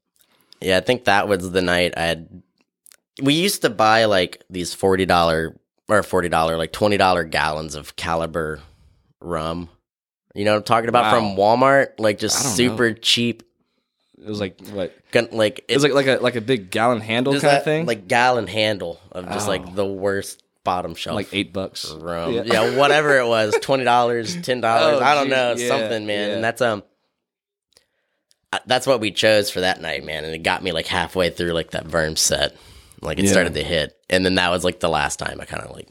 Yeah, 0.60 0.76
I 0.78 0.80
think 0.80 1.04
that 1.04 1.28
was 1.28 1.50
the 1.50 1.62
night 1.62 1.94
I 1.96 2.02
had. 2.02 2.42
We 3.22 3.34
used 3.34 3.62
to 3.62 3.70
buy 3.70 4.04
like 4.06 4.42
these 4.50 4.72
forty 4.74 5.06
dollar 5.06 5.56
or 5.88 6.02
forty 6.02 6.28
dollar 6.28 6.56
like 6.56 6.72
twenty 6.72 6.96
dollar 6.96 7.24
gallons 7.24 7.74
of 7.74 7.96
Caliber 7.96 8.60
rum. 9.20 9.68
You 10.34 10.44
know 10.44 10.52
what 10.52 10.58
I'm 10.58 10.62
talking 10.64 10.88
about 10.88 11.04
Wow. 11.12 11.18
from 11.18 11.36
Walmart, 11.36 11.98
like 11.98 12.18
just 12.18 12.56
super 12.56 12.92
cheap. 12.94 13.42
It 14.22 14.28
was 14.28 14.40
like 14.40 14.60
what? 14.68 14.92
gun- 15.12 15.28
Like 15.32 15.64
It 15.68 15.74
was 15.74 15.82
like 15.82 15.92
like 15.94 16.06
a 16.06 16.16
like 16.22 16.36
a 16.36 16.40
big 16.40 16.70
gallon 16.70 17.00
handle 17.00 17.32
kind 17.40 17.56
of 17.56 17.64
thing, 17.64 17.86
like 17.86 18.06
gallon 18.08 18.46
handle 18.46 19.00
of 19.12 19.26
just 19.28 19.46
Oh. 19.46 19.50
like 19.50 19.74
the 19.74 19.86
worst 19.86 20.42
bottom 20.62 20.94
shelf. 20.94 21.14
like 21.16 21.28
eight 21.32 21.52
bucks. 21.52 21.90
rum. 21.90 22.32
Yeah. 22.34 22.42
Yeah. 22.44 22.76
whatever 22.78 23.18
it 23.18 23.26
was, 23.26 23.54
twenty 23.62 23.84
dollars, 23.84 24.36
ten 24.42 24.60
dollars. 24.60 25.00
Oh, 25.00 25.04
I 25.04 25.14
don't 25.14 25.24
geez. 25.26 25.30
know, 25.32 25.54
Yeah, 25.56 25.68
something, 25.68 26.06
man. 26.06 26.28
yeah. 26.28 26.34
And 26.36 26.44
that's 26.44 26.60
um, 26.60 26.82
that's 28.66 28.86
what 28.86 29.00
we 29.00 29.10
chose 29.12 29.50
for 29.50 29.60
that 29.60 29.80
night, 29.80 30.04
man. 30.04 30.24
And 30.24 30.34
it 30.34 30.42
got 30.42 30.62
me 30.62 30.72
like 30.72 30.86
halfway 30.86 31.30
through 31.30 31.52
like 31.52 31.70
that 31.70 31.86
Verm 31.86 32.18
set, 32.18 32.56
like 33.00 33.18
it 33.18 33.28
started 33.28 33.54
to 33.54 33.62
hit, 33.62 33.96
and 34.10 34.24
then 34.24 34.34
that 34.36 34.50
was 34.50 34.64
like 34.64 34.80
the 34.80 34.88
last 34.88 35.18
time 35.18 35.40
I 35.40 35.44
kind 35.44 35.62
of 35.62 35.70
like, 35.74 35.88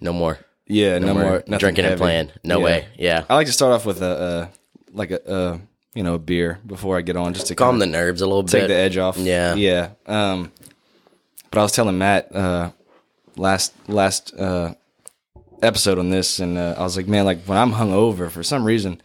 no 0.00 0.12
more, 0.12 0.38
Yeah, 0.66 0.98
no, 0.98 1.08
no, 1.08 1.14
more, 1.14 1.42
more 1.46 1.58
drinking 1.58 1.86
and 1.86 1.98
playing. 1.98 2.30
No 2.44 2.60
way, 2.60 2.86
yeah. 2.98 3.24
I 3.28 3.34
like 3.34 3.46
to 3.46 3.52
start 3.52 3.72
off 3.72 3.86
with 3.86 4.02
a 4.02 4.06
uh, 4.06 4.48
like 4.92 5.10
a 5.10 5.28
uh, 5.28 5.58
you 5.94 6.02
know 6.02 6.14
a 6.14 6.18
beer 6.18 6.58
before 6.66 6.96
I 6.98 7.00
get 7.02 7.16
on, 7.16 7.34
just 7.34 7.46
to 7.48 7.54
Calm 7.54 7.78
the 7.78 7.86
nerves 7.86 8.20
a 8.20 8.26
little 8.26 8.42
take 8.42 8.52
bit. 8.52 8.58
Take 8.60 8.68
the 8.68 8.74
edge 8.74 8.96
off. 8.98 9.16
Yeah. 9.18 9.54
yeah. 9.54 9.90
Um, 10.06 10.52
but 11.50 11.60
I 11.60 11.62
was 11.62 11.72
telling 11.72 11.98
Matt 11.98 12.34
uh, 12.34 12.70
last 13.36 13.72
last 13.88 14.34
uh, 14.38 14.74
episode 15.62 15.98
on 15.98 16.10
this, 16.10 16.38
and 16.40 16.58
uh, 16.58 16.74
I 16.78 16.82
was 16.82 16.96
like, 16.96 17.08
man, 17.08 17.24
like 17.24 17.42
when 17.44 17.58
I'm 17.58 17.72
hungover 17.72 18.30
for 18.30 18.42
some 18.42 18.64
reason, 18.64 19.00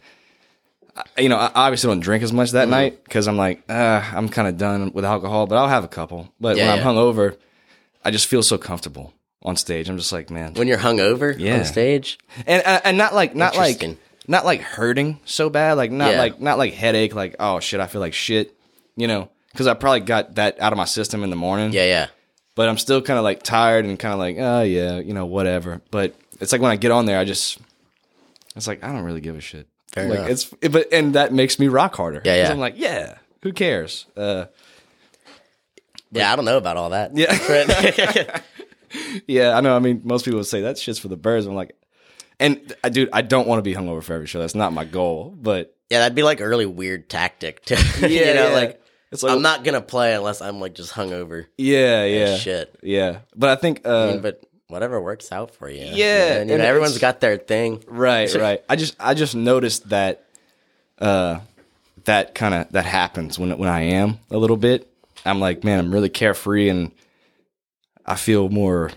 I, 0.95 1.21
you 1.21 1.29
know, 1.29 1.37
I 1.37 1.51
obviously 1.55 1.87
don't 1.89 1.99
drink 2.01 2.23
as 2.23 2.33
much 2.33 2.49
Mm-hmm. 2.49 2.57
that 2.57 2.67
night 2.69 3.03
because 3.03 3.27
I'm 3.27 3.37
like, 3.37 3.63
uh, 3.69 4.03
I'm 4.13 4.29
kind 4.29 4.47
of 4.47 4.57
done 4.57 4.91
with 4.93 5.05
alcohol, 5.05 5.47
but 5.47 5.57
I'll 5.57 5.69
have 5.69 5.83
a 5.83 5.87
couple. 5.89 6.31
But 6.39 6.57
Yeah, 6.57 6.67
when 6.67 6.77
yeah. 6.77 6.87
I'm 6.89 6.95
hungover, 6.95 7.37
I 8.05 8.11
just 8.11 8.27
feel 8.27 8.43
so 8.43 8.57
comfortable 8.57 9.13
on 9.41 9.55
stage. 9.55 9.89
I'm 9.89 9.97
just 9.97 10.11
like, 10.11 10.29
man, 10.29 10.53
when 10.53 10.67
you're 10.67 10.77
hungover 10.77 11.37
Yeah. 11.37 11.59
on 11.59 11.65
stage. 11.65 12.19
and 12.45 12.61
and, 12.65 12.81
and 12.85 12.97
not 12.97 13.13
like 13.15 13.35
not 13.35 13.55
like. 13.57 13.97
Not 14.27 14.45
like 14.45 14.61
hurting 14.61 15.19
so 15.25 15.49
bad, 15.49 15.73
like 15.73 15.91
not 15.91 16.11
Yeah. 16.11 16.19
like 16.19 16.39
not 16.41 16.57
like 16.57 16.73
headache, 16.73 17.13
like 17.15 17.35
oh 17.39 17.59
shit, 17.59 17.79
I 17.79 17.87
feel 17.87 18.01
like 18.01 18.13
shit, 18.13 18.55
you 18.95 19.07
know, 19.07 19.29
because 19.51 19.67
I 19.67 19.73
probably 19.73 20.01
got 20.01 20.35
that 20.35 20.59
out 20.59 20.73
of 20.73 20.77
my 20.77 20.85
system 20.85 21.23
in 21.23 21.29
the 21.29 21.35
morning. 21.35 21.73
Yeah, 21.73 21.85
yeah. 21.85 22.07
but 22.55 22.69
I'm 22.69 22.77
still 22.77 23.01
kind 23.01 23.17
of 23.17 23.23
like 23.23 23.43
tired 23.43 23.85
and 23.85 23.97
kind 23.99 24.13
of 24.13 24.19
like 24.19 24.37
oh 24.39 24.61
yeah, 24.61 24.99
you 24.99 25.13
know 25.13 25.25
whatever. 25.25 25.81
But 25.91 26.15
it's 26.39 26.51
like 26.51 26.61
when 26.61 26.71
I 26.71 26.75
get 26.75 26.91
on 26.91 27.05
there, 27.05 27.19
I 27.19 27.25
just 27.25 27.59
it's 28.55 28.67
like 28.67 28.83
I 28.83 28.91
don't 28.91 29.03
really 29.03 29.21
give 29.21 29.35
a 29.35 29.41
shit. 29.41 29.67
Fair 29.91 30.09
like 30.09 30.19
enough. 30.19 30.29
it's 30.29 30.45
but 30.71 30.91
and 30.91 31.15
that 31.15 31.33
makes 31.33 31.59
me 31.59 31.67
rock 31.67 31.95
harder. 31.95 32.21
Yeah, 32.25 32.35
yeah. 32.35 32.51
I'm 32.51 32.59
like 32.59 32.75
yeah, 32.77 33.17
who 33.43 33.51
cares? 33.53 34.05
Uh, 34.17 34.45
yeah, 36.11 36.31
I 36.31 36.35
don't 36.35 36.45
know 36.45 36.57
about 36.57 36.77
all 36.77 36.91
that. 36.91 37.15
Yeah. 37.17 38.41
yeah, 39.27 39.57
I 39.57 39.61
know. 39.61 39.75
I 39.75 39.79
mean, 39.79 40.01
most 40.03 40.25
people 40.25 40.39
would 40.39 40.47
say 40.47 40.61
that 40.61 40.77
shit's 40.77 40.99
for 40.99 41.07
the 41.07 41.17
birds. 41.17 41.45
I'm 41.45 41.55
like, 41.55 41.75
and 42.43 42.75
I 42.83 42.89
dude, 42.89 43.09
I 43.13 43.21
don't 43.21 43.47
want 43.47 43.59
to 43.59 43.63
be 43.63 43.73
hungover 43.73 44.03
for 44.03 44.13
every 44.13 44.27
show. 44.27 44.39
That's 44.39 44.55
not 44.55 44.73
my 44.73 44.85
goal. 44.85 45.33
But 45.35 45.75
yeah, 45.89 45.99
that'd 45.99 46.15
be 46.15 46.23
like 46.23 46.41
a 46.41 46.47
really 46.47 46.65
weird 46.65 47.09
tactic 47.09 47.63
to, 47.65 47.75
Yeah, 48.01 48.07
you 48.07 48.33
know, 48.33 48.49
yeah. 48.49 48.53
like 48.55 48.81
it's 49.11 49.23
like 49.23 49.31
I'm 49.31 49.41
not 49.41 49.63
gonna 49.63 49.81
play 49.81 50.13
unless 50.13 50.41
I'm 50.41 50.59
like 50.59 50.75
just 50.75 50.91
hungover. 50.93 51.45
Yeah, 51.57 52.03
yeah, 52.05 52.35
Shit. 52.37 52.75
yeah. 52.83 53.19
But 53.35 53.49
I 53.49 53.55
think, 53.61 53.85
uh, 53.85 54.09
I 54.09 54.11
mean, 54.13 54.21
but 54.21 54.43
whatever 54.67 54.99
works 55.01 55.31
out 55.31 55.51
for 55.55 55.69
you. 55.69 55.85
Yeah, 55.85 56.39
man. 56.39 56.47
you 56.47 56.53
and 56.55 56.63
know, 56.63 56.67
everyone's 56.67 56.97
got 56.97 57.21
their 57.21 57.37
thing. 57.37 57.83
right, 57.87 58.33
right. 58.35 58.63
I 58.67 58.75
just, 58.75 58.95
I 58.99 59.13
just 59.13 59.35
noticed 59.35 59.89
that, 59.89 60.25
uh, 60.99 61.39
that 62.05 62.35
kind 62.35 62.53
of 62.53 62.71
that 62.71 62.85
happens 62.85 63.39
when 63.39 63.57
when 63.57 63.69
I 63.69 63.81
am 63.83 64.19
a 64.31 64.37
little 64.37 64.57
bit. 64.57 64.89
I'm 65.25 65.39
like, 65.39 65.63
man, 65.63 65.79
I'm 65.79 65.93
really 65.93 66.09
carefree 66.09 66.67
and 66.69 66.91
I 68.05 68.15
feel 68.15 68.49
more. 68.49 68.91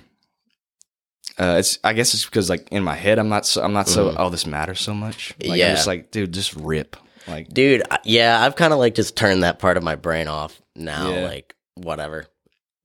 Uh, 1.39 1.57
it's 1.59 1.78
I 1.84 1.93
guess 1.93 2.14
it's 2.14 2.24
because 2.24 2.49
like 2.49 2.68
in 2.70 2.82
my 2.82 2.95
head 2.95 3.18
I'm 3.18 3.28
not 3.28 3.45
so 3.47 3.62
I'm 3.62 3.72
not 3.74 3.89
so 3.89 4.14
oh 4.16 4.30
this 4.30 4.47
matters 4.47 4.80
so 4.80 4.95
much. 4.95 5.34
Like, 5.41 5.51
I'm 5.53 5.57
Yeah. 5.59 5.74
just 5.74 5.87
like 5.87 6.11
dude, 6.11 6.32
just 6.32 6.55
rip. 6.55 6.97
Like 7.28 7.49
Dude, 7.53 7.82
yeah, 8.05 8.41
I've 8.41 8.57
kind 8.57 8.72
of 8.72 8.78
like 8.78 8.95
just 8.95 9.16
turned 9.16 9.43
that 9.43 9.59
part 9.59 9.76
of 9.76 9.82
my 9.82 9.97
brain 9.97 10.28
off 10.28 10.61
now. 10.76 11.11
Yeah. 11.11 11.24
Like, 11.26 11.55
whatever. 11.74 12.26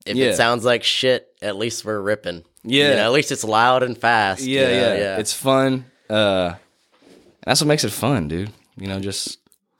If 0.04 0.16
Yeah. 0.16 0.26
it 0.30 0.36
sounds 0.36 0.64
like 0.64 0.82
shit, 0.82 1.28
at 1.40 1.56
least 1.56 1.84
we're 1.84 2.00
ripping. 2.00 2.42
Yeah. 2.64 2.90
You 2.90 2.96
know, 2.96 3.04
at 3.06 3.12
least 3.12 3.30
it's 3.32 3.44
loud 3.44 3.82
and 3.84 3.96
fast. 3.96 4.42
yeah, 4.42 4.60
you 4.62 4.66
know? 4.80 4.94
yeah, 4.94 5.16
It's 5.18 5.32
fun. 5.32 5.84
Uh, 6.10 6.54
that's 7.46 7.60
what 7.60 7.68
makes 7.68 7.84
it 7.84 7.92
fun, 7.92 8.28
dude. 8.28 8.50
You 8.76 8.88
know, 8.88 8.98
just 9.00 9.38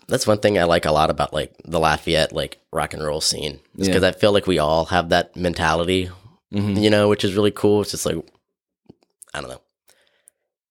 That's 0.09 0.27
one 0.27 0.39
thing 0.39 0.59
I 0.59 0.65
like 0.65 0.85
a 0.85 0.93
lot 0.93 1.11
about 1.11 1.33
like 1.35 1.53
the 1.65 1.81
Lafayette 1.81 2.33
like 2.33 2.59
rock 2.73 2.95
and 2.95 3.03
roll 3.03 3.21
scene. 3.21 3.61
Yeah. 3.75 3.87
because 3.89 4.03
I 4.05 4.13
feel 4.13 4.33
like 4.33 4.47
we 4.47 4.59
all 4.61 4.85
have 4.87 5.09
that 5.11 5.35
mentality, 5.37 6.09
mhm. 6.55 6.81
you 6.81 6.89
know, 6.91 7.09
which 7.09 7.25
is 7.25 7.35
really 7.35 7.51
cool. 7.53 7.83
It's 7.83 7.91
just 7.91 8.07
like 8.07 8.17
I 9.35 9.41
don't 9.41 9.51
know. 9.51 9.61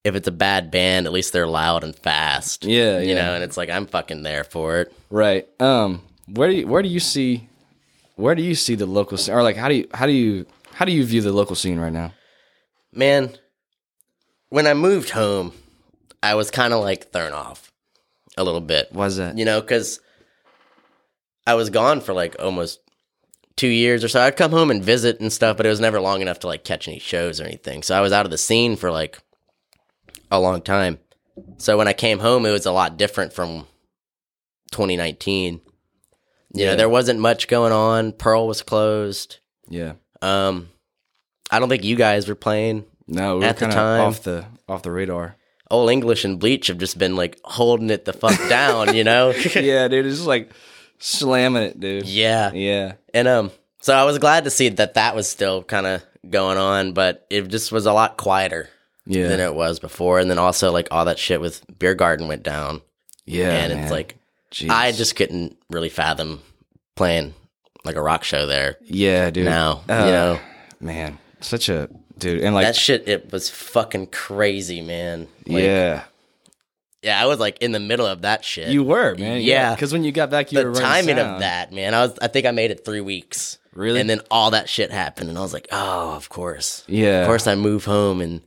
If 0.03 0.15
it's 0.15 0.27
a 0.27 0.31
bad 0.31 0.71
band, 0.71 1.05
at 1.05 1.13
least 1.13 1.31
they're 1.31 1.47
loud 1.47 1.83
and 1.83 1.95
fast. 1.95 2.65
yeah, 2.65 2.99
You 2.99 3.09
yeah. 3.13 3.15
know, 3.25 3.33
and 3.35 3.43
it's 3.43 3.57
like 3.57 3.69
I'm 3.69 3.85
fucking 3.85 4.23
there 4.23 4.43
for 4.43 4.79
it. 4.79 4.93
Right. 5.09 5.47
Um. 5.61 6.01
Where 6.27 6.49
do 6.49 6.55
you 6.55 6.67
Where 6.67 6.81
do 6.81 6.89
you 6.89 6.99
see 6.99 7.47
Where 8.15 8.35
do 8.35 8.41
you 8.41 8.55
see 8.55 8.75
the 8.75 8.85
local 8.85 9.17
scene, 9.17 9.35
or 9.35 9.43
like 9.43 9.55
how 9.57 9.67
do 9.69 9.75
you 9.75 9.87
how 9.93 10.05
do 10.05 10.11
you 10.13 10.45
how 10.73 10.85
do 10.85 10.91
you 10.91 11.05
view 11.05 11.21
the 11.21 11.31
local 11.31 11.55
scene 11.55 11.79
right 11.79 11.93
now? 11.93 12.13
Man, 12.93 13.31
when 14.49 14.67
I 14.67 14.73
moved 14.73 15.11
home, 15.11 15.53
I 16.23 16.35
was 16.35 16.51
kind 16.51 16.73
of 16.73 16.81
like 16.81 17.11
thrown 17.11 17.33
off 17.33 17.71
a 18.37 18.43
little 18.43 18.59
bit. 18.61 18.91
Was 18.93 19.13
is 19.13 19.17
that? 19.19 19.37
You 19.37 19.45
know, 19.45 19.61
because 19.61 19.99
I 21.47 21.53
was 21.55 21.69
gone 21.69 22.01
for 22.01 22.13
like 22.13 22.35
almost 22.39 22.79
two 23.61 23.67
years 23.67 24.03
or 24.03 24.07
so. 24.07 24.19
I'd 24.21 24.35
come 24.37 24.49
home 24.51 24.71
and 24.71 24.83
visit 24.83 25.19
and 25.19 25.31
stuff, 25.31 25.55
but 25.55 25.67
it 25.67 25.69
was 25.69 25.79
never 25.79 26.01
long 26.01 26.21
enough 26.23 26.39
to 26.39 26.47
like 26.47 26.63
catch 26.63 26.87
any 26.87 26.97
shows 26.97 27.39
or 27.39 27.43
anything. 27.43 27.83
So 27.83 27.95
I 27.95 28.01
was 28.01 28.11
out 28.11 28.25
of 28.25 28.31
the 28.31 28.37
scene 28.37 28.75
for 28.75 28.89
like 28.91 29.19
a 30.31 30.39
long 30.39 30.61
time. 30.63 30.97
So 31.57 31.77
when 31.77 31.87
I 31.87 31.93
came 31.93 32.17
home, 32.19 32.45
it 32.47 32.51
was 32.51 32.65
a 32.65 32.71
lot 32.71 32.97
different 32.97 33.33
from 33.33 33.67
2019. 34.71 35.61
You 36.53 36.63
Yeah. 36.63 36.71
know, 36.71 36.75
there 36.77 36.89
wasn't 36.89 37.19
much 37.19 37.47
going 37.47 37.71
on. 37.71 38.13
Pearl 38.13 38.47
was 38.47 38.61
closed. 38.63 39.37
Yeah. 39.69 39.93
Um, 40.23 40.69
I 41.51 41.59
don't 41.59 41.69
think 41.69 41.83
you 41.83 41.95
guys 41.95 42.27
were 42.27 42.35
playing. 42.35 42.85
No, 43.07 43.37
we're 43.37 43.45
At 43.45 43.57
the 43.57 43.67
time- 43.67 44.01
off 44.01 44.23
the 44.23 44.45
off 44.67 44.81
the 44.83 44.91
radar. 44.91 45.35
Old 45.69 45.89
English 45.89 46.25
and 46.25 46.39
Bleach 46.39 46.67
have 46.67 46.77
just 46.79 46.97
been 46.97 47.15
like 47.15 47.37
holding 47.43 47.89
it 47.89 48.05
the 48.05 48.13
fuck 48.13 48.37
down, 48.49 48.95
you 48.95 49.03
know? 49.03 49.29
yeah, 49.55 49.87
dude, 49.87 50.05
it's 50.05 50.17
just 50.17 50.27
like 50.27 50.49
slamming 51.01 51.63
it, 51.63 51.79
dude. 51.79 52.05
yeah. 52.05 52.51
Yeah. 52.53 52.93
And 53.13 53.27
um, 53.27 53.51
so 53.81 53.93
I 53.93 54.03
was 54.05 54.17
glad 54.19 54.45
to 54.45 54.49
see 54.49 54.69
that 54.69 54.93
that 54.93 55.15
was 55.15 55.29
still 55.29 55.63
kind 55.63 55.85
of 55.85 56.03
going 56.29 56.57
on, 56.57 56.93
but 56.93 57.25
it 57.29 57.47
just 57.49 57.71
was 57.71 57.85
a 57.85 57.93
lot 57.93 58.15
quieter 58.17 58.69
Yeah. 59.05 59.27
than 59.27 59.39
it 59.39 59.53
was 59.55 59.79
before. 59.79 60.19
And 60.19 60.29
then 60.29 60.37
also 60.39 60.71
like 60.71 60.87
all 60.91 61.05
that 61.05 61.19
shit 61.19 61.41
with 61.41 61.63
Beer 61.79 61.95
Garden 61.95 62.27
went 62.27 62.43
down, 62.43 62.81
yeah. 63.25 63.51
and 63.51 63.73
man. 63.73 63.83
it's 63.83 63.91
like 63.91 64.17
Jeez. 64.51 64.69
I 64.69 64.91
just 64.91 65.15
couldn't 65.15 65.57
really 65.69 65.89
fathom 65.89 66.41
playing 66.95 67.33
like 67.83 67.95
a 67.95 68.01
rock 68.01 68.23
show 68.23 68.45
there 68.45 68.77
yeah, 68.83 69.29
dude. 69.31 69.45
now. 69.45 69.81
Uh, 69.89 70.03
you 70.05 70.11
know 70.11 70.39
man, 70.79 71.17
such 71.39 71.69
a 71.69 71.89
dude, 72.17 72.41
and 72.43 72.53
like 72.53 72.65
that 72.65 72.75
shit. 72.75 73.07
It 73.07 73.31
was 73.31 73.49
fucking 73.49 74.07
crazy, 74.07 74.81
man. 74.81 75.27
Like, 75.47 75.63
yeah, 75.63 76.03
yeah. 77.01 77.21
I 77.21 77.25
was 77.25 77.39
like 77.39 77.59
in 77.59 77.71
the 77.71 77.79
middle 77.79 78.05
of 78.05 78.21
that 78.21 78.43
shit. 78.43 78.69
you 78.69 78.83
were 78.83 79.15
man. 79.15 79.41
Yeah. 79.41 79.73
because 79.75 79.93
when 79.93 80.03
you 80.03 80.11
got 80.11 80.29
back, 80.29 80.51
you 80.51 80.59
were 80.59 80.63
the 80.65 80.69
running 80.69 80.83
timing 80.83 81.19
of 81.19 81.39
that, 81.39 81.71
man. 81.71 81.93
I 81.93 82.05
was. 82.05 82.17
I 82.21 82.27
think 82.27 82.45
I 82.45 82.51
made 82.51 82.71
it 82.71 82.85
three 82.85 83.01
weeks. 83.01 83.57
Really? 83.73 84.01
And 84.01 84.09
then 84.09 84.21
all 84.29 84.51
that 84.51 84.67
shit 84.67 84.91
happened, 84.91 85.29
and 85.29 85.37
I 85.37 85.41
was 85.41 85.53
like, 85.53 85.67
oh, 85.71 86.13
of 86.13 86.27
course. 86.27 86.83
Yeah. 86.87 87.21
Of 87.21 87.27
course, 87.27 87.47
I 87.47 87.55
move 87.55 87.85
home, 87.85 88.19
and 88.19 88.41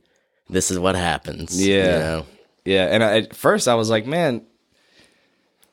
this 0.49 0.69
is 0.69 0.77
what 0.77 0.95
happens. 0.95 1.65
Yeah. 1.65 1.75
You 1.75 1.99
know? 1.99 2.25
Yeah, 2.63 2.85
and 2.85 3.03
I, 3.03 3.17
at 3.19 3.35
first 3.35 3.67
I 3.67 3.75
was 3.75 3.89
like, 3.89 4.05
man, 4.05 4.45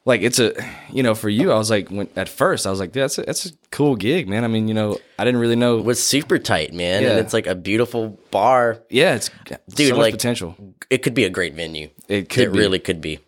like 0.05 0.23
it's 0.23 0.39
a, 0.39 0.53
you 0.91 1.03
know, 1.03 1.15
for 1.15 1.29
you, 1.29 1.53
I 1.53 1.57
was 1.57 1.71
like, 1.71 1.89
when 1.89 2.09
at 2.17 2.29
first 2.29 2.67
I 2.67 2.71
was 2.71 2.81
like, 2.81 2.93
that's 2.93 3.19
a, 3.19 3.23
that's 3.23 3.47
a 3.47 3.51
cool 3.71 3.95
gig, 3.97 4.29
man. 4.29 4.43
I 4.45 4.49
mean, 4.49 4.67
you 4.69 4.75
know, 4.75 4.99
I 5.19 5.25
didn't 5.25 5.41
really 5.41 5.57
know. 5.57 5.79
It 5.79 5.85
was 5.85 6.03
super 6.03 6.39
tight, 6.39 6.73
man. 6.73 7.03
Yeah. 7.03 7.11
And 7.11 7.19
it's 7.21 7.33
like 7.33 7.47
a 7.47 7.55
beautiful 7.55 8.19
bar. 8.31 8.83
yeah, 8.91 9.15
it's 9.15 9.31
Dude, 9.75 9.91
so 9.91 9.97
like- 9.97 10.13
potential. 10.15 10.57
It 10.91 10.99
could 11.03 11.15
be 11.15 11.25
a 11.25 11.31
great 11.31 11.55
venue. 11.55 11.89
It 12.09 12.29
could 12.29 12.49
it 12.49 12.53
be. 12.53 12.59
really 12.59 12.79
could 12.79 13.01
be. 13.01 13.21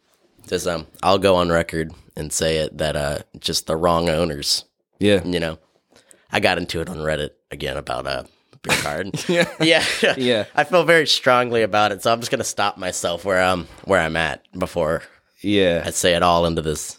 Just 0.49 0.67
um, 0.67 0.87
I'll 1.03 1.19
go 1.19 1.37
on 1.37 1.49
record 1.51 1.93
and 2.17 2.31
say 2.33 2.59
it 2.59 2.77
that 2.79 2.95
uh, 2.97 3.19
just 3.39 3.67
the 3.67 3.77
wrong 3.77 4.09
owners. 4.11 4.65
Yeah, 4.99 5.25
You 5.25 5.41
know, 5.41 5.59
I 6.31 6.41
got 6.41 6.59
into 6.59 6.81
it 6.81 6.89
on 6.91 6.99
Reddit 6.99 7.31
again 7.51 7.77
about 7.77 8.07
uh, 8.07 8.25
beer 8.63 8.77
card 8.79 9.25
yeah, 9.29 9.49
yeah, 9.61 9.85
Yeah. 10.17 10.45
I 10.55 10.65
feel 10.65 10.85
very 10.85 11.07
strongly 11.07 11.63
about 11.63 11.93
it, 11.93 12.03
so 12.03 12.13
I'm 12.13 12.21
just 12.21 12.31
gonna 12.31 12.45
stop 12.45 12.77
myself 12.79 13.25
where 13.25 13.41
I'm 13.43 13.67
where 13.85 14.01
I'm 14.01 14.17
at 14.17 14.43
before 14.59 15.03
yeah, 15.45 15.83
I'd 15.85 15.95
say 15.95 16.15
it 16.15 16.23
all 16.23 16.47
into 16.47 16.63
this 16.63 16.99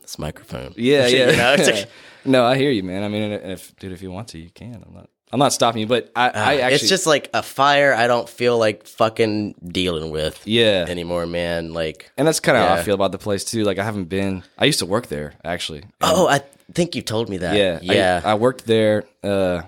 this 0.00 0.18
microphone. 0.18 0.74
yeah, 0.76 1.06
yeah. 1.06 1.30
you 1.30 1.36
know, 1.36 1.72
like, 1.72 1.88
no, 2.24 2.44
I 2.44 2.56
hear 2.56 2.70
you, 2.70 2.82
man. 2.82 3.02
I 3.02 3.08
mean, 3.08 3.32
if 3.32 3.74
dude, 3.76 3.92
if 3.92 4.02
you 4.02 4.10
want 4.10 4.28
to, 4.28 4.38
you 4.38 4.50
can. 4.50 4.82
I'm 4.86 4.94
not. 4.94 5.10
I'm 5.32 5.40
not 5.40 5.52
stopping 5.52 5.80
you, 5.80 5.88
but 5.88 6.12
I, 6.14 6.28
I 6.28 6.54
actually, 6.58 6.74
it's 6.74 6.88
just 6.88 7.08
like 7.08 7.28
a 7.34 7.42
fire. 7.42 7.92
I 7.92 8.06
don't 8.06 8.28
feel 8.28 8.56
like 8.56 8.86
fucking 8.86 9.56
dealing 9.66 10.12
with 10.12 10.40
yeah, 10.46 10.86
anymore, 10.88 11.26
man. 11.26 11.72
Like, 11.72 12.12
and 12.16 12.24
that's 12.24 12.38
kind 12.38 12.56
of 12.56 12.68
how 12.68 12.74
I 12.74 12.82
feel 12.84 12.94
about 12.94 13.10
the 13.10 13.18
place 13.18 13.44
too. 13.44 13.64
Like 13.64 13.80
I 13.80 13.84
haven't 13.84 14.04
been. 14.04 14.44
I 14.56 14.66
used 14.66 14.78
to 14.78 14.86
work 14.86 15.08
there 15.08 15.34
actually. 15.44 15.82
Oh, 16.00 16.28
I 16.28 16.40
think 16.72 16.94
you 16.94 17.02
told 17.02 17.28
me 17.28 17.38
that. 17.38 17.56
Yeah, 17.56 17.80
yeah. 17.82 18.20
I, 18.24 18.32
I 18.32 18.34
worked 18.34 18.64
there 18.66 19.06
uh, 19.24 19.62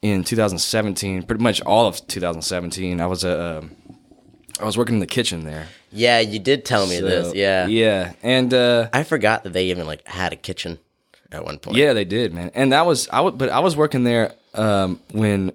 in 0.00 0.24
2017, 0.24 1.22
pretty 1.22 1.42
much 1.42 1.60
all 1.62 1.86
of 1.86 2.04
2017. 2.08 3.00
I 3.00 3.06
was 3.06 3.22
a 3.22 3.58
um, 3.58 3.76
I 4.60 4.64
was 4.64 4.76
working 4.76 4.94
in 4.96 5.00
the 5.00 5.06
kitchen 5.06 5.44
there. 5.44 5.68
Yeah, 5.90 6.20
you 6.20 6.38
did 6.38 6.64
tell 6.64 6.86
me 6.86 7.00
this. 7.00 7.34
Yeah. 7.34 7.66
yeah, 7.66 8.12
and 8.22 8.52
uh, 8.52 8.88
I 8.92 9.02
forgot 9.02 9.44
that 9.44 9.52
they 9.52 9.66
even 9.66 9.86
like 9.86 10.06
had 10.06 10.32
a 10.32 10.36
kitchen 10.36 10.78
at 11.30 11.44
one 11.44 11.58
point. 11.58 11.76
yeah, 11.76 11.92
they 11.92 12.04
did, 12.04 12.32
man. 12.34 12.50
And 12.54 12.72
that 12.72 12.86
was 12.86 13.08
I 13.10 13.20
would, 13.20 13.38
but 13.38 13.48
I 13.48 13.60
was 13.60 13.76
working 13.76 14.04
there 14.04 14.34
um, 14.54 15.00
when 15.12 15.52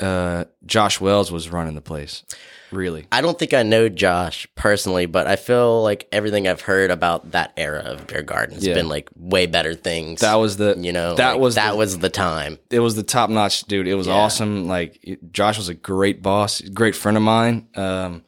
uh, 0.00 0.44
Josh 0.66 1.00
Wells 1.00 1.30
was 1.30 1.48
running 1.50 1.74
the 1.74 1.80
place. 1.80 2.24
Really, 2.72 3.06
I 3.12 3.20
don't 3.20 3.38
think 3.38 3.52
I 3.52 3.62
know 3.64 3.90
Josh 3.90 4.48
personally, 4.54 5.04
but 5.04 5.26
I 5.26 5.36
feel 5.36 5.82
like 5.82 6.08
everything 6.10 6.48
I've 6.48 6.62
heard 6.62 6.90
about 6.90 7.32
that 7.32 7.52
era 7.58 7.80
of 7.80 8.06
Beer 8.06 8.22
Garden 8.22 8.54
has 8.54 8.66
Yeah. 8.66 8.72
been 8.72 8.88
like 8.88 9.10
way 9.14 9.44
better 9.44 9.74
things. 9.74 10.20
that 10.22 10.36
was 10.36 10.56
the 10.56 10.74
you 10.78 10.90
know 10.90 11.14
that 11.16 11.32
like, 11.32 11.40
was 11.40 11.56
that 11.56 11.72
the, 11.72 11.76
was 11.76 11.98
the 11.98 12.08
time. 12.08 12.58
it 12.70 12.80
was 12.80 12.94
the 12.94 13.02
top 13.02 13.28
notch 13.28 13.64
dude. 13.64 13.86
It 13.86 13.94
was 13.94 14.08
awesome. 14.08 14.68
Like 14.68 14.98
it- 15.02 15.32
Josh 15.32 15.58
was 15.58 15.68
a 15.68 15.74
great 15.74 16.22
boss, 16.22 16.62
great 16.62 16.96
friend 16.96 17.18
of 17.18 17.22
mine. 17.22 17.68
Um, 17.74 18.22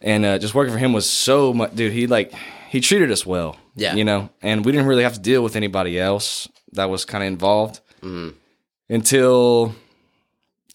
and 0.00 0.24
uh, 0.24 0.38
just 0.38 0.54
working 0.54 0.72
for 0.72 0.78
him 0.78 0.92
was 0.92 1.08
so 1.08 1.52
much, 1.52 1.74
dude. 1.74 1.92
He 1.92 2.06
like 2.06 2.32
he 2.68 2.80
treated 2.80 3.10
us 3.10 3.24
well. 3.26 3.56
Yeah. 3.76 3.94
you 3.94 4.04
know, 4.04 4.28
and 4.42 4.64
we 4.64 4.72
didn't 4.72 4.88
really 4.88 5.04
have 5.04 5.14
to 5.14 5.20
deal 5.20 5.42
with 5.42 5.56
anybody 5.56 5.98
else 5.98 6.48
that 6.72 6.90
was 6.90 7.04
kind 7.04 7.24
of 7.24 7.28
involved 7.28 7.80
Mm-hmm. 8.02 8.30
until 8.94 9.74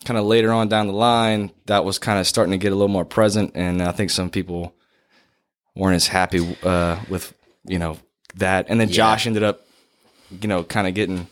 kind 0.06 0.18
of 0.20 0.26
later 0.26 0.52
on 0.54 0.68
down 0.70 0.88
the 0.88 0.94
line. 0.94 1.52
That 1.66 1.84
was 1.86 1.98
kind 2.00 2.20
of 2.20 2.28
starting 2.28 2.52
to 2.52 2.58
get 2.58 2.72
a 2.72 2.76
little 2.76 2.88
more 2.88 3.06
present, 3.06 3.52
and 3.56 3.82
I 3.82 3.92
think 3.92 4.12
some 4.12 4.30
people 4.30 4.74
weren't 5.76 5.96
as 5.96 6.08
happy 6.08 6.56
uh, 6.64 7.00
with 7.10 7.34
you 7.66 7.80
know 7.80 7.98
that. 8.36 8.68
And 8.70 8.80
then 8.80 8.90
Josh 8.90 9.26
ended 9.28 9.44
up, 9.44 9.66
you 10.42 10.48
know, 10.48 10.64
kind 10.64 10.88
of 10.88 10.94
getting 10.94 11.28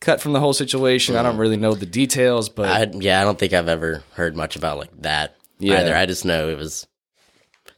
cut 0.00 0.20
from 0.20 0.32
the 0.32 0.40
whole 0.40 0.52
situation. 0.52 1.16
I 1.16 1.22
don't 1.22 1.36
really 1.36 1.56
know 1.56 1.74
the 1.74 1.86
details, 1.86 2.48
but 2.48 2.68
Mm. 2.68 2.94
I, 2.96 2.98
yeah, 3.00 3.20
I 3.20 3.24
don't 3.24 3.38
think 3.38 3.52
I've 3.52 3.68
ever 3.68 4.02
heard 4.14 4.36
much 4.36 4.56
about 4.56 4.78
like 4.78 4.90
that 5.02 5.36
Yeah. 5.62 5.80
either. 5.80 5.94
I 5.96 6.06
just 6.06 6.24
know 6.24 6.48
it 6.48 6.58
was 6.58 6.86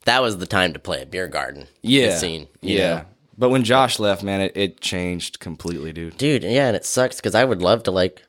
that 0.04 0.22
was 0.22 0.38
the 0.38 0.46
time 0.46 0.72
to 0.74 0.78
play 0.78 1.02
a 1.02 1.06
beer 1.06 1.28
garden. 1.28 1.66
yeah, 1.82 2.16
scene. 2.18 2.48
yeah. 2.60 2.94
know? 2.94 3.04
But 3.36 3.48
when 3.50 3.64
Josh 3.64 3.98
left, 3.98 4.22
man, 4.22 4.40
it, 4.40 4.52
it 4.56 4.80
changed 4.80 5.40
completely, 5.40 5.92
dude. 5.92 6.16
dude. 6.18 6.44
Yeah, 6.44 6.68
and 6.68 6.76
it 6.76 6.84
sucks 6.84 7.16
because 7.16 7.34
I 7.34 7.44
would 7.44 7.60
love 7.62 7.82
to 7.84 7.90
like 7.90 8.22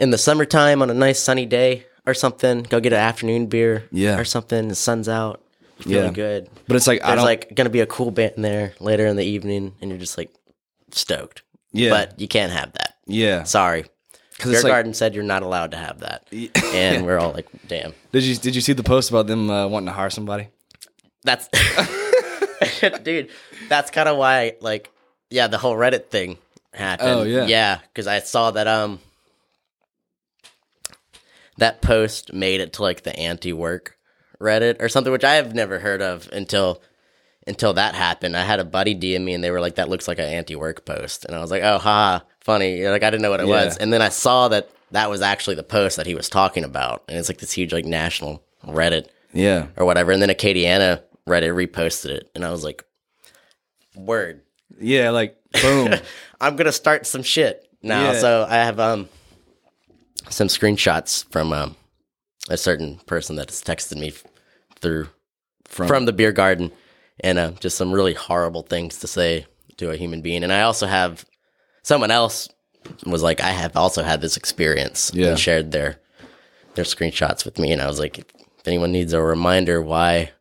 in 0.00 0.10
the 0.10 0.18
summertime 0.18 0.82
on 0.82 0.90
a 0.90 0.94
nice 0.94 1.18
sunny 1.20 1.46
day 1.46 1.86
or 2.06 2.12
something, 2.14 2.62
go 2.64 2.80
get 2.80 2.92
an 2.92 2.98
afternoon 2.98 3.46
beer, 3.46 3.84
Yeah. 3.90 4.18
or 4.18 4.24
something. 4.24 4.68
The 4.68 4.74
sun's 4.74 5.08
out, 5.08 5.42
feeling 5.78 6.06
Yeah. 6.08 6.10
good. 6.10 6.50
But 6.66 6.76
it's 6.76 6.86
like 6.86 7.02
I 7.02 7.06
There's 7.08 7.18
don't 7.18 7.24
like 7.24 7.54
gonna 7.54 7.70
be 7.70 7.80
a 7.80 7.86
cool 7.86 8.10
band 8.10 8.34
there 8.44 8.74
later 8.80 9.06
in 9.06 9.16
the 9.16 9.24
evening, 9.24 9.74
and 9.80 9.90
you're 9.90 9.98
just 10.00 10.18
like 10.18 10.30
stoked. 10.92 11.42
yeah, 11.72 11.90
But 11.90 12.20
you 12.20 12.28
can't 12.28 12.52
have 12.52 12.72
that. 12.72 12.96
yeah. 13.06 13.44
Sorry, 13.44 13.86
Because 14.36 14.52
Beer 14.52 14.62
like, 14.62 14.70
Garden 14.70 14.94
said 14.94 15.14
you're 15.14 15.24
not 15.24 15.42
allowed 15.42 15.70
to 15.72 15.76
have 15.76 16.00
that, 16.00 16.26
and 16.74 17.06
we're 17.06 17.18
all 17.18 17.32
like, 17.32 17.46
"Damn, 17.68 17.94
did 18.12 18.24
you 18.24 18.34
did 18.36 18.54
you 18.54 18.60
see 18.60 18.72
the 18.72 18.82
post 18.82 19.10
about 19.10 19.26
them 19.26 19.50
uh, 19.50 19.66
wanting 19.68 19.86
to 19.86 19.92
hire 19.92 20.10
somebody? 20.10 20.48
that's 21.22 21.48
dude." 23.02 23.30
That's 23.68 23.90
kind 23.90 24.08
of 24.08 24.18
why, 24.18 24.54
like, 24.60 24.90
yeah, 25.30 25.46
the 25.46 25.58
whole 25.58 25.74
Reddit 25.74 26.08
thing 26.08 26.36
happened. 26.72 27.08
Oh, 27.08 27.22
yeah. 27.22 27.46
yeah, 27.46 27.78
because 27.88 28.06
I 28.06 28.18
saw 28.20 28.50
that 28.50 28.66
um 28.66 28.98
that 31.58 31.80
post 31.80 32.32
made 32.32 32.60
it 32.60 32.74
to 32.74 32.82
like 32.82 33.02
the 33.02 33.16
anti-work 33.16 33.96
Reddit 34.40 34.82
or 34.82 34.88
something, 34.88 35.12
which 35.12 35.24
I 35.24 35.34
have 35.34 35.54
never 35.54 35.78
heard 35.78 36.02
of 36.02 36.28
until 36.32 36.82
until 37.46 37.74
that 37.74 37.94
happened. 37.94 38.36
I 38.36 38.44
had 38.44 38.60
a 38.60 38.64
buddy 38.64 38.94
DM 38.94 39.22
me, 39.22 39.34
and 39.34 39.44
they 39.44 39.50
were 39.50 39.60
like, 39.60 39.76
"That 39.76 39.88
looks 39.88 40.08
like 40.08 40.18
an 40.18 40.24
anti-work 40.24 40.84
post," 40.84 41.24
and 41.24 41.34
I 41.34 41.40
was 41.40 41.50
like, 41.50 41.62
"Oh, 41.62 41.78
ha, 41.78 42.24
funny." 42.44 42.86
Like 42.86 43.02
I 43.02 43.10
didn't 43.10 43.22
know 43.22 43.30
what 43.30 43.40
it 43.40 43.46
Yeah. 43.48 43.64
was, 43.64 43.76
and 43.78 43.92
then 43.92 44.00
I 44.02 44.08
saw 44.10 44.48
that 44.48 44.70
that 44.92 45.10
was 45.10 45.20
actually 45.22 45.56
the 45.56 45.62
post 45.64 45.96
that 45.96 46.06
he 46.06 46.14
was 46.14 46.28
talking 46.28 46.62
about, 46.64 47.02
and 47.08 47.18
it's 47.18 47.28
like 47.28 47.38
this 47.38 47.52
huge 47.52 47.72
like 47.72 47.84
national 47.84 48.42
Reddit 48.64 49.08
Yeah, 49.32 49.66
or 49.76 49.84
whatever. 49.84 50.12
And 50.12 50.22
then 50.22 50.28
Acadiana 50.30 51.02
Reddit 51.28 51.52
reposted 51.54 52.10
it, 52.10 52.30
and 52.34 52.44
I 52.44 52.50
was 52.50 52.62
like, 52.64 52.84
"Word, 53.96 54.42
yeah. 54.80 55.10
Like 55.10 55.36
boom. 55.62 55.94
I'm 56.40 56.56
gonna 56.56 56.72
start 56.72 57.06
some 57.06 57.22
shit 57.22 57.66
now." 57.82 58.12
Yeah. 58.12 58.18
So 58.20 58.46
I 58.48 58.56
have 58.56 58.78
um 58.80 59.08
some 60.30 60.48
screenshots 60.48 61.24
from 61.30 61.52
um 61.52 61.76
a 62.50 62.56
certain 62.56 62.98
person 63.06 63.36
that 63.36 63.48
has 63.50 63.62
texted 63.62 63.96
me 63.98 64.08
f- 64.08 64.22
through 64.80 65.08
From, 65.64 65.88
from 65.88 66.04
the 66.04 66.12
beer 66.12 66.32
garden, 66.32 66.72
and 67.20 67.38
uh, 67.38 67.50
just 67.60 67.76
some 67.78 67.90
really 67.92 68.12
horrible 68.14 68.62
things 68.62 68.98
to 69.00 69.06
say 69.06 69.46
to 69.78 69.90
a 69.90 69.96
human 69.96 70.20
being. 70.20 70.42
And 70.44 70.52
I 70.52 70.60
also 70.62 70.86
have 70.86 71.24
someone 71.84 72.10
else 72.10 72.48
was 73.06 73.22
like, 73.22 73.40
"I 73.40 73.50
have 73.52 73.76
also 73.76 74.02
had 74.02 74.20
this 74.20 74.36
experience," 74.36 75.12
Yeah. 75.14 75.28
and 75.28 75.38
shared 75.38 75.70
their 75.70 76.00
their 76.74 76.84
screenshots 76.84 77.44
with 77.44 77.60
me, 77.60 77.70
and 77.72 77.80
I 77.80 77.86
was 77.86 78.00
like, 78.00 78.18
"If 78.18 78.66
anyone 78.66 78.90
needs 78.90 79.12
a 79.12 79.22
reminder 79.22 79.80
why." 79.80 80.32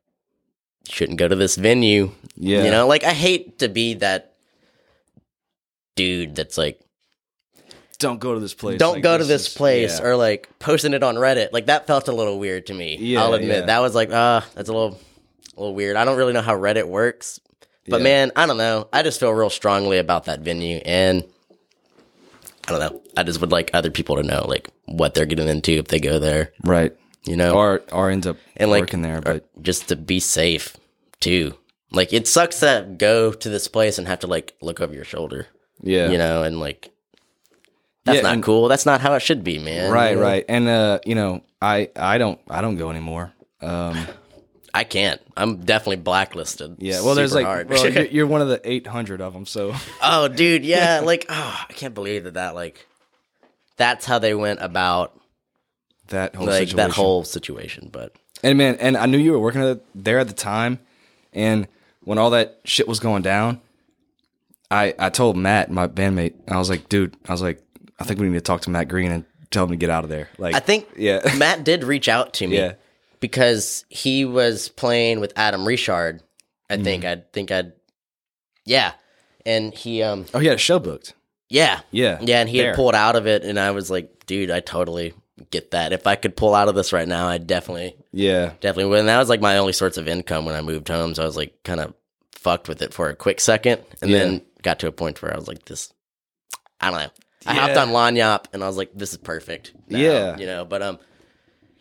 you 0.87 0.93
Shouldn't 0.95 1.17
go 1.19 1.29
to 1.29 1.35
this 1.35 1.55
venue. 1.55 2.11
Yeah. 2.35 2.65
You 2.65 2.71
know, 2.71 2.87
like 2.87 3.05
I 3.05 3.13
hate 3.13 3.59
to 3.59 3.69
be 3.69 3.93
that 3.95 4.33
dude 5.95 6.35
that's 6.35 6.57
like, 6.57 6.79
don't 7.99 8.19
go 8.19 8.33
to 8.33 8.39
this 8.41 8.53
place. 8.53 8.79
don't 8.79 8.95
Like, 8.95 9.03
go 9.03 9.17
to 9.17 9.23
this 9.23 9.47
is- 9.47 9.53
place 9.53 9.99
yeah. 9.99 10.05
or 10.05 10.15
like 10.17 10.49
posting 10.59 10.93
it 10.93 11.03
on 11.03 11.15
Reddit. 11.15 11.53
Like 11.53 11.67
that 11.67 11.87
felt 11.87 12.09
a 12.09 12.11
little 12.11 12.37
weird 12.39 12.65
to 12.67 12.73
me. 12.73 12.97
Yeah, 12.97 13.23
I'll 13.23 13.33
admit 13.33 13.59
yeah. 13.61 13.65
that 13.67 13.79
was 13.79 13.95
like, 13.95 14.09
ah, 14.11 14.45
that's 14.55 14.67
a 14.67 14.73
little, 14.73 14.99
a 15.55 15.59
little 15.59 15.75
weird. 15.75 15.95
I 15.95 16.03
don't 16.03 16.17
really 16.17 16.33
know 16.33 16.41
how 16.41 16.55
Reddit 16.57 16.87
works, 16.87 17.39
but 17.87 18.01
man, 18.01 18.31
I 18.35 18.45
don't 18.45 18.57
know. 18.57 18.89
I 18.91 19.03
just 19.03 19.19
feel 19.21 19.31
real 19.31 19.49
strongly 19.49 19.99
about 19.99 20.25
that 20.25 20.41
venue, 20.41 20.81
and 20.83 21.23
I 22.67 22.71
don't 22.71 22.79
know. 22.79 23.01
I 23.17 23.23
just 23.23 23.41
would 23.41 23.51
like 23.51 23.69
other 23.73 23.91
people 23.91 24.15
to 24.17 24.23
know 24.23 24.45
like 24.47 24.69
what 24.85 25.13
they're 25.13 25.25
getting 25.25 25.47
into 25.49 25.71
if 25.73 25.87
they 25.87 25.99
go 25.99 26.19
there. 26.19 26.51
right. 26.63 26.95
You 27.25 27.37
know, 27.37 27.55
Or 27.55 27.81
or 27.93 28.09
end 28.09 28.27
up 28.27 28.35
and 28.57 28.69
like 28.69 28.81
working 28.81 29.01
there, 29.01 29.21
but 29.21 29.47
just 29.63 29.87
to 29.89 29.95
be 29.95 30.19
safe 30.19 30.75
too. 31.21 31.55
Like 31.91 32.11
it 32.11 32.27
sucks 32.27 32.59
to 32.59 32.85
go 32.97 33.31
to 33.31 33.49
this 33.49 33.67
place 33.69 33.97
and 33.97 34.07
have 34.09 34.19
to 34.19 34.27
like 34.27 34.55
look 34.61 34.81
over 34.81 34.93
your 34.93 35.05
shoulder. 35.05 35.47
yeah, 35.81 36.09
You 36.09 36.17
know, 36.17 36.43
and 36.43 36.59
like 36.59 36.91
that's 38.03 38.17
Yeah, 38.17 38.21
not 38.23 38.33
and- 38.33 38.43
cool. 38.43 38.67
That's 38.67 38.85
not 38.85 38.99
how 38.99 39.13
it 39.13 39.21
should 39.21 39.41
be, 39.43 39.57
man. 39.59 39.89
right, 39.91 40.09
You 40.11 40.15
know? 40.17 40.21
right. 40.21 40.45
And 40.49 40.67
uh, 40.67 40.99
you 41.05 41.15
know, 41.15 41.43
I 41.61 41.89
I 41.95 42.17
don't 42.17 42.39
I 42.49 42.59
don't 42.61 42.75
go 42.75 42.89
anymore. 42.89 43.31
Um, 43.61 44.05
I 44.73 44.83
can't. 44.83 45.21
I'm 45.37 45.57
definitely 45.57 45.97
blacklisted. 45.97 46.77
yeah. 46.79 47.01
Well, 47.01 47.13
there's 47.13 47.35
like, 47.35 47.45
hard. 47.45 47.69
well, 47.69 47.89
you're, 47.89 48.05
you're 48.11 48.27
one 48.27 48.41
of 48.41 48.47
the 48.47 48.59
800 48.63 49.21
of 49.21 49.33
them, 49.33 49.45
so 49.45 49.73
oh, 50.01 50.27
dude, 50.27 50.65
yeah. 50.65 50.99
Like, 51.05 51.25
oh, 51.29 51.65
I 51.69 51.73
can't 51.73 51.93
believe 51.93 52.23
that. 52.23 52.35
That 52.35 52.55
like, 52.55 52.87
that's 53.77 54.05
how 54.05 54.19
they 54.19 54.33
went 54.33 54.61
about 54.61 55.19
that 56.07 56.35
whole 56.35 56.47
like 56.47 56.67
situation. 56.67 56.77
that 56.77 56.91
whole 56.91 57.23
situation. 57.23 57.89
But 57.91 58.15
And 58.41 58.57
man, 58.57 58.77
and 58.79 58.97
I 58.97 59.05
knew 59.05 59.17
you 59.17 59.31
were 59.31 59.39
working 59.39 59.79
there 59.93 60.19
at 60.19 60.27
the 60.27 60.33
time, 60.33 60.79
and 61.33 61.67
when 62.03 62.17
all 62.17 62.31
that 62.31 62.59
shit 62.65 62.87
was 62.87 62.99
going 62.99 63.21
down, 63.21 63.61
I 64.71 64.95
I 64.97 65.09
told 65.09 65.37
Matt, 65.37 65.71
my 65.71 65.87
bandmate, 65.87 66.33
I 66.47 66.57
was 66.57 66.69
like, 66.69 66.89
dude, 66.89 67.15
I 67.27 67.31
was 67.31 67.41
like, 67.41 67.61
I 67.99 68.05
think 68.05 68.19
we 68.19 68.27
need 68.27 68.33
to 68.33 68.41
talk 68.41 68.61
to 68.61 68.71
Matt 68.71 68.87
Green 68.87 69.11
and 69.11 69.25
tell 69.51 69.65
him 69.65 69.69
to 69.69 69.75
get 69.75 69.91
out 69.91 70.03
of 70.03 70.09
there. 70.09 70.29
Like, 70.39 70.55
I 70.55 70.59
think 70.59 70.87
yeah, 70.97 71.21
Matt 71.37 71.63
did 71.63 71.83
reach 71.83 72.09
out 72.09 72.33
to 72.35 72.47
me 72.47 72.57
Yeah. 72.57 72.73
Because 73.23 73.85
he 73.87 74.25
was 74.25 74.67
playing 74.67 75.21
with 75.21 75.31
Adam 75.37 75.65
Richard. 75.65 76.21
I 76.69 76.73
Mm-hmm. 76.75 76.83
think. 76.83 77.05
I 77.05 77.23
think 77.31 77.51
I'd. 77.51 77.71
Yeah, 78.65 78.91
and 79.45 79.73
he 79.73 80.03
um 80.03 80.25
oh, 80.33 80.39
he 80.39 80.47
had 80.47 80.55
a 80.55 80.59
show 80.59 80.77
booked. 80.77 81.13
yeah 81.49 81.79
Yeah, 81.91 82.17
Yeah, 82.21 82.41
and 82.41 82.49
he 82.49 82.57
there. 82.57 82.71
had 82.71 82.75
pulled 82.75 82.95
out 82.95 83.15
of 83.15 83.25
it, 83.25 83.45
and 83.45 83.57
I 83.57 83.71
was 83.71 83.89
like, 83.89 84.25
dude, 84.25 84.51
I 84.51 84.59
totally 84.59 85.13
get 85.51 85.71
that. 85.71 85.93
If 85.93 86.05
I 86.05 86.15
could 86.15 86.35
pull 86.35 86.53
out 86.53 86.67
of 86.67 86.75
this 86.75 86.91
right 86.91 87.07
now, 87.07 87.27
I'd 87.29 87.47
definitely, 87.47 87.95
Yeah, 88.11 88.51
definitely 88.59 88.89
would. 88.89 88.99
And 88.99 89.07
that 89.07 89.19
was 89.19 89.29
like 89.29 89.39
my 89.39 89.57
only 89.57 89.71
source 89.73 89.95
of 89.97 90.07
income 90.09 90.45
when 90.45 90.55
I 90.55 90.61
moved 90.61 90.89
home. 90.89 91.15
So 91.15 91.23
I 91.23 91.25
was 91.25 91.37
like, 91.37 91.63
kind 91.63 91.79
of 91.79 91.93
fucked 92.33 92.67
with 92.67 92.81
it 92.81 92.93
for 92.93 93.07
a 93.09 93.15
quick 93.15 93.39
second, 93.39 93.81
and 94.01 94.11
Yeah. 94.11 94.19
then 94.19 94.41
got 94.63 94.79
to 94.79 94.87
a 94.87 94.91
point 94.91 95.21
where 95.21 95.33
I 95.33 95.37
was 95.37 95.47
like, 95.47 95.63
this, 95.63 95.93
I 96.81 96.91
don't 96.91 96.99
know. 96.99 97.09
I 97.45 97.53
Yeah. 97.55 97.61
hopped 97.61 97.77
on 97.77 97.89
Lagniappe, 97.89 98.45
and 98.51 98.61
I 98.63 98.67
was 98.67 98.75
like, 98.75 98.91
this 98.93 99.11
is 99.11 99.17
perfect. 99.17 99.71
now, 99.87 99.97
Yeah. 99.99 100.37
you 100.37 100.45
know. 100.45 100.65
But 100.65 100.81
um, 100.81 100.99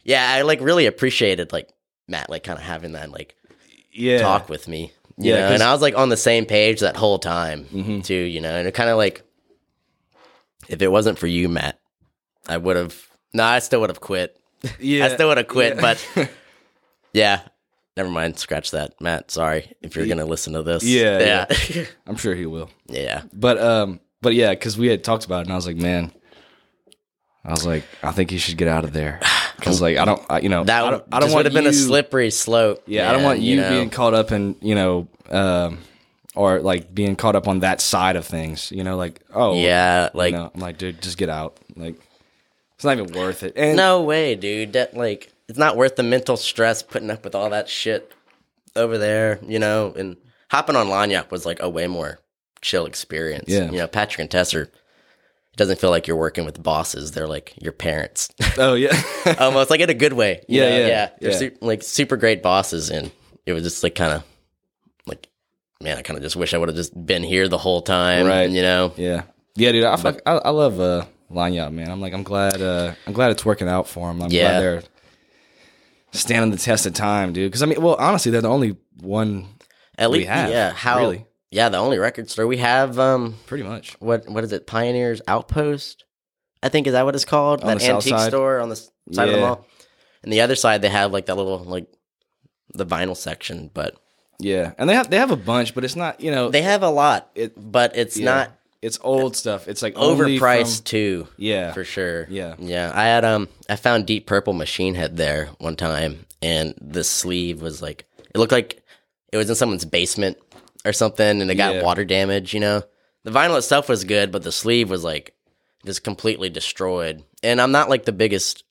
yeah, 0.05 0.32
I 0.32 0.42
like 0.42 0.61
really 0.61 0.86
appreciated 0.86 1.53
like 1.53 1.68
Matt, 2.09 2.30
like 2.30 2.42
kind 2.44 2.59
of 2.59 2.64
having 2.64 2.92
that 2.92 3.11
like 3.11 3.34
yeah, 3.92 4.18
talk 4.18 4.48
with 4.48 4.68
me. 4.68 4.92
You 5.18 5.30
Yeah, 5.30 5.36
know, 5.36 5.42
Mm-hmm. 5.44 5.55
and 5.55 5.62
I 5.62 5.72
was 5.72 5.82
like 5.82 5.96
on 5.96 6.09
the 6.09 6.16
same 6.16 6.46
page 6.46 6.80
that 6.80 6.96
whole 6.96 7.18
time 7.18 8.03
too, 8.03 8.14
you 8.14 8.40
know, 8.40 8.55
and 8.55 8.66
it 8.66 8.72
kind 8.74 8.90
of 8.90 8.96
like 8.96 9.22
if 10.68 10.80
it 10.82 10.88
wasn't 10.88 11.18
for 11.18 11.26
you, 11.26 11.48
Matt, 11.48 11.78
I 12.48 12.57
would 12.57 12.76
have 12.76 12.96
no, 13.34 13.44
I 13.44 13.59
still 13.61 13.80
would 13.80 13.90
have 13.90 14.00
quit. 14.00 14.36
Yeah, 14.78 15.07
I 15.07 15.09
still 15.14 15.28
would 15.28 15.38
have 15.38 15.48
quit, 15.48 15.74
yeah. 15.76 15.80
but 15.80 16.30
yeah. 17.12 17.40
Never 17.96 18.09
mind, 18.09 18.38
scratch 18.38 18.70
that. 18.70 18.94
Matt, 19.03 19.30
sorry 19.30 19.72
if 19.82 19.96
you're 19.96 20.07
gonna 20.07 20.24
listen 20.24 20.55
to 20.55 20.62
this. 20.62 20.82
Yeah, 20.84 21.46
Yeah. 21.68 21.84
I'm 22.07 22.16
sure 22.16 22.34
he 22.34 22.46
will. 22.46 22.70
yeah. 22.86 23.22
But 23.34 23.59
um, 23.61 24.00
but 24.22 24.34
yeah, 24.34 24.50
because 24.50 24.78
we 24.78 24.86
had 24.88 25.05
talked 25.05 25.26
about 25.26 25.40
it, 25.40 25.46
and 25.46 25.53
I 25.53 25.57
was 25.57 25.66
like, 25.66 25.76
man, 25.76 26.11
I 27.44 27.50
was 27.50 27.66
like, 27.66 27.84
I 28.03 28.12
think 28.12 28.30
he 28.30 28.38
should 28.38 28.57
get 28.57 28.68
out 28.68 28.84
of 28.84 28.92
there 28.94 29.20
because 29.63 29.81
like 29.81 29.97
I 29.97 30.05
don't, 30.05 30.23
I, 30.29 30.41
you 30.41 30.49
know, 30.49 30.65
That 30.65 30.85
I 30.85 30.91
don't, 30.91 31.05
I 31.13 31.21
don't 31.21 31.31
want 31.31 31.45
would 31.45 31.47
have 31.47 31.55
been 31.55 31.67
a 31.67 31.73
slippery 31.73 32.31
slope. 32.31 32.83
Yeah, 32.87 33.09
I 33.09 33.13
don't 33.13 33.23
want 33.23 33.41
you, 33.41 33.57
know? 33.57 33.71
being 33.71 33.91
caught 33.91 34.15
up 34.15 34.33
in 34.33 34.57
you 34.61 34.75
know, 34.75 35.09
um, 35.31 35.79
or 36.35 36.61
like 36.61 36.95
being 36.95 37.17
caught 37.17 37.37
up 37.37 37.49
on 37.49 37.61
that 37.61 37.81
side 37.81 38.17
of 38.17 38.27
things. 38.27 38.73
You 38.73 38.85
know, 38.85 38.97
like 38.97 39.21
oh 39.33 39.55
Yeah, 39.55 40.11
you 40.13 40.19
like 40.19 40.35
know, 40.35 40.51
I'm 40.55 40.61
like, 40.61 40.79
dude, 40.79 41.01
just 41.01 41.17
get 41.19 41.29
out. 41.29 41.57
Like 41.77 41.97
it's 42.75 42.85
not 42.85 42.99
even 42.99 43.13
worth 43.13 43.43
it. 43.43 43.55
And 43.57 43.77
no 43.77 44.03
way, 44.03 44.35
dude. 44.35 44.73
That 44.73 44.97
like 44.97 45.33
it's 45.49 45.59
not 45.59 45.77
worth 45.77 45.97
the 45.97 46.03
mental 46.03 46.37
stress 46.37 46.83
putting 46.83 47.11
up 47.11 47.25
with 47.25 47.35
all 47.35 47.51
that 47.51 47.69
shit 47.69 48.13
over 48.75 48.99
there, 48.99 49.39
you 49.47 49.59
know. 49.59 49.93
And 49.97 50.17
hopping 50.51 50.77
on 50.77 50.89
Lagniappe 50.89 51.31
was 51.31 51.47
like 51.47 51.63
a 51.63 51.69
way 51.69 51.87
more 51.87 52.19
chill 52.61 52.87
experience. 52.87 53.49
Yeah. 53.49 53.71
you 53.71 53.79
know, 53.79 53.87
Patrick 53.87 54.21
and 54.21 54.31
Tess 54.31 54.55
are. 54.55 54.71
It 55.53 55.57
doesn't 55.59 55.78
feel 55.78 55.90
like 55.90 56.07
you're 56.07 56.16
working 56.16 56.44
with 56.46 56.62
bosses. 56.62 57.12
They're 57.12 57.28
like 57.28 57.53
your 57.62 57.72
parents, 57.72 58.30
Oh 58.57 58.72
yeah. 58.74 58.98
almost 59.38 59.68
like 59.68 59.80
in 59.80 59.90
a 59.90 59.94
good 59.94 60.14
way. 60.14 60.42
Yeah, 60.48 60.68
yeah, 60.68 60.86
yeah. 60.86 61.11
They're 61.20 61.42
yeah. 61.44 61.50
like 61.61 61.82
super 61.82 62.16
great 62.16 62.42
bosses, 62.42 62.88
and 62.90 63.11
it 63.44 63.53
was 63.53 63.62
just 63.62 63.82
like 63.82 63.94
kind 63.94 64.14
of 64.14 64.24
like, 65.07 65.28
man, 65.82 65.98
I 65.98 66.03
kind 66.03 66.16
of 66.16 66.22
just 66.22 66.36
wish 66.36 66.55
I 66.55 66.59
would 66.59 66.70
have 66.70 66.76
just 66.76 66.94
been 67.07 67.22
here 67.22 67.48
the 67.48 67.59
whole 67.59 67.82
time. 67.82 68.26
Right. 68.26 68.48
You 68.48 68.62
know. 68.62 68.94
yeah. 68.96 69.24
Yeah, 69.55 69.72
dude. 69.72 69.84
I, 69.84 69.96
fuck, 69.96 70.20
I, 70.24 70.32
I 70.36 70.48
love 70.48 70.80
uh, 70.80 71.05
Lagniappe, 71.30 71.72
man. 71.72 71.90
I'm 71.90 72.00
like, 72.00 72.14
I'm 72.14 72.22
glad. 72.22 72.62
Uh, 72.62 72.94
I'm 73.07 73.12
glad 73.12 73.30
it's 73.32 73.44
working 73.44 73.68
out 73.68 73.86
for 73.86 74.11
him. 74.11 74.22
I'm 74.22 74.30
Yeah. 74.30 74.42
glad 74.53 74.61
they're 74.62 74.82
standing 76.12 76.50
the 76.50 76.57
test 76.57 76.86
of 76.86 76.94
time, 76.94 77.34
dude. 77.34 77.50
Because 77.50 77.62
I 77.62 77.66
mean, 77.66 77.82
well, 77.82 77.96
honestly, 77.98 78.32
they're 78.32 78.40
the 78.40 78.48
only 78.48 78.76
one, 79.03 79.46
At 79.98 80.11
least, 80.11 80.28
have, 80.28 80.48
yeah. 80.50 80.72
How? 80.72 80.98
really. 80.98 81.26
Yeah, 81.53 81.68
the 81.68 81.76
only 81.78 81.98
record 81.98 82.30
store 82.30 82.46
we 82.46 82.57
have. 82.57 82.98
Um, 82.98 83.36
pretty 83.46 83.62
much. 83.64 83.94
what 84.00 84.26
what 84.28 84.42
is 84.42 84.53
it? 84.53 84.66
Pioneers 84.66 85.20
Outpost, 85.28 86.05
I 86.62 86.68
think 86.70 86.86
is 86.86 86.94
that 86.94 87.05
what 87.05 87.14
it's 87.14 87.26
called? 87.26 87.61
On 87.62 87.66
that 87.68 87.82
antique 87.82 88.11
side? 88.14 88.28
store 88.30 88.59
on 88.61 88.70
the 88.70 88.76
side 88.76 89.28
of 89.28 89.34
the 89.34 89.40
mall. 89.40 89.66
And 90.22 90.32
the 90.32 90.40
other 90.40 90.57
side, 90.57 90.80
they 90.82 90.88
have 90.88 91.12
like 91.12 91.26
that 91.26 91.36
little 91.36 91.59
like 91.59 91.86
the 92.74 92.86
vinyl 92.86 93.16
section, 93.16 93.70
but 93.74 93.96
Yeah, 94.38 94.72
and 94.78 94.88
they 94.88 94.94
have 94.94 95.11
they 95.11 95.18
have 95.18 95.30
a 95.30 95.36
bunch, 95.36 95.74
but 95.74 95.84
it's 95.84 95.94
not. 95.96 96.20
You 96.22 96.30
know, 96.30 96.48
they 96.48 96.62
have 96.62 96.82
a 96.82 96.88
lot. 96.90 97.30
It- 97.34 97.53
but 97.57 97.96
it's 97.96 98.16
yeah. 98.16 98.24
not 98.24 98.53
It's 98.80 98.98
old 99.03 99.36
stuff. 99.36 99.68
It's 99.68 99.82
like 99.82 99.94
overpriced 99.94 100.76
from- 100.78 100.84
too. 100.84 101.28
yeah, 101.36 101.72
for 101.74 101.84
sure. 101.84 102.26
Yeah. 102.30 102.55
yeah. 102.59 102.90
I 102.94 103.05
had 103.05 103.24
um, 103.26 103.48
I 103.68 103.76
found 103.76 104.07
Deep 104.07 104.26
Purple 104.26 104.55
Machine 104.55 104.94
Head 104.94 105.18
there 105.18 105.50
one 105.59 105.76
time, 105.76 106.24
and 106.40 106.74
the 106.80 107.05
sleeve 107.05 107.61
was 107.61 107.82
like 107.82 108.07
it 108.34 108.38
looked 108.38 108.53
like 108.53 108.82
it 109.32 109.36
was 109.36 109.50
in 109.50 109.55
someone's 109.57 109.84
basement 109.84 110.38
or 110.85 110.93
something, 110.93 111.41
and 111.41 111.51
it 111.51 111.55
got 111.57 111.74
Yeah. 111.76 111.83
water 111.83 112.05
damage. 112.05 112.55
You 112.55 112.61
know, 112.61 112.83
the 113.24 113.30
vinyl 113.30 113.57
itself 113.59 113.89
was 113.89 114.05
good, 114.05 114.30
but 114.33 114.43
the 114.43 114.53
sleeve 114.53 114.91
was 114.91 115.05
like 115.05 115.35
just 115.85 116.05
completely 116.05 116.49
destroyed. 116.51 117.22
And 117.43 117.61
I'm 117.61 117.72
not 117.72 117.89
like 117.91 118.05
the 118.05 118.12
biggest. 118.12 118.64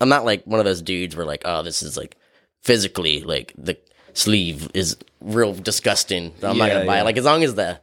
I'm 0.00 0.08
not 0.08 0.24
like 0.24 0.44
one 0.44 0.58
of 0.60 0.66
those 0.66 0.82
dudes 0.82 1.14
where 1.16 1.26
like, 1.26 1.42
oh, 1.44 1.62
this 1.62 1.82
is 1.82 1.96
like 1.96 2.16
physically 2.62 3.22
like 3.22 3.52
the 3.56 3.76
sleeve 4.14 4.68
is 4.74 4.96
real 5.20 5.52
disgusting. 5.54 6.32
I'm 6.42 6.58
not 6.58 6.68
Yeah, 6.68 6.74
gonna 6.74 6.86
buy 6.86 6.96
yeah. 6.96 7.00
it. 7.02 7.04
Like 7.04 7.16
as 7.16 7.24
long 7.24 7.42
as 7.44 7.54
the 7.54 7.80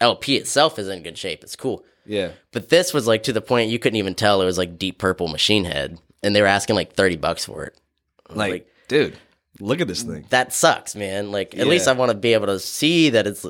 LP 0.00 0.36
itself 0.36 0.78
is 0.78 0.88
in 0.88 1.02
good 1.02 1.18
shape, 1.18 1.42
it's 1.42 1.56
cool. 1.56 1.84
yeah. 2.06 2.30
But 2.52 2.68
this 2.68 2.92
was 2.94 3.06
like 3.06 3.22
to 3.24 3.32
the 3.32 3.40
point 3.40 3.70
you 3.70 3.78
couldn't 3.78 3.96
even 3.98 4.14
tell 4.14 4.40
it 4.42 4.46
was 4.46 4.58
like 4.58 4.78
Deep 4.78 4.98
Purple 4.98 5.28
Machine 5.28 5.64
Head, 5.64 5.98
and 6.22 6.34
they 6.34 6.40
were 6.40 6.46
asking 6.48 6.76
like 6.76 6.94
thirty 6.94 7.16
bucks 7.16 7.44
for 7.44 7.64
it. 7.64 7.78
Like, 8.30 8.50
Like- 8.50 8.66
dude, 8.88 9.16
look 9.60 9.80
at 9.80 9.88
this 9.88 10.02
thing. 10.02 10.24
That 10.30 10.52
sucks, 10.52 10.94
man. 10.94 11.30
Like 11.30 11.54
at 11.54 11.60
Yeah. 11.66 11.70
least 11.72 11.88
I 11.88 11.92
want 11.92 12.10
to 12.10 12.16
be 12.16 12.32
able 12.34 12.46
to 12.46 12.58
see 12.60 13.10
that 13.10 13.26
it's 13.26 13.44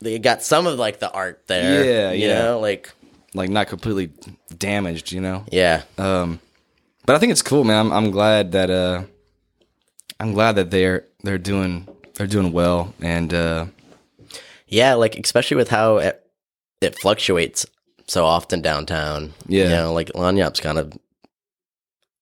they 0.00 0.18
got 0.18 0.42
some 0.42 0.66
of 0.66 0.78
like 0.78 0.98
the 0.98 1.10
art 1.12 1.44
there. 1.46 1.84
Yeah, 1.84 2.12
you 2.12 2.28
yeah. 2.28 2.42
know, 2.42 2.60
like 2.60 2.90
Like 3.34 3.50
not 3.50 3.68
completely 3.68 4.10
damaged, 4.58 5.12
you 5.12 5.20
know. 5.20 5.44
yeah, 5.50 5.82
Um, 5.98 6.40
but 7.06 7.16
I 7.16 7.18
think 7.18 7.32
it's 7.32 7.42
cool, 7.42 7.64
man. 7.64 7.86
I'm, 7.86 7.92
I'm 7.92 8.10
glad 8.10 8.52
that 8.52 8.70
uh, 8.70 9.02
I'm 10.20 10.32
glad 10.34 10.56
that 10.56 10.70
they're 10.70 11.06
they're 11.22 11.38
doing 11.38 11.86
they're 12.14 12.26
doing 12.26 12.52
well, 12.52 12.92
and 13.00 13.32
uh, 13.32 13.66
yeah. 14.66 14.94
Like 14.94 15.16
especially 15.16 15.56
with 15.56 15.68
how 15.70 15.98
it, 15.98 16.20
it 16.80 16.98
fluctuates 17.00 17.64
so 18.06 18.24
often 18.24 18.60
downtown. 18.60 19.32
Yeah. 19.46 19.64
you 19.64 19.70
know, 19.70 19.92
like 19.92 20.10
Lagniappe's 20.14 20.60
kind 20.60 20.78
of. 20.78 20.92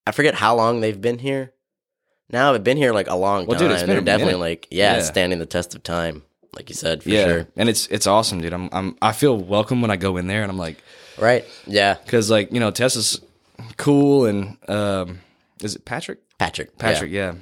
I 0.06 0.12
forget 0.12 0.34
how 0.34 0.54
long 0.56 0.80
they've 0.80 1.00
been 1.00 1.18
here. 1.18 1.52
Now 2.32 2.54
I've 2.54 2.64
been 2.64 2.76
here 2.76 2.92
like 2.92 3.08
a 3.08 3.14
long 3.16 3.46
Well, 3.46 3.58
time. 3.58 3.68
dude, 3.68 3.72
it's 3.72 3.82
been 3.82 3.90
They're 3.90 4.00
definitely 4.00 4.34
minute. 4.34 4.38
like 4.40 4.68
yeah, 4.70 4.96
Yeah. 4.96 5.02
standing 5.02 5.38
the 5.38 5.46
test 5.46 5.74
of 5.74 5.82
time, 5.82 6.22
like 6.54 6.68
you 6.68 6.74
said 6.74 7.02
for 7.02 7.08
yeah, 7.10 7.24
sure. 7.24 7.48
and 7.56 7.68
it's 7.68 7.86
it's 7.88 8.06
awesome, 8.06 8.40
dude. 8.40 8.52
I'm 8.52 8.68
I'm 8.72 8.96
I 9.02 9.12
feel 9.12 9.36
welcome 9.36 9.80
when 9.82 9.90
I 9.90 9.96
go 9.96 10.16
in 10.16 10.26
there, 10.26 10.42
and 10.42 10.50
I'm 10.50 10.58
like, 10.58 10.76
Right? 11.18 11.44
Yeah, 11.66 11.94
because 12.04 12.30
like 12.30 12.52
you 12.52 12.60
know 12.60 12.70
Tessa's 12.70 13.20
cool, 13.76 14.26
and 14.26 14.56
um, 14.68 15.20
is 15.62 15.74
it 15.74 15.84
Patrick? 15.84 16.18
Patrick. 16.38 16.78
Patrick, 16.78 17.10
yeah. 17.10 17.32
Yeah. 17.32 17.38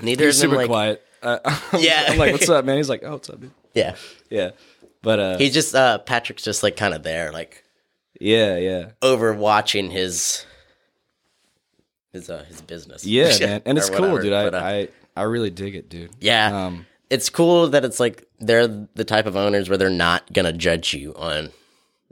Neither 0.00 0.26
He's 0.26 0.38
super 0.38 0.54
like 0.56 0.68
quiet. 0.68 1.02
Uh, 1.22 1.38
I'm, 1.44 1.58
Yeah. 1.80 2.04
I'm 2.08 2.18
like, 2.18 2.30
what's 2.32 2.48
up, 2.48 2.64
man? 2.64 2.76
He's 2.76 2.88
like, 2.88 3.02
oh, 3.04 3.12
what's 3.12 3.28
up, 3.30 3.40
dude? 3.40 3.50
yeah. 3.74 3.96
Yeah, 4.30 4.50
but 5.02 5.18
uh, 5.18 5.38
He's 5.38 5.54
just 5.54 5.74
uh 5.74 5.98
Patrick's 5.98 6.42
just 6.44 6.62
like 6.62 6.76
kind 6.76 6.92
of 6.94 7.02
there, 7.02 7.32
like 7.32 7.64
yeah, 8.20 8.56
yeah. 8.56 8.90
overwatching 9.02 9.90
his 9.90 10.44
his 12.12 12.30
uh 12.30 12.44
his 12.48 12.60
business. 12.62 13.04
Yeah, 13.06 13.36
man, 13.40 13.62
and 13.66 13.78
it's 13.78 13.90
cool, 13.90 14.00
whatever, 14.12 14.22
dude. 14.22 14.32
I, 14.32 14.44
but, 14.44 14.54
uh, 14.54 14.58
I 14.64 14.88
I 15.16 15.22
really 15.24 15.50
dig 15.50 15.74
it, 15.74 15.88
dude. 15.88 16.10
yeah. 16.20 16.66
Um, 16.66 16.86
it's 17.10 17.30
cool 17.30 17.68
that 17.68 17.84
it's 17.84 17.98
like 18.00 18.26
they're 18.38 18.66
the 18.68 19.04
type 19.04 19.26
of 19.26 19.34
owners 19.36 19.68
where 19.68 19.78
they're 19.78 19.88
not 19.90 20.30
gonna 20.32 20.52
judge 20.52 20.92
you 20.94 21.14
on 21.14 21.50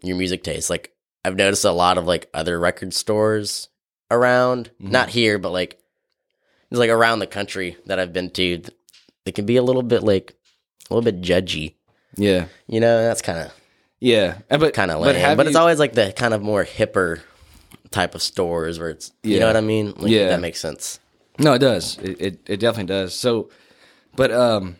your 0.02 0.16
music 0.16 0.42
taste. 0.42 0.70
Like 0.70 0.92
I've 1.24 1.36
noticed 1.36 1.64
a 1.64 1.72
lot 1.72 1.98
of 1.98 2.06
like 2.06 2.28
other 2.32 2.58
record 2.58 2.94
stores 2.94 3.68
around, 4.10 4.70
Mm-hmm. 4.80 4.90
not 4.92 5.08
here, 5.10 5.38
but 5.38 5.50
like 5.52 5.78
it's 6.70 6.78
like 6.78 6.90
around 6.90 7.18
the 7.20 7.26
country 7.26 7.76
that 7.86 7.98
I've 7.98 8.12
been 8.12 8.30
to. 8.30 8.58
th- 8.58 8.70
They 9.24 9.32
can 9.32 9.44
be 9.46 9.56
a 9.56 9.62
little 9.62 9.82
bit 9.82 10.02
like 10.02 10.34
a 10.90 10.94
little 10.94 11.04
bit 11.04 11.20
judgy. 11.20 11.74
yeah, 12.16 12.46
You 12.66 12.80
know, 12.80 13.02
that's 13.04 13.22
kind 13.22 13.38
of 13.38 13.52
yeah. 14.00 14.38
But 14.48 14.72
kind 14.74 14.90
of 14.90 15.00
but 15.02 15.14
lame. 15.14 15.36
But, 15.36 15.46
it's 15.46 15.54
you- 15.54 15.60
always 15.60 15.78
like 15.78 15.92
the 15.92 16.12
kind 16.16 16.32
of 16.34 16.42
more 16.42 16.64
hipper 16.64 17.20
type 17.90 18.14
of 18.14 18.22
stores 18.22 18.78
where 18.78 18.90
it's 18.90 19.12
you 19.22 19.34
Yeah. 19.34 19.40
know 19.40 19.46
what 19.48 19.56
I 19.56 19.60
mean? 19.60 19.92
Like, 19.96 20.10
Yeah. 20.10 20.28
that 20.28 20.40
makes 20.40 20.60
sense. 20.60 20.98
No, 21.38 21.52
it 21.54 21.58
does. 21.58 21.98
It, 21.98 22.20
it 22.20 22.40
it 22.46 22.56
definitely 22.60 22.86
does. 22.94 23.14
So, 23.14 23.50
but 24.16 24.30
um, 24.30 24.76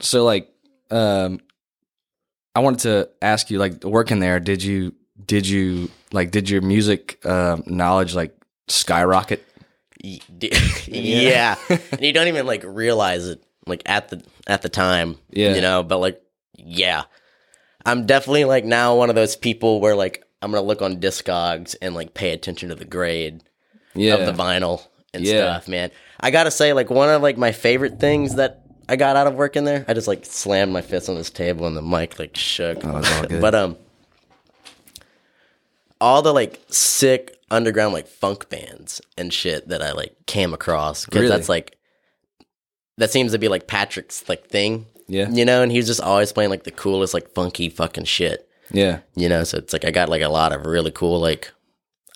so 0.00 0.24
like 0.24 0.48
um, 0.90 1.40
I 2.54 2.60
wanted 2.60 2.80
to 2.80 3.08
ask 3.22 3.50
you, 3.50 3.58
like 3.58 3.84
working 3.84 4.18
there, 4.20 4.40
did 4.40 4.62
you 4.62 4.94
did 5.24 5.46
you 5.46 5.90
like 6.12 6.30
did 6.30 6.48
your 6.50 6.62
music 6.62 7.24
um 7.24 7.62
knowledge 7.66 8.14
like 8.14 8.34
skyrocket? 8.68 9.44
Yeah, 10.86 11.56
and 11.68 12.00
you 12.00 12.12
don't 12.12 12.28
even 12.28 12.46
like 12.46 12.62
realize 12.64 13.26
it 13.26 13.42
like 13.66 13.82
at 13.86 14.08
the 14.08 14.22
at 14.46 14.62
the 14.62 14.68
time. 14.68 15.16
Yeah. 15.30 15.54
you 15.54 15.60
know. 15.60 15.82
But 15.82 15.98
like, 15.98 16.22
yeah, 16.56 17.02
I'm 17.84 18.06
definitely 18.06 18.44
like 18.44 18.64
now 18.64 18.96
one 18.96 19.10
of 19.10 19.16
those 19.16 19.36
people 19.36 19.80
where 19.80 19.94
like 19.96 20.24
I'm 20.42 20.50
gonna 20.52 20.66
look 20.66 20.82
on 20.82 21.00
Discogs 21.00 21.74
and 21.82 21.94
like 21.94 22.14
pay 22.14 22.30
attention 22.32 22.68
to 22.68 22.74
the 22.74 22.84
grade 22.84 23.42
Yeah, 23.94 24.14
of 24.14 24.26
the 24.26 24.32
vinyl 24.42 24.82
and 25.12 25.24
Yeah. 25.24 25.42
stuff, 25.58 25.68
man. 25.68 25.90
I 26.20 26.30
gotta 26.30 26.50
say, 26.50 26.72
like 26.72 26.90
one 26.90 27.08
of 27.08 27.22
like 27.22 27.36
my 27.36 27.52
favorite 27.52 27.98
things 27.98 28.36
that 28.36 28.62
I 28.88 28.96
got 28.96 29.16
out 29.16 29.26
of 29.26 29.34
working 29.34 29.64
there, 29.64 29.84
I 29.88 29.94
just 29.94 30.08
like 30.08 30.24
slammed 30.24 30.72
my 30.72 30.80
fist 30.80 31.08
on 31.08 31.16
this 31.16 31.30
table 31.30 31.66
and 31.66 31.76
the 31.76 31.82
mic 31.82 32.18
like 32.18 32.36
shook. 32.36 32.84
Oh, 32.84 32.98
it's 32.98 33.12
all 33.12 33.24
good. 33.24 33.40
but 33.40 33.54
um, 33.54 33.76
all 36.00 36.22
the 36.22 36.32
like 36.32 36.60
sick 36.70 37.36
underground 37.50 37.92
like 37.94 38.06
funk 38.06 38.48
bands 38.48 39.00
and 39.16 39.32
shit 39.32 39.68
that 39.68 39.82
I 39.82 39.92
like 39.92 40.14
came 40.26 40.52
across 40.54 41.04
because 41.04 41.22
Really? 41.22 41.36
that's 41.36 41.48
like 41.48 41.76
that 42.98 43.10
seems 43.10 43.32
to 43.32 43.38
be 43.38 43.48
like 43.48 43.66
Patrick's 43.66 44.28
like 44.28 44.46
thing, 44.48 44.86
yeah, 45.06 45.28
you 45.30 45.44
know. 45.44 45.62
And 45.62 45.70
he's 45.72 45.86
just 45.86 46.00
always 46.00 46.32
playing 46.32 46.50
like 46.50 46.64
the 46.64 46.70
coolest 46.70 47.14
like 47.14 47.30
funky 47.32 47.68
fucking 47.68 48.04
shit 48.04 48.47
yeah, 48.70 49.00
you 49.14 49.28
know 49.28 49.44
so 49.44 49.58
it's 49.58 49.72
like 49.72 49.84
i 49.84 49.90
got 49.90 50.08
like 50.08 50.22
a 50.22 50.28
lot 50.28 50.52
of 50.52 50.66
really 50.66 50.90
cool 50.90 51.18
like 51.20 51.52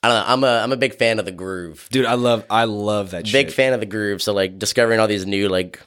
i 0.03 0.09
don't 0.09 0.17
know 0.19 0.25
i'm 0.33 0.45
a 0.45 0.63
i'm 0.63 0.73
a 0.73 0.77
big 0.77 0.95
fan 0.95 1.19
of 1.19 1.25
the 1.25 1.33
groove 1.33 1.89
dude. 1.91 2.05
I 2.07 2.15
love 2.15 2.45
I 2.51 2.65
love 2.65 3.11
that. 3.13 3.25
big 3.25 3.49
shit. 3.49 3.53
fan 3.53 3.73
of 3.73 3.81
the 3.81 3.87
groove 3.87 4.21
so 4.23 4.33
like 4.33 4.59
discovering 4.59 5.01
all 5.01 5.09
these 5.09 5.27
new 5.27 5.49
like 5.49 5.81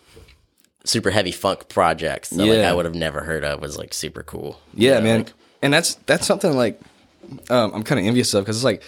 super 0.83 1.09
heavy 1.11 1.31
funk 1.31 1.67
projects 1.69 2.29
that 2.29 2.45
like 2.45 2.59
i 2.59 2.73
would 2.73 2.85
have 2.85 2.95
never 2.95 3.21
heard 3.21 3.43
of 3.43 3.59
was 3.61 3.77
like 3.77 3.93
super 3.93 4.23
cool 4.23 4.59
Yeah, 4.73 4.95
know, 4.99 5.01
man. 5.01 5.17
like- 5.23 5.33
and 5.61 5.73
that's 5.73 5.95
that's 6.05 6.25
something 6.27 6.55
like 6.55 6.79
um, 7.49 7.71
I'm 7.73 7.81
kind 7.83 7.99
of 7.99 8.05
envious 8.05 8.33
of 8.35 8.43
because 8.45 8.57
it's 8.57 8.63
like 8.63 8.83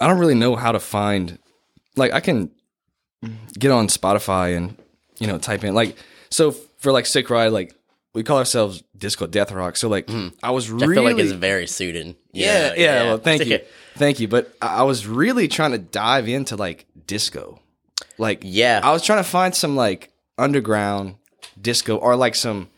I 0.00 0.08
don't 0.08 0.18
really 0.18 0.34
know 0.34 0.56
how 0.56 0.72
to 0.72 0.80
find 0.80 1.38
like 1.96 2.12
I 2.12 2.20
can 2.20 2.50
get 3.58 3.70
on 3.70 3.86
Spotify 3.86 4.56
and 4.56 4.76
you 5.20 5.26
know 5.28 5.38
type 5.38 5.62
in 5.64 5.74
like 5.74 5.96
so 6.30 6.50
for 6.50 6.90
like 6.92 7.06
Sick 7.06 7.30
Ride 7.30 7.48
like 7.52 7.74
we 8.14 8.22
call 8.22 8.38
ourselves 8.38 8.82
Disco 8.96 9.26
Death 9.26 9.52
Rock. 9.52 9.76
So 9.76 9.88
like 9.88 10.08
I 10.42 10.50
was 10.50 10.66
Mm-hmm. 10.68 10.82
i 10.82 10.86
really 10.86 10.94
feel 10.94 11.04
like 11.04 11.18
it's 11.18 11.32
very 11.32 11.66
suited 11.66 12.06
you 12.06 12.14
yeah, 12.32 12.68
know, 12.68 12.74
yeah 12.76 13.02
well 13.04 13.18
thank 13.18 13.44
you 13.44 13.56
Okay. 13.56 13.66
thank 13.96 14.20
you 14.20 14.28
but 14.28 14.54
I 14.62 14.84
was 14.84 15.06
really 15.06 15.48
trying 15.48 15.72
to 15.72 15.78
dive 15.78 16.28
into 16.28 16.56
like 16.56 16.86
disco 17.06 17.60
like 18.18 18.40
Yeah. 18.42 18.80
I 18.82 18.92
was 18.92 19.04
trying 19.04 19.18
to 19.22 19.28
find 19.28 19.54
some 19.54 19.76
like 19.76 20.10
underground 20.38 21.16
disco 21.60 21.96
or 21.96 22.16
like 22.16 22.34
some 22.34 22.68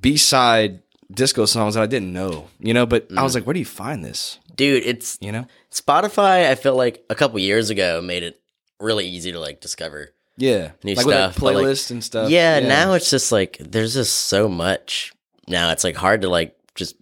B 0.00 0.16
side 0.16 0.82
disco 1.12 1.46
songs 1.46 1.74
that 1.74 1.82
I 1.82 1.86
didn't 1.86 2.12
know, 2.12 2.48
you 2.58 2.74
know. 2.74 2.84
But 2.86 3.06
I 3.16 3.22
was 3.22 3.32
Mm. 3.32 3.36
like, 3.36 3.46
where 3.46 3.54
do 3.54 3.60
you 3.60 3.64
find 3.66 4.04
this? 4.04 4.38
dude 4.56 4.82
it's 4.86 5.18
You 5.20 5.32
know? 5.32 5.46
spotify 5.70 6.48
i 6.48 6.54
feel 6.54 6.74
like 6.74 7.04
a 7.10 7.14
couple 7.14 7.38
years 7.38 7.68
ago 7.68 8.00
made 8.00 8.22
it 8.22 8.40
really 8.80 9.06
easy 9.06 9.30
to 9.32 9.38
like 9.38 9.60
discover 9.60 10.14
Yeah, 10.38 10.72
New 10.84 10.94
like 10.94 11.06
with 11.06 11.14
stuff, 11.14 11.42
like 11.42 11.54
but, 11.54 11.62
like- 11.62 11.66
playlists 11.72 11.90
and 11.90 12.04
stuff. 12.04 12.30
yeah, 12.30 12.60
now 12.60 12.92
it's 12.92 13.08
just 13.10 13.32
like 13.32 13.56
there's 13.58 13.94
just 13.94 14.14
so 14.14 14.48
much 14.48 15.12
now 15.48 15.70
it's 15.70 15.84
like 15.84 15.96
hard 15.96 16.22
to 16.22 16.28
like 16.28 16.56
just 16.74 16.94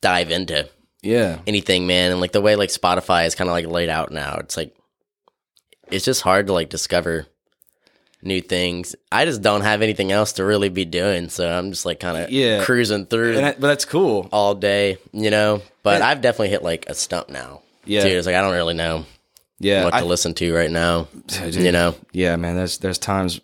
dive 0.00 0.30
into 0.30 0.68
yeah, 1.02 1.38
anything, 1.46 1.86
man. 1.86 2.12
And 2.12 2.20
like 2.20 2.32
the 2.32 2.40
way 2.40 2.56
like 2.56 2.70
Spotify 2.70 3.26
is 3.26 3.34
kind 3.34 3.48
of 3.48 3.52
like 3.52 3.66
laid 3.66 3.88
out 3.90 4.10
now, 4.10 4.36
it's 4.40 4.56
like 4.56 4.74
it's 5.90 6.04
just 6.04 6.22
hard 6.22 6.46
to 6.48 6.52
like 6.52 6.68
discover 6.70 7.26
new 8.22 8.40
things. 8.40 8.96
I 9.12 9.26
just 9.26 9.42
don't 9.42 9.60
have 9.60 9.82
anything 9.82 10.10
else 10.10 10.32
to 10.34 10.44
really 10.44 10.70
be 10.70 10.84
doing, 10.86 11.28
so 11.28 11.46
I'm 11.48 11.70
just 11.70 11.84
like 11.84 12.00
kind 12.00 12.16
of 12.16 12.30
Yeah. 12.30 12.64
cruising 12.64 13.04
through 13.06 13.36
And 13.36 13.44
that, 13.44 13.60
but 13.60 13.68
that's 13.68 13.84
cool. 13.84 14.28
all 14.32 14.54
day, 14.54 14.96
you 15.12 15.30
know. 15.30 15.60
But 15.82 15.96
And- 15.96 16.04
I've 16.04 16.22
definitely 16.22 16.48
hit 16.48 16.62
like 16.62 16.86
a 16.88 16.94
stump 16.94 17.28
now. 17.28 17.60
Yeah. 17.84 18.00
too. 18.02 18.08
It's 18.08 18.26
like 18.26 18.34
I 18.34 18.40
don't 18.40 18.54
really 18.54 18.72
know 18.74 19.04
Yeah, 19.60 19.84
what 19.84 19.94
I- 19.94 20.00
to 20.00 20.06
listen 20.06 20.34
to 20.34 20.54
right 20.54 20.70
now. 20.70 21.08
Dude, 21.26 21.54
You 21.54 21.72
know, 21.72 21.94
Yeah, 22.12 22.36
man. 22.36 22.56
There's 22.56 22.78
there's 22.78 22.98
times 22.98 23.40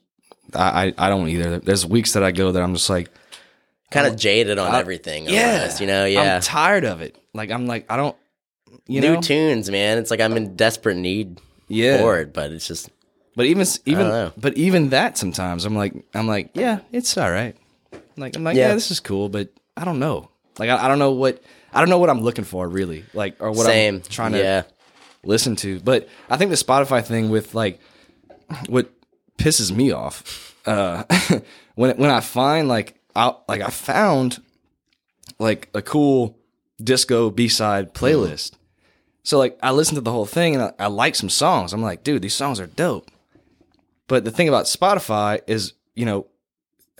I, 0.55 0.87
I 0.99 1.07
I 1.07 1.09
don't 1.09 1.29
either. 1.29 1.59
There's 1.59 1.87
weeks 1.87 2.15
that 2.15 2.23
I 2.23 2.33
go 2.33 2.53
that 2.53 2.63
I'm 2.63 2.75
just 2.75 2.91
like, 2.91 3.11
kind 3.91 4.07
of 4.07 4.17
jaded 4.17 4.59
on 4.59 4.75
everything. 4.75 5.29
almost, 5.29 5.81
you 5.81 5.87
know, 5.87 6.05
yeah. 6.05 6.37
I'm 6.37 6.41
tired 6.43 6.85
of 6.85 7.01
it. 7.01 7.17
Like 7.35 7.51
I'm 7.51 7.67
like 7.67 7.87
I 7.89 7.97
don't, 7.97 8.17
you 8.87 9.01
New 9.01 9.15
know, 9.15 9.21
tunes, 9.21 9.71
man. 9.71 9.99
It's 9.99 10.11
like 10.11 10.21
I'm 10.21 10.37
in 10.37 10.57
desperate 10.57 10.97
need 10.97 11.41
yeah. 11.69 11.99
for 11.99 12.19
it, 12.19 12.33
but 12.33 12.51
it's 12.51 12.67
just 12.67 12.91
But 13.37 13.47
even 13.47 13.67
even 13.87 14.33
but 14.37 14.57
even 14.57 14.91
that 14.91 15.17
sometimes 15.17 15.65
I'm 15.65 15.77
like 15.77 15.95
I'm 16.15 16.27
like 16.27 16.51
yeah, 16.55 16.81
it's 16.93 17.17
all 17.17 17.31
right. 17.31 17.57
Like 18.17 18.35
I'm 18.37 18.43
like 18.45 18.57
yeah, 18.57 18.69
Yeah. 18.69 18.75
this 18.75 18.91
is 18.91 18.99
cool, 19.01 19.29
but 19.29 19.49
I 19.77 19.85
don't 19.85 20.01
know. 20.01 20.29
Like 20.59 20.71
I, 20.71 20.85
I 20.85 20.89
don't 20.89 20.99
know 20.99 21.13
what 21.13 21.41
I 21.73 21.79
don't 21.81 21.89
know 21.89 21.99
what 21.99 22.11
I'm 22.11 22.21
looking 22.21 22.45
for 22.45 22.69
really. 22.69 23.05
Like 23.15 23.37
or 23.39 23.53
what 23.53 23.67
same. 23.67 23.97
I'm 23.97 24.03
trying 24.03 24.33
to 24.33 24.39
yeah. 24.39 24.63
Listen 25.25 25.57
to. 25.57 25.81
But 25.81 26.09
I 26.29 26.37
think 26.37 26.51
the 26.51 26.57
Spotify 26.57 27.05
thing 27.05 27.31
with 27.31 27.55
like 27.55 27.81
what 28.69 28.91
pisses 29.39 29.75
me 29.75 29.91
off 29.93 30.57
uh, 30.67 31.05
when 31.75 31.97
when 31.97 32.11
I 32.11 32.21
find 32.21 32.69
like 32.69 32.95
I 33.15 33.35
like 33.49 33.61
I 33.61 33.71
found 33.71 34.43
like 35.39 35.69
a 35.75 35.83
cool 35.83 36.39
disco 36.83 37.31
B 37.31 37.49
side 37.49 37.95
playlist. 37.95 38.53
So 39.23 39.39
like 39.39 39.59
I 39.63 39.71
listened 39.71 39.97
to 39.97 40.03
the 40.03 40.13
whole 40.13 40.27
thing 40.27 40.55
and 40.55 40.65
I, 40.65 40.73
I 40.79 40.87
like 40.87 41.15
some 41.15 41.31
songs. 41.31 41.73
I'm 41.73 41.83
like, 41.83 42.03
dude, 42.05 42.23
these 42.23 42.35
songs 42.35 42.59
are 42.61 42.67
dope. 42.67 43.11
But 44.09 44.25
the 44.25 44.31
thing 44.31 44.49
about 44.49 44.65
Spotify 44.65 45.41
is, 45.47 45.75
you 45.95 46.05
know, 46.05 46.27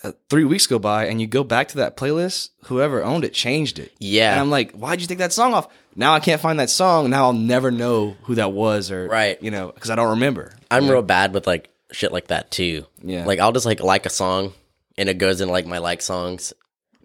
uh, 0.03 0.13
three 0.29 0.45
weeks 0.45 0.67
go 0.67 0.79
by 0.79 1.07
and 1.07 1.21
you 1.21 1.27
go 1.27 1.45
back 1.45 1.69
to 1.69 1.77
that 1.79 1.97
playlist, 1.97 2.51
whoever 2.65 3.03
owned 3.03 3.25
it 3.25 3.35
changed 3.35 3.79
it. 3.79 3.93
Yeah. 3.99 4.33
And 4.33 4.41
I'm 4.41 4.51
like, 4.51 4.73
why'd 4.73 5.01
you 5.01 5.07
take 5.07 5.19
that 5.19 5.33
song 5.33 5.53
off? 5.53 5.69
Now 5.97 6.15
I 6.15 6.21
can't 6.21 6.41
find 6.41 6.59
that 6.61 6.71
song. 6.71 7.11
Now 7.11 7.25
I'll 7.27 7.33
never 7.33 7.71
know 7.71 8.17
who 8.23 8.37
that 8.37 8.53
was 8.53 8.91
or, 8.91 9.07
Right. 9.09 9.43
you 9.43 9.51
know, 9.51 9.73
because 9.73 9.91
I 9.91 9.97
don't 9.97 10.11
remember. 10.11 10.53
I'm 10.71 10.89
real 10.89 11.03
bad 11.03 11.35
with 11.35 11.47
like 11.47 11.71
shit 11.93 12.13
like 12.13 12.29
that 12.29 12.51
too. 12.51 12.87
Yeah. 13.03 13.25
Like 13.27 13.41
I'll 13.41 13.53
just 13.53 13.67
like 13.67 13.81
like 13.81 14.07
a 14.07 14.11
song 14.11 14.53
and 14.97 15.09
it 15.09 15.19
goes 15.19 15.41
in 15.41 15.49
like 15.49 15.67
my 15.67 15.79
like 15.79 16.01
songs. 16.03 16.53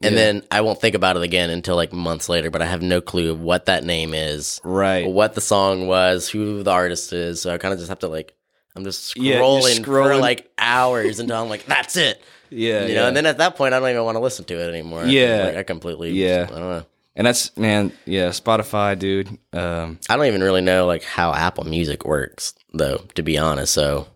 And 0.04 0.14
Yeah. 0.14 0.22
then 0.22 0.44
I 0.52 0.62
won't 0.62 0.80
think 0.80 0.94
about 0.94 1.16
it 1.18 1.24
again 1.24 1.50
until 1.50 1.76
like 1.76 1.92
months 1.94 2.30
later, 2.30 2.52
but 2.52 2.62
I 2.62 2.66
have 2.66 2.82
no 2.82 3.02
clue 3.02 3.32
of 3.32 3.40
what 3.42 3.66
that 3.66 3.84
name 3.84 4.14
is, 4.14 4.62
Right. 4.64 5.08
what 5.08 5.34
the 5.34 5.42
song 5.42 5.88
was, 5.88 6.30
who 6.30 6.62
the 6.64 6.72
artist 6.72 7.12
is. 7.14 7.42
So 7.42 7.54
I 7.54 7.58
kind 7.58 7.74
of 7.74 7.80
just 7.80 7.90
have 7.90 8.00
to 8.00 8.08
like, 8.08 8.34
I'm 8.76 8.84
just 8.84 9.18
Yeah, 9.18 9.36
you're 9.36 9.42
scrolling, 9.44 9.86
for 9.86 9.92
scrolling. 9.92 10.20
like 10.22 10.52
hours 10.58 11.20
until 11.20 11.42
I'm 11.42 11.50
like, 11.50 11.66
that's 11.66 11.96
it. 11.98 12.22
Yeah. 12.52 12.86
You 12.86 12.94
know, 12.94 13.08
and 13.08 13.18
then 13.18 13.26
at 13.26 13.40
that 13.40 13.56
point, 13.56 13.74
I 13.74 13.80
don't 13.80 13.90
even 13.90 14.04
want 14.04 14.16
to 14.18 14.20
listen 14.22 14.46
to 14.46 14.54
it 14.54 14.70
anymore. 14.70 15.04
Yeah. 15.06 15.46
Like, 15.48 15.56
I 15.58 15.64
completely, 15.64 16.12
Yeah. 16.12 16.44
I 16.48 16.52
don't 16.52 16.60
know. 16.70 16.86
And 17.16 17.26
that's, 17.28 17.56
man, 17.58 17.92
yeah, 18.06 18.30
Spotify, 18.30 18.98
dude. 18.98 19.30
Um, 19.54 20.00
I 20.10 20.16
don't 20.18 20.26
even 20.26 20.44
really 20.44 20.62
know 20.62 20.86
like 20.86 21.04
how 21.04 21.34
Apple 21.34 21.64
Music 21.64 22.06
works 22.06 22.54
though, 22.74 22.98
to 23.16 23.24
be 23.24 23.38
honest. 23.38 23.74
So 23.74 24.08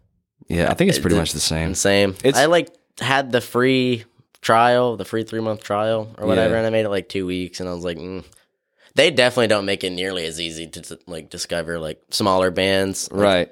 yeah, 0.48 0.70
I 0.70 0.74
think 0.74 0.90
it's 0.90 1.00
pretty 1.00 1.16
It's- 1.16 1.30
much 1.30 1.34
the 1.34 1.40
same. 1.40 1.76
Same. 1.76 2.12
It's- 2.24 2.36
I 2.38 2.46
like 2.46 2.70
had 3.00 3.32
the 3.32 3.42
free 3.42 4.04
trial, 4.42 4.98
the 4.98 5.06
free 5.06 5.24
three 5.24 5.42
month 5.42 5.64
trial 5.64 6.14
or 6.18 6.26
whatever, 6.28 6.54
Yeah. 6.54 6.60
and 6.60 6.68
I 6.68 6.70
made 6.70 6.86
it 6.86 6.90
like 6.90 7.10
two 7.10 7.26
weeks, 7.26 7.60
and 7.60 7.68
I 7.70 7.74
was 7.74 7.84
like, 7.84 7.98
mm. 7.98 8.24
they 8.96 9.12
definitely 9.12 9.48
don't 9.48 9.66
make 9.66 9.84
it 9.84 9.92
nearly 9.92 10.26
as 10.26 10.40
easy 10.42 10.68
to, 10.68 11.00
like 11.08 11.30
discover 11.30 11.80
like 11.80 12.02
smaller 12.10 12.52
bands, 12.52 13.10
Like, 13.12 13.22
right 13.22 13.52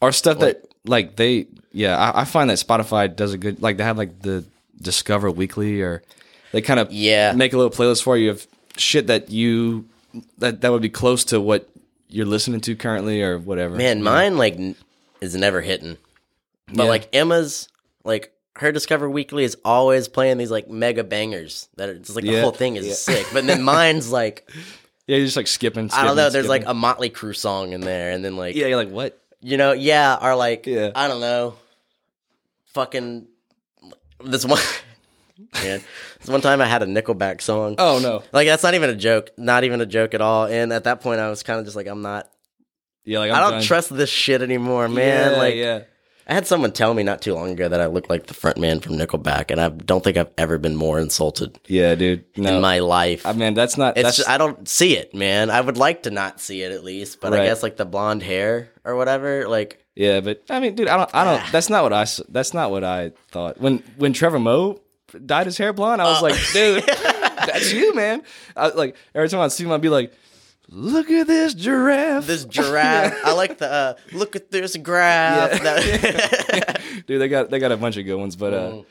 or 0.00 0.12
stuff 0.12 0.38
that 0.38 0.64
like 0.86 1.16
they 1.16 1.46
yeah 1.72 1.98
I, 1.98 2.22
I 2.22 2.24
find 2.24 2.48
that 2.48 2.56
spotify 2.56 3.14
does 3.14 3.34
a 3.34 3.38
good 3.38 3.60
like 3.60 3.76
they 3.76 3.84
have 3.84 3.98
like 3.98 4.22
the 4.22 4.44
discover 4.80 5.30
weekly 5.30 5.82
or 5.82 6.02
they 6.52 6.62
kind 6.62 6.80
of 6.80 6.90
Yeah. 6.90 7.32
make 7.32 7.52
a 7.52 7.58
little 7.58 7.70
playlist 7.70 8.02
for 8.02 8.16
you 8.16 8.30
of 8.30 8.46
shit 8.76 9.06
that 9.08 9.30
you 9.30 9.86
that 10.38 10.60
that 10.62 10.72
would 10.72 10.82
be 10.82 10.88
close 10.88 11.24
to 11.26 11.40
what 11.40 11.68
you're 12.08 12.26
listening 12.26 12.60
to 12.62 12.74
currently 12.74 13.22
or 13.22 13.38
whatever 13.38 13.76
Man, 13.76 14.02
mine 14.02 14.36
like 14.36 14.54
n- 14.54 14.74
is 15.20 15.34
never 15.36 15.60
hitting, 15.60 15.96
but 16.68 16.84
Yeah. 16.84 16.88
like 16.90 17.08
Emma's 17.14 17.68
like. 18.04 18.32
Her 18.56 18.72
Discover 18.72 19.08
Weekly 19.08 19.44
is 19.44 19.56
always 19.64 20.06
playing 20.08 20.36
these 20.36 20.50
like 20.50 20.68
mega 20.68 21.02
bangers 21.04 21.68
that 21.76 21.88
are 21.88 21.94
just 21.98 22.14
like 22.14 22.24
the 22.24 22.32
Yeah. 22.32 22.40
whole 22.42 22.50
thing 22.50 22.76
is 22.76 22.98
sick. 22.98 23.26
But 23.32 23.46
then 23.46 23.62
mine's 23.74 24.10
like 24.12 24.50
yeah 25.06 25.16
you're 25.16 25.24
just 25.24 25.36
like 25.36 25.46
skipping, 25.46 25.88
I 25.92 26.04
don't 26.04 26.16
know. 26.16 26.28
There's 26.28 26.48
like 26.48 26.62
skipping. 26.62 26.70
a 26.70 26.74
Motley 26.74 27.08
Crue 27.10 27.34
song 27.34 27.72
in 27.72 27.80
there, 27.80 28.10
and 28.10 28.22
then 28.24 28.36
like 28.36 28.56
yeah 28.56 28.66
you're 28.66 28.76
like 28.76 28.90
what 28.90 29.18
you 29.40 29.56
know, 29.56 29.72
yeah, 29.72 30.14
are 30.20 30.36
like 30.36 30.66
Yeah. 30.66 30.90
I 30.94 31.08
don't 31.08 31.20
know, 31.20 31.54
fucking 32.74 33.26
this 34.24 34.44
one. 34.44 34.60
Man, 35.62 35.80
one 36.26 36.40
time 36.40 36.60
I 36.60 36.66
had 36.66 36.82
a 36.82 36.86
Nickelback 36.86 37.40
song. 37.40 37.76
oh 37.78 37.98
no 38.02 38.22
Like 38.32 38.46
that's 38.48 38.62
not 38.62 38.74
even 38.74 38.90
a 38.90 38.96
joke, 38.96 39.30
not 39.36 39.64
even 39.64 39.80
a 39.80 39.86
joke 39.86 40.14
at 40.14 40.20
all. 40.20 40.46
And 40.46 40.72
at 40.72 40.84
that 40.84 41.00
point, 41.00 41.20
I 41.20 41.30
was 41.30 41.42
kind 41.42 41.58
of 41.58 41.64
just 41.64 41.76
like, 41.76 41.86
I'm 41.86 42.02
not. 42.02 42.28
yeah 43.04 43.18
like 43.20 43.30
I'm 43.32 43.42
I'm 43.42 43.50
do 43.50 43.56
not 43.56 43.64
trust 43.64 43.94
this 43.96 44.10
shit 44.10 44.42
anymore, 44.42 44.88
man. 44.88 45.32
yeah, 45.32 45.38
like 45.38 45.54
yeah 45.54 45.80
I 46.28 46.34
had 46.34 46.46
someone 46.46 46.70
tell 46.70 46.94
me 46.94 47.02
not 47.02 47.22
too 47.22 47.34
long 47.34 47.50
ago 47.50 47.68
that 47.68 47.80
I 47.80 47.86
look 47.86 48.08
like 48.08 48.26
the 48.28 48.34
front 48.34 48.56
man 48.56 48.78
from 48.78 48.92
Nickelback, 48.96 49.50
and 49.50 49.60
I 49.60 49.68
don't 49.68 50.04
think 50.04 50.16
I've 50.16 50.30
ever 50.38 50.58
been 50.58 50.76
more 50.76 51.00
insulted 51.00 51.58
yeah 51.66 51.94
dude 51.96 52.24
no 52.36 52.54
in 52.56 52.60
my 52.62 52.78
life. 52.78 53.26
I 53.26 53.32
mean 53.32 53.54
that's 53.54 53.76
not 53.76 53.96
it's 53.96 54.04
that's 54.04 54.16
just, 54.18 54.28
I 54.28 54.38
don't 54.38 54.68
see 54.68 54.96
it, 54.96 55.12
man. 55.14 55.50
I 55.50 55.60
would 55.60 55.76
like 55.78 56.04
to 56.04 56.10
not 56.10 56.40
see 56.40 56.62
it 56.62 56.70
at 56.72 56.84
least, 56.84 57.20
but 57.20 57.32
I 57.32 57.44
guess 57.46 57.62
like 57.64 57.76
the 57.76 57.84
blonde 57.86 58.22
hair 58.22 58.70
or 58.84 58.94
whatever, 58.94 59.48
like 59.48 59.84
Yeah, 59.96 60.20
but 60.20 60.42
I 60.48 60.60
mean, 60.60 60.74
dude, 60.76 60.86
I 60.88 60.96
don't, 60.98 61.10
I 61.14 61.22
Ah. 61.22 61.24
don't. 61.24 61.52
That's 61.52 61.68
not 61.68 61.82
what 61.82 61.92
I. 61.92 62.06
That's 62.28 62.54
not 62.54 62.70
what 62.70 62.84
I 62.84 63.10
thought 63.32 63.60
when 63.60 63.78
when 63.96 64.12
Trevor 64.12 64.38
Moe 64.38 64.78
dyed 65.26 65.46
his 65.46 65.58
hair 65.58 65.72
blonde. 65.72 66.00
I 66.02 66.04
was 66.04 66.18
Oh. 66.20 66.24
like, 66.24 66.36
dude, 66.52 66.84
that's 67.46 67.72
you, 67.72 67.94
man. 67.94 68.22
I, 68.56 68.68
like 68.68 68.96
every 69.14 69.28
time 69.28 69.40
I 69.40 69.48
see 69.48 69.64
him, 69.64 69.72
I'd 69.72 69.80
be 69.80 69.88
like, 69.88 70.12
look 70.68 71.10
at 71.10 71.26
this 71.26 71.54
giraffe. 71.54 72.26
this 72.26 72.44
giraffe. 72.44 73.16
I 73.24 73.32
like 73.32 73.58
the 73.58 73.70
uh, 73.70 73.94
look 74.12 74.36
at 74.36 74.50
this 74.50 74.76
graph. 74.76 75.62
Yeah. 75.62 76.76
Dude, 77.06 77.20
they 77.20 77.28
got 77.28 77.50
they 77.50 77.58
got 77.58 77.72
a 77.72 77.76
bunch 77.76 77.96
of 77.96 78.04
good 78.04 78.16
ones, 78.16 78.36
but 78.36 78.54
uh, 78.54 78.82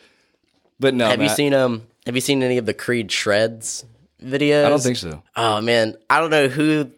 but 0.80 0.94
no, 0.94 1.08
have 1.08 1.20
you 1.22 1.28
man, 1.28 1.36
seen 1.36 1.54
um? 1.54 1.84
Have 2.06 2.16
you 2.16 2.22
seen 2.22 2.42
any 2.44 2.58
of 2.58 2.66
the 2.66 2.74
Creed 2.74 3.12
shreds 3.12 3.86
videos? 4.24 4.66
I 4.66 4.70
don't 4.70 4.82
think 4.82 4.98
so. 4.98 5.22
Oh 5.36 5.62
man, 5.62 5.96
I 6.10 6.20
don't 6.20 6.32
know 6.32 6.48
who 6.48 6.92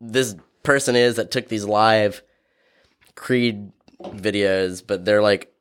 this 0.00 0.34
person 0.62 0.96
is 0.96 1.16
that 1.16 1.30
took 1.30 1.48
these 1.48 1.64
live 1.64 2.22
Creed 3.14 3.72
videos, 4.00 4.82
but 4.86 5.04
they're 5.04 5.22
like, 5.22 5.52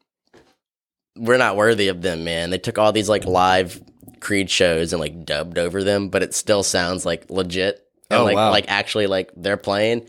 we're 1.17 1.37
not 1.37 1.55
worthy 1.55 1.87
of 1.89 2.01
them, 2.01 2.23
man. 2.23 2.49
They 2.49 2.57
took 2.57 2.77
all 2.77 2.91
these 2.91 3.09
like 3.09 3.25
live 3.25 3.81
Creed 4.19 4.49
shows 4.49 4.93
and 4.93 4.99
like 4.99 5.25
dubbed 5.25 5.57
over 5.57 5.83
them, 5.83 6.09
but 6.09 6.23
it 6.23 6.33
still 6.33 6.63
sounds 6.63 7.05
like 7.05 7.29
legit. 7.29 7.83
And 8.09 8.19
Oh, 8.21 8.23
like 8.23 8.35
wow. 8.35 8.51
like 8.51 8.65
actually 8.69 9.07
like 9.07 9.31
they're 9.35 9.57
playing, 9.57 10.07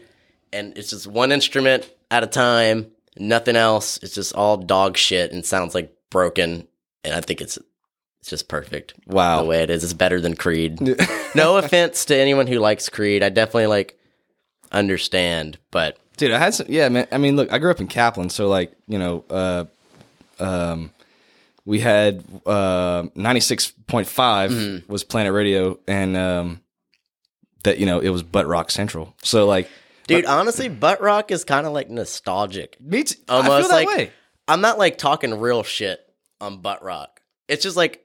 and 0.52 0.76
it's 0.78 0.90
just 0.90 1.06
one 1.06 1.32
instrument 1.32 1.90
at 2.10 2.22
a 2.22 2.26
time, 2.28 2.90
nothing 3.18 3.56
else. 3.56 3.98
It's 4.02 4.14
just 4.14 4.34
all 4.34 4.56
dog 4.56 4.96
shit 4.96 5.32
and 5.32 5.44
sounds 5.44 5.74
like 5.74 5.92
broken. 6.10 6.68
And 7.04 7.14
I 7.14 7.20
think 7.20 7.40
it's 7.40 7.58
it's 8.20 8.30
just 8.30 8.48
perfect 8.48 8.94
Wow. 9.06 9.42
the 9.42 9.48
way 9.48 9.62
it 9.62 9.70
is. 9.70 9.84
It's 9.84 9.92
better 9.92 10.20
than 10.20 10.34
Creed. 10.36 10.80
no 11.34 11.56
offense 11.58 12.04
to 12.06 12.16
anyone 12.16 12.46
who 12.46 12.58
likes 12.60 12.88
Creed. 12.88 13.22
I 13.22 13.28
definitely 13.28 13.66
like 13.66 13.98
understand, 14.72 15.58
but 15.70 15.98
Dude, 16.16 16.32
I 16.32 16.38
had 16.38 16.52
some. 16.54 16.66
Yeah, 16.68 16.88
man. 16.88 17.06
I 17.12 17.18
mean, 17.18 17.36
look, 17.36 17.52
I 17.52 17.58
grew 17.58 17.70
up 17.70 17.80
in 17.80 17.86
Kaplan, 17.86 18.28
so 18.30 18.48
like, 18.48 18.72
you 18.88 18.98
know, 18.98 19.24
uh, 19.30 19.64
um, 20.40 20.90
we 21.68 21.80
had 21.80 22.24
uh, 22.46 23.06
ninety 23.14 23.40
six 23.40 23.70
point 23.86 24.06
five 24.08 24.50
Mm-hmm. 24.50 24.90
was 24.90 25.04
Planet 25.04 25.32
Radio, 25.34 25.78
and 25.86 26.16
um, 26.16 26.60
that 27.64 27.78
you 27.78 27.84
know 27.86 27.98
it 28.00 28.08
was 28.08 28.22
Butt 28.22 28.46
Rock 28.46 28.70
Central. 28.70 29.14
So 29.22 29.46
like, 29.46 29.68
dude, 30.06 30.24
honestly, 30.24 30.68
butt 30.70 31.00
rock 31.02 31.30
is 31.30 31.44
kind 31.44 31.66
of 31.66 31.72
like 31.74 31.90
nostalgic. 31.90 32.80
me 32.80 33.04
too. 33.04 33.16
I 33.28 33.36
Almost 33.36 33.60
feel 33.60 33.68
that 33.68 33.74
like 33.86 33.88
way. 33.88 34.10
I'm 34.48 34.60
not 34.62 34.78
like 34.78 34.96
talking 34.96 35.38
real 35.38 35.62
shit 35.62 36.00
on 36.40 36.62
butt 36.62 36.82
rock. 36.82 37.20
It's 37.48 37.62
just 37.62 37.76
like 37.76 38.02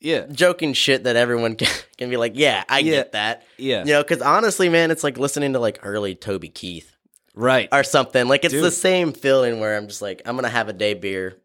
Yeah, 0.00 0.26
joking 0.32 0.72
shit 0.72 1.04
that 1.04 1.14
everyone 1.14 1.54
can, 1.60 1.68
can 1.98 2.10
be 2.10 2.16
like, 2.16 2.32
yeah, 2.34 2.64
I 2.68 2.80
Yeah. 2.80 2.90
get 2.96 3.12
that. 3.12 3.44
yeah, 3.58 3.84
You 3.84 3.92
know, 3.92 4.02
because 4.02 4.22
honestly, 4.22 4.68
man, 4.68 4.90
it's 4.90 5.04
like 5.04 5.18
listening 5.18 5.52
to 5.52 5.60
like 5.60 5.78
early 5.84 6.14
Toby 6.16 6.48
Keith 6.48 6.96
right. 7.34 7.68
or 7.70 7.84
something. 7.84 8.26
Like 8.26 8.44
it's 8.44 8.54
the 8.54 8.70
same 8.72 9.12
feeling 9.12 9.60
where 9.60 9.76
I'm 9.76 9.86
just 9.86 10.02
like, 10.02 10.22
I'm 10.26 10.34
gonna 10.34 10.48
have 10.48 10.68
a 10.68 10.72
day 10.72 10.94
beer, 10.94 11.36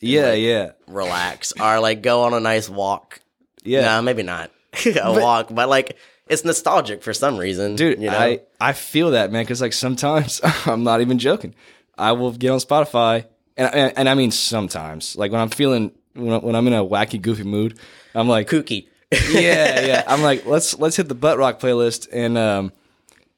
Yeah, 0.00 0.30
like- 0.30 0.40
yeah, 0.42 0.70
relax, 0.86 1.52
or 1.60 1.80
like 1.80 2.02
go 2.02 2.22
on 2.22 2.34
a 2.34 2.40
nice 2.40 2.68
walk. 2.68 3.20
yeah. 3.62 3.82
No, 3.82 4.02
maybe 4.02 4.22
not 4.22 4.50
a 4.86 5.12
walk, 5.12 5.48
but 5.50 5.68
like 5.68 5.96
it's 6.26 6.44
nostalgic 6.44 7.02
for 7.02 7.12
some 7.12 7.36
reason, 7.36 7.76
Dude, 7.76 8.00
You 8.00 8.10
know? 8.10 8.16
I 8.18 8.40
I 8.60 8.72
feel 8.72 9.10
that 9.12 9.32
man 9.32 9.42
because 9.42 9.60
like 9.60 9.72
sometimes 9.72 10.40
I'm 10.66 10.84
not 10.84 11.00
even 11.00 11.18
joking. 11.18 11.54
I 11.98 12.12
will 12.12 12.32
get 12.32 12.50
on 12.50 12.58
Spotify 12.60 13.26
and 13.56 13.74
and, 13.74 13.92
and 13.98 14.08
I 14.08 14.14
mean 14.14 14.30
sometimes 14.30 15.16
like 15.16 15.32
when 15.32 15.40
I'm 15.40 15.50
feeling 15.50 15.92
when, 16.14 16.40
when 16.40 16.54
I'm 16.56 16.66
in 16.66 16.72
a 16.72 16.84
wacky 16.84 17.20
goofy 17.20 17.44
mood, 17.44 17.78
I'm 18.14 18.28
like 18.28 18.48
kooky. 18.48 18.86
yeah 19.30 19.84
yeah 19.84 20.04
I'm 20.06 20.22
like 20.22 20.46
let's 20.46 20.78
let's 20.78 20.96
hit 20.96 21.08
the 21.08 21.14
butt 21.16 21.36
rock 21.36 21.58
playlist 21.58 22.06
and 22.12 22.38
um 22.38 22.72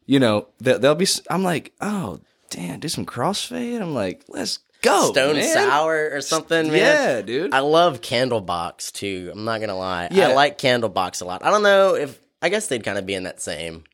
you 0.05 0.21
know 0.21 0.49
there, 0.61 0.77
there'll 0.79 0.95
be 0.97 1.07
I'm 1.31 1.43
like 1.43 1.73
oh 1.81 2.21
damn, 2.51 2.79
do 2.79 2.89
some 2.89 3.07
crossfade. 3.07 3.81
I'm 3.81 3.95
like, 3.95 4.23
let's 4.29 4.59
go, 4.83 5.11
Stone 5.13 5.37
man. 5.37 5.55
Sour 5.55 6.11
or 6.13 6.21
something, 6.21 6.67
man. 6.69 6.77
Yeah, 6.77 7.23
dude. 7.23 7.55
I 7.55 7.61
love 7.61 8.01
Candlebox 8.01 8.93
too. 8.93 9.31
I'm 9.33 9.45
not 9.45 9.61
gonna 9.61 9.77
lie. 9.79 10.09
Yeah. 10.11 10.29
I 10.29 10.35
like 10.35 10.59
Candlebox 10.59 11.23
a 11.23 11.25
lot. 11.25 11.45
I 11.45 11.51
don't 11.51 11.63
know 11.63 11.95
if 11.95 12.19
I 12.43 12.49
guess 12.49 12.67
they'd 12.67 12.85
kind 12.85 12.99
of 12.99 13.07
be 13.07 13.15
in 13.15 13.23
that 13.25 13.41
same 13.41 13.85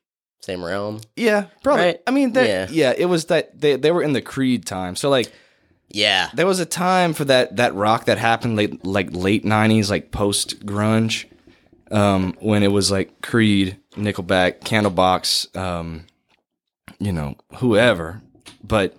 same 0.41 0.65
realm. 0.65 1.01
yeah, 1.17 1.47
probably. 1.63 1.85
Right? 1.85 2.01
I 2.07 2.11
mean, 2.11 2.33
Yeah. 2.35 2.67
yeah. 2.71 2.95
it 2.97 3.07
was 3.07 3.27
that 3.27 3.61
they 3.61 3.77
they 3.77 3.91
were 3.91 4.03
in 4.03 4.13
the 4.15 4.23
Creed 4.23 4.65
time. 4.65 4.97
So 4.97 5.11
like, 5.11 5.31
Yeah. 5.91 6.31
there 6.35 6.47
was 6.47 6.59
a 6.61 6.67
time 6.67 7.13
for 7.13 7.25
that 7.27 7.57
that 7.57 7.75
rock 7.75 8.07
that 8.07 8.19
happened 8.19 8.57
late 8.57 8.85
like 8.85 9.09
late 9.13 9.45
'90s, 9.45 9.91
like 9.91 10.11
post 10.11 10.65
grunge, 10.65 11.27
um, 11.91 12.35
when 12.41 12.63
it 12.63 12.73
was 12.73 12.91
like 12.91 13.21
Creed, 13.21 13.77
Nickelback, 13.97 14.61
Candlebox, 14.61 15.55
um, 15.57 16.07
you 16.99 17.13
know, 17.13 17.35
whoever. 17.57 18.23
But 18.65 18.97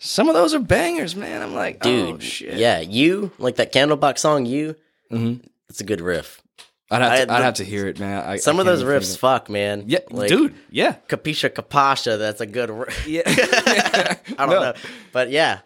some 0.00 0.28
of 0.28 0.34
those 0.34 0.54
are 0.54 0.58
bangers, 0.58 1.14
man. 1.14 1.42
I'm 1.42 1.54
like, 1.54 1.80
Dude, 1.80 2.14
oh, 2.16 2.18
shit. 2.18 2.54
yeah, 2.58 2.80
you 2.80 3.30
like 3.38 3.56
that 3.56 3.72
Candlebox 3.72 4.18
song. 4.18 4.46
You, 4.46 4.74
Mhm. 5.12 5.44
it's 5.68 5.80
a 5.80 5.84
good 5.84 6.00
riff. 6.00 6.42
I'd 6.90 7.02
have, 7.02 7.12
I- 7.12 7.24
to, 7.26 7.32
I'd 7.32 7.42
have 7.44 7.54
to 7.54 7.64
hear 7.64 7.86
it, 7.86 8.00
man. 8.00 8.24
I, 8.28 8.36
Some 8.38 8.56
I 8.56 8.60
of 8.60 8.66
those 8.66 8.82
riffs, 8.82 9.16
fuck, 9.16 9.48
man. 9.48 9.84
yeah, 9.86 10.00
like 10.10 10.28
dude, 10.28 10.54
yeah, 10.70 10.96
Capisha 11.08 11.48
Capasha. 11.50 12.18
That's 12.18 12.40
a 12.40 12.46
good. 12.46 12.68
riff. 12.70 13.06
yeah. 13.08 13.22
I 13.26 14.16
don't 14.46 14.48
No. 14.50 14.60
know, 14.60 14.72
but 15.12 15.30
yeah, 15.30 15.60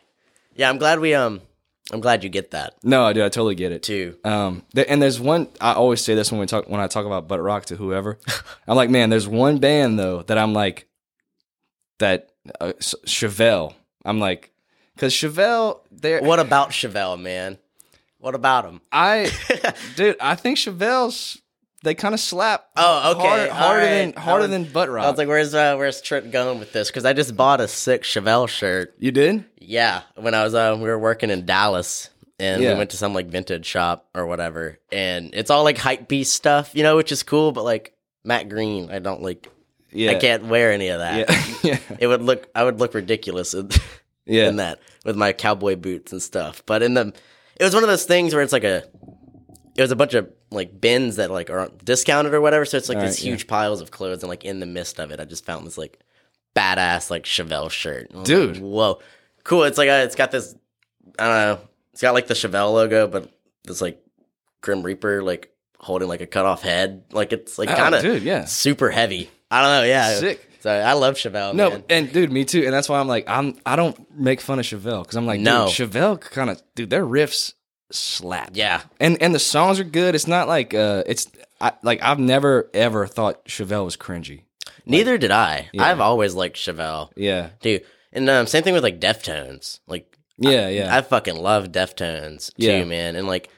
yeah. 0.55 0.69
I'm 0.69 0.77
glad 0.79 1.01
we 1.01 1.15
um. 1.15 1.41
I'm 1.93 2.01
glad 2.01 2.25
you 2.25 2.31
get 2.31 2.53
that 2.53 2.77
No, 2.83 3.13
dude, 3.13 3.23
I 3.25 3.29
totally 3.29 3.55
get 3.55 3.71
it. 3.71 3.83
too. 3.83 4.17
Um, 4.25 4.63
and 4.89 5.03
there's 5.03 5.21
one. 5.21 5.49
I 5.61 5.75
always 5.75 6.01
say 6.01 6.15
this 6.15 6.33
when 6.33 6.41
we 6.41 6.47
talk 6.47 6.67
when 6.69 6.81
I 6.81 6.87
talk 6.87 7.05
about 7.05 7.29
butt 7.29 7.43
rock 7.43 7.67
to 7.67 7.77
whoever. 7.77 8.19
I'm 8.67 8.75
like, 8.77 8.89
man, 8.91 9.11
there's 9.11 9.29
one 9.29 9.59
band 9.59 9.99
though 9.99 10.23
that 10.23 10.39
I'm 10.39 10.55
like, 10.55 10.89
that 11.99 12.31
uh, 12.61 12.73
Chevelle. 12.81 13.75
I'm 14.05 14.19
like, 14.21 14.53
because 14.95 15.13
Chevelle, 15.13 15.81
they're 15.91 16.23
What 16.23 16.39
about 16.41 16.71
Chevelle, 16.71 17.21
man? 17.21 17.59
What 18.19 18.35
about 18.35 18.65
him? 18.65 18.81
I, 18.93 19.31
dude, 19.97 20.17
I 20.21 20.35
think 20.35 20.59
Chevelle's 20.59 21.41
they 21.83 21.95
kind 21.95 22.15
of 22.15 22.21
slap. 22.21 22.67
Oh, 22.79 23.13
okay, 23.19 23.29
harder, 23.29 23.53
harder 23.53 23.81
right. 23.81 23.87
than 23.87 24.13
harder 24.15 24.43
was- 24.43 24.51
than 24.51 24.65
butt 24.65 24.89
rock. 24.89 25.05
I 25.05 25.11
was 25.11 25.19
like, 25.19 25.29
"Where's 25.29 25.55
uh, 25.55 25.77
where's 25.77 26.01
Trent 26.01 26.31
going 26.33 26.59
with 26.59 26.73
this?" 26.73 26.89
Because 26.89 27.05
I 27.05 27.13
just 27.13 27.37
bought 27.37 27.61
a 27.61 27.69
sick 27.69 28.03
Chevelle 28.05 28.49
shirt. 28.49 28.95
you 28.99 29.13
did? 29.13 29.45
Yeah, 29.59 30.01
when 30.17 30.33
I 30.35 30.45
was 30.45 30.55
uh, 30.55 30.75
we 30.79 30.85
were 30.85 30.99
working 30.99 31.29
in 31.29 31.45
Dallas, 31.45 32.09
and 32.39 32.63
Yeah. 32.63 32.73
we 32.73 32.79
went 32.79 32.91
to 32.91 32.97
some 32.97 33.13
like 33.13 33.27
vintage 33.27 33.67
shop 33.67 34.09
or 34.15 34.25
whatever, 34.25 34.79
and 34.91 35.35
it's 35.35 35.51
all 35.51 35.63
like 35.65 35.77
hype 35.77 36.09
beast 36.09 36.33
stuff, 36.33 36.71
you 36.75 36.83
know, 36.83 36.97
which 36.97 37.13
is 37.13 37.23
cool. 37.23 37.53
But 37.53 37.65
like 37.65 37.95
Matt 38.25 38.49
Green, 38.49 38.91
I 38.91 38.99
don't 39.01 39.21
like. 39.23 39.47
Yeah, 39.95 40.11
I 40.11 40.15
can't 40.17 40.45
wear 40.47 40.73
any 40.73 40.89
of 40.89 40.99
that. 41.01 41.29
Yeah, 41.29 41.55
yeah, 41.89 41.97
It 41.99 42.07
would 42.07 42.23
look. 42.23 42.49
I 42.55 42.65
would 42.65 42.81
look 42.81 42.95
ridiculous 42.95 43.55
in, 43.55 43.71
yeah. 44.27 44.49
in 44.49 44.57
that 44.57 44.81
with 45.05 45.17
my 45.17 45.33
cowboy 45.33 45.77
boots 45.77 46.13
and 46.13 46.21
stuff. 46.23 46.63
But 46.67 46.83
in 46.83 46.95
the, 46.95 47.13
it 47.57 47.65
was 47.65 47.75
one 47.75 47.83
of 47.85 47.89
those 47.89 48.05
things 48.05 48.35
where 48.35 48.43
it's 48.43 48.53
like 48.53 48.65
a, 48.65 48.85
it 49.77 49.83
was 49.83 49.91
a 49.93 49.97
bunch 49.97 50.15
of 50.15 50.31
like 50.51 50.81
bins 50.81 51.17
that 51.17 51.31
like 51.31 51.49
are 51.51 51.69
discounted 51.85 52.35
or 52.35 52.41
whatever. 52.41 52.65
So 52.65 52.77
it's 52.77 52.89
like 52.89 52.99
All 52.99 53.05
these 53.05 53.19
right, 53.19 53.25
yeah. 53.25 53.31
huge 53.33 53.47
piles 53.47 53.81
of 53.81 53.91
clothes, 53.91 54.23
and 54.23 54.29
like 54.31 54.45
in 54.45 54.61
the 54.61 54.67
midst 54.67 54.99
of 54.99 55.11
it, 55.11 55.21
I 55.21 55.25
just 55.25 55.45
found 55.45 55.67
this 55.67 55.79
like 55.79 56.01
badass 56.57 57.11
like 57.11 57.25
Chevelle 57.25 57.71
shirt. 57.71 58.09
And 58.11 58.17
I 58.17 58.21
was 58.21 58.29
Dude. 58.29 58.57
like, 58.57 58.63
whoa, 58.65 59.01
cool! 59.45 59.65
It's 59.65 59.79
like 59.79 59.89
uh 59.89 60.03
it's 60.05 60.15
got 60.17 60.31
this, 60.31 60.55
I 61.19 61.25
don't 61.27 61.35
know, 61.61 61.69
it's 61.93 62.03
got 62.03 62.15
like 62.15 62.27
the 62.27 62.35
Chevelle 62.35 62.73
logo, 62.73 63.07
but 63.07 63.31
it's 63.69 63.81
like 63.81 64.01
Grim 64.61 64.83
Reaper 64.83 65.23
like 65.23 65.51
holding 65.79 66.09
like 66.09 66.21
a 66.21 66.27
cut 66.27 66.47
off 66.47 66.63
head. 66.63 67.05
Like 67.13 67.33
it's 67.33 67.59
like 67.59 67.69
Oh, 67.71 67.75
kind 67.77 67.95
of 67.95 68.23
yeah. 68.25 68.45
super 68.47 68.91
heavy. 68.91 69.31
I 69.55 69.63
don't 69.63 69.71
know, 69.83 69.89
yeah, 69.89 70.15
Sick. 70.19 70.51
So 70.61 70.71
I 70.71 70.95
love 70.95 71.15
Chevelle. 71.17 71.55
No, 71.55 71.71
man. 71.71 71.85
and 71.91 72.13
dude, 72.13 72.33
me 72.33 72.45
too. 72.45 72.63
And 72.65 72.73
that's 72.73 72.89
why 72.89 72.99
I'm 72.99 73.07
like, 73.09 73.29
I'm 73.29 73.57
I 73.67 73.77
don't 73.77 73.97
make 74.19 74.41
fun 74.41 74.59
of 74.59 74.65
Chevelle 74.65 75.03
because 75.03 75.17
I'm 75.17 75.27
like, 75.27 75.41
No. 75.41 75.67
dude, 75.67 75.91
Chevelle 75.91 76.21
kind 76.21 76.49
of, 76.51 76.63
dude, 76.75 76.89
their 76.91 77.05
riffs 77.05 77.53
slap. 77.91 78.51
yeah. 78.55 78.81
and 78.99 79.21
and 79.23 79.35
the 79.35 79.39
songs 79.39 79.79
are 79.79 79.85
good. 79.85 80.15
It's 80.15 80.27
not 80.27 80.49
like 80.49 80.73
uh, 80.75 81.03
it's 81.07 81.31
I, 81.61 81.73
like 81.83 82.03
I've 82.03 82.19
never 82.19 82.71
ever 82.73 83.07
thought 83.07 83.45
Chevelle 83.45 83.85
was 83.85 83.97
cringy. 83.97 84.43
Neither 84.87 85.19
did 85.19 85.31
I. 85.31 85.69
Yeah. 85.73 85.85
I've 85.85 86.01
always 86.01 86.35
liked 86.35 86.57
Chevelle, 86.57 87.11
Yeah, 87.17 87.51
dude. 87.61 87.85
And 88.13 88.29
um, 88.31 88.47
same 88.47 88.63
thing 88.63 88.75
with 88.75 88.83
like 88.83 89.01
Deftones. 89.01 89.81
Like, 89.87 90.17
yeah, 90.39 90.69
yeah. 90.69 90.95
I 90.97 91.01
fucking 91.03 91.37
love 91.37 91.69
Deftones 91.73 92.55
too, 92.55 92.67
Yeah. 92.67 92.85
man. 92.85 93.17
And 93.17 93.27
like, 93.27 93.49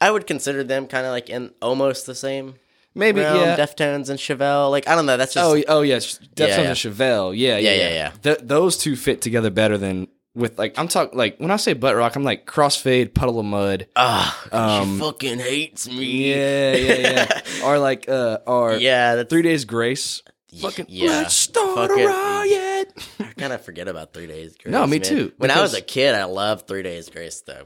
I 0.00 0.10
would 0.10 0.26
consider 0.26 0.64
them 0.64 0.86
kind 0.86 1.06
of 1.06 1.12
like 1.12 1.28
in 1.30 1.52
almost 1.62 2.06
the 2.06 2.14
same 2.14 2.54
Maybe 2.96 3.20
realm. 3.20 3.40
yeah. 3.40 3.56
Deftones 3.56 4.08
and 4.10 4.18
Chevelle. 4.18 4.70
Like, 4.70 4.88
I 4.88 4.94
don't 4.94 5.06
know. 5.06 5.16
That's 5.16 5.34
just 5.34 5.46
oh, 5.46 5.62
oh 5.68 5.82
yes, 5.82 6.18
Deftones 6.34 6.48
Yeah, 6.48 6.60
yeah. 6.62 6.68
and 6.68 6.76
Chevelle. 6.76 7.36
Yeah, 7.36 7.58
Yeah, 7.58 7.72
yeah, 7.74 7.88
yeah. 7.90 8.10
Th- 8.22 8.38
those 8.42 8.76
two 8.76 8.96
fit 8.96 9.20
together 9.20 9.50
better 9.50 9.76
than 9.78 10.08
with 10.34 10.58
like 10.58 10.78
I'm 10.78 10.88
talking 10.88 11.16
like 11.16 11.38
when 11.38 11.50
I 11.50 11.56
say 11.56 11.72
butt 11.74 11.94
rock, 11.96 12.16
I'm 12.16 12.24
like 12.24 12.46
crossfade, 12.46 13.14
Puddle 13.14 13.38
of 13.40 13.46
Mudd. 13.46 13.86
ah, 13.96 14.48
Um, 14.52 14.94
she 14.94 15.00
fucking 15.04 15.38
hates 15.38 15.88
me. 15.88 16.30
Yeah, 16.34 16.74
yeah, 16.74 16.94
yeah. 16.98 17.42
or 17.64 17.78
like 17.78 18.08
uh, 18.08 18.38
or 18.46 18.74
yeah. 18.74 19.14
That's 19.16 19.30
Three 19.30 19.42
Days 19.42 19.64
Grace. 19.64 20.22
Fucking 20.60 20.86
yeah. 20.88 21.08
let's 21.10 21.34
start 21.34 21.90
Fucking- 21.90 22.04
a 22.04 22.08
riot. 22.08 22.92
I 23.20 23.24
kind 23.36 23.52
of 23.52 23.62
forget 23.62 23.88
about 23.88 24.14
Three 24.14 24.26
Days 24.26 24.56
Grace. 24.62 24.72
No, 24.72 24.86
me 24.86 24.98
man. 24.98 25.02
too, 25.08 25.32
When 25.36 25.50
I 25.50 25.60
was 25.60 25.74
a 25.74 25.82
kid, 25.82 26.14
I 26.14 26.24
loved 26.24 26.66
Three 26.66 26.82
Days 26.82 27.10
Grace 27.10 27.42
though. 27.42 27.64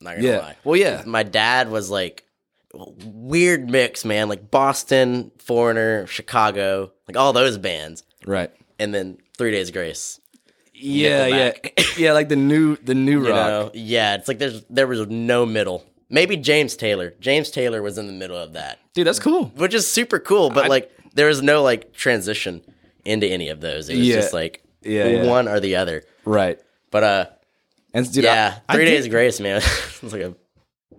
Not 0.00 0.16
gonna 0.16 0.28
Yeah. 0.28 0.38
lie. 0.38 0.56
Well, 0.62 0.76
yeah. 0.76 1.02
my 1.06 1.24
dad 1.24 1.68
was 1.70 1.90
like 1.90 2.24
weird 2.74 3.70
mix, 3.70 4.04
man. 4.04 4.28
Like 4.28 4.50
Boston, 4.50 5.30
Foreigner, 5.38 6.06
Chicago, 6.06 6.92
like 7.06 7.16
all 7.16 7.32
those 7.32 7.58
bands, 7.58 8.02
Right. 8.26 8.50
and 8.78 8.94
then 8.94 9.18
Three 9.36 9.50
Days 9.50 9.70
Grace. 9.70 10.20
Yeah, 10.74 11.26
yeah, 11.26 11.52
yeah. 11.98 12.12
Like 12.12 12.28
the 12.28 12.36
new, 12.36 12.76
the 12.76 12.94
new 12.94 13.24
You 13.24 13.30
rock. 13.30 13.46
know, 13.48 13.70
yeah. 13.74 14.14
It's 14.14 14.28
like 14.28 14.38
there's 14.38 14.62
there 14.70 14.86
was 14.86 15.06
no 15.08 15.44
middle. 15.44 15.84
Maybe 16.10 16.36
James 16.36 16.76
Taylor. 16.76 17.14
James 17.20 17.50
Taylor 17.50 17.82
was 17.82 17.98
in 17.98 18.06
the 18.06 18.12
middle 18.12 18.36
of 18.36 18.52
that, 18.54 18.78
Dude, 18.94 19.06
that's 19.06 19.18
cool. 19.18 19.46
which 19.56 19.74
is 19.74 19.86
super 19.90 20.18
cool. 20.18 20.50
But 20.50 20.66
I- 20.66 20.68
like 20.68 20.90
there 21.14 21.26
was 21.26 21.42
no 21.42 21.62
like 21.62 21.92
transition 21.94 22.62
into 23.04 23.26
any 23.26 23.48
of 23.48 23.60
those. 23.60 23.88
It 23.88 23.96
was 23.98 24.06
Yeah. 24.08 24.14
just 24.16 24.32
like 24.32 24.62
Yeah, 24.82 25.06
yeah. 25.08 25.26
one 25.26 25.48
or 25.48 25.58
the 25.60 25.76
other. 25.76 26.04
Right. 26.24 26.60
But 26.90 27.02
uh, 27.04 27.26
And 27.92 28.10
dude, 28.12 28.24
yeah, 28.24 28.58
I, 28.68 28.74
Three 28.74 28.84
I 28.84 28.86
Days 28.90 29.04
did- 29.04 29.10
Grace, 29.10 29.40
man, 29.40 29.56
it's 29.62 30.02
like 30.04 30.22
a 30.22 30.34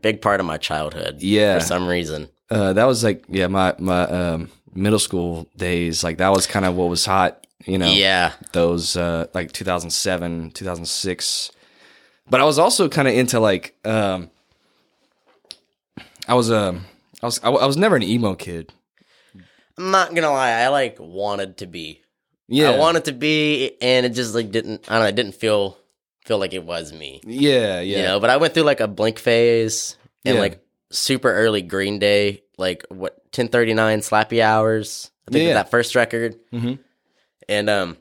big 0.01 0.21
part 0.21 0.39
of 0.39 0.45
my 0.45 0.57
childhood. 0.57 1.17
Yeah. 1.19 1.59
for 1.59 1.65
some 1.65 1.87
reason. 1.87 2.29
Uh, 2.49 2.73
that 2.73 2.85
was 2.85 3.03
like 3.03 3.25
yeah, 3.29 3.47
my 3.47 3.75
my 3.77 4.03
um, 4.03 4.49
middle 4.73 4.99
school 4.99 5.47
days. 5.55 6.03
Like 6.03 6.17
that 6.17 6.29
was 6.29 6.47
kind 6.47 6.65
of 6.65 6.75
what 6.75 6.89
was 6.89 7.05
hot. 7.05 7.45
You 7.65 7.77
know. 7.77 7.91
Yeah, 7.91 8.33
Those 8.53 8.95
uh, 8.95 9.27
like 9.33 9.51
2007, 9.51 10.51
2006. 10.51 11.51
But 12.29 12.39
I 12.39 12.45
was 12.45 12.57
also 12.57 12.87
kind 12.87 13.07
of 13.07 13.13
into 13.13 13.39
like 13.39 13.75
um, 13.85 14.29
I 16.27 16.35
was 16.35 16.51
um 16.51 16.85
I 17.21 17.25
was 17.25 17.39
I, 17.43 17.49
I 17.49 17.65
was 17.65 17.75
never 17.75 17.95
an 17.95 18.03
emo 18.03 18.35
kid. 18.35 18.71
I'm 19.77 19.91
not 19.91 20.13
gonna 20.13 20.31
lie. 20.31 20.51
I 20.51 20.67
like 20.69 20.97
wanted 20.99 21.57
to 21.57 21.67
be. 21.67 22.01
Yeah. 22.47 22.71
I 22.71 22.77
wanted 22.77 23.05
to 23.05 23.11
be, 23.11 23.77
and 23.81 24.05
it 24.05 24.09
just 24.09 24.33
like 24.33 24.51
didn't. 24.51 24.89
I 24.89 24.93
don't 24.93 25.03
know. 25.03 25.07
It 25.07 25.15
didn't 25.15 25.35
feel 25.35 25.77
feel 26.29 26.37
like 26.37 26.53
it 26.53 26.63
was 26.63 26.93
me. 26.93 27.19
Yeah, 27.25 27.81
yeah. 27.81 27.97
You 27.97 28.03
know. 28.03 28.19
But 28.19 28.29
I 28.29 28.37
went 28.37 28.53
through 28.53 28.63
like 28.63 28.79
a 28.81 28.87
blink 28.87 29.17
phase 29.19 29.97
and 30.23 30.35
Yeah. 30.35 30.41
like 30.41 30.63
super 30.91 31.33
early 31.33 31.63
Green 31.63 31.97
Day, 31.97 32.43
like 32.57 32.85
what 32.89 33.13
1039 33.33 33.99
Slappy 34.01 34.39
Hours. 34.41 35.09
I 35.27 35.31
think 35.31 35.47
Yeah. 35.47 35.55
that 35.55 35.71
first 35.71 35.95
record. 35.95 36.35
Mhm. 36.53 36.77
And 37.49 37.67
um, 37.69 37.97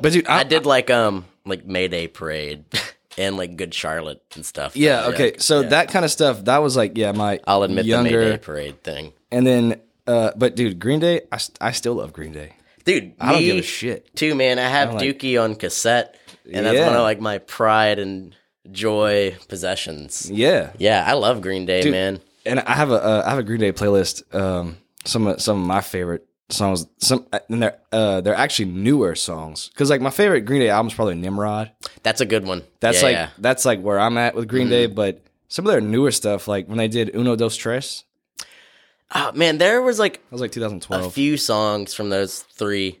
But 0.00 0.12
dude, 0.12 0.28
I, 0.28 0.40
I 0.40 0.42
did 0.44 0.64
like 0.64 0.90
um 0.90 1.24
like 1.44 1.66
Mayday 1.66 2.06
Parade 2.06 2.64
and 3.18 3.36
like 3.36 3.56
Good 3.56 3.74
Charlotte 3.74 4.22
and 4.36 4.46
stuff. 4.46 4.76
Yeah. 4.76 5.06
Like, 5.06 5.14
Okay. 5.14 5.32
So 5.38 5.60
yeah. 5.62 5.68
that 5.70 5.88
kind 5.90 6.04
of 6.04 6.10
stuff. 6.10 6.44
That 6.44 6.58
was 6.58 6.76
like 6.76 6.96
yeah, 6.96 7.12
my 7.12 7.40
I'll 7.46 7.62
admit 7.64 7.84
younger. 7.86 8.10
the 8.20 8.24
Mayday 8.30 8.38
Parade 8.38 8.82
thing, 8.84 9.12
And 9.32 9.46
then, 9.46 9.80
uh, 10.06 10.30
but 10.36 10.54
dude, 10.56 10.78
Green 10.78 11.00
Day, 11.00 11.22
I, 11.32 11.40
I 11.60 11.72
still 11.72 11.94
love 11.94 12.12
Green 12.12 12.32
Day. 12.32 12.52
dude. 12.84 13.14
I 13.20 13.32
don't 13.32 13.42
give 13.42 13.56
a 13.58 13.62
shit. 13.62 14.14
too, 14.14 14.34
man. 14.34 14.58
I 14.58 14.68
have 14.68 14.94
like- 14.94 15.02
Dookie 15.02 15.42
on 15.42 15.54
cassette, 15.56 16.16
and 16.52 16.66
that's 16.66 16.76
Yeah. 16.76 16.86
one 16.86 16.96
of 16.96 17.02
like 17.02 17.20
my 17.20 17.38
pride 17.38 17.98
and 17.98 18.34
joy 18.70 19.36
possessions. 19.48 20.30
Yeah. 20.30 20.72
Yeah, 20.78 21.04
I 21.06 21.14
love 21.14 21.40
Green 21.40 21.66
Day, 21.66 21.82
Dude, 21.82 21.92
man. 21.92 22.20
And 22.46 22.60
I 22.60 22.74
have 22.74 22.90
a 22.90 22.94
uh, 23.02 23.22
I 23.26 23.30
have 23.30 23.38
a 23.38 23.42
Green 23.42 23.60
Day 23.60 23.72
playlist. 23.72 24.22
Um, 24.34 24.78
some 25.04 25.26
of 25.26 25.40
some 25.40 25.60
of 25.60 25.66
my 25.66 25.80
favorite 25.80 26.26
songs. 26.50 26.86
Some 26.98 27.26
and 27.50 27.62
they're 27.62 27.78
uh 27.92 28.20
they're 28.22 28.34
actually 28.34 28.66
newer 28.66 29.14
songs 29.14 29.68
because 29.68 29.90
like 29.90 30.00
my 30.00 30.10
favorite 30.10 30.42
Green 30.42 30.60
Day 30.60 30.70
album 30.70 30.88
is 30.88 30.94
probably 30.94 31.14
Nimrod. 31.16 31.70
That's 32.02 32.20
a 32.20 32.26
good 32.26 32.46
one. 32.46 32.62
That's 32.80 32.98
Yeah, 32.98 33.04
like 33.06 33.12
yeah. 33.14 33.26
Mm-hmm. 33.26 33.42
that's 33.42 33.64
like 33.64 33.80
where 33.82 33.98
I'm 34.00 34.16
at 34.18 34.34
with 34.34 34.48
Green 34.48 34.68
Day. 34.68 34.86
But 34.86 35.20
some 35.48 35.66
of 35.66 35.72
their 35.72 35.80
newer 35.80 36.10
stuff, 36.10 36.48
like 36.48 36.66
when 36.68 36.78
they 36.78 36.88
did 36.88 37.14
Uno 37.14 37.36
Dos 37.36 37.58
Tré, 37.58 38.02
oh 39.14 39.32
man, 39.32 39.58
there 39.58 39.82
was 39.82 39.98
like 39.98 40.14
that 40.14 40.32
was 40.32 40.40
like 40.40 40.52
2012. 40.52 41.04
a 41.04 41.10
few 41.10 41.36
songs 41.36 41.92
from 41.94 42.08
those 42.10 42.40
three 42.40 42.98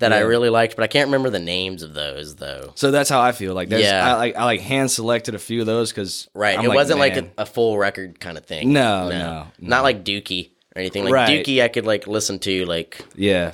that 0.00 0.12
I 0.12 0.18
really 0.20 0.50
liked, 0.50 0.76
but 0.76 0.82
I 0.82 0.86
can't 0.86 1.06
remember 1.06 1.30
the 1.30 1.38
names 1.38 1.82
of 1.82 1.94
those 1.94 2.36
though. 2.36 2.72
so 2.74 2.90
that's 2.90 3.08
how 3.08 3.20
I 3.20 3.32
feel. 3.32 3.54
Like 3.54 3.70
Yeah. 3.70 4.06
I 4.14 4.16
like 4.18 4.36
I 4.36 4.44
like 4.44 4.60
hand 4.60 4.90
selected 4.90 5.34
a 5.34 5.38
few 5.38 5.60
of 5.60 5.66
those 5.66 5.90
because 5.90 6.28
Right, 6.34 6.58
I'm 6.58 6.64
it 6.64 6.68
wasn't 6.68 6.98
like 6.98 7.16
a, 7.16 7.28
a 7.38 7.46
full 7.46 7.78
record 7.78 8.18
kind 8.20 8.36
of 8.36 8.44
thing. 8.44 8.72
No, 8.72 9.08
no, 9.08 9.18
no. 9.18 9.46
not 9.60 9.82
like 9.84 10.04
Dookie 10.04 10.50
or 10.76 10.80
anything. 10.80 11.04
Like 11.04 11.12
Right. 11.14 11.46
Dookie, 11.46 11.62
I 11.62 11.68
could 11.68 11.86
like 11.86 12.06
listen 12.06 12.38
to 12.40 12.64
like 12.66 13.04
yeah. 13.14 13.52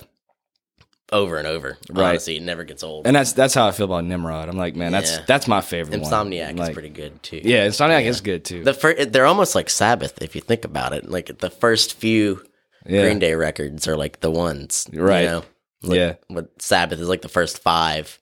over 1.12 1.36
and 1.38 1.46
over. 1.46 1.78
Right. 1.90 2.10
Honestly, 2.10 2.36
it 2.36 2.42
never 2.42 2.64
gets 2.64 2.82
old. 2.82 3.06
And 3.06 3.14
that's 3.14 3.32
that's 3.32 3.54
how 3.54 3.66
I 3.68 3.70
feel 3.72 3.86
about 3.86 4.04
Nimrod. 4.04 4.48
I'm 4.48 4.56
like, 4.56 4.74
man, 4.76 4.92
that's 4.92 5.12
Yeah. 5.12 5.24
that's 5.26 5.46
my 5.46 5.60
favorite 5.60 6.00
one. 6.00 6.10
Insomniac 6.10 6.58
Like, 6.58 6.70
is 6.70 6.74
pretty 6.74 6.88
good 6.90 7.22
too. 7.22 7.40
Yeah, 7.44 7.66
Insomniac 7.66 8.04
is 8.04 8.20
good 8.20 8.44
too. 8.44 8.64
The 8.64 8.74
first, 8.74 9.12
they're 9.12 9.26
almost 9.26 9.54
like 9.54 9.70
Sabbath 9.70 10.20
if 10.22 10.34
you 10.34 10.40
think 10.40 10.64
about 10.64 10.92
it. 10.92 11.08
Like 11.08 11.38
the 11.38 11.50
first 11.50 11.94
few 11.94 12.44
yeah. 12.88 13.02
Green 13.02 13.18
Day 13.18 13.34
records 13.34 13.88
are 13.88 13.96
like 13.96 14.20
the 14.20 14.30
ones, 14.30 14.86
you 14.92 15.00
Right. 15.02 15.24
know? 15.24 15.44
Like, 15.88 15.96
Yeah. 15.98 16.14
What 16.28 16.50
Sabbath 16.60 17.00
is 17.00 17.08
like 17.08 17.22
the 17.22 17.28
first 17.28 17.58
five, 17.62 18.18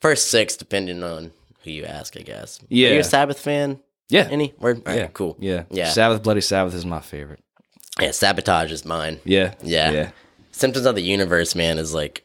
first 0.00 0.30
six, 0.30 0.56
depending 0.56 1.02
on 1.02 1.32
who 1.64 1.70
you 1.70 1.84
ask, 1.84 2.16
I 2.16 2.20
guess. 2.22 2.60
Are 2.62 2.66
Yeah. 2.68 2.90
you 2.90 3.00
a 3.00 3.04
Sabbath 3.04 3.38
fan? 3.40 3.80
Yeah. 4.08 4.26
Any? 4.30 4.54
Word? 4.58 4.78
All 4.78 4.92
right, 4.92 4.98
yeah. 5.02 5.06
cool. 5.12 5.36
Yeah. 5.38 5.64
Yeah. 5.70 5.90
Sabbath, 5.90 6.22
Bloody 6.22 6.40
Sabbath 6.40 6.74
is 6.74 6.84
my 6.86 7.00
favorite. 7.00 7.40
Yeah, 8.00 8.10
Sabotage 8.12 8.72
is 8.72 8.84
mine. 8.84 9.20
Yeah. 9.24 9.54
Yeah. 9.62 9.90
Yeah. 9.90 10.10
Symptoms 10.52 10.86
of 10.86 10.94
the 10.94 11.02
Universe, 11.02 11.54
man, 11.54 11.78
is 11.78 11.92
like, 11.94 12.24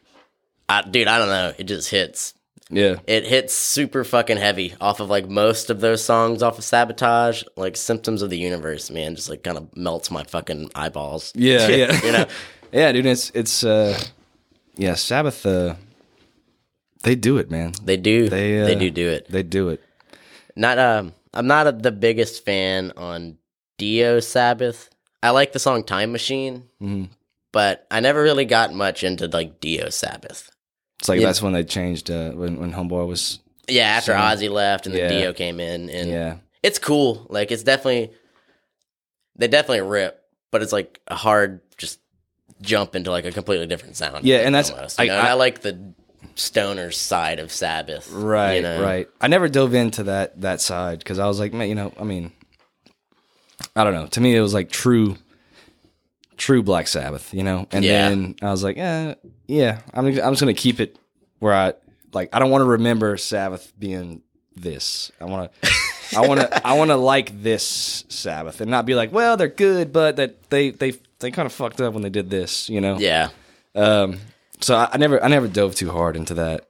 I, 0.68 0.82
dude, 0.82 1.06
I 1.06 1.18
don't 1.18 1.28
know. 1.28 1.52
It 1.58 1.64
just 1.64 1.90
hits. 1.90 2.34
Yeah. 2.70 2.96
It 3.06 3.24
hits 3.24 3.54
super 3.54 4.02
fucking 4.02 4.38
heavy 4.38 4.74
off 4.80 4.98
of 4.98 5.08
like 5.08 5.28
most 5.28 5.70
of 5.70 5.80
those 5.80 6.02
songs 6.02 6.42
off 6.42 6.58
of 6.58 6.64
Sabotage. 6.64 7.44
Like 7.56 7.76
Symptoms 7.76 8.22
of 8.22 8.30
the 8.30 8.38
Universe, 8.38 8.90
man, 8.90 9.14
just 9.14 9.28
like 9.30 9.44
kind 9.44 9.56
of 9.58 9.76
melts 9.76 10.10
my 10.10 10.24
fucking 10.24 10.70
eyeballs. 10.74 11.30
Yeah. 11.36 11.68
Yeah. 11.76 12.04
you 12.04 12.12
know? 12.12 12.26
yeah, 12.72 12.90
dude, 12.92 13.06
it's 13.06 13.30
it's 13.34 13.62
uh 13.62 13.96
yeah, 14.76 14.94
Sabbath 14.94 15.44
uh 15.46 15.74
they 17.02 17.14
do 17.14 17.38
it, 17.38 17.50
man. 17.50 17.72
They 17.84 17.96
do. 17.96 18.28
They, 18.28 18.52
They, 18.58 18.74
uh, 18.74 18.78
do 18.78 18.90
do 18.90 19.08
it. 19.10 19.30
They 19.30 19.42
do 19.44 19.68
it. 19.68 19.80
Not 20.56 20.78
um 20.78 21.12
I'm 21.34 21.46
not 21.46 21.66
a, 21.66 21.72
the 21.72 21.92
biggest 21.92 22.44
fan 22.44 22.92
on 22.96 23.38
Dio 23.78 24.20
Sabbath. 24.20 24.88
I 25.22 25.30
like 25.30 25.52
the 25.52 25.58
song 25.58 25.84
Time 25.84 26.12
Machine, 26.12 26.64
Mhm. 26.80 27.08
but 27.52 27.86
I 27.90 28.00
never 28.00 28.22
really 28.22 28.44
got 28.44 28.72
much 28.72 29.04
into 29.04 29.26
like 29.28 29.60
Dio 29.60 29.90
Sabbath. 29.90 30.50
It's 30.98 31.08
like 31.08 31.20
Yeah. 31.20 31.26
that's 31.26 31.42
when 31.42 31.52
they 31.52 31.64
changed 31.64 32.10
uh 32.10 32.30
when 32.32 32.58
when 32.58 32.72
Homeboy 32.72 33.06
was 33.06 33.38
Yeah, 33.68 33.88
after 33.88 34.12
Same. 34.12 34.20
Ozzy 34.20 34.50
left 34.50 34.86
and 34.86 34.94
then 34.94 35.12
Yeah. 35.12 35.18
Dio 35.20 35.32
came 35.32 35.60
in 35.60 35.90
and 35.90 36.08
yeah. 36.10 36.36
it's 36.62 36.78
cool. 36.78 37.26
Like 37.28 37.50
it's 37.52 37.62
definitely 37.62 38.10
they 39.36 39.48
definitely 39.48 39.82
rip, 39.86 40.22
but 40.50 40.62
it's 40.62 40.72
like 40.72 41.00
a 41.08 41.14
hard 41.14 41.60
jump 42.62 42.94
into 42.96 43.10
like 43.10 43.24
a 43.24 43.32
completely 43.32 43.66
different 43.66 43.96
sound. 43.96 44.24
Yeah, 44.24 44.38
and 44.38 44.54
that's- 44.54 44.70
almost, 44.70 44.98
you 44.98 45.04
I- 45.04 45.08
know? 45.08 45.18
And 45.18 45.26
I- 45.26 45.30
I 45.30 45.34
like 45.34 45.60
the 45.62 45.78
stoner 46.34 46.90
side 46.90 47.38
of 47.38 47.50
Sabbath. 47.52 48.10
Right, 48.12 48.56
you 48.56 48.62
know? 48.62 48.82
right. 48.82 49.08
I 49.20 49.28
never 49.28 49.48
dove 49.48 49.74
into 49.74 50.04
that 50.04 50.40
that 50.40 50.60
side 50.60 50.98
because 50.98 51.18
I 51.18 51.26
was 51.26 51.38
like, 51.40 51.52
man, 51.52 51.68
you 51.68 51.74
know, 51.74 51.92
I 51.98 52.04
mean, 52.04 52.32
I 53.74 53.84
don't 53.84 53.94
know. 53.94 54.06
To 54.08 54.20
me, 54.20 54.34
it 54.36 54.40
was 54.40 54.52
like 54.54 54.70
true, 54.70 55.16
true 56.36 56.62
Black 56.62 56.88
Sabbath, 56.88 57.32
you 57.32 57.42
know. 57.42 57.66
And 57.72 57.84
Yeah. 57.84 58.08
then 58.08 58.34
I 58.42 58.50
was 58.50 58.62
like, 58.62 58.76
eh, 58.78 59.14
yeah, 59.46 59.80
I'm 59.94 60.06
I'm 60.06 60.14
just 60.32 60.40
gonna 60.40 60.54
keep 60.54 60.80
it 60.80 60.98
where 61.38 61.54
I 61.54 61.72
like. 62.12 62.30
I 62.34 62.38
don't 62.38 62.50
want 62.50 62.62
to 62.62 62.66
remember 62.66 63.16
Sabbath 63.16 63.72
being 63.78 64.22
this. 64.54 65.10
I 65.20 65.24
want 65.24 65.50
to. 65.62 65.68
I 66.16 66.26
want 66.26 66.40
to. 66.40 66.66
I 66.66 66.74
want 66.74 66.90
to 66.90 66.96
like 66.96 67.42
this 67.42 68.04
Sabbath 68.08 68.60
and 68.60 68.70
not 68.70 68.86
be 68.86 68.94
like, 68.94 69.12
well, 69.12 69.36
they're 69.36 69.48
good, 69.48 69.92
but 69.92 70.16
that 70.16 70.50
they 70.50 70.70
they 70.70 70.92
they 71.20 71.30
kind 71.30 71.46
of 71.46 71.52
fucked 71.52 71.80
up 71.80 71.94
when 71.94 72.02
they 72.02 72.10
did 72.10 72.30
this, 72.30 72.68
you 72.68 72.80
know. 72.80 72.98
Yeah. 72.98 73.30
Um. 73.74 74.18
So 74.60 74.74
I, 74.74 74.88
I 74.92 74.96
never 74.98 75.22
I 75.22 75.28
never 75.28 75.48
dove 75.48 75.74
too 75.74 75.90
hard 75.90 76.16
into 76.16 76.34
that, 76.34 76.66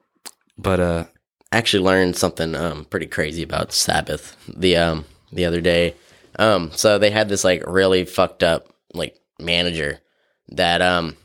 but 0.59 0.81
uh, 0.81 1.05
I 1.53 1.57
actually 1.59 1.85
learned 1.85 2.17
something 2.17 2.55
um, 2.55 2.85
pretty 2.87 3.07
crazy 3.07 3.43
about 3.43 3.73
Sabbath 3.73 4.37
the 4.49 4.77
um 4.77 5.05
the 5.33 5.45
other 5.45 5.61
day. 5.61 5.95
Um, 6.39 6.71
so 6.73 6.99
they 6.99 7.11
had 7.11 7.29
this 7.29 7.45
like 7.45 7.63
really 7.67 8.05
fucked 8.05 8.43
up 8.43 8.69
like 8.93 9.19
manager 9.41 10.01
that 10.49 10.83
um 10.83 11.17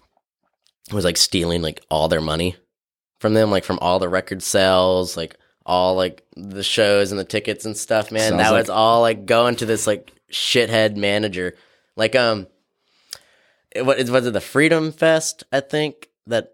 was 0.91 1.05
like 1.05 1.17
stealing 1.17 1.61
like 1.61 1.84
all 1.89 2.07
their 2.07 2.22
money 2.22 2.55
from 3.19 3.34
them, 3.34 3.49
like 3.51 3.63
from 3.63 3.80
all 3.82 3.99
the 3.99 4.09
record 4.09 4.41
sales, 4.43 5.15
like 5.17 5.36
all 5.65 5.95
like 5.95 6.24
the 6.36 6.63
shows 6.63 7.11
and 7.11 7.19
the 7.19 7.24
tickets 7.26 7.65
and 7.65 7.76
stuff. 7.78 8.11
Man, 8.11 8.30
Sounds 8.30 8.41
that 8.43 8.51
like- 8.51 8.61
was 8.63 8.69
all 8.69 9.01
like 9.01 9.26
going 9.26 9.55
to 9.57 9.65
this 9.65 9.86
like 9.88 10.11
shithead 10.32 10.95
manager. 10.95 11.55
Like 11.95 12.15
um, 12.15 12.47
it- 13.76 13.84
what 13.86 13.99
is 13.99 14.11
was 14.11 14.26
it 14.28 14.34
the 14.34 14.41
Freedom 14.41 14.91
Fest? 14.91 15.43
I 15.51 15.59
think 15.59 16.09
that 16.28 16.53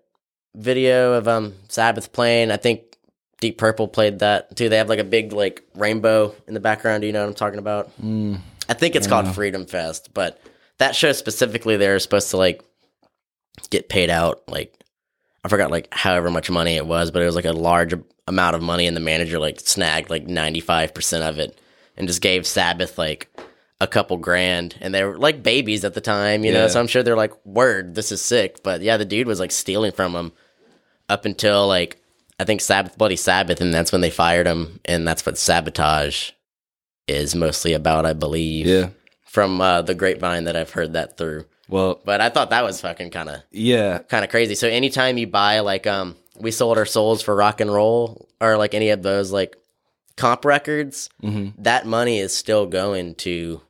video 0.56 1.14
of 1.14 1.28
um 1.28 1.54
Sabbath 1.70 2.12
playing. 2.12 2.52
I 2.52 2.58
think 2.58 2.98
Deep 3.40 3.58
Purple 3.58 3.88
played 3.88 4.20
that 4.20 4.56
too. 4.56 4.70
They 4.70 4.78
have 4.78 4.90
like 4.90 5.00
a 5.00 5.04
big 5.04 5.32
like 5.34 5.64
rainbow 5.76 6.34
in 6.48 6.54
the 6.54 6.60
background. 6.60 7.02
Do 7.02 7.08
you 7.08 7.14
know 7.14 7.22
what 7.22 7.30
I'm 7.30 7.36
talking 7.36 7.60
about? 7.60 7.92
mm, 8.02 8.40
I 8.70 8.74
think 8.74 8.96
it's 8.96 9.08
called 9.08 9.34
Freedom 9.36 9.66
Fest, 9.66 10.10
but 10.14 10.42
that 10.80 10.96
show 10.96 11.12
specifically, 11.12 11.78
they're 11.78 12.00
supposed 12.00 12.30
to 12.32 12.38
like 12.38 12.64
get 13.70 13.90
paid 13.90 14.10
out 14.10 14.44
like 14.48 14.74
I 15.44 15.50
forgot 15.50 15.72
like 15.72 15.88
however 15.94 16.30
much 16.30 16.50
money 16.50 16.76
it 16.76 16.86
was, 16.86 17.12
but 17.12 17.22
it 17.22 17.26
was 17.26 17.36
like 17.36 17.46
a 17.46 17.54
large 17.54 17.94
amount 18.28 18.56
of 18.56 18.62
money, 18.62 18.88
and 18.88 18.96
the 18.98 19.02
manager 19.02 19.40
like 19.40 19.60
snagged 19.62 20.10
like 20.10 20.28
95 20.28 20.94
percent 20.94 21.24
of 21.24 21.40
it 21.40 21.60
and 21.96 22.08
just 22.08 22.22
gave 22.22 22.46
Sabbath 22.46 22.98
like 22.98 23.30
a 23.80 23.88
couple 23.88 24.18
grand, 24.18 24.76
and 24.82 24.94
they 24.94 25.04
were 25.04 25.18
like 25.18 25.44
babies 25.44 25.86
at 25.86 25.94
the 25.94 26.02
time, 26.02 26.44
you 26.44 26.52
know. 26.52 26.68
So 26.68 26.80
I'm 26.80 26.88
sure 26.88 27.04
they're 27.04 27.16
like, 27.16 27.34
"Word, 27.46 27.96
this 27.96 28.12
is 28.12 28.22
sick." 28.22 28.64
But 28.64 28.82
yeah, 28.82 28.98
the 28.98 29.06
dude 29.06 29.28
was 29.28 29.40
like 29.40 29.52
stealing 29.52 29.92
from 29.92 30.14
them 30.14 30.32
up 31.10 31.26
until 31.26 31.68
like 31.68 32.02
I 32.40 32.44
think 32.44 32.62
Sabbath 32.62 32.98
Bloody 32.98 33.16
Sabbath, 33.16 33.62
and 33.62 33.74
that's 33.74 33.92
when 33.92 34.02
they 34.02 34.10
fired 34.10 34.48
him, 34.48 34.80
and 34.86 35.08
that's 35.08 35.26
what 35.26 35.38
sabotage 35.38 36.32
is 37.08 37.36
mostly 37.36 37.74
about, 37.74 38.06
I 38.06 38.14
believe 38.14 38.66
yeah. 38.66 38.90
from 39.26 39.62
uh, 39.62 39.82
the 39.82 39.96
grapevine 39.96 40.44
that 40.44 40.56
I've 40.56 40.72
heard 40.72 40.94
that 40.94 41.18
through. 41.18 41.46
Well, 41.70 42.02
But 42.04 42.22
I 42.22 42.30
thought 42.30 42.50
that 42.52 42.64
was 42.64 42.82
fucking 42.82 43.12
kind 43.12 43.30
of 43.30 43.42
yeah, 43.52 44.00
kind 44.00 44.24
of 44.24 44.32
crazy. 44.32 44.56
So 44.56 44.68
anytime 44.68 45.18
you 45.18 45.28
buy 45.28 45.60
like 45.60 45.86
um 45.86 46.16
we 46.40 46.52
sold 46.52 46.78
our 46.78 46.86
souls 46.86 47.22
for 47.22 47.36
rock 47.36 47.62
and 47.62 47.72
roll 47.72 48.30
or 48.40 48.58
like 48.58 48.74
any 48.74 48.90
of 48.90 49.04
those 49.04 49.32
like 49.32 49.58
comp 50.16 50.46
records, 50.46 51.10
hmm 51.22 51.50
that 51.58 51.86
money 51.86 52.20
is 52.20 52.34
still 52.34 52.68
going 52.68 53.16
to 53.16 53.62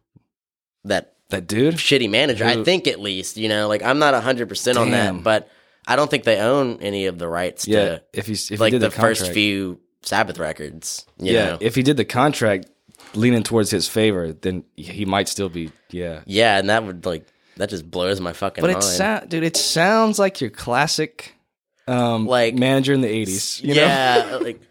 that 0.88 1.14
that 1.30 1.48
dude. 1.48 1.76
shitty 1.76 2.10
manager. 2.10 2.46
I 2.46 2.64
think 2.64 2.88
at 2.88 3.00
least, 3.00 3.38
you 3.38 3.50
know, 3.50 3.68
like 3.68 3.84
I'm 3.84 4.00
not 4.00 4.14
100% 4.14 4.78
on 4.78 4.92
that, 4.92 5.24
but 5.24 5.50
I 5.86 5.96
don't 5.96 6.10
think 6.10 6.24
they 6.24 6.40
own 6.40 6.80
any 6.82 7.06
of 7.06 7.18
the 7.20 7.28
rights 7.28 7.68
Yeah, 7.68 7.86
to 7.86 8.04
if 8.14 8.28
he's 8.28 8.52
if 8.52 8.60
like 8.60 8.74
he 8.74 8.80
the, 8.80 8.86
did 8.88 8.92
the, 8.94 9.00
first 9.02 9.32
few 9.32 9.80
Sabbath 10.02 10.40
records, 10.40 11.06
you 11.20 11.34
yeah, 11.34 11.46
know. 11.46 11.58
if 11.62 11.76
he 11.76 11.84
did 11.84 11.98
the 11.98 12.06
contract 12.06 12.68
leaning 13.14 13.44
towards 13.44 13.72
his 13.72 13.88
favor, 13.88 14.32
then 14.34 14.64
he 14.76 15.06
might 15.06 15.28
still 15.28 15.50
be. 15.50 15.72
Yeah, 15.90 16.22
yeah, 16.26 16.58
and 16.60 16.70
that 16.70 16.84
would 16.86 17.06
like 17.06 17.26
that 17.58 17.70
just 17.70 17.90
blows 17.90 18.20
my 18.22 18.34
fucking 18.34 18.62
but 18.62 18.72
mind. 18.72 18.84
it 18.84 18.86
sound, 18.86 19.30
dude, 19.30 19.44
it 19.44 19.58
sounds 19.58 20.20
like 20.20 20.40
your 20.42 20.50
classic, 20.50 21.36
um, 21.88 22.26
Like- 22.26 22.56
manager 22.56 22.94
in 22.94 23.02
the 23.02 23.08
'80s. 23.08 23.64
You 23.64 23.74
yeah, 23.74 24.38
like 24.42 24.60
know, 24.62 24.67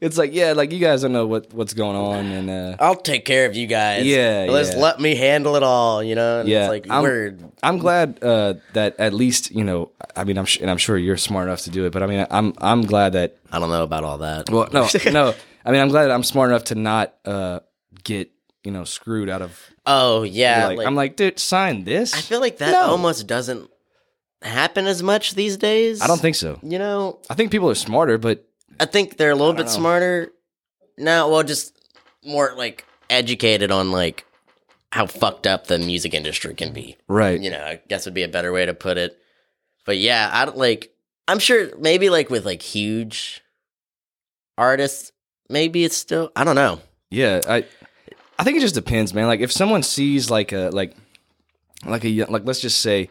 it's 0.00 0.16
like 0.18 0.32
yeah, 0.34 0.52
like 0.52 0.72
you 0.72 0.78
guys 0.78 1.02
don't 1.02 1.12
know 1.12 1.26
what 1.26 1.52
what's 1.52 1.74
going 1.74 1.96
on, 1.96 2.26
and 2.26 2.50
uh, 2.50 2.76
I'll 2.80 2.94
take 2.96 3.24
care 3.24 3.46
of 3.46 3.54
you 3.56 3.66
guys. 3.66 4.06
Yeah, 4.06 4.46
Let's 4.48 4.72
yeah. 4.72 4.78
let 4.80 5.00
me 5.00 5.14
handle 5.14 5.56
it 5.56 5.62
all, 5.62 6.02
you 6.02 6.14
know? 6.14 6.40
And 6.40 6.48
Yeah, 6.48 6.64
It's 6.64 6.70
like, 6.70 6.90
I'm- 6.90 7.02
word. 7.02 7.42
I'm 7.62 7.78
glad 7.78 8.22
uh, 8.22 8.54
that 8.74 8.96
at 8.98 9.12
least 9.12 9.50
you 9.50 9.64
know. 9.64 9.90
I 10.16 10.24
mean, 10.24 10.38
I'm 10.38 10.44
sh- 10.44 10.58
and 10.60 10.70
I'm 10.70 10.78
sure 10.78 10.96
you're 10.96 11.16
smart 11.16 11.46
enough 11.48 11.62
to 11.62 11.70
do 11.70 11.86
it, 11.86 11.92
but 11.92 12.02
I 12.02 12.06
mean, 12.06 12.26
I'm 12.30 12.52
I'm 12.58 12.82
glad 12.82 13.12
that 13.14 13.36
I 13.52 13.58
don't 13.58 13.70
know 13.70 13.82
about 13.84 14.04
all 14.04 14.18
that. 14.18 14.50
Well, 14.50 14.68
no, 14.72 14.88
no. 15.10 15.34
I 15.64 15.70
mean, 15.72 15.80
I'm 15.80 15.88
glad 15.88 16.04
that 16.04 16.12
I'm 16.12 16.22
smart 16.24 16.50
enough 16.50 16.64
to 16.64 16.74
not 16.74 17.14
uh, 17.24 17.60
get 18.04 18.30
you 18.64 18.70
know 18.72 18.84
screwed 18.84 19.28
out 19.28 19.42
of. 19.42 19.60
oh, 19.86 20.22
yeah. 20.22 20.66
like, 20.68 20.78
like, 20.78 20.86
I'm 20.86 20.94
like, 20.94 21.16
dude, 21.16 21.38
sign 21.38 21.84
this. 21.84 22.14
I 22.14 22.20
feel 22.20 22.40
like 22.40 22.58
that 22.58 22.72
No. 22.72 22.80
almost 22.90 23.26
doesn't 23.26 23.68
happen 24.42 24.86
as 24.86 25.02
much 25.02 25.34
these 25.34 25.56
days. 25.56 26.00
I 26.00 26.06
don't 26.06 26.20
think 26.20 26.36
so. 26.36 26.58
You 26.62 26.78
know, 26.78 27.18
I 27.28 27.34
think 27.34 27.50
people 27.50 27.68
are 27.70 27.74
smarter, 27.74 28.18
but 28.18 28.47
I 28.80 28.86
think 28.86 29.16
they're 29.16 29.30
a 29.30 29.34
little 29.36 29.52
bit 29.54 29.66
know. 29.66 29.72
smarter 29.72 30.32
now. 30.96 31.30
Well, 31.30 31.42
just 31.42 31.76
more 32.24 32.54
like 32.56 32.84
educated 33.10 33.70
on 33.70 33.90
like 33.90 34.24
how 34.92 35.06
fucked 35.06 35.46
up 35.46 35.66
the 35.66 35.78
music 35.78 36.14
industry 36.14 36.54
can 36.54 36.72
be. 36.72 36.96
right. 37.08 37.40
you 37.40 37.50
know, 37.50 37.62
I 37.62 37.80
guess 37.88 38.04
would 38.06 38.14
be 38.14 38.22
a 38.22 38.28
better 38.28 38.52
way 38.52 38.66
to 38.66 38.74
put 38.74 38.96
it. 38.98 39.18
But 39.84 39.98
yeah, 39.98 40.30
I 40.32 40.44
don't 40.44 40.56
like. 40.56 40.92
I'm 41.26 41.38
sure 41.38 41.76
maybe 41.78 42.10
like 42.10 42.30
with 42.30 42.46
like 42.46 42.62
huge 42.62 43.42
artists, 44.56 45.12
maybe 45.48 45.84
it's 45.84 45.96
still. 45.96 46.30
I 46.36 46.44
don't 46.44 46.56
know. 46.56 46.80
Yeah, 47.10 47.40
I 47.48 47.64
I 48.38 48.44
think 48.44 48.56
it 48.58 48.60
just 48.60 48.74
depends, 48.74 49.14
man. 49.14 49.26
Like 49.26 49.40
if 49.40 49.52
someone 49.52 49.82
sees 49.82 50.30
like 50.30 50.52
a 50.52 50.70
like 50.72 50.94
like 51.84 52.04
a 52.04 52.08
young- 52.08 52.30
like 52.30 52.44
let's 52.44 52.60
just 52.60 52.80
say 52.80 53.10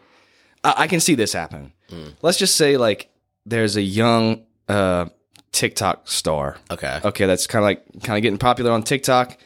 I, 0.64 0.74
I 0.78 0.86
can 0.86 1.00
see 1.00 1.14
this 1.14 1.32
happen. 1.32 1.72
Mm. 1.90 2.14
Let's 2.22 2.38
just 2.38 2.56
say 2.56 2.76
like 2.76 3.10
there's 3.44 3.76
a 3.76 3.82
young 3.82 4.44
uh 4.68 5.06
TikTok 5.52 6.08
star. 6.08 6.56
Okay. 6.70 7.00
Okay, 7.04 7.26
that's 7.26 7.46
kind 7.46 7.62
of 7.62 7.66
like 7.66 8.02
kind 8.04 8.16
of 8.16 8.22
getting 8.22 8.38
popular 8.38 8.70
on 8.72 8.82
TikTok, 8.82 9.36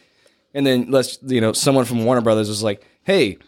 and 0.54 0.66
then 0.66 0.90
let's 0.90 1.18
you 1.22 1.40
know 1.40 1.52
someone 1.52 1.84
from 1.84 2.04
Warner 2.04 2.20
Brothers 2.22 2.48
was 2.48 2.62
like, 2.62 2.86
hey. 3.04 3.38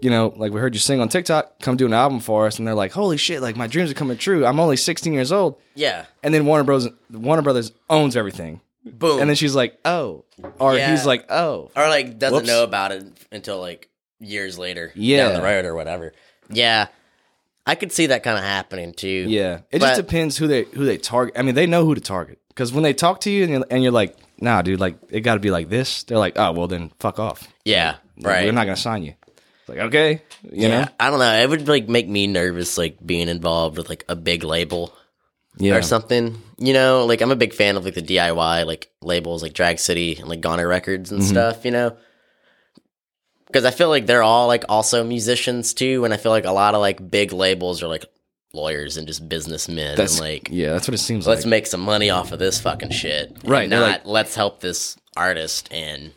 You 0.00 0.10
know, 0.10 0.32
like 0.36 0.52
we 0.52 0.60
heard 0.60 0.74
you 0.74 0.78
sing 0.78 1.00
on 1.00 1.08
TikTok, 1.08 1.58
come 1.60 1.76
do 1.76 1.84
an 1.86 1.92
album 1.92 2.20
for 2.20 2.46
us, 2.46 2.58
and 2.60 2.68
they're 2.68 2.74
like, 2.74 2.92
"Holy 2.92 3.16
shit! 3.16 3.42
Like 3.42 3.56
my 3.56 3.66
dreams 3.66 3.90
are 3.90 3.94
coming 3.94 4.16
true. 4.16 4.46
I'm 4.46 4.60
only 4.60 4.76
16 4.76 5.12
years 5.12 5.32
old." 5.32 5.58
Yeah. 5.74 6.04
And 6.22 6.32
then 6.32 6.46
Warner 6.46 6.62
Bros. 6.62 6.88
Warner 7.10 7.42
Brothers 7.42 7.72
owns 7.90 8.14
everything, 8.16 8.60
Boom. 8.84 9.18
and 9.20 9.28
then 9.28 9.34
she's 9.34 9.56
like, 9.56 9.76
"Oh," 9.84 10.24
or 10.60 10.76
Yeah. 10.76 10.92
he's 10.92 11.04
like, 11.04 11.28
"Oh." 11.32 11.72
or 11.74 11.88
like 11.88 12.16
doesn't 12.20 12.36
Whoops. 12.36 12.46
know 12.46 12.62
about 12.62 12.92
it 12.92 13.06
until 13.32 13.58
like 13.60 13.88
years 14.20 14.56
later 14.56 14.92
Yeah. 14.94 15.30
down 15.30 15.34
the 15.34 15.42
road 15.42 15.64
or 15.64 15.74
whatever. 15.74 16.12
Yeah. 16.48 16.86
I 17.68 17.74
could 17.74 17.92
see 17.92 18.06
that 18.06 18.22
kind 18.22 18.36
of 18.38 18.42
happening 18.44 18.92
too. 18.94 19.26
Yeah, 19.28 19.60
it 19.70 19.80
But- 19.80 19.88
just 19.88 19.96
depends 20.00 20.36
who 20.36 20.46
they 20.48 20.64
who 20.64 20.84
they 20.84 20.96
target. 20.98 21.34
I 21.38 21.42
mean, 21.42 21.54
they 21.54 21.66
know 21.66 21.84
who 21.84 21.94
to 21.94 22.00
target 22.00 22.38
because 22.48 22.72
when 22.72 22.82
they 22.82 22.94
talk 22.94 23.20
to 23.20 23.30
you 23.30 23.42
and 23.44 23.52
you're, 23.52 23.64
and 23.70 23.82
you're 23.82 23.92
like, 23.92 24.16
"Nah, 24.40 24.62
dude, 24.62 24.80
like 24.80 24.96
it 25.10 25.20
got 25.20 25.34
to 25.34 25.40
be 25.40 25.50
like 25.50 25.68
this," 25.68 26.02
they're 26.04 26.18
like, 26.18 26.38
"Oh, 26.38 26.52
well, 26.52 26.66
then 26.66 26.90
fuck 26.98 27.18
off. 27.18 27.46
Yeah, 27.64 27.96
Like, 28.16 28.26
right. 28.34 28.44
We're 28.46 28.52
not 28.52 28.64
gonna 28.64 28.76
sign 28.76 29.02
you." 29.04 29.14
It's 29.26 29.68
like, 29.68 29.78
okay, 29.78 30.22
you 30.50 30.62
yeah, 30.62 30.68
know, 30.82 30.88
I 30.98 31.10
don't 31.10 31.18
know. 31.18 31.32
It 31.42 31.48
would 31.50 31.68
like 31.68 31.88
make 31.88 32.08
me 32.08 32.26
nervous, 32.26 32.78
like 32.78 32.96
being 33.04 33.28
involved 33.28 33.76
with 33.76 33.88
like 33.90 34.04
a 34.08 34.16
big 34.16 34.42
label 34.44 34.92
yeah, 35.58 35.74
or 35.76 35.82
something. 35.82 36.40
You 36.56 36.72
know, 36.72 37.04
like 37.04 37.20
I'm 37.20 37.30
a 37.30 37.36
big 37.36 37.52
fan 37.52 37.76
of 37.76 37.84
like 37.84 37.94
the 37.94 38.02
DIY 38.02 38.64
like 38.66 38.90
labels, 39.02 39.42
like 39.42 39.52
Drag 39.52 39.78
City 39.78 40.16
and 40.18 40.28
like 40.28 40.40
Goner 40.40 40.66
Records 40.66 41.10
Mm-hmm. 41.10 41.20
and 41.20 41.28
stuff. 41.28 41.64
You 41.66 41.70
know, 41.72 41.96
because 43.48 43.64
I 43.64 43.70
feel 43.72 43.88
like 43.88 44.06
they're 44.06 44.22
all 44.22 44.46
like 44.46 44.64
also 44.68 45.02
musicians 45.04 45.74
too, 45.74 46.04
and 46.04 46.14
I 46.14 46.16
feel 46.16 46.30
like 46.32 46.44
a 46.44 46.52
lot 46.52 46.74
of 46.74 46.80
like 46.80 47.10
big 47.10 47.32
labels 47.32 47.82
are 47.82 47.88
like 47.88 48.04
lawyers 48.54 48.96
and 48.96 49.06
just 49.06 49.28
businessmen 49.28 49.94
That's 49.96 50.14
and 50.18 50.20
like 50.26 50.48
yeah, 50.50 50.70
that's 50.72 50.88
what 50.88 50.94
it 50.94 50.98
seems 50.98 51.26
like. 51.26 51.34
let's 51.36 51.44
like. 51.44 51.50
make 51.50 51.66
some 51.66 51.80
money 51.80 52.08
off 52.10 52.32
of 52.32 52.38
this 52.38 52.60
fucking 52.60 52.90
shit. 52.90 53.36
Right, 53.44 53.68
Not 53.68 53.82
like- 53.82 54.06
let's 54.06 54.34
help 54.34 54.60
this 54.60 54.96
artist 55.16 55.68
and 55.72 56.12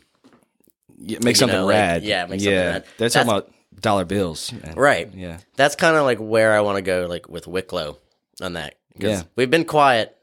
Yeah, 0.97 1.17
make 1.23 1.35
something 1.35 1.57
know, 1.59 1.65
like, 1.65 1.73
rad. 1.73 2.03
yeah, 2.03 2.25
make 2.27 2.39
something 2.39 2.53
yeah. 2.53 2.71
rad. 2.71 2.83
They're 2.97 3.09
talking 3.09 3.27
That's- 3.27 3.43
about 3.47 3.81
dollar 3.81 4.05
bills. 4.05 4.53
and- 4.63 4.77
right. 4.77 5.09
Yeah. 5.13 5.39
That's 5.57 5.75
kind 5.75 5.97
of 5.97 6.03
like 6.03 6.19
where 6.19 6.53
I 6.53 6.61
want 6.61 6.77
to 6.77 6.81
go, 6.81 7.05
like 7.09 7.27
with 7.27 7.47
Wicklow 7.47 7.97
on 8.41 8.53
that. 8.53 8.75
Yeah. 8.97 9.23
we've 9.35 9.49
been 9.49 9.65
quiet, 9.65 10.15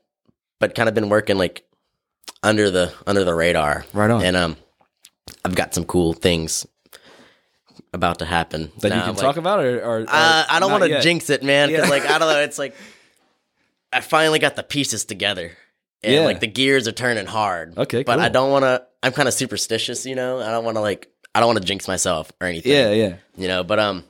but 0.60 0.74
kind 0.74 0.88
of 0.88 0.94
been 0.94 1.08
working 1.08 1.36
like 1.38 1.64
under 2.42 2.70
the 2.70 2.92
under 3.06 3.24
the 3.24 3.34
radar. 3.34 3.84
Right 3.92 4.10
on. 4.10 4.22
And 4.24 4.36
um, 4.36 4.56
I've 5.44 5.54
got 5.54 5.74
some 5.74 5.84
cool 5.84 6.12
things 6.14 6.66
about 7.92 8.18
to 8.20 8.24
happen 8.24 8.70
That 8.80 8.94
you 8.94 9.00
can 9.00 9.14
like- 9.14 9.18
talk 9.18 9.36
about, 9.36 9.60
or, 9.60 9.78
or, 9.80 10.00
or 10.00 10.06
Uh, 10.08 10.44
I 10.48 10.58
don't 10.60 10.70
want 10.70 10.84
to 10.84 11.00
jinx 11.00 11.30
it, 11.30 11.42
man. 11.42 11.68
Because 11.68 11.84
Yeah. 11.86 11.90
like 11.90 12.04
I 12.04 12.18
don't 12.18 12.28
know, 12.32 12.40
it's 12.40 12.58
like 12.58 12.74
I 13.92 14.00
finally 14.00 14.38
got 14.38 14.56
the 14.56 14.62
pieces 14.62 15.04
together, 15.06 15.52
and 16.02 16.14
Yeah. 16.14 16.20
like 16.24 16.40
the 16.40 16.46
gears 16.46 16.86
are 16.86 16.92
turning 16.92 17.26
hard. 17.26 17.76
Okay, 17.78 18.02
but 18.02 18.20
I 18.20 18.28
don't 18.28 18.50
want 18.50 18.64
to. 18.64 18.84
I'm 19.02 19.12
kind 19.12 19.28
of 19.28 19.34
superstitious, 19.34 20.04
you 20.04 20.14
know. 20.14 20.40
I 20.40 20.50
don't 20.50 20.64
want 20.64 20.76
to 20.76 20.80
like. 20.80 21.08
I 21.34 21.40
don't 21.40 21.48
want 21.48 21.60
to 21.60 21.64
jinx 21.64 21.86
myself 21.88 22.30
or 22.40 22.46
anything. 22.48 22.72
Yeah, 22.72 22.90
yeah, 22.90 23.14
you 23.36 23.48
know. 23.48 23.62
But 23.64 23.78
um, 23.78 24.04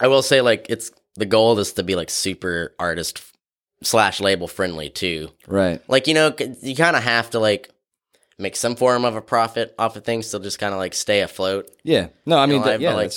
I 0.00 0.06
will 0.08 0.22
say 0.22 0.40
like 0.40 0.66
it's 0.68 0.90
the 1.16 1.26
goal 1.26 1.58
is 1.58 1.72
to 1.74 1.82
be 1.82 1.96
like 1.96 2.10
super 2.10 2.74
artist 2.78 3.20
slash 3.82 4.20
label 4.20 4.46
friendly 4.46 4.90
too. 4.90 5.30
right. 5.48 5.80
Like 5.88 6.06
you 6.06 6.14
know, 6.14 6.32
you 6.62 6.76
kind 6.76 6.94
of 6.96 7.02
have 7.02 7.30
to 7.30 7.38
like 7.40 7.70
make 8.40 8.56
some 8.56 8.74
form 8.76 9.04
of 9.04 9.16
a 9.16 9.20
profit 9.22 9.74
off 9.78 9.96
of 9.96 10.04
things 10.04 10.30
to 10.30 10.40
just 10.40 10.58
kind 10.58 10.72
of 10.72 10.78
like 10.78 10.94
stay 10.94 11.20
afloat 11.20 11.70
Yeah. 11.82 12.08
No, 12.26 12.38
I 12.38 12.46
mean, 12.46 12.58
know, 12.60 12.64
that- 12.64 12.74
I've, 12.74 12.80
yeah, 12.80 12.94
like, 12.94 13.12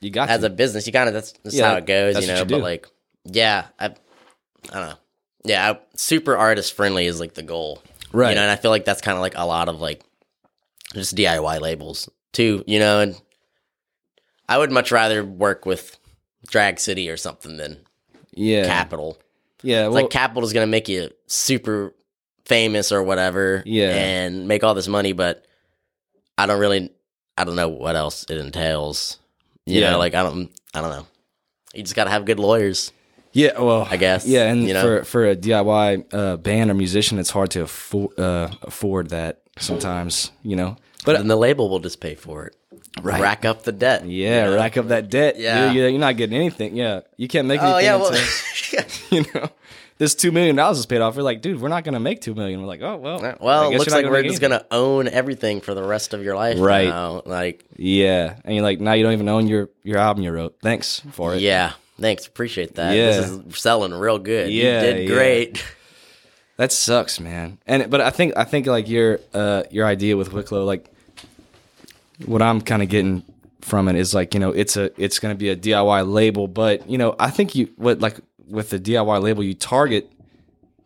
you 0.00 0.10
got 0.10 0.28
as 0.28 0.40
to. 0.40 0.46
a 0.46 0.50
business. 0.50 0.86
You 0.86 0.92
kind 0.92 1.08
of 1.08 1.14
that's, 1.14 1.32
that's 1.44 1.54
Yeah, 1.56 1.70
how 1.70 1.76
it 1.76 1.86
goes, 1.86 2.20
you 2.20 2.26
know. 2.26 2.38
you 2.40 2.44
but 2.44 2.60
like, 2.60 2.86
yeah, 3.24 3.66
I, 3.78 3.86
I 3.86 3.90
don't 4.72 4.88
know. 4.88 4.94
Yeah, 5.44 5.72
I, 5.72 5.78
super 5.96 6.36
artist 6.36 6.72
friendly 6.74 7.06
is 7.06 7.20
like 7.20 7.34
the 7.34 7.42
goal, 7.42 7.82
Right. 8.12 8.30
You 8.30 8.36
know, 8.36 8.42
and 8.42 8.50
I 8.50 8.56
feel 8.56 8.70
like 8.70 8.84
that's 8.84 9.00
kind 9.00 9.16
of 9.16 9.22
like 9.22 9.34
a 9.36 9.44
lot 9.46 9.68
of 9.68 9.80
like 9.80 10.02
just 10.94 11.16
DIY 11.16 11.60
labels 11.60 12.08
too, 12.32 12.62
you 12.66 12.78
know. 12.78 13.00
And 13.00 13.20
I 14.48 14.58
would 14.58 14.70
much 14.70 14.92
rather 14.92 15.24
work 15.24 15.66
with 15.66 15.98
Drag 16.46 16.78
City 16.78 17.10
or 17.10 17.16
something 17.16 17.56
than 17.56 17.78
yeah. 18.32 18.66
Capitol. 18.66 19.18
Yeah. 19.62 19.84
Well, 19.84 19.92
like 19.92 20.10
Capitol 20.10 20.44
is 20.44 20.52
gonna 20.52 20.66
make 20.66 20.88
you 20.88 21.10
super 21.26 21.94
famous 22.46 22.92
or 22.92 23.02
whatever, 23.02 23.62
Yeah. 23.66 23.90
and 23.94 24.46
make 24.48 24.64
all 24.64 24.74
this 24.74 24.88
money, 24.88 25.12
but 25.12 25.44
I 26.36 26.46
don't 26.46 26.60
really, 26.60 26.90
I 27.38 27.44
don't 27.44 27.56
know 27.56 27.68
what 27.68 27.96
else 27.96 28.24
it 28.28 28.38
entails. 28.38 29.18
You 29.66 29.80
Yeah. 29.80 29.90
know, 29.92 29.98
like 29.98 30.14
I 30.14 30.22
don't, 30.22 30.50
I 30.74 30.80
don't 30.80 30.90
know. 30.90 31.06
You 31.74 31.82
just 31.82 31.94
gotta 31.96 32.10
have 32.10 32.24
good 32.24 32.38
lawyers. 32.38 32.92
Yeah, 33.32 33.58
well, 33.60 33.88
I 33.90 33.96
guess, 33.96 34.26
Yeah, 34.26 34.44
and 34.48 34.62
you 34.62 34.74
know? 34.74 34.82
for 34.82 35.04
for 35.04 35.26
a 35.26 35.34
DIY 35.34 36.04
uh, 36.14 36.36
band 36.36 36.70
or 36.70 36.74
musician, 36.74 37.18
it's 37.18 37.30
hard 37.30 37.50
to 37.52 37.62
afford 37.62 38.16
uh, 38.18 38.50
afford 38.62 39.10
that 39.10 39.40
sometimes. 39.58 40.30
You 40.44 40.54
know, 40.54 40.76
but 41.04 41.16
and 41.16 41.28
the 41.28 41.34
label 41.36 41.68
will 41.68 41.80
just 41.80 41.98
pay 42.00 42.14
for 42.14 42.46
it. 42.46 42.56
Right. 43.02 43.20
Rack 43.20 43.44
up 43.44 43.64
the 43.64 43.72
debt. 43.72 44.06
yeah, 44.06 44.44
you 44.44 44.50
know? 44.52 44.56
rack 44.56 44.76
up 44.76 44.86
that 44.88 45.10
debt. 45.10 45.36
Yeah. 45.36 45.72
you're, 45.72 45.88
you're 45.88 45.98
not 45.98 46.16
getting 46.16 46.36
anything. 46.36 46.76
Yeah, 46.76 47.00
you 47.16 47.26
can't 47.26 47.48
make 47.48 47.60
anything. 47.60 47.74
Oh 47.74 47.78
yeah, 47.80 47.96
well, 47.96 48.12
you 49.10 49.24
know, 49.34 49.48
this 49.98 50.14
two 50.14 50.32
million 50.32 50.56
dollars 50.56 50.78
is 50.78 50.86
paid 50.86 51.00
off. 51.00 51.16
We're 51.16 51.22
like, 51.22 51.40
dude, 51.40 51.60
we're 51.60 51.68
not 51.68 51.84
gonna 51.84 52.00
make 52.00 52.20
two 52.20 52.34
million. 52.34 52.60
We're 52.60 52.66
like, 52.66 52.82
oh 52.82 52.96
well, 52.96 53.36
well, 53.40 53.70
it 53.70 53.78
looks 53.78 53.92
like 53.92 54.06
we're 54.06 54.22
just 54.22 54.42
anything. 54.42 54.50
gonna 54.50 54.66
own 54.70 55.08
everything 55.08 55.60
for 55.60 55.74
the 55.74 55.82
rest 55.82 56.14
of 56.14 56.22
your 56.22 56.36
life. 56.36 56.58
Right. 56.58 56.88
now. 56.88 57.22
Like, 57.24 57.64
Yeah, 57.76 58.36
and 58.44 58.54
you're 58.54 58.64
like, 58.64 58.80
now 58.80 58.92
you 58.92 59.02
don't 59.04 59.12
even 59.12 59.28
own 59.28 59.46
your 59.46 59.70
your 59.82 59.98
album 59.98 60.24
you 60.24 60.32
wrote. 60.32 60.56
Thanks 60.62 61.00
for 61.12 61.34
it. 61.34 61.40
yeah. 61.40 61.72
Thanks, 62.00 62.26
appreciate 62.26 62.74
that. 62.74 62.96
Yeah. 62.96 63.06
This 63.06 63.30
is 63.30 63.56
selling 63.56 63.94
real 63.94 64.18
good. 64.18 64.50
Yeah, 64.50 64.80
you 64.80 64.86
did 64.86 65.08
yeah. 65.08 65.14
great. 65.14 65.64
That 66.56 66.70
sucks, 66.70 67.18
man. 67.18 67.58
And 67.66 67.90
but 67.90 68.00
I 68.00 68.10
think 68.10 68.34
I 68.36 68.44
think 68.44 68.66
like 68.66 68.88
your 68.88 69.18
uh 69.32 69.64
your 69.70 69.86
idea 69.86 70.16
with 70.16 70.32
Wicklow, 70.32 70.64
like 70.64 70.88
what 72.26 72.42
I'm 72.42 72.60
kind 72.60 72.82
of 72.82 72.88
getting 72.88 73.24
from 73.60 73.88
it 73.88 73.96
is 73.96 74.14
like 74.14 74.34
you 74.34 74.40
know 74.40 74.50
it's 74.50 74.76
a 74.76 74.92
it's 75.02 75.18
going 75.18 75.34
to 75.34 75.38
be 75.38 75.48
a 75.48 75.56
DIY 75.56 76.08
label, 76.08 76.46
but 76.46 76.88
you 76.88 76.96
know 76.96 77.16
I 77.18 77.30
think 77.30 77.54
you 77.56 77.70
what 77.76 78.00
like 78.00 78.18
with 78.48 78.70
the 78.70 78.78
DIY 78.78 79.22
label 79.22 79.42
you 79.42 79.54
target 79.54 80.10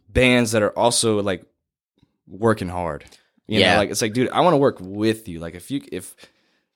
bands 0.08 0.52
that 0.52 0.62
are 0.62 0.76
also 0.78 1.22
like 1.22 1.44
working 2.26 2.68
hard. 2.68 3.04
You 3.46 3.60
Yeah. 3.60 3.72
know, 3.74 3.78
like 3.80 3.90
it's 3.90 4.02
like, 4.02 4.12
dude, 4.12 4.30
I 4.30 4.40
want 4.40 4.52
to 4.54 4.58
work 4.58 4.78
with 4.80 5.28
you. 5.28 5.38
Like 5.40 5.54
if 5.54 5.70
you 5.70 5.82
if 5.90 6.14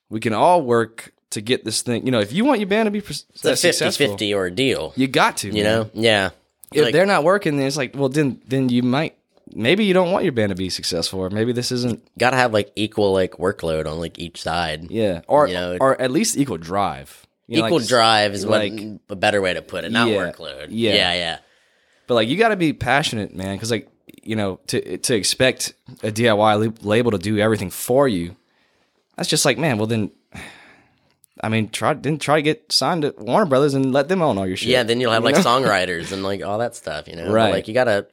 we 0.09 0.19
can 0.19 0.33
all 0.33 0.61
work 0.61 1.13
to 1.31 1.41
get 1.41 1.63
this 1.65 1.81
thing, 1.81 2.05
you 2.05 2.11
know, 2.11 2.19
if 2.19 2.31
you 2.31 2.45
want 2.45 2.59
your 2.59 2.67
band 2.67 2.87
to 2.87 2.91
be 2.91 3.01
pres- 3.01 3.25
It's 3.33 3.43
a 3.45 3.55
successful, 3.55 4.15
50-50 4.17 4.33
ordeal. 4.35 4.93
you 4.95 5.07
got 5.07 5.37
to, 5.37 5.47
You 5.47 5.63
man 5.63 5.63
know? 5.63 5.89
Yeah. 5.93 6.29
if 6.73 6.83
Like- 6.85 6.93
they're 6.93 7.05
not 7.07 7.23
working, 7.23 7.57
then 7.57 7.67
it's 7.67 7.77
like, 7.77 7.95
well, 7.95 8.09
then 8.09 8.41
then 8.47 8.69
you 8.69 8.83
might 8.83 9.15
maybe 9.55 9.83
you 9.85 9.93
don't 9.93 10.11
want 10.11 10.23
your 10.23 10.31
band 10.33 10.49
to 10.49 10.55
be 10.55 10.69
successful, 10.69 11.19
or 11.19 11.29
maybe 11.29 11.51
this 11.51 11.71
isn't, 11.71 12.01
gotta 12.17 12.37
have 12.37 12.53
like 12.53 12.71
equal 12.75 13.11
like 13.13 13.33
workload 13.33 13.85
on 13.85 13.99
like 13.99 14.17
each 14.17 14.41
side. 14.41 14.89
yeah, 14.89 15.21
or 15.27 15.47
You 15.47 15.53
know, 15.53 15.77
or 15.79 15.99
at 16.01 16.11
least 16.11 16.37
equal 16.37 16.57
drive. 16.57 17.27
You 17.53 17.61
know, 17.61 17.67
equal 17.67 17.79
like, 17.79 17.87
drive 17.87 18.33
is 18.33 18.45
like- 18.45 18.73
what 18.73 18.99
a 19.09 19.15
better 19.15 19.41
way 19.41 19.53
to 19.53 19.61
put 19.61 19.83
it, 19.83 19.91
not 19.91 20.07
Yeah, 20.09 20.15
workload. 20.17 20.67
yeah. 20.69 20.93
yeah, 20.93 21.13
yeah. 21.13 21.37
But 22.07 22.15
like, 22.15 22.27
you 22.27 22.37
got 22.37 22.49
to 22.49 22.55
be 22.55 22.73
passionate, 22.73 23.33
man, 23.35 23.55
because 23.55 23.71
like 23.71 23.87
you 24.21 24.35
know 24.35 24.59
to 24.67 24.97
to 24.97 25.15
expect 25.15 25.73
a 26.03 26.11
DIY 26.11 26.83
label 26.83 27.11
to 27.11 27.17
do 27.17 27.37
everything 27.39 27.69
for 27.69 28.07
you, 28.07 28.35
that's 29.15 29.29
just 29.29 29.45
like, 29.45 29.57
man, 29.57 29.77
well 29.77 29.87
then. 29.87 30.11
I 31.41 31.49
mean, 31.49 31.69
try 31.69 31.93
then 31.93 32.19
try 32.19 32.35
to 32.37 32.41
get 32.41 32.71
signed 32.71 33.01
to 33.01 33.13
Warner 33.17 33.45
Brothers 33.47 33.73
and 33.73 33.91
let 33.91 34.07
them 34.07 34.21
own 34.21 34.37
all 34.37 34.47
your 34.47 34.55
shit. 34.55 34.69
Yeah, 34.69 34.83
then 34.83 35.01
you'll 35.01 35.11
have 35.11 35.23
You 35.23 35.31
like 35.31 35.35
know? 35.35 35.41
songwriters 35.41 36.11
and 36.11 36.23
like 36.23 36.43
all 36.43 36.59
that 36.59 36.75
stuff, 36.75 37.07
you 37.07 37.15
know? 37.15 37.25
But, 37.25 37.33
Right. 37.33 37.51
like 37.51 37.67
you 37.67 37.73
gotta, 37.73 38.07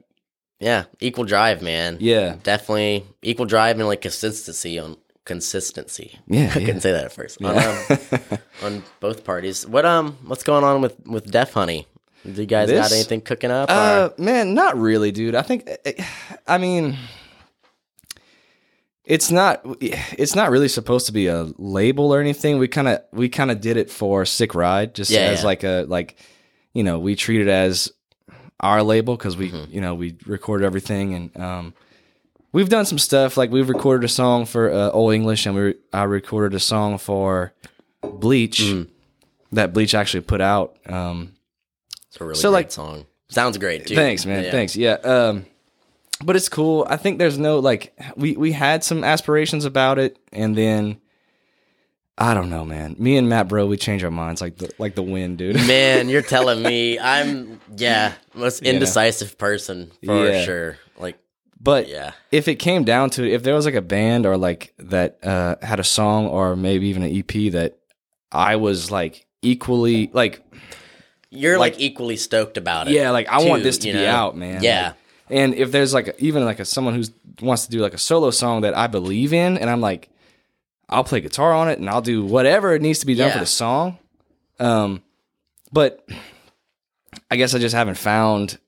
yeah, 0.59 0.85
equal 1.01 1.24
drive, 1.24 1.62
man. 1.62 1.98
Yeah. 2.01 2.36
Definitely 2.43 3.05
equal 3.23 3.47
drive 3.47 3.78
and 3.78 3.86
like 3.86 4.01
consistency 4.01 4.78
on 4.81 4.97
consistency. 5.24 6.18
Yeah, 6.26 6.40
I 6.55 6.59
yeah. 6.59 6.66
couldn't 6.66 6.80
say 6.80 6.92
that 6.92 7.05
at 7.05 7.12
first. 7.12 7.42
On, 7.42 7.56
um, 7.56 8.38
on 8.62 8.82
both 9.01 9.24
parties. 9.24 9.66
What 9.66 9.84
um, 9.86 10.16
what's 10.26 10.42
going 10.44 10.64
on 10.64 10.80
with 10.80 10.98
with 11.06 11.30
Def 11.30 11.52
Honey? 11.52 11.86
Do 12.24 12.32
you 12.42 12.47
guys 12.47 12.70
got 12.70 12.92
anything 12.92 13.22
cooking 13.22 13.51
up? 13.51 13.70
or- 13.70 13.72
Uh, 13.72 14.09
man, 14.18 14.52
not 14.52 14.76
really, 14.76 15.10
dude. 15.10 15.34
I 15.34 15.40
think, 15.40 15.70
I 16.47 16.59
mean, 16.59 16.98
it's 19.05 19.30
not. 19.30 19.62
It's 19.80 20.34
not 20.34 20.51
really 20.51 20.68
supposed 20.68 21.06
to 21.06 21.12
be 21.12 21.26
a 21.26 21.48
label 21.56 22.12
or 22.14 22.20
anything. 22.20 22.59
We 22.59 22.68
kind 22.68 22.88
of, 22.88 23.01
we 23.12 23.28
kind 23.28 23.51
of 23.51 23.60
did 23.60 23.76
it 23.76 23.90
for 23.90 24.24
Sick 24.26 24.55
Ride, 24.55 24.94
just 24.94 25.10
Yeah, 25.10 25.20
as 25.20 25.40
yeah. 25.40 25.47
like 25.47 25.64
a 25.64 25.84
like, 25.88 26.16
you 26.74 26.82
know, 26.82 26.98
we 26.98 27.16
treat 27.16 27.40
it 27.40 27.48
as 27.48 27.90
our 28.60 28.82
label 28.82 29.16
because 29.16 29.36
we, 29.36 29.51
Mm-hmm. 29.51 29.72
you 29.72 29.80
know, 29.80 29.94
we 29.94 30.16
recorded 30.26 30.66
everything 30.66 31.14
and 31.14 31.36
um, 31.38 31.74
we've 32.52 32.68
done 32.68 32.85
some 32.86 32.98
stuff. 32.98 33.36
Like 33.36 33.51
we've 33.51 33.68
recorded 33.68 34.05
a 34.05 34.09
song 34.09 34.47
for 34.47 34.70
uh, 34.72 34.90
Old 34.90 35.14
English, 35.14 35.47
and 35.47 35.55
we 35.55 35.74
I 35.93 36.05
recorded 36.05 36.55
a 36.56 36.60
song 36.60 36.98
for 36.98 37.52
Bleach 38.02 38.60
Mm. 38.60 38.89
that 39.52 39.72
Bleach 39.72 39.94
actually 39.94 40.22
put 40.22 40.40
out. 40.40 40.77
Um, 40.86 41.35
it's 42.09 42.20
a 42.20 42.24
really 42.24 42.35
so, 42.36 42.51
great 42.51 42.55
like- 42.59 42.72
song. 42.72 43.06
Sounds 43.28 43.59
great 43.59 43.86
too. 43.86 43.94
Thanks, 43.94 44.27
man. 44.27 44.43
Yeah. 44.44 44.51
Thanks. 44.51 44.74
Yeah. 44.74 44.94
Um, 44.94 45.47
but 46.24 46.35
it's 46.35 46.48
cool. 46.48 46.85
I 46.90 46.97
think 46.97 47.18
there's 47.18 47.39
no 47.39 47.60
like 47.60 47.94
we 48.16 48.36
we 48.36 48.51
had 48.51 48.82
some 48.82 49.05
aspirations 49.05 49.64
about 49.64 50.01
it, 50.01 50.18
and 50.32 50.56
then 50.59 51.01
I 52.18 52.35
don't 52.35 52.51
know, 52.51 52.64
man. 52.64 52.97
Me 52.98 53.16
and 53.16 53.28
Matt, 53.28 53.47
bro, 53.48 53.66
we 53.66 53.77
change 53.77 54.02
our 54.02 54.10
minds 54.10 54.40
like 54.40 54.56
the 54.56 54.70
like 54.78 54.97
the 54.97 55.02
wind, 55.05 55.39
dude. 55.39 55.55
Man, 55.66 56.09
you're 56.09 56.20
telling 56.22 56.60
me 56.62 56.98
I'm 56.98 57.60
yeah 57.77 58.14
most 58.35 58.62
Yeah. 58.64 58.72
indecisive 58.72 59.39
person 59.39 59.93
for 60.05 60.27
Yeah. 60.28 60.44
sure. 60.44 60.77
Like 60.98 61.16
But 61.62 61.89
yeah, 61.89 62.12
if 62.32 62.49
it 62.49 62.55
came 62.57 62.85
down 62.85 63.11
to 63.11 63.24
it, 63.24 63.32
if 63.32 63.43
there 63.43 63.55
was 63.55 63.66
like 63.66 63.74
a 63.74 63.82
band 63.82 64.24
or 64.24 64.37
like 64.39 64.73
that 64.78 65.19
uh, 65.23 65.57
had 65.61 65.78
a 65.78 65.85
song 65.85 66.27
or 66.27 66.57
maybe 66.57 66.87
even 66.89 67.03
an 67.03 67.15
EP 67.15 67.53
that 67.53 67.78
I 68.32 68.57
was 68.57 68.91
like 68.91 69.27
equally 69.43 70.11
like 70.12 70.43
you're 71.31 71.59
like, 71.59 71.74
Like- 71.74 71.81
equally 71.82 72.16
stoked 72.16 72.57
about 72.57 72.89
it. 72.89 72.95
yeah, 72.95 73.11
like 73.11 73.28
I 73.28 73.45
want 73.47 73.62
this 73.62 73.78
to 73.78 73.89
be 73.89 73.93
know? 73.93 74.07
out, 74.07 74.37
man. 74.37 74.62
Yeah. 74.62 74.87
Like, 74.89 74.95
and 75.39 75.55
if 75.55 75.70
there's 75.70 75.95
like 75.95 76.09
a, 76.09 76.24
even 76.24 76.45
like 76.45 76.59
a 76.61 76.65
someone 76.65 76.95
who 76.95 77.05
wants 77.45 77.66
to 77.66 77.70
do 77.70 77.81
like 77.81 77.95
a 77.95 77.99
solo 77.99 78.31
song 78.31 78.62
that 78.62 78.77
I 78.77 78.87
believe 78.89 79.32
in, 79.32 79.59
and 79.59 79.69
I'm 79.70 79.81
like, 79.81 80.09
I'll 80.89 81.05
play 81.05 81.20
guitar 81.20 81.53
on 81.53 81.69
it 81.69 81.78
and 81.78 81.89
I'll 81.89 82.01
do 82.01 82.24
whatever 82.24 82.74
it 82.74 82.82
needs 82.82 82.99
to 83.01 83.07
be 83.07 83.15
done 83.15 83.31
for 83.31 83.39
the 83.39 83.47
song. 83.47 83.99
Um, 84.59 85.03
but 85.73 86.05
I 87.31 87.37
guess 87.37 87.55
I 87.55 87.59
just 87.59 87.74
haven't 87.77 87.97
found 87.99 88.59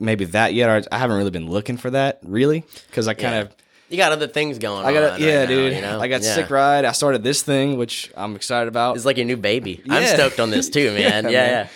maybe 0.00 0.24
that 0.26 0.54
yet, 0.54 0.68
or 0.68 0.82
I 0.92 0.98
haven't 0.98 1.16
really 1.16 1.30
been 1.30 1.48
looking 1.50 1.76
for 1.76 1.90
that 1.90 2.20
really 2.22 2.64
because 2.88 3.08
I 3.08 3.14
kind 3.14 3.34
Yeah. 3.34 3.40
of 3.42 3.54
You 3.88 3.96
got 3.96 4.12
other 4.12 4.26
things 4.26 4.58
going 4.58 4.84
I 4.84 4.92
got 4.92 5.12
on. 5.12 5.20
yeah, 5.20 5.40
right 5.40 5.40
now, 5.42 5.46
dude. 5.54 5.72
you 5.74 5.80
know? 5.80 6.00
I 6.00 6.08
got 6.08 6.22
Yeah. 6.22 6.34
sick 6.34 6.50
ride. 6.50 6.84
I 6.84 6.92
started 6.92 7.22
this 7.22 7.42
thing, 7.42 7.76
which 7.78 8.10
I'm 8.16 8.34
excited 8.34 8.68
about. 8.68 8.96
It's 8.96 9.04
like 9.04 9.16
your 9.16 9.26
new 9.26 9.36
baby. 9.36 9.82
I'm 9.88 10.04
stoked 10.06 10.40
on 10.40 10.50
this 10.50 10.68
too, 10.68 10.92
man. 10.94 11.24
Yeah, 11.24 11.30
yeah, 11.30 11.30
man. 11.30 11.50
yeah. 11.50 11.68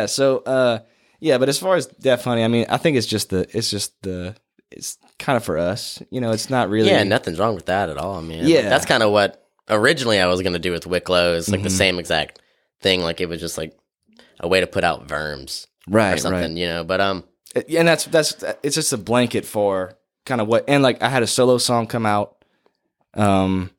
Yeah, 0.00 0.06
so 0.06 0.38
uh 0.38 0.78
yeah, 1.20 1.38
but 1.38 1.48
as 1.48 1.58
far 1.58 1.76
as 1.76 1.86
Def 1.86 2.24
Honey, 2.24 2.42
I 2.44 2.48
mean, 2.48 2.66
I 2.68 2.76
think 2.76 2.96
it's 2.96 3.06
just 3.06 3.30
the 3.30 3.46
it's 3.56 3.70
just 3.70 3.92
the 4.02 4.34
it's 4.70 4.98
kind 5.18 5.36
of 5.36 5.44
for 5.44 5.56
us. 5.58 6.02
You 6.10 6.20
know, 6.20 6.32
it's 6.32 6.50
not 6.50 6.68
really 6.70 6.90
Yeah, 6.90 7.04
nothing's 7.04 7.38
wrong 7.38 7.54
with 7.54 7.66
that 7.66 7.88
at 7.88 7.96
all, 7.98 8.20
man. 8.20 8.46
Yeah. 8.48 8.60
Like, 8.60 8.68
that's 8.70 8.86
kind 8.86 9.02
of 9.02 9.12
what 9.12 9.46
originally 9.70 10.18
I 10.20 10.26
was 10.26 10.42
gonna 10.42 10.58
do 10.58 10.72
with 10.72 10.86
Wicklow. 10.86 11.34
It's 11.36 11.48
like 11.48 11.58
Mm-hmm. 11.60 11.64
the 11.64 11.70
same 11.70 11.98
exact 11.98 12.40
thing. 12.80 13.02
Like 13.02 13.20
it 13.20 13.28
was 13.28 13.40
just 13.40 13.56
like 13.56 13.76
a 14.40 14.48
way 14.48 14.60
to 14.60 14.66
put 14.66 14.82
out 14.84 15.06
verms 15.06 15.66
right, 15.88 16.14
or 16.14 16.16
something, 16.18 16.56
you 16.56 16.66
know. 16.66 16.82
But 16.82 17.00
um, 17.00 17.18
right. 17.18 17.24
And 17.54 17.86
that's 17.88 18.04
that's 18.06 18.42
it's 18.62 18.74
just 18.74 18.92
a 18.92 18.96
blanket 18.98 19.44
for 19.44 19.96
kind 20.26 20.40
of 20.40 20.48
what 20.48 20.64
and 20.68 20.82
like 20.82 21.02
I 21.02 21.08
had 21.08 21.22
a 21.22 21.26
solo 21.26 21.58
song 21.58 21.86
come 21.86 22.06
out. 22.06 22.44
Um 23.14 23.70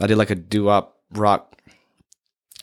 I 0.00 0.06
did 0.06 0.16
like 0.16 0.30
a 0.30 0.34
doo-wop 0.34 0.96
rock 1.12 1.56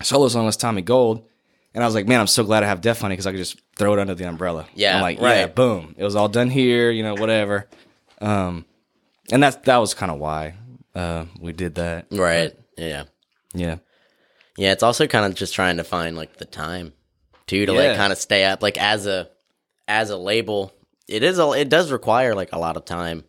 solo 0.02 0.28
song 0.28 0.46
with 0.46 0.58
Tommy 0.58 0.82
Gold. 0.82 1.26
And 1.74 1.84
I 1.84 1.88
was 1.88 1.94
like, 1.94 2.08
man, 2.08 2.20
I'm 2.20 2.28
so 2.28 2.44
glad 2.44 2.64
I 2.64 2.68
have 2.68 2.82
Def 2.82 3.00
Honey 3.02 3.14
because 3.14 3.28
I 3.28 3.32
could 3.32 3.38
just 3.38 3.62
throw 3.76 3.94
it 3.94 4.00
under 4.00 4.16
the 4.16 4.28
umbrella. 4.28 4.66
Yeah, 4.74 4.96
I'm 4.96 5.02
like, 5.04 5.20
yeah, 5.20 5.42
right. 5.44 5.56
boom. 5.56 5.94
It 5.98 6.04
was 6.04 6.16
all 6.16 6.28
done 6.28 6.50
here, 6.50 6.90
you 6.90 7.04
know, 7.04 7.14
whatever. 7.14 7.68
Um, 8.20 8.66
and 9.32 9.44
that's 9.44 9.58
that 9.58 9.78
was 9.78 9.94
kind 9.94 10.12
of 10.12 10.18
why 10.18 10.56
uh, 10.96 11.26
we 11.40 11.54
did 11.54 11.76
that. 11.76 12.08
right, 12.12 12.52
yeah, 12.76 13.04
Yeah, 13.54 13.76
yeah. 14.58 14.72
It's 14.72 14.82
also 14.82 15.06
kind 15.06 15.26
of 15.26 15.36
just 15.36 15.54
trying 15.54 15.78
to 15.78 15.84
find 15.84 16.18
like 16.18 16.38
the 16.38 16.46
time 16.46 16.94
too 17.46 17.68
to 17.68 17.72
Yeah. 17.74 17.80
like 17.90 17.98
kind 17.98 18.12
of 18.12 18.18
stay 18.18 18.46
up. 18.46 18.64
Like 18.64 18.80
as 18.80 19.06
a 19.06 19.30
as 19.90 20.11
a 20.11 20.18
label, 20.18 20.72
it 21.07 21.24
is 21.24 21.40
a 21.40 21.52
it 21.52 21.68
does 21.68 21.91
require 21.91 22.36
like 22.36 22.53
a 22.53 22.60
lot 22.60 22.78
of 22.78 22.86
time. 22.86 23.26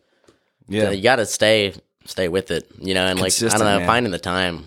yeah, 0.69 0.91
you 0.91 1.01
got 1.01 1.17
to 1.17 1.25
stay 1.25 1.73
stay 2.05 2.29
with 2.29 2.51
it, 2.51 2.69
you 2.79 2.93
know. 2.93 3.05
And 3.07 3.19
like 3.19 3.33
I 3.33 3.47
don't 3.49 3.59
know, 3.59 3.79
man. 3.79 3.87
finding 3.87 4.11
the 4.11 4.19
time 4.19 4.63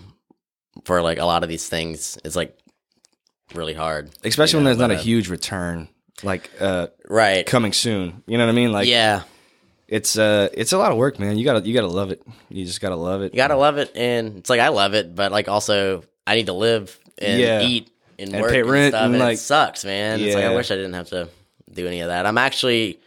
for 0.83 1.01
like 1.01 1.17
a 1.17 1.25
lot 1.25 1.41
of 1.41 1.49
these 1.49 1.67
things 1.67 2.17
is 2.23 2.35
like 2.35 2.55
really 3.55 3.73
hard, 3.73 4.11
especially 4.23 4.59
you 4.59 4.65
when 4.65 4.65
there's 4.65 4.77
not 4.77 4.91
a 4.91 4.95
uh, 4.95 5.01
huge 5.01 5.29
return 5.29 5.87
like 6.21 6.49
uh, 6.59 6.87
right. 7.07 7.45
coming 7.45 7.73
soon. 7.73 8.23
You 8.27 8.37
know 8.37 8.45
what 8.45 8.51
I 8.51 8.55
mean? 8.55 8.71
Like, 8.73 8.87
yeah, 8.87 9.23
it's 9.87 10.17
uh, 10.17 10.49
it's 10.53 10.73
a 10.73 10.77
lot 10.77 10.91
of 10.91 10.97
work, 10.97 11.17
man. 11.17 11.37
You 11.37 11.45
gotta 11.45 11.65
you 11.65 11.73
gotta 11.73 11.87
love 11.87 12.11
it. 12.11 12.21
You 12.49 12.65
just 12.65 12.81
gotta 12.81 12.97
love 12.97 13.21
it. 13.21 13.33
you 13.33 13.37
gotta 13.37 13.55
love 13.55 13.77
it, 13.77 13.91
and 13.95 14.37
it's 14.37 14.49
like 14.49 14.59
I 14.59 14.67
love 14.67 14.93
it, 14.93 15.15
but 15.15 15.31
like 15.31 15.47
also 15.47 16.03
I 16.27 16.35
need 16.35 16.47
to 16.47 16.53
live 16.53 16.99
and 17.17 17.39
Yeah. 17.39 17.61
eat 17.61 17.89
and, 18.19 18.33
And 18.33 18.41
work 18.41 18.51
pay 18.51 18.61
and 18.61 18.69
rent 18.69 18.91
stuff, 18.91 19.05
and, 19.05 19.15
and, 19.15 19.23
like- 19.23 19.35
it 19.35 19.39
sucks, 19.39 19.85
man. 19.85 20.19
It's 20.19 20.35
like 20.35 20.43
I 20.43 20.53
wish 20.53 20.71
I 20.71 20.75
didn't 20.75 20.93
have 20.93 21.09
to 21.09 21.29
do 21.75 21.87
any 21.87 21.99
of 22.01 22.07
that. 22.07 22.25
I'm 22.25 22.37
actually 22.37 22.99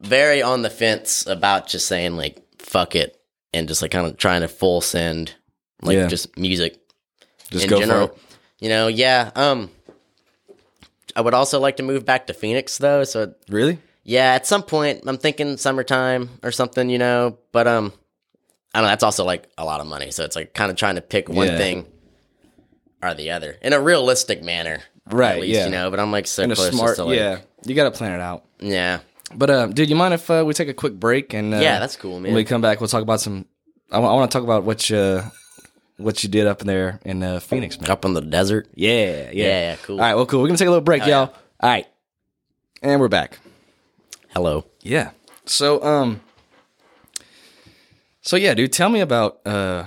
very 0.00 0.42
on 0.42 0.62
the 0.62 0.70
fence 0.70 1.26
about 1.26 1.66
just 1.68 1.86
saying 1.86 2.16
like 2.16 2.40
fuck 2.58 2.94
it 2.96 3.20
and 3.52 3.68
just 3.68 3.82
like 3.82 3.90
kind 3.90 4.06
of 4.06 4.16
trying 4.16 4.40
to 4.42 4.48
full 4.48 4.80
send 4.80 5.34
like 5.82 5.96
Yeah. 5.96 6.06
just 6.08 6.36
music 6.38 6.78
just 7.50 7.64
in 7.64 7.70
go 7.70 7.78
general. 7.80 8.08
for 8.08 8.14
it. 8.14 8.20
You 8.60 8.68
know, 8.70 8.88
yeah. 8.88 9.30
Um, 9.36 9.70
I 11.16 11.20
would 11.20 11.34
also 11.34 11.60
like 11.60 11.76
to 11.76 11.82
move 11.82 12.04
back 12.04 12.26
to 12.26 12.34
Phoenix 12.34 12.78
though. 12.78 13.04
So 13.04 13.34
Really? 13.48 13.78
yeah, 14.02 14.32
at 14.34 14.46
some 14.46 14.62
point 14.62 15.02
I'm 15.06 15.18
thinking 15.18 15.56
summertime 15.56 16.30
or 16.42 16.50
something. 16.50 16.88
You 16.90 16.98
know, 16.98 17.38
but 17.52 17.66
um, 17.66 17.92
I 18.74 18.78
don't 18.78 18.84
know. 18.86 18.88
That's 18.90 19.04
also 19.04 19.24
like 19.24 19.48
a 19.58 19.64
lot 19.64 19.80
of 19.80 19.86
money. 19.86 20.10
So 20.10 20.24
it's 20.24 20.36
like 20.36 20.54
kind 20.54 20.70
of 20.70 20.76
trying 20.76 20.96
to 20.96 21.02
pick 21.02 21.28
one 21.28 21.46
Yeah. 21.48 21.58
thing 21.58 21.86
or 23.02 23.14
the 23.14 23.30
other 23.32 23.56
in 23.62 23.72
a 23.74 23.80
realistic 23.80 24.42
manner, 24.42 24.80
Right, 25.10 25.34
At 25.36 25.40
least 25.42 25.58
yeah. 25.58 25.64
you 25.66 25.70
know. 25.70 25.90
But 25.90 26.00
I'm 26.00 26.10
like 26.10 26.26
so 26.26 26.42
In 26.42 26.50
close. 26.54 26.72
smart, 26.72 26.96
to, 26.96 27.04
like, 27.04 27.18
yeah. 27.18 27.40
You 27.64 27.74
gotta 27.74 27.90
plan 27.90 28.12
it 28.12 28.20
out. 28.20 28.44
yeah, 28.60 29.00
But 29.34 29.50
uh, 29.50 29.66
dude, 29.66 29.88
you 29.90 29.96
mind 29.96 30.14
if 30.14 30.30
uh, 30.30 30.44
we 30.46 30.52
take 30.54 30.68
a 30.68 30.74
quick 30.74 30.94
break 30.94 31.32
and 31.34 31.54
uh, 31.54 31.58
yeah. 31.58 31.78
That's 31.80 31.96
cool, 31.96 32.14
man. 32.20 32.24
when 32.24 32.34
we 32.34 32.44
come 32.44 32.60
back, 32.60 32.80
we'll 32.80 32.88
talk 32.88 33.02
about 33.02 33.20
some. 33.20 33.46
I 33.90 33.98
want 33.98 34.30
to 34.30 34.34
talk 34.36 34.44
about 34.44 34.64
what 34.64 34.90
you 34.90 35.22
what 35.96 36.22
you 36.22 36.28
did 36.28 36.46
up 36.46 36.60
in 36.60 36.66
there 36.66 37.00
in 37.04 37.22
uh, 37.22 37.40
Phoenix, 37.40 37.80
man. 37.80 37.90
Up 37.90 38.04
in 38.04 38.14
the 38.14 38.20
desert. 38.20 38.68
Yeah, 38.74 38.90
yeah, 38.90 39.30
Yeah, 39.32 39.46
yeah, 39.46 39.76
cool. 39.82 39.98
All 40.00 40.04
right, 40.04 40.14
well, 40.14 40.26
cool. 40.26 40.40
We're 40.42 40.48
gonna 40.48 40.58
take 40.58 40.68
a 40.68 40.70
little 40.70 40.84
break, 40.84 41.02
Oh, 41.04 41.06
y'all. 41.06 41.34
All 41.60 41.70
right, 41.70 41.86
and 42.82 43.00
we're 43.00 43.08
back. 43.08 43.38
Hello. 44.30 44.64
Yeah. 44.82 45.10
So, 45.46 45.82
um, 45.84 46.20
so 48.22 48.36
yeah, 48.36 48.54
dude, 48.54 48.72
tell 48.72 48.88
me 48.88 49.00
about 49.00 49.40
uh, 49.46 49.84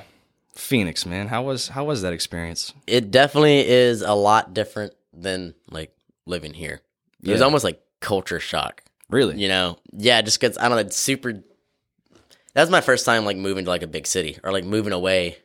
Phoenix, 0.53 1.05
man. 1.05 1.27
How 1.27 1.43
was 1.43 1.67
how 1.69 1.85
was 1.85 2.01
that 2.03 2.13
experience? 2.13 2.73
It 2.85 3.11
definitely 3.11 3.67
is 3.67 4.01
a 4.01 4.13
lot 4.13 4.53
different 4.53 4.93
than 5.13 5.53
like 5.69 5.91
living 6.25 6.53
here. 6.53 6.81
It 7.23 7.31
was 7.31 7.41
almost 7.41 7.63
like 7.63 7.81
culture 7.99 8.39
shock. 8.39 8.83
Really? 9.09 9.39
you 9.41 9.47
know 9.47 9.77
yeah 9.93 10.21
just 10.21 10.37
because 10.37 10.57
i 10.57 10.63
don't 10.63 10.71
know 10.71 10.77
it's 10.79 10.97
super 10.97 11.31
that 11.31 12.61
was 12.61 12.69
my 12.69 12.81
first 12.81 13.05
time 13.05 13.23
like 13.23 13.37
moving 13.37 13.63
to 13.63 13.69
like 13.71 13.81
a 13.83 13.87
big 13.87 14.05
city 14.05 14.37
or 14.43 14.51
like 14.51 14.65
moving 14.65 14.91
away 14.91 15.37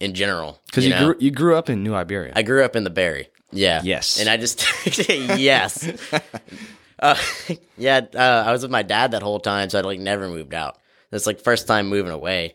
in 0.00 0.14
general 0.14 0.58
Because 0.64 0.84
you, 0.86 0.90
know? 0.92 1.12
grew 1.12 1.16
you 1.20 1.30
grew 1.30 1.54
up 1.56 1.68
in 1.68 1.82
New 1.82 1.94
Iberia. 1.94 2.32
i 2.34 2.40
grew 2.40 2.64
up 2.64 2.74
in 2.74 2.84
the 2.84 2.90
berry 2.90 3.28
yeah 3.50 3.82
Yes. 3.84 4.18
and 4.18 4.30
i 4.30 4.38
just 4.38 4.64
yes 5.10 5.86
uh, 7.00 7.16
yeah 7.76 8.00
uh, 8.14 8.44
i 8.46 8.50
was 8.50 8.62
with 8.62 8.70
my 8.70 8.82
dad 8.82 9.10
that 9.10 9.22
whole 9.22 9.40
time 9.40 9.68
so 9.68 9.78
i 9.78 9.82
like 9.82 10.00
never 10.00 10.26
moved 10.26 10.54
out 10.54 10.78
it's 11.12 11.26
like 11.26 11.38
first 11.38 11.66
time 11.66 11.88
moving 11.88 12.12
away 12.12 12.54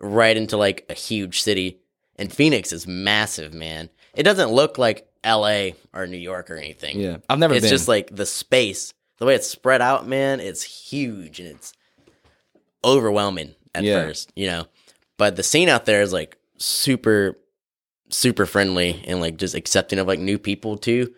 right 0.00 0.38
into 0.38 0.56
like 0.56 0.86
a 0.88 0.94
huge 0.94 1.42
city 1.42 1.80
and 2.16 2.32
phoenix 2.32 2.72
is 2.72 2.86
massive 2.86 3.52
man 3.52 3.90
it 4.14 4.22
doesn't 4.22 4.50
look 4.50 4.78
like 4.78 5.06
la 5.24 5.68
or 5.92 6.06
new 6.06 6.16
york 6.16 6.50
or 6.50 6.56
anything 6.56 6.98
yeah, 7.00 7.18
I've 7.28 7.38
never 7.38 7.54
it's 7.54 7.62
been. 7.64 7.70
just 7.70 7.88
like 7.88 8.14
the 8.14 8.26
space, 8.26 8.92
the 9.18 9.26
way 9.26 9.34
it's 9.36 9.46
spread 9.46 9.80
out, 9.80 10.06
man. 10.08 10.40
It's 10.40 10.62
huge 10.62 11.38
and 11.38 11.48
it's 11.48 11.72
overwhelming 12.84 13.54
at 13.74 13.84
Yeah. 13.84 14.02
first, 14.02 14.32
you 14.34 14.46
know. 14.46 14.66
But 15.18 15.36
the 15.36 15.42
scene 15.42 15.68
out 15.68 15.84
there 15.84 16.02
is 16.02 16.12
like 16.12 16.36
super, 16.58 17.38
super 18.10 18.46
friendly 18.46 19.04
and 19.06 19.20
like 19.20 19.36
just 19.36 19.54
accepting 19.54 19.98
of 20.00 20.06
like 20.08 20.18
new 20.18 20.38
people 20.38 20.76
too. 20.76 21.14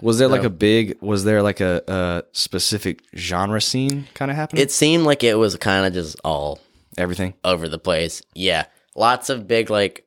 was 0.00 0.18
there 0.18 0.28
like 0.28 0.44
a 0.44 0.50
big? 0.50 0.96
Was 1.00 1.24
there 1.24 1.42
like 1.42 1.60
a, 1.60 1.82
a 1.88 2.22
specific 2.32 3.02
genre 3.16 3.60
scene 3.60 4.06
kind 4.14 4.30
of 4.30 4.36
happening? 4.36 4.62
It 4.62 4.70
seemed 4.70 5.04
like 5.04 5.24
it 5.24 5.34
was 5.34 5.56
kind 5.56 5.84
of 5.86 5.92
just 5.92 6.16
all 6.22 6.60
everything. 6.96 7.34
over 7.42 7.68
the 7.68 7.78
place. 7.80 8.22
Yeah, 8.34 8.66
lots 8.94 9.28
of 9.30 9.48
big 9.48 9.68
like 9.70 10.04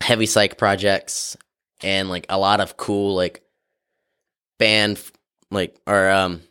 heavy 0.00 0.26
psych 0.26 0.56
projects 0.58 1.36
and 1.82 2.08
like 2.08 2.26
a 2.28 2.38
lot 2.38 2.60
of 2.60 2.76
cool 2.76 3.14
like 3.14 3.42
band 4.58 5.00
like 5.50 5.76
or 5.86 6.10
um 6.10 6.42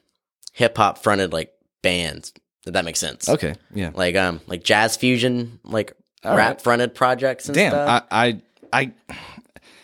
hip 0.53 0.77
hop 0.77 0.97
fronted 0.99 1.34
like 1.34 1.52
bands. 1.81 2.34
Did 2.64 2.73
that 2.73 2.85
make 2.85 2.95
sense? 2.95 3.30
Okay, 3.30 3.56
yeah. 3.73 3.91
Like 3.93 4.15
um 4.15 4.41
like 4.47 4.64
jazz 4.64 4.97
fusion 4.97 5.60
like 5.64 5.93
All 6.23 6.35
rap 6.35 6.49
right. 6.56 6.61
fronted 6.61 6.95
projects 6.95 7.47
and 7.47 7.56
Damn, 7.56 7.72
stuff. 7.72 8.06
I, 8.11 8.41
I 8.72 8.91
I 9.11 9.18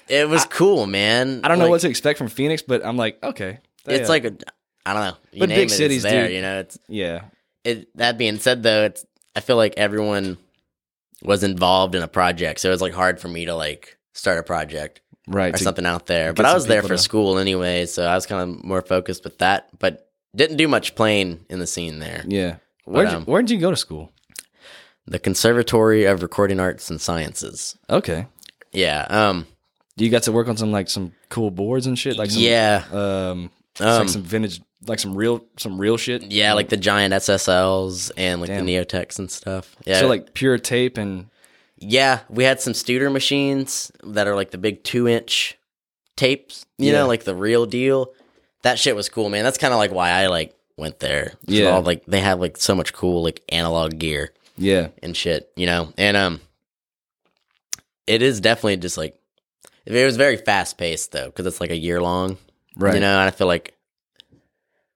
it 0.08 0.28
was 0.28 0.46
cool, 0.46 0.88
man. 0.88 1.42
I 1.44 1.48
don't 1.48 1.58
know 1.60 1.66
Like, 1.66 1.72
what 1.72 1.82
to 1.82 1.90
expect 1.90 2.18
from 2.18 2.28
Phoenix, 2.28 2.62
but 2.62 2.86
I'm 2.86 2.98
like, 2.98 3.22
okay, 3.24 3.60
it's 3.86 4.02
Yeah. 4.02 4.08
like 4.10 4.26
a, 4.26 4.34
I 4.86 4.94
don't 4.94 5.04
know. 5.04 5.18
You 5.32 5.40
But 5.42 5.50
name 5.50 5.58
big 5.60 5.68
it, 5.68 5.72
cities, 5.72 6.04
there, 6.04 6.26
dude. 6.28 6.36
you 6.36 6.42
know. 6.42 6.60
It's 6.60 6.78
yeah, 6.90 7.22
it, 7.64 7.96
that 7.98 8.18
being 8.18 8.40
said 8.40 8.64
though 8.64 8.84
it's 8.86 9.06
i 9.36 9.40
feel 9.40 9.56
like 9.56 9.76
everyone 9.78 10.38
was 11.24 11.44
involved 11.44 11.96
in 11.96 12.02
a 12.04 12.08
project 12.08 12.60
so 12.60 12.68
it 12.68 12.72
was 12.72 12.82
like 12.82 12.92
hard 12.94 13.18
for 13.20 13.28
me 13.30 13.46
to 13.46 13.56
like 13.56 13.98
start 14.14 14.38
a 14.40 14.44
project 14.44 15.00
right. 15.32 15.54
or 15.54 15.58
to- 15.58 15.64
something 15.64 15.86
out 15.86 16.06
there 16.08 16.34
but 16.34 16.46
i 16.46 16.54
was 16.54 16.68
there 16.68 16.82
for 16.82 16.90
to- 16.90 16.98
school 16.98 17.38
anyway 17.40 17.86
so 17.86 18.06
i 18.06 18.16
was 18.16 18.26
kind 18.26 18.42
of 18.58 18.64
more 18.64 18.82
focused 18.82 19.24
with 19.24 19.38
that 19.40 19.68
but 19.80 20.08
didn't 20.36 20.58
do 20.58 20.68
much 20.68 20.96
playing 20.96 21.46
in 21.50 21.60
the 21.60 21.68
scene 21.68 22.00
there 22.00 22.24
yeah. 22.28 22.58
Where'd, 22.86 23.08
um, 23.10 23.22
you, 23.22 23.26
where'd 23.26 23.50
you 23.50 23.60
go 23.60 23.70
to 23.72 23.78
school? 23.78 24.12
the 25.08 25.20
conservatory 25.20 26.06
of 26.06 26.22
recording 26.22 26.60
arts 26.60 26.90
and 26.90 27.02
sciences 27.02 27.78
Okay. 27.90 28.28
yeah 28.72 29.06
um 29.10 29.48
You 29.98 30.10
got 30.10 30.24
to 30.24 30.32
work 30.32 30.48
on 30.48 30.58
some 30.58 30.72
like 30.72 30.90
some 30.90 31.12
cool 31.30 31.52
boards 31.52 31.86
and 31.88 31.98
shit, 31.98 32.18
like 32.18 32.32
some, 32.32 32.42
yeah 32.42 32.84
um, 32.92 33.52
Um, 33.80 34.00
like 34.00 34.10
some 34.10 34.24
vintage, 34.24 34.62
like 34.86 35.00
some 35.00 35.16
real, 35.16 35.44
some 35.58 35.80
real 35.80 35.98
shit. 35.98 36.24
yeah 36.32 36.54
like 36.54 36.70
the 36.70 36.78
giant 36.78 37.14
ssls 37.14 38.12
and 38.18 38.42
like 38.42 38.50
Damn. 38.50 38.66
the 38.66 38.76
Neoteks 38.76 39.20
and 39.20 39.30
stuff 39.30 39.76
yeah 39.86 40.00
So 40.00 40.08
like 40.08 40.34
pure 40.34 40.58
tape 40.58 40.98
and 40.98 41.28
Yeah, 41.82 42.20
we 42.30 42.44
had 42.44 42.62
some 42.62 42.74
Studer 42.74 43.12
machines 43.12 43.92
that 44.04 44.28
are 44.28 44.36
like 44.36 44.52
the 44.52 44.58
big 44.60 44.84
two 44.84 45.08
inch 45.08 45.58
tapes, 46.16 46.66
you 46.78 46.88
Yeah. 46.92 47.00
know, 47.00 47.08
like 47.08 47.24
the 47.24 47.36
real 47.36 47.66
deal. 47.66 48.14
That 48.62 48.78
shit 48.78 48.96
was 48.96 49.10
cool, 49.10 49.30
man. 49.30 49.44
That's 49.44 49.58
kind 49.58 49.74
of 49.74 49.80
like 49.80 49.92
why 49.92 50.12
I 50.12 50.28
like 50.28 50.56
went 50.78 51.00
there. 51.00 51.34
Yeah. 51.48 51.72
all, 51.72 51.82
like 51.82 52.06
they 52.06 52.20
have 52.20 52.40
like 52.40 52.58
so 52.58 52.76
much 52.76 52.94
cool 52.94 53.24
like 53.24 53.42
analog 53.50 53.98
gear 53.98 54.32
yeah, 54.58 54.90
and 55.02 55.18
shit, 55.18 55.52
you 55.56 55.66
know. 55.66 55.92
And 55.98 56.16
um, 56.16 56.42
it 58.06 58.22
is 58.22 58.40
definitely 58.40 58.78
just 58.78 58.98
like 58.98 59.18
it 59.86 60.06
was 60.06 60.18
very 60.18 60.38
fast 60.38 60.78
paced 60.78 61.12
though, 61.12 61.26
because 61.26 61.48
it's 61.48 61.60
like 61.62 61.72
a 61.72 61.78
year 61.78 62.00
long, 62.02 62.38
right. 62.76 62.94
you 62.94 63.00
know. 63.00 63.12
And 63.20 63.28
I 63.28 63.32
feel 63.32 63.48
like 63.48 63.76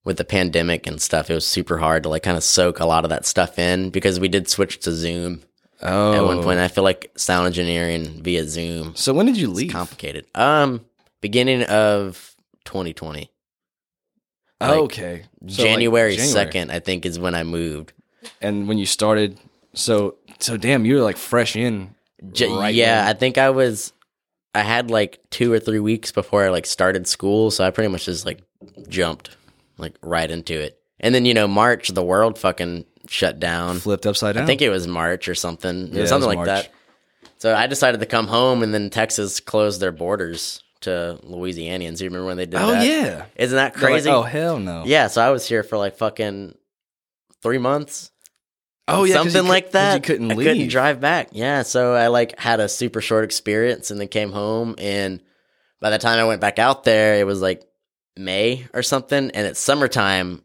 with 0.04 0.18
the 0.18 0.26
pandemic 0.26 0.86
and 0.86 1.02
stuff, 1.02 1.32
it 1.32 1.34
was 1.34 1.48
super 1.48 1.80
hard 1.80 2.04
to 2.04 2.10
like 2.10 2.22
kind 2.22 2.38
of 2.38 2.44
soak 2.44 2.80
a 2.80 2.86
lot 2.86 3.06
of 3.06 3.10
that 3.10 3.26
stuff 3.26 3.58
in 3.58 3.90
because 3.90 4.20
we 4.20 4.28
did 4.28 4.48
switch 4.48 4.80
to 4.82 4.92
Zoom 4.92 5.42
oh, 5.82 6.14
at 6.14 6.24
one 6.24 6.44
point. 6.44 6.60
I 6.60 6.68
feel 6.68 6.84
like 6.84 7.12
sound 7.18 7.48
engineering 7.48 8.22
via 8.24 8.46
Zoom 8.48 8.96
So 8.96 9.14
when 9.14 9.26
did 9.26 9.38
you 9.38 9.48
leave? 9.50 9.72
complicated. 9.72 10.26
Um, 10.36 10.86
beginning 11.22 11.64
of 11.64 12.36
2020. 12.66 13.30
Like, 14.62 14.70
okay. 14.72 15.24
So, 15.48 15.64
January 15.64 16.16
January. 16.16 16.46
2nd, 16.52 16.72
I 16.72 16.80
think, 16.80 17.06
is 17.06 17.20
when 17.20 17.36
I 17.36 17.44
moved. 17.44 17.94
And 18.42 18.68
when 18.68 18.78
you 18.78 18.86
started, 18.86 19.38
so 19.74 20.16
so 20.40 20.58
damn, 20.58 20.86
you 20.86 20.96
were 20.96 21.02
like 21.02 21.18
fresh 21.18 21.56
in. 21.56 21.94
J- 22.32 22.48
right 22.52 22.74
yeah, 22.74 23.02
when- 23.06 23.10
I 23.10 23.14
think 23.20 23.38
I 23.38 23.50
was. 23.52 23.92
I 24.56 24.62
had 24.64 24.90
like 24.90 25.20
two 25.32 25.52
or 25.52 25.60
three 25.60 25.80
weeks 25.82 26.14
before 26.14 26.46
I 26.46 26.50
like 26.50 26.66
started 26.66 27.08
school, 27.08 27.52
so 27.52 27.66
I 27.66 27.72
pretty 27.72 27.90
much 27.90 28.06
just 28.06 28.26
like 28.26 28.40
jumped 28.88 29.36
like 29.78 29.98
right 30.02 30.32
into 30.32 30.58
it. 30.60 30.80
And 31.02 31.14
then 31.14 31.26
you 31.26 31.34
know 31.34 31.48
March, 31.48 31.90
the 31.90 32.02
world 32.04 32.40
fucking 32.40 32.86
shut 33.10 33.40
down. 33.40 33.80
flipped 33.80 34.06
upside 34.06 34.36
down. 34.36 34.44
I 34.44 34.46
think 34.48 34.62
it 34.62 34.70
was 34.70 34.88
March 34.88 35.28
or 35.28 35.36
something. 35.36 35.88
It 35.88 35.92
Yeah, 35.94 35.98
it 35.98 36.02
was 36.02 36.10
something 36.10 36.28
was 36.30 36.36
like 36.38 36.48
March. 36.48 36.48
that. 36.66 36.70
So 37.38 37.54
I 37.56 37.68
decided 37.68 38.00
to 38.00 38.06
come 38.06 38.28
home, 38.28 38.64
and 38.64 38.74
then 38.74 38.90
Texas 38.90 39.40
closed 39.40 39.80
their 39.82 39.92
borders 39.92 40.64
to 40.82 41.20
Louisianians. 41.24 42.00
You 42.02 42.08
remember 42.08 42.26
when 42.28 42.38
they 42.38 42.46
did 42.46 42.56
Oh 42.60 42.72
that? 42.72 42.86
yeah. 42.86 43.26
Isn't 43.36 43.56
that 43.56 43.74
They're 43.74 43.84
like, 43.84 43.92
crazy? 44.04 44.10
oh 44.10 44.22
hell 44.22 44.60
no. 44.60 44.84
Yeah, 44.86 45.08
so 45.08 45.22
I 45.22 45.32
was 45.32 45.48
here 45.48 45.64
for 45.64 45.78
like 45.78 45.98
fucking 45.98 46.56
three 47.42 47.58
months. 47.58 48.12
Oh 48.88 49.04
yeah. 49.04 49.16
something 49.16 49.48
like 49.48 49.66
'cause 49.66 49.74
that. 49.74 49.96
You 49.96 50.02
couldn't 50.02 50.32
I 50.32 50.36
leave. 50.36 50.48
couldn't 50.48 50.68
drive 50.70 51.00
back. 51.02 51.30
Yeah, 51.32 51.64
so 51.64 51.94
I 51.94 52.08
like 52.08 52.38
had 52.40 52.60
a 52.60 52.70
super 52.70 53.02
short 53.02 53.24
experience, 53.24 53.90
and 53.92 54.00
then 54.00 54.08
came 54.08 54.32
home. 54.32 54.76
And 54.78 55.22
by 55.82 55.90
the 55.90 55.98
time 55.98 56.20
I 56.20 56.24
went 56.26 56.40
back 56.42 56.60
out 56.60 56.84
there, 56.84 57.16
it 57.16 57.26
was 57.26 57.42
like 57.42 57.64
May 58.16 58.66
or 58.74 58.82
something, 58.84 59.32
and 59.32 59.48
it's 59.48 59.60
summertime 59.60 60.42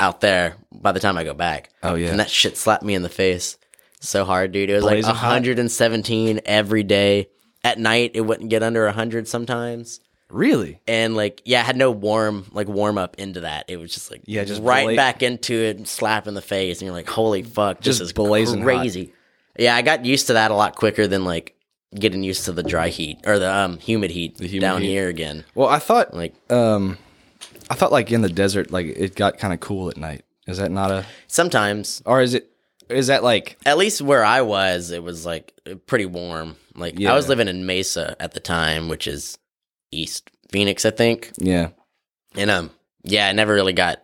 out 0.00 0.20
there. 0.20 0.56
By 0.72 0.92
the 0.92 1.00
time 1.00 1.16
I 1.16 1.24
go 1.24 1.34
back, 1.34 1.70
Oh 1.82 1.94
yeah. 1.94 2.08
and 2.10 2.20
that 2.20 2.30
shit 2.30 2.56
slapped 2.56 2.82
me 2.84 2.94
in 2.94 3.02
the 3.02 3.08
face 3.08 3.56
so 4.00 4.24
hard, 4.24 4.52
dude. 4.52 4.70
It 4.70 4.74
was 4.74 4.84
Blazing 4.84 5.08
like 5.10 5.16
hot. 5.16 5.26
117 5.28 6.40
every 6.44 6.82
day. 6.82 7.28
At 7.64 7.78
night, 7.80 8.12
it 8.14 8.20
wouldn't 8.20 8.50
get 8.50 8.62
under 8.62 8.84
100 8.84 9.26
sometimes. 9.26 10.00
really? 10.30 10.80
And 10.86 11.16
like, 11.16 11.42
yeah, 11.44 11.60
I 11.60 11.64
had 11.64 11.76
no 11.76 11.90
warm 11.90 12.46
like 12.52 12.68
warm 12.68 12.98
up 12.98 13.16
into 13.18 13.40
that. 13.40 13.64
It 13.68 13.78
was 13.78 13.92
just 13.92 14.10
like 14.10 14.22
Yeah, 14.26 14.44
just 14.44 14.62
right 14.62 14.86
bla- 14.86 14.96
back 14.96 15.22
into 15.22 15.54
it, 15.54 15.88
slap 15.88 16.26
in 16.28 16.34
the 16.34 16.42
face, 16.42 16.80
and 16.80 16.86
you're 16.86 16.94
like, 16.94 17.08
holy 17.08 17.42
fuck, 17.42 17.80
Just 17.80 17.98
this 18.00 18.06
is 18.08 18.12
blazing 18.12 18.58
hot. 18.60 18.64
crazy. 18.64 19.12
Yeah, 19.58 19.74
I 19.74 19.82
got 19.82 20.04
used 20.04 20.26
to 20.28 20.34
that 20.34 20.50
a 20.50 20.54
lot 20.54 20.76
quicker 20.76 21.06
than 21.08 21.24
like 21.24 21.54
getting 21.94 22.22
used 22.22 22.44
to 22.44 22.52
the 22.52 22.62
dry 22.62 22.88
heat 22.88 23.18
or 23.26 23.38
the 23.38 23.50
um 23.52 23.78
humid 23.78 24.10
heat 24.10 24.38
humid 24.38 24.60
down 24.60 24.82
heat. 24.82 24.88
here 24.88 25.08
again. 25.08 25.44
Well, 25.54 25.68
I 25.68 25.78
thought 25.78 26.12
Like 26.14 26.34
um, 26.52 26.98
I 27.70 27.74
thought 27.74 27.92
like 27.92 28.10
in 28.12 28.22
the 28.22 28.28
desert, 28.28 28.70
like 28.70 28.86
it 28.86 29.14
got 29.16 29.38
kind 29.38 29.52
of 29.52 29.60
cool 29.60 29.88
at 29.88 29.96
night. 29.96 30.24
Is 30.46 30.58
that 30.58 30.70
not 30.70 30.90
a, 30.90 31.04
sometimes, 31.26 32.02
or 32.06 32.20
is 32.22 32.34
it? 32.34 32.50
Is 32.88 33.08
that 33.08 33.24
like? 33.24 33.58
at 33.66 33.78
least 33.78 34.00
where 34.00 34.24
I 34.24 34.42
was, 34.42 34.92
it 34.92 35.02
was 35.02 35.26
like 35.26 35.52
pretty 35.86 36.06
warm. 36.06 36.56
Like 36.76 36.98
Yeah. 36.98 37.12
I 37.12 37.16
was 37.16 37.28
living 37.28 37.48
in 37.48 37.66
Mesa 37.66 38.14
at 38.20 38.32
the 38.32 38.38
time, 38.40 38.88
which 38.88 39.06
is 39.08 39.38
East 39.90 40.30
Phoenix, 40.52 40.84
I 40.84 40.90
think. 40.90 41.32
Yeah. 41.38 41.70
And 42.36 42.48
um, 42.50 42.70
yeah, 43.02 43.26
I 43.28 43.32
never 43.32 43.54
really 43.54 43.72
got 43.72 44.00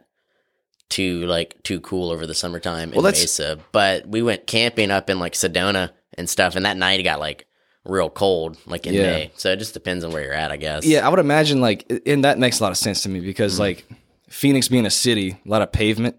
too 0.88 1.24
like 1.26 1.62
too 1.62 1.80
cool 1.80 2.10
over 2.10 2.26
the 2.26 2.34
summertime 2.34 2.88
in 2.90 2.96
Well, 2.96 3.02
that's- 3.02 3.22
Mesa. 3.22 3.58
But 3.70 4.06
we 4.08 4.20
went 4.22 4.46
camping 4.48 4.90
up 4.90 5.08
in 5.08 5.18
like 5.20 5.34
Sedona 5.34 5.90
and 6.18 6.28
stuff, 6.28 6.56
and 6.56 6.66
that 6.66 6.76
night 6.76 6.98
it 7.00 7.04
got 7.04 7.20
like 7.20 7.46
real 7.84 8.10
cold, 8.10 8.56
like 8.66 8.86
in 8.86 8.94
Yeah. 8.94 9.02
May. 9.02 9.30
So 9.36 9.50
it 9.52 9.56
just 9.58 9.74
depends 9.74 10.04
on 10.04 10.12
where 10.12 10.22
you're 10.22 10.32
at, 10.32 10.50
I 10.52 10.56
guess. 10.56 10.84
Yeah, 10.86 11.04
I 11.06 11.08
would 11.10 11.18
imagine 11.18 11.60
like, 11.60 11.90
and 12.06 12.24
that 12.24 12.38
makes 12.38 12.60
a 12.60 12.62
lot 12.62 12.70
of 12.72 12.78
sense 12.78 13.02
to 13.02 13.08
me 13.08 13.18
Mm-hmm. 13.18 13.26
because 13.26 13.58
like 13.58 13.84
Phoenix 14.28 14.68
being 14.68 14.86
a 14.86 14.90
city, 14.90 15.36
a 15.44 15.48
lot 15.48 15.62
of 15.62 15.72
pavement, 15.72 16.16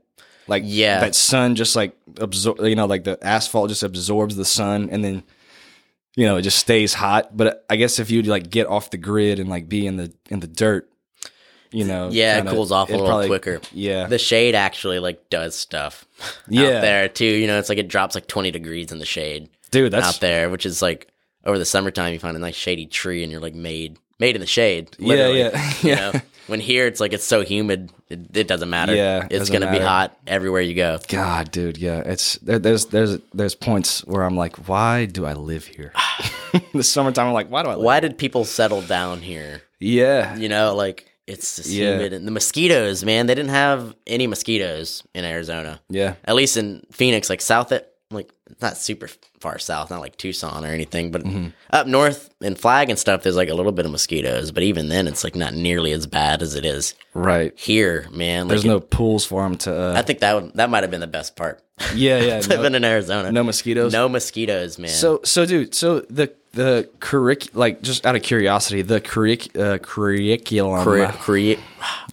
like 0.47 0.63
Yeah. 0.65 0.99
that 0.99 1.15
sun 1.15 1.55
just 1.55 1.75
like 1.75 1.95
absorb, 2.19 2.59
you 2.61 2.75
know, 2.75 2.85
like 2.85 3.03
the 3.05 3.17
asphalt 3.25 3.69
just 3.69 3.81
absorbs 3.83 4.35
the 4.35 4.45
sun, 4.45 4.89
and 4.91 5.03
then 5.03 5.23
you 6.15 6.25
know 6.25 6.35
it 6.37 6.41
just 6.43 6.59
stays 6.59 6.93
hot. 6.93 7.35
But 7.35 7.65
I 7.69 7.75
guess 7.77 7.97
if 7.97 8.11
you 8.11 8.21
like 8.23 8.49
get 8.49 8.67
off 8.67 8.89
the 8.91 8.97
grid 8.97 9.39
and 9.39 9.49
like 9.49 9.69
be 9.69 9.87
in 9.87 9.95
the 9.97 10.13
in 10.29 10.41
the 10.41 10.47
dirt, 10.47 10.89
you 11.71 11.85
know, 11.85 12.09
Yeah, 12.11 12.35
kinda- 12.35 12.51
it 12.51 12.53
cools 12.55 12.71
off 12.73 12.89
a 12.89 12.91
little 12.91 13.07
probably- 13.07 13.27
quicker. 13.27 13.61
Yeah, 13.71 14.07
The 14.07 14.19
shade 14.19 14.53
actually 14.53 14.99
like 14.99 15.29
does 15.29 15.55
stuff 15.55 16.05
Yeah. 16.49 16.63
out 16.65 16.81
there 16.81 17.07
too. 17.09 17.25
You 17.25 17.47
know, 17.47 17.57
it's 17.57 17.69
like 17.69 17.77
it 17.79 17.87
drops 17.87 18.13
like 18.13 18.27
20 18.27 18.51
degrees 18.51 18.91
in 18.91 18.99
the 18.99 19.05
shade 19.05 19.47
dude, 19.71 19.91
that's 19.93 20.05
out 20.05 20.19
there, 20.19 20.49
which 20.51 20.65
is 20.67 20.81
like 20.83 21.07
over 21.45 21.57
the 21.57 21.65
summertime 21.65 22.13
you 22.13 22.19
find 22.19 22.35
a 22.37 22.39
nice 22.39 22.55
shady 22.55 22.85
tree 22.85 23.23
and 23.23 23.31
you're 23.31 23.41
like 23.41 23.55
made 23.55 23.97
made 24.19 24.35
in 24.35 24.41
the 24.41 24.47
shade. 24.47 24.89
Yeah, 24.99 25.07
literally. 25.07 25.39
yeah, 25.41 25.73
You 25.81 25.95
know? 25.95 26.11
When 26.47 26.59
here 26.59 26.87
it's 26.87 26.99
like 26.99 27.13
it's 27.13 27.23
so 27.23 27.41
humid, 27.41 27.89
it, 28.09 28.35
it 28.35 28.47
doesn't 28.49 28.69
matter. 28.69 28.93
Yeah, 28.93 29.27
it's 29.31 29.49
gonna 29.49 29.71
be 29.71 29.79
hot 29.79 30.17
everywhere 30.27 30.61
you 30.61 30.73
go. 30.75 30.99
God, 31.07 31.51
dude, 31.51 31.77
yeah, 31.77 31.99
it's 32.05 32.35
there, 32.39 32.59
there's 32.59 32.87
there's 32.87 33.17
there's 33.33 33.55
points 33.55 34.03
where 34.05 34.23
I'm 34.23 34.35
like, 34.35 34.67
why 34.67 35.05
do 35.05 35.25
I 35.25 35.33
live 35.33 35.65
here? 35.65 35.93
the 36.73 36.83
summertime, 36.83 37.27
I'm 37.27 37.33
like, 37.33 37.49
why 37.49 37.63
do 37.63 37.69
I 37.69 37.75
live? 37.75 37.83
Why 37.85 37.99
did 38.01 38.17
people 38.17 38.43
settle 38.43 38.81
down 38.81 39.21
here? 39.21 39.61
Yeah, 39.79 40.35
You 40.35 40.49
know, 40.49 40.75
like 40.75 41.09
it's 41.27 41.55
just 41.55 41.69
Yeah. 41.69 41.91
humid 41.93 42.11
and 42.11 42.27
the 42.27 42.31
mosquitoes, 42.31 43.05
man. 43.05 43.27
They 43.27 43.35
didn't 43.35 43.51
have 43.51 43.95
any 44.05 44.27
mosquitoes 44.27 45.01
in 45.15 45.23
Arizona. 45.23 45.79
yeah, 45.89 46.15
At 46.25 46.35
least 46.35 46.57
in 46.57 46.83
Phoenix, 46.91 47.29
like 47.29 47.39
south 47.41 47.71
it 47.71 47.89
like 48.13 48.31
not 48.61 48.77
super 48.77 49.07
far 49.39 49.57
south, 49.59 49.89
not 49.89 49.99
like 50.01 50.15
Tucson 50.17 50.63
or 50.65 50.69
anything, 50.69 51.11
but 51.11 51.23
Mm-hmm. 51.23 51.47
up 51.71 51.87
north 51.87 52.29
in 52.41 52.55
Flag 52.55 52.89
and 52.89 52.97
stuff, 52.99 53.23
there's 53.23 53.35
like 53.35 53.49
a 53.49 53.53
little 53.55 53.71
bit 53.71 53.85
of 53.85 53.91
mosquitoes, 53.91 54.51
but 54.51 54.63
even 54.63 54.89
then, 54.89 55.07
it's 55.07 55.23
like 55.23 55.35
not 55.35 55.53
nearly 55.53 55.91
as 55.91 56.05
bad 56.07 56.41
as 56.41 56.55
it 56.55 56.65
is 56.65 56.93
right. 57.13 57.57
here, 57.57 58.07
man. 58.11 58.43
Like 58.45 58.49
There's 58.49 58.65
it- 58.65 58.69
no 58.69 58.79
pools 58.79 59.25
for 59.25 59.43
them 59.43 59.57
to. 59.59 59.73
Uh, 59.75 59.93
I 59.97 60.01
think 60.03 60.19
that 60.19 60.33
would, 60.35 60.53
that 60.55 60.69
might 60.69 60.83
have 60.83 60.91
been 60.91 61.01
the 61.01 61.07
best 61.07 61.35
part. 61.35 61.61
yeah, 61.95 62.19
yeah, 62.19 62.39
no, 62.47 62.55
Living 62.57 62.75
in 62.75 62.83
Arizona, 62.83 63.31
no 63.31 63.43
mosquitoes. 63.43 63.91
no 63.91 64.07
mosquitoes, 64.07 64.77
man. 64.77 64.89
So, 64.91 65.21
so, 65.23 65.45
dude, 65.45 65.73
so 65.73 66.01
the 66.01 66.31
the 66.51 66.87
curric 66.99 67.55
like 67.55 67.81
just 67.81 68.05
out 68.05 68.15
of 68.15 68.21
curiosity, 68.21 68.83
the 68.83 69.01
curric 69.01 69.57
uh, 69.57 69.79
curriculum. 69.79 70.83
Cre- 70.83 71.05
cre- 71.17 71.61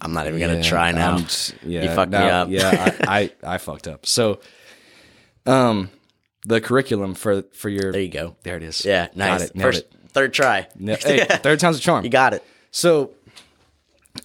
I'm 0.01 0.13
not 0.13 0.25
even 0.25 0.39
gonna 0.39 0.55
Yeah, 0.55 0.61
try 0.63 0.91
now. 0.91 1.19
Just- 1.19 1.53
yeah, 1.63 1.83
You 1.83 1.89
fucked 1.91 2.11
me 2.11 2.17
up. 2.17 2.49
yeah, 2.49 2.97
I, 3.07 3.31
I 3.43 3.53
I 3.55 3.57
fucked 3.59 3.87
up. 3.87 4.07
So, 4.07 4.39
um, 5.45 5.89
the 6.45 6.59
curriculum 6.61 7.13
for 7.15 7.43
for 7.53 7.69
your 7.69 7.91
there 7.91 8.01
you 8.01 8.09
go. 8.09 8.35
there 8.43 8.57
it 8.57 8.63
is. 8.63 8.83
Yeah, 8.85 9.07
nice. 9.15 9.43
it, 9.49 9.59
First, 9.61 9.81
it. 9.81 9.93
third 10.09 10.33
try. 10.33 10.67
Hey, 10.79 11.25
third 11.25 11.59
time's 11.59 11.77
a 11.77 11.81
charm. 11.81 12.03
You 12.03 12.09
got 12.11 12.33
it. 12.33 12.43
So, 12.71 13.11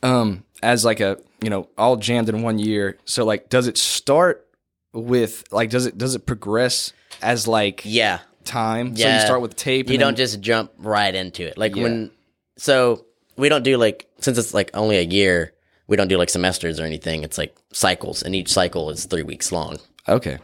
um, 0.03 0.45
as 0.63 0.85
like 0.85 1.01
a 1.01 1.19
you 1.43 1.51
know 1.51 1.69
all 1.77 1.97
jammed 1.97 2.29
in 2.29 2.43
one 2.43 2.59
year. 2.59 2.99
So 3.05 3.25
like, 3.25 3.49
does 3.49 3.67
it 3.67 3.79
start 3.79 4.47
with 4.93 5.45
like 5.53 5.71
does 5.71 5.87
it 5.87 5.99
does 5.99 6.15
it 6.15 6.27
progress 6.27 6.93
as 7.23 7.47
like 7.47 7.83
Yeah, 7.85 8.21
time? 8.45 8.97
So 8.97 9.09
you 9.09 9.21
start 9.21 9.41
with 9.41 9.57
tape. 9.57 9.89
you 9.91 9.99
don't 9.99 10.17
just 10.17 10.41
jump 10.41 10.73
right 10.79 11.15
into 11.15 11.47
it. 11.47 11.59
Like 11.59 11.77
Yeah. 11.77 11.83
when, 11.83 12.11
so 12.57 13.05
we 13.37 13.49
don't 13.49 13.63
do 13.63 13.77
like 13.77 14.09
since 14.21 14.39
it's 14.39 14.55
like 14.55 14.71
only 14.75 14.97
a 14.99 15.03
year. 15.03 15.53
We 15.89 15.97
don't 15.97 16.09
do 16.09 16.19
like 16.19 16.31
semesters 16.31 16.81
or 16.81 16.85
anything. 16.85 17.23
It's 17.23 17.39
like 17.39 17.55
cycles, 17.73 18.23
and 18.25 18.35
each 18.35 18.49
cycle 18.53 18.91
is 18.91 19.05
three 19.05 19.23
weeks 19.23 19.53
long. 19.53 19.79
okay. 20.09 20.39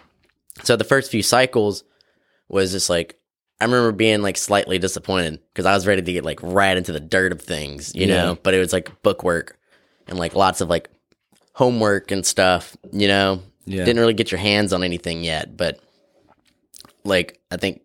So 0.64 0.76
the 0.76 0.84
first 0.84 1.10
few 1.10 1.22
cycles 1.22 1.84
was 2.48 2.72
just 2.72 2.90
like 2.90 3.18
I 3.60 3.64
remember 3.64 3.92
being 3.92 4.22
like 4.22 4.36
slightly 4.36 4.78
disappointed 4.78 5.40
because 5.52 5.66
I 5.66 5.72
was 5.74 5.86
ready 5.86 6.02
to 6.02 6.12
get 6.12 6.24
like 6.24 6.40
right 6.42 6.76
into 6.76 6.90
the 6.92 7.00
dirt 7.00 7.30
of 7.32 7.40
things, 7.40 7.94
you 7.94 8.06
Yeah. 8.06 8.16
know. 8.24 8.38
But 8.42 8.54
it 8.54 8.58
was 8.58 8.72
like 8.72 9.02
book 9.02 9.22
work 9.22 9.56
and 10.08 10.18
like 10.18 10.34
lots 10.34 10.60
of 10.60 10.68
like 10.68 10.90
homework 11.54 12.10
and 12.10 12.26
stuff, 12.26 12.76
you 12.92 13.06
know. 13.08 13.40
Yeah. 13.64 13.84
Didn't 13.84 14.00
really 14.00 14.14
get 14.14 14.32
your 14.32 14.40
hands 14.40 14.72
on 14.72 14.82
anything 14.82 15.22
yet, 15.22 15.56
but 15.56 15.78
like 17.04 17.40
I 17.50 17.56
think 17.56 17.82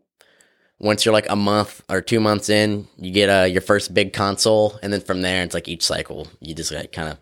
once 0.80 1.06
you're 1.06 1.14
like 1.14 1.30
a 1.30 1.36
month 1.36 1.82
or 1.90 2.02
two 2.02 2.20
months 2.20 2.50
in, 2.50 2.88
you 2.98 3.12
get 3.12 3.30
uh, 3.30 3.46
your 3.46 3.62
first 3.62 3.94
big 3.94 4.14
console, 4.14 4.78
and 4.84 4.92
then 4.94 5.02
from 5.02 5.22
there 5.22 5.44
it's 5.44 5.54
like 5.54 5.68
each 5.68 5.84
cycle 5.86 6.28
you 6.40 6.54
just 6.54 6.72
like 6.72 6.92
kind 6.92 7.10
of 7.10 7.18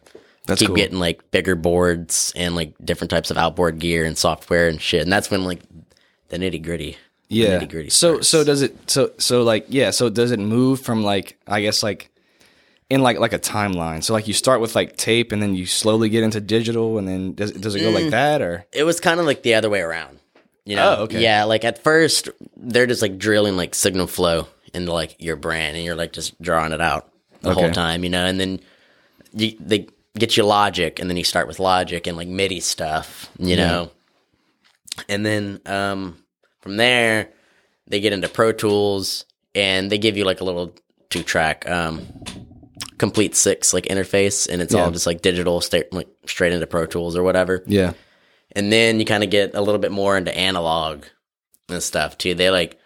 That's 0.46 0.60
keep 0.60 0.68
cool. 0.68 0.76
getting 0.76 1.00
like 1.00 1.32
bigger 1.32 1.56
boards 1.56 2.32
and 2.36 2.56
like 2.56 2.74
different 2.84 3.12
types 3.12 3.32
of 3.32 3.38
outboard 3.38 3.80
gear 3.80 4.06
and 4.06 4.18
software 4.18 4.68
and 4.68 4.80
shit. 4.82 5.02
And 5.02 5.12
that's 5.12 5.30
when 5.32 5.44
like 5.44 5.62
the 6.30 6.38
nitty 6.38 6.62
gritty. 6.64 6.98
yeah. 7.30 7.58
nitty-gritty 7.60 7.90
So 7.90 8.14
starts. 8.22 8.28
so 8.28 8.44
does 8.44 8.62
it 8.62 8.90
so 8.90 9.12
so 9.18 9.44
like 9.44 9.66
yeah. 9.70 9.92
So 9.92 10.10
does 10.10 10.32
it 10.32 10.40
move 10.40 10.82
from 10.82 11.04
like 11.04 11.38
I 11.48 11.62
guess 11.62 11.82
like 11.84 12.10
in 12.90 13.02
like 13.02 13.18
like 13.20 13.34
a 13.34 13.40
timeline? 13.40 14.04
So 14.04 14.14
like 14.14 14.28
you 14.28 14.34
start 14.34 14.62
with 14.62 14.76
like 14.76 14.98
tape 14.98 15.32
and 15.32 15.42
then 15.42 15.56
you 15.56 15.66
slowly 15.66 16.10
get 16.10 16.24
into 16.24 16.40
digital 16.42 16.98
and 17.00 17.08
then 17.08 17.34
does 17.34 17.52
does 17.52 17.74
it 17.76 17.80
go 17.80 17.92
Mm. 17.92 17.96
like 18.04 18.10
that 18.12 18.42
or 18.42 18.66
It 18.72 18.84
was 18.84 19.00
kind 19.00 19.20
of 19.20 19.26
like 19.26 19.42
the 19.44 19.56
other 19.56 19.70
way 19.70 19.82
around. 19.82 20.20
You 20.68 20.76
know? 20.78 20.96
Oh, 21.00 21.04
okay. 21.04 21.22
Yeah, 21.22 21.44
like 21.44 21.64
at 21.64 21.84
first 21.84 22.30
they're 22.58 22.88
just 22.88 23.02
like 23.02 23.18
drilling 23.20 23.56
like 23.58 23.74
signal 23.76 24.08
flow 24.08 24.48
into 24.74 24.92
like 24.92 25.16
your 25.20 25.36
brand 25.36 25.76
and 25.76 25.86
you're 25.86 25.96
like 25.96 26.12
just 26.12 26.40
drawing 26.42 26.72
it 26.74 26.82
out 26.82 27.12
the 27.42 27.54
whole 27.54 27.72
time, 27.72 28.04
you 28.04 28.10
know, 28.10 28.26
and 28.26 28.40
then 28.40 28.60
you, 29.34 29.56
they 29.60 29.88
get 30.18 30.38
you 30.38 30.44
logic 30.44 31.00
and 31.00 31.10
then 31.10 31.18
you 31.18 31.24
start 31.24 31.48
with 31.48 31.60
logic 31.60 32.08
and 32.08 32.16
like 32.18 32.28
MIDI 32.28 32.60
stuff, 32.60 33.30
you 33.40 33.56
know. 33.56 33.92
And 35.10 35.26
then 35.26 35.60
um 35.66 36.18
from 36.62 36.78
there 36.78 37.30
they 37.88 38.00
get 38.00 38.14
into 38.14 38.28
Pro 38.30 38.52
Tools 38.52 39.26
and 39.54 39.92
they 39.92 39.98
give 39.98 40.18
you 40.18 40.24
like 40.26 40.42
a 40.42 40.44
little 40.46 40.74
two 41.10 41.24
track 41.24 41.70
um 41.70 42.06
Komplete 42.98 43.36
six 43.36 43.74
like 43.74 43.86
interface 43.86 44.48
and 44.50 44.62
it's 44.62 44.74
Yeah. 44.74 44.84
all 44.84 44.92
just 44.92 45.06
like 45.06 45.22
digital 45.22 45.60
straight 45.60 45.92
like 45.92 46.08
straight 46.28 46.54
into 46.54 46.66
Pro 46.68 46.86
Tools 46.86 47.16
or 47.18 47.24
whatever 47.24 47.62
yeah 47.68 47.92
and 48.54 48.72
then 48.72 49.00
you 49.02 49.06
kind 49.06 49.24
of 49.24 49.30
get 49.30 49.54
a 49.54 49.62
little 49.62 49.80
bit 49.80 49.92
more 49.92 50.18
into 50.18 50.36
analog 50.36 51.04
and 51.68 51.84
stuff 51.84 52.18
too. 52.18 52.36
They 52.36 52.50
like 52.52 52.80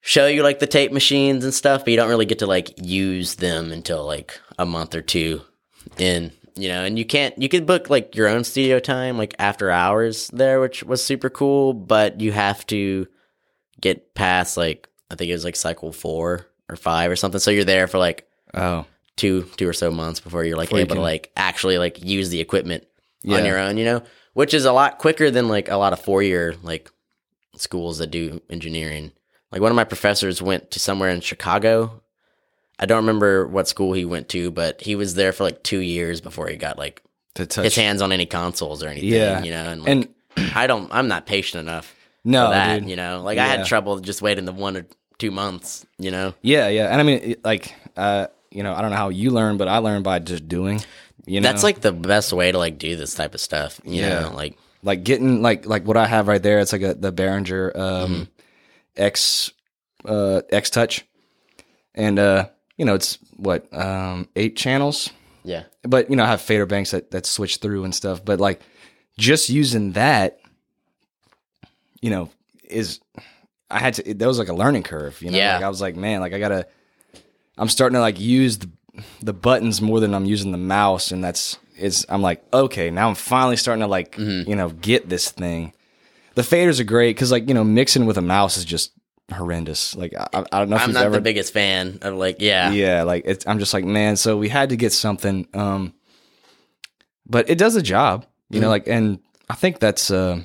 show 0.00 0.26
you 0.26 0.42
like 0.42 0.58
the 0.58 0.66
tape 0.66 0.90
machines 0.92 1.44
and 1.44 1.54
stuff, 1.54 1.84
but 1.84 1.90
you 1.92 1.96
don't 1.96 2.08
really 2.08 2.26
get 2.26 2.40
to 2.40 2.46
like 2.46 2.72
use 2.84 3.36
them 3.36 3.70
until 3.70 4.04
like 4.04 4.40
a 4.58 4.66
month 4.66 4.94
or 4.96 5.02
two 5.02 5.42
in, 5.98 6.32
you 6.54 6.68
know, 6.68 6.84
and 6.84 6.98
you 6.98 7.04
can't, 7.04 7.36
you 7.40 7.48
could 7.48 7.66
book 7.66 7.90
like 7.90 8.14
your 8.16 8.28
own 8.28 8.44
studio 8.44 8.78
time 8.78 9.18
like 9.18 9.34
after 9.38 9.70
hours 9.70 10.28
there, 10.28 10.60
which 10.60 10.82
was 10.82 11.04
super 11.04 11.28
cool, 11.30 11.72
but 11.72 12.20
you 12.20 12.32
have 12.32 12.66
to 12.68 13.06
get 13.80 14.14
past 14.14 14.56
like, 14.56 14.88
I 15.10 15.14
think 15.14 15.30
it 15.30 15.34
was 15.34 15.44
like 15.44 15.56
cycle 15.56 15.92
four 15.92 16.46
or 16.68 16.76
five 16.76 17.10
or 17.10 17.16
something. 17.16 17.40
So 17.40 17.50
you're 17.50 17.64
there 17.64 17.86
for 17.86 17.98
like 17.98 18.26
Oh, 18.54 18.86
two, 19.16 19.42
two 19.56 19.68
or 19.68 19.72
so 19.74 19.90
months 19.90 20.20
before 20.20 20.44
you're 20.44 20.56
like 20.56 20.68
Before 20.68 20.78
you 20.78 20.84
able 20.84 20.96
to 20.96 21.02
like 21.02 21.30
actually 21.36 21.78
like 21.78 22.02
use 22.02 22.30
the 22.30 22.40
equipment 22.40 22.84
Yeah. 23.22 23.38
on 23.38 23.44
your 23.44 23.58
own, 23.58 23.76
you 23.76 23.84
know, 23.84 24.02
which 24.32 24.54
is 24.54 24.64
a 24.64 24.72
lot 24.72 24.98
quicker 24.98 25.30
than 25.30 25.48
like 25.48 25.68
a 25.68 25.76
lot 25.76 25.92
of 25.92 26.00
four 26.00 26.22
year 26.22 26.54
like 26.62 26.90
schools 27.56 27.98
that 27.98 28.10
do 28.10 28.40
engineering. 28.50 29.12
Like 29.52 29.60
one 29.62 29.70
of 29.72 29.76
my 29.76 29.84
professors 29.84 30.42
went 30.42 30.70
to 30.72 30.80
somewhere 30.80 31.10
in 31.10 31.20
Chicago. 31.20 32.02
I 32.78 32.86
don't 32.86 32.98
remember 32.98 33.46
what 33.46 33.68
school 33.68 33.92
he 33.94 34.04
went 34.04 34.28
to, 34.30 34.50
but 34.50 34.80
he 34.82 34.94
was 34.96 35.14
there 35.14 35.32
for 35.32 35.44
like 35.44 35.62
two 35.62 35.78
years 35.78 36.20
before 36.20 36.48
he 36.48 36.56
got 36.56 36.76
like 36.78 37.02
to 37.34 37.46
touch. 37.46 37.64
his 37.64 37.74
hands 37.76 38.02
on 38.02 38.12
any 38.12 38.26
consoles 38.26 38.82
or 38.82 38.88
anything. 38.88 39.08
Yeah. 39.10 39.42
you 39.42 39.50
know, 39.50 39.64
and 39.70 39.82
like, 39.82 39.90
And 40.36 40.52
I 40.56 40.66
don't, 40.66 40.88
I'm 40.92 41.08
not 41.08 41.26
patient 41.26 41.66
enough 41.68 41.94
no, 42.24 42.46
for 42.46 42.50
that. 42.52 42.80
dude. 42.80 42.90
You 42.90 42.96
know, 42.96 43.22
like 43.22 43.38
I 43.38 43.46
had 43.46 43.64
trouble 43.66 43.98
just 44.00 44.20
waiting 44.22 44.44
the 44.44 44.52
one 44.52 44.76
or 44.76 44.86
two 45.18 45.30
months. 45.30 45.86
You 45.98 46.10
know, 46.10 46.34
Yeah, 46.42 46.68
yeah. 46.68 46.88
And 46.92 47.00
I 47.00 47.04
mean, 47.04 47.18
it- 47.22 47.44
like, 47.44 47.74
uh, 47.96 48.26
you 48.50 48.62
know, 48.62 48.74
I 48.74 48.80
don't 48.82 48.90
know 48.90 48.96
how 48.96 49.08
you 49.10 49.30
learn, 49.30 49.56
but 49.56 49.68
I 49.68 49.78
learned 49.78 50.04
by 50.04 50.18
just 50.18 50.46
doing. 50.48 50.82
You 51.26 51.40
know, 51.40 51.48
that's 51.48 51.62
like 51.62 51.80
the 51.80 51.92
best 51.92 52.32
way 52.32 52.52
to 52.52 52.58
like 52.58 52.78
do 52.78 52.94
this 52.96 53.14
type 53.14 53.34
of 53.34 53.40
stuff. 53.40 53.80
You 53.84 54.02
Yeah. 54.02 54.20
know, 54.20 54.32
like 54.34 54.56
like 54.82 55.02
getting 55.02 55.40
like 55.42 55.66
like 55.66 55.84
what 55.86 55.96
I 55.96 56.06
have 56.06 56.28
right 56.28 56.42
there. 56.42 56.60
It's 56.60 56.72
like 56.72 56.82
a 56.82 56.94
the 56.94 57.12
Behringer 57.12 57.74
um, 57.76 58.10
Mm-hmm. 58.12 58.22
X 58.96 59.50
uh, 60.04 60.42
X 60.50 60.70
Touch, 60.70 61.04
and 61.94 62.18
uh, 62.18 62.48
you 62.76 62.84
know 62.84 62.94
it's 62.94 63.18
what 63.36 63.72
um, 63.76 64.28
eight 64.36 64.56
channels, 64.56 65.10
yeah, 65.44 65.64
but 65.82 66.08
you 66.10 66.16
know 66.16 66.24
I 66.24 66.28
have 66.28 66.40
fader 66.40 66.66
banks 66.66 66.90
that 66.92 67.10
that 67.12 67.26
switch 67.26 67.56
through 67.58 67.84
and 67.84 67.94
stuff. 67.94 68.24
But 68.24 68.40
like 68.40 68.60
just 69.18 69.48
using 69.48 69.92
that, 69.92 70.38
you 72.00 72.10
know, 72.10 72.30
is 72.64 73.00
I 73.70 73.78
had 73.78 73.94
to. 73.94 74.14
That 74.14 74.26
was 74.26 74.38
like 74.38 74.48
a 74.48 74.54
learning 74.54 74.82
curve. 74.84 75.20
You 75.22 75.30
know, 75.30 75.38
Yeah. 75.38 75.54
like 75.56 75.64
I 75.64 75.68
was 75.68 75.80
like, 75.80 75.96
man, 75.96 76.20
like 76.20 76.32
I 76.32 76.38
gotta. 76.38 76.66
I'm 77.58 77.68
starting 77.68 77.94
to 77.94 78.00
like 78.00 78.20
use 78.20 78.58
the 78.58 78.70
the 79.22 79.32
buttons 79.32 79.80
more 79.80 80.00
than 80.00 80.14
I'm 80.14 80.26
using 80.26 80.52
the 80.52 80.58
mouse, 80.58 81.10
and 81.10 81.22
that's 81.24 81.58
it's. 81.76 82.04
I'm 82.08 82.22
like, 82.22 82.42
okay, 82.52 82.90
now 82.90 83.08
I'm 83.08 83.14
finally 83.14 83.56
starting 83.56 83.80
to 83.80 83.86
like 83.88 84.12
Mm-hmm. 84.16 84.48
you 84.50 84.56
know 84.56 84.68
get 84.70 85.08
this 85.08 85.30
thing. 85.30 85.72
The 86.34 86.42
faders 86.42 86.80
are 86.80 86.84
great 86.84 87.16
because 87.16 87.32
like 87.32 87.48
you 87.48 87.54
know 87.54 87.64
mixing 87.64 88.04
with 88.04 88.18
a 88.18 88.22
mouse 88.22 88.56
is 88.58 88.64
just 88.66 88.92
horrendous. 89.32 89.94
Like 89.96 90.14
I, 90.14 90.44
I 90.52 90.58
don't 90.58 90.70
know 90.70 90.76
if 90.76 90.82
I'm 90.82 90.92
not 90.92 91.04
ever 91.04 91.16
the 91.16 91.20
biggest 91.20 91.52
fan 91.52 91.98
of 92.02 92.14
like 92.14 92.36
yeah, 92.40 92.70
yeah 92.70 93.02
like 93.02 93.22
it's, 93.26 93.46
i'm 93.46 93.58
just 93.58 93.74
like 93.74 93.84
man 93.84 94.16
so 94.16 94.36
we 94.36 94.48
had 94.48 94.68
to 94.70 94.76
get 94.76 94.92
something 94.92 95.46
um 95.54 95.92
but 97.26 97.50
it 97.50 97.58
does 97.58 97.74
a 97.76 97.82
job 97.82 98.24
you 98.50 98.56
Mm-hmm. 98.56 98.62
know 98.62 98.68
like 98.68 98.86
and 98.86 99.18
i 99.50 99.54
think 99.54 99.80
that's 99.80 100.10
uh 100.12 100.40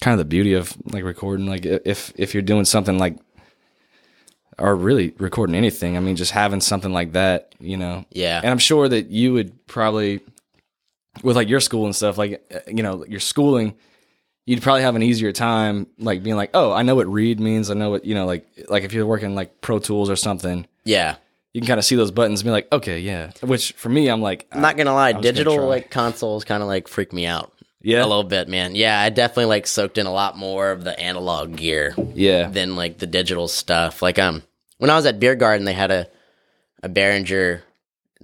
kind 0.00 0.12
of 0.12 0.18
the 0.18 0.24
beauty 0.24 0.54
of 0.54 0.72
like 0.92 1.02
recording 1.02 1.46
like 1.46 1.66
if 1.66 2.12
if 2.16 2.32
you're 2.34 2.42
doing 2.42 2.64
something 2.64 2.98
like 2.98 3.16
or 4.58 4.76
really 4.76 5.12
recording 5.18 5.56
anything 5.56 5.96
i 5.96 6.00
mean 6.00 6.14
just 6.16 6.30
having 6.30 6.60
something 6.60 6.92
like 6.92 7.12
that 7.12 7.54
you 7.58 7.76
know 7.76 8.04
yeah. 8.10 8.38
and 8.42 8.50
i'm 8.50 8.58
sure 8.58 8.88
that 8.88 9.10
you 9.10 9.32
would 9.32 9.66
probably 9.66 10.20
with 11.24 11.34
like 11.34 11.48
your 11.48 11.60
school 11.60 11.84
and 11.86 11.96
stuff 11.96 12.16
like 12.16 12.40
uh, 12.54 12.60
you 12.68 12.82
know 12.84 13.04
your 13.06 13.20
schooling 13.20 13.74
you'd 14.46 14.62
probably 14.62 14.82
have 14.82 14.96
an 14.96 15.02
easier 15.02 15.32
time 15.32 15.86
like 15.98 16.22
being 16.22 16.36
like 16.36 16.50
oh 16.54 16.72
i 16.72 16.82
know 16.82 16.94
what 16.94 17.06
read 17.06 17.38
means 17.38 17.70
i 17.70 17.74
know 17.74 17.90
what 17.90 18.04
you 18.04 18.14
know 18.14 18.26
like 18.26 18.46
like 18.68 18.82
if 18.82 18.92
you're 18.92 19.06
working 19.06 19.34
like 19.34 19.60
pro 19.60 19.78
tools 19.78 20.10
or 20.10 20.16
something 20.16 20.66
yeah. 20.84 21.16
you 21.52 21.60
can 21.60 21.68
kind 21.68 21.78
of 21.78 21.84
see 21.84 21.96
those 21.96 22.10
buttons 22.10 22.40
and 22.40 22.46
be 22.46 22.50
like, 22.50 22.68
okay, 22.72 22.98
yeah. 22.98 23.30
Which 23.42 23.72
for 23.72 23.88
me, 23.88 24.08
I'm 24.08 24.22
like, 24.22 24.46
I'm 24.52 24.60
not 24.60 24.76
gonna 24.76 24.94
lie, 24.94 25.12
gonna 25.12 25.22
digital 25.22 25.66
like 25.66 25.90
consoles 25.90 26.44
kind 26.44 26.62
of 26.62 26.68
like 26.68 26.88
freak 26.88 27.12
me 27.12 27.26
out 27.26 27.52
yeah, 27.82 28.04
a 28.04 28.06
little 28.06 28.24
bit, 28.24 28.48
man. 28.48 28.74
Yeah, 28.74 29.00
I 29.00 29.10
definitely 29.10 29.46
like 29.46 29.66
soaked 29.66 29.98
in 29.98 30.06
a 30.06 30.12
lot 30.12 30.36
more 30.36 30.70
of 30.70 30.84
the 30.84 30.98
analog 30.98 31.56
gear 31.56 31.94
yeah, 32.14 32.48
than 32.48 32.76
like 32.76 32.98
the 32.98 33.06
digital 33.06 33.48
stuff. 33.48 34.02
Like 34.02 34.18
um, 34.18 34.42
when 34.78 34.90
I 34.90 34.96
was 34.96 35.06
at 35.06 35.20
Beer 35.20 35.34
Garden, 35.34 35.64
they 35.64 35.72
had 35.72 35.90
a 35.90 36.08
a 36.82 36.88
Behringer, 36.88 37.60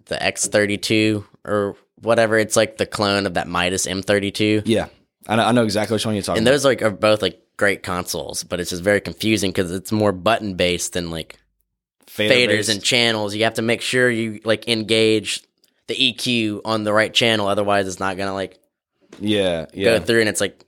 the 0.06 0.16
X32 0.16 1.24
or 1.44 1.76
whatever. 2.00 2.38
It's 2.38 2.56
like 2.56 2.76
the 2.76 2.86
clone 2.86 3.26
of 3.26 3.34
that 3.34 3.48
Midas 3.48 3.86
M32. 3.86 4.62
yeah. 4.66 4.88
I 5.28 5.36
know, 5.36 5.44
I 5.44 5.52
know 5.52 5.64
exactly 5.64 5.94
which 5.94 6.06
one 6.06 6.14
you're 6.14 6.22
talking 6.22 6.34
about. 6.34 6.38
and 6.38 6.46
about. 6.48 6.52
those 6.52 6.64
like 6.64 6.82
are 6.82 6.90
both 6.90 7.22
like 7.22 7.40
great 7.56 7.82
consoles, 7.82 8.44
but 8.44 8.60
it's 8.60 8.70
just 8.70 8.82
very 8.82 9.00
confusing 9.00 9.50
because 9.50 9.70
it's 9.72 9.90
more 9.92 10.12
button 10.12 10.54
based 10.54 10.92
than 10.92 11.10
like 11.10 11.38
Fader 12.06 12.34
faders 12.34 12.56
based. 12.56 12.68
and 12.70 12.82
channels. 12.82 13.34
You 13.34 13.44
have 13.44 13.54
to 13.54 13.62
make 13.62 13.80
sure 13.82 14.08
you 14.10 14.40
like 14.44 14.68
engage 14.68 15.42
the 15.88 15.94
EQ 15.94 16.62
on 16.64 16.84
the 16.84 16.92
right 16.92 17.12
channel, 17.12 17.46
otherwise 17.48 17.86
it's 17.86 18.00
not 18.00 18.16
gonna 18.16 18.34
like 18.34 18.58
yeah, 19.18 19.66
yeah, 19.74 19.98
go 19.98 20.04
through. 20.04 20.20
And 20.20 20.28
it's 20.28 20.40
like 20.40 20.64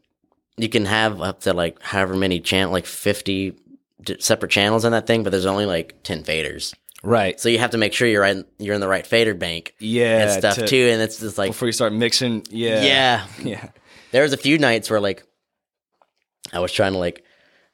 you 0.57 0.69
can 0.69 0.85
have 0.87 1.21
up 1.23 1.41
to 1.43 1.53
like 1.55 1.81
however 1.83 2.15
many 2.17 2.41
channel, 2.41 2.73
like 2.73 2.87
fifty 2.87 3.55
d- 4.03 4.17
separate 4.19 4.51
channels 4.51 4.85
on 4.85 4.93
that 4.93 5.07
thing, 5.07 5.23
but 5.23 5.31
there's 5.31 5.47
only 5.47 5.67
like 5.67 6.03
ten 6.03 6.23
faders. 6.25 6.75
right, 7.03 7.39
So 7.39 7.49
you 7.49 7.59
have 7.59 7.71
to 7.71 7.79
make 7.79 7.93
sure 7.93 8.09
you're 8.09 8.25
in, 8.25 8.45
you're 8.59 8.75
in 8.75 8.81
the 8.81 8.89
right 8.89 9.07
fader 9.07 9.35
bank 9.35 9.75
yeah, 9.79 10.23
and 10.23 10.31
stuff 10.33 10.57
to- 10.57 10.67
too. 10.67 10.89
And 10.93 11.01
it's 11.01 11.21
just 11.21 11.39
like 11.39 11.51
Before 11.51 11.67
you 11.69 11.73
start 11.73 11.93
mixing, 11.93 12.45
yeah, 12.51 12.83
yeah, 12.83 13.27
yeah, 13.45 13.69
there 14.13 14.23
was 14.23 14.33
a 14.33 14.37
few 14.37 14.59
nights 14.59 14.91
where 14.91 15.01
like 15.01 15.25
I 16.53 16.61
was 16.61 16.73
trying 16.73 16.93
to 16.93 16.99
like 16.99 17.25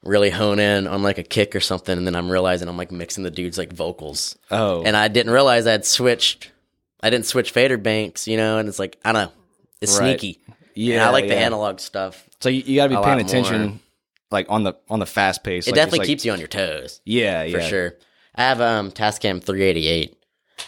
really 0.02 0.30
hone 0.30 0.58
in 0.58 0.86
on 0.86 1.02
like 1.02 1.18
a 1.18 1.22
kick 1.22 1.54
or 1.56 1.60
something, 1.60 1.96
and 1.96 2.06
then 2.06 2.14
I'm 2.14 2.30
realizing 2.30 2.68
I'm 2.68 2.76
like 2.76 2.92
mixing 2.92 3.24
the 3.24 3.30
dude's 3.30 3.56
like 3.58 3.72
vocals, 3.72 4.36
Oh, 4.50 4.82
and 4.82 4.96
I 4.96 5.08
didn't 5.08 5.32
realize 5.32 5.66
I 5.66 5.72
had 5.72 5.86
switched. 5.86 6.50
I 7.00 7.10
didn't 7.10 7.26
switch 7.26 7.50
fader 7.50 7.76
banks, 7.76 8.26
you 8.26 8.36
know, 8.36 8.58
and 8.58 8.68
it's 8.68 8.78
like 8.78 8.98
I 9.04 9.12
don't 9.12 9.26
know, 9.26 9.32
it's 9.80 9.98
Right. 9.98 10.18
sneaky. 10.20 10.40
yeah. 10.74 10.94
and 10.96 11.04
I 11.04 11.10
like 11.10 11.28
the 11.28 11.36
analog 11.36 11.78
stuff. 11.80 12.28
So 12.40 12.48
you, 12.48 12.62
you 12.66 12.76
got 12.76 12.88
to 12.88 12.96
be 12.98 13.02
paying 13.02 13.20
attention, 13.20 13.62
more. 13.62 13.78
like 14.30 14.46
on 14.48 14.64
the 14.64 14.74
on 14.88 14.98
the 15.00 15.06
fast 15.06 15.44
pace. 15.44 15.66
It 15.66 15.70
like, 15.70 15.76
definitely 15.76 15.98
like- 16.00 16.06
keeps 16.08 16.24
you 16.24 16.32
on 16.32 16.38
your 16.38 16.48
toes 16.48 17.00
yeah, 17.04 17.42
yeah. 17.42 17.52
for 17.52 17.62
yeah, 17.62 17.68
sure. 17.68 17.94
I 18.34 18.42
have 18.42 18.60
um 18.60 18.90
Tascam 18.90 19.42
388 19.42 20.16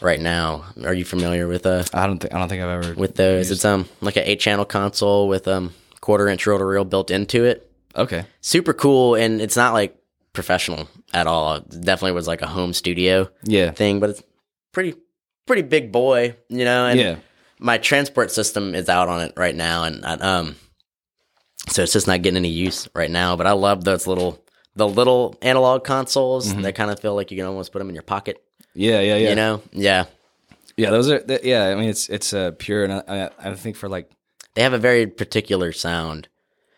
right 0.01 0.21
now. 0.21 0.65
Are 0.85 0.95
you 0.95 1.05
familiar 1.05 1.47
with 1.49 1.67
uh 1.67 1.85
I 1.95 2.07
don't 2.07 2.19
think 2.19 2.35
I 2.35 2.39
don't 2.39 2.49
think 2.49 2.63
I've 2.63 2.85
ever 2.85 2.95
with 2.95 3.15
those? 3.17 3.51
It's 3.51 3.65
um 3.65 3.89
like 4.01 4.17
an 4.17 4.25
eight 4.27 4.41
channel 4.41 4.65
console 4.65 5.29
with 5.29 5.49
um 5.49 5.73
quarter 6.01 6.29
inch 6.29 6.47
reel 6.47 6.59
to 6.59 6.65
reel 6.65 6.85
built 6.85 7.11
into 7.11 7.45
it. 7.45 7.71
Okay, 7.97 8.25
super 8.41 8.73
cool 8.75 9.15
and 9.15 9.41
it's 9.41 9.57
not 9.57 9.73
like 9.73 9.97
professional 10.35 10.87
at 11.15 11.27
all 11.27 11.55
it 11.55 11.71
definitely 11.81 12.13
was 12.13 12.27
like 12.29 12.43
a 12.43 12.47
home 12.47 12.75
studio 12.75 13.27
yeah, 13.45 13.71
thing 13.71 14.01
but 14.01 14.11
it's 14.11 14.23
pretty 14.73 14.95
pretty 15.47 15.63
big 15.63 15.91
boy 15.91 16.37
you 16.51 16.63
know 16.67 16.85
and 16.85 17.01
yeah, 17.01 17.17
my 17.59 17.79
transport 17.79 18.31
system 18.31 18.75
is 18.75 18.91
out 18.91 19.09
on 19.09 19.23
it 19.23 19.33
right 19.35 19.55
now 19.55 19.85
and 19.85 20.05
I, 20.05 20.13
um 20.17 20.57
so 21.71 21.83
it's 21.85 21.95
just 21.95 22.07
not 22.07 22.21
getting 22.21 22.37
any 22.37 22.51
use 22.51 22.87
right 22.95 23.11
now 23.11 23.35
but 23.35 23.47
i 23.47 23.53
love 23.53 23.85
those 23.85 24.07
little 24.07 24.45
the 24.75 24.87
little 24.87 25.35
analog 25.41 25.85
consoles 25.85 26.49
Mm-hmm. 26.53 26.61
they 26.61 26.73
kind 26.73 26.91
of 26.91 27.01
feel 27.01 27.15
like 27.15 27.31
you 27.31 27.39
can 27.39 27.47
almost 27.47 27.73
put 27.73 27.79
them 27.79 27.89
in 27.89 27.95
your 27.95 28.03
pocket 28.03 28.45
yeah, 28.77 29.01
yeah, 29.01 29.17
yeah. 29.17 29.29
you 29.31 29.35
know 29.35 29.63
yeah 29.73 30.05
Yeah, 30.77 30.91
those 30.91 31.11
are. 31.11 31.21
th- 31.21 31.43
Yeah, 31.43 31.69
I 31.69 31.75
mean, 31.75 31.89
it's 31.89 32.09
it's 32.09 32.33
uh, 32.33 32.53
pure, 32.59 32.85
and 32.85 32.93
I, 32.93 33.31
I, 33.39 33.55
think 33.55 33.77
for 33.77 33.89
like, 33.89 34.11
they 34.55 34.63
have 34.63 34.75
a 34.75 34.79
very 34.79 35.07
particular 35.07 35.73
sound 35.73 36.29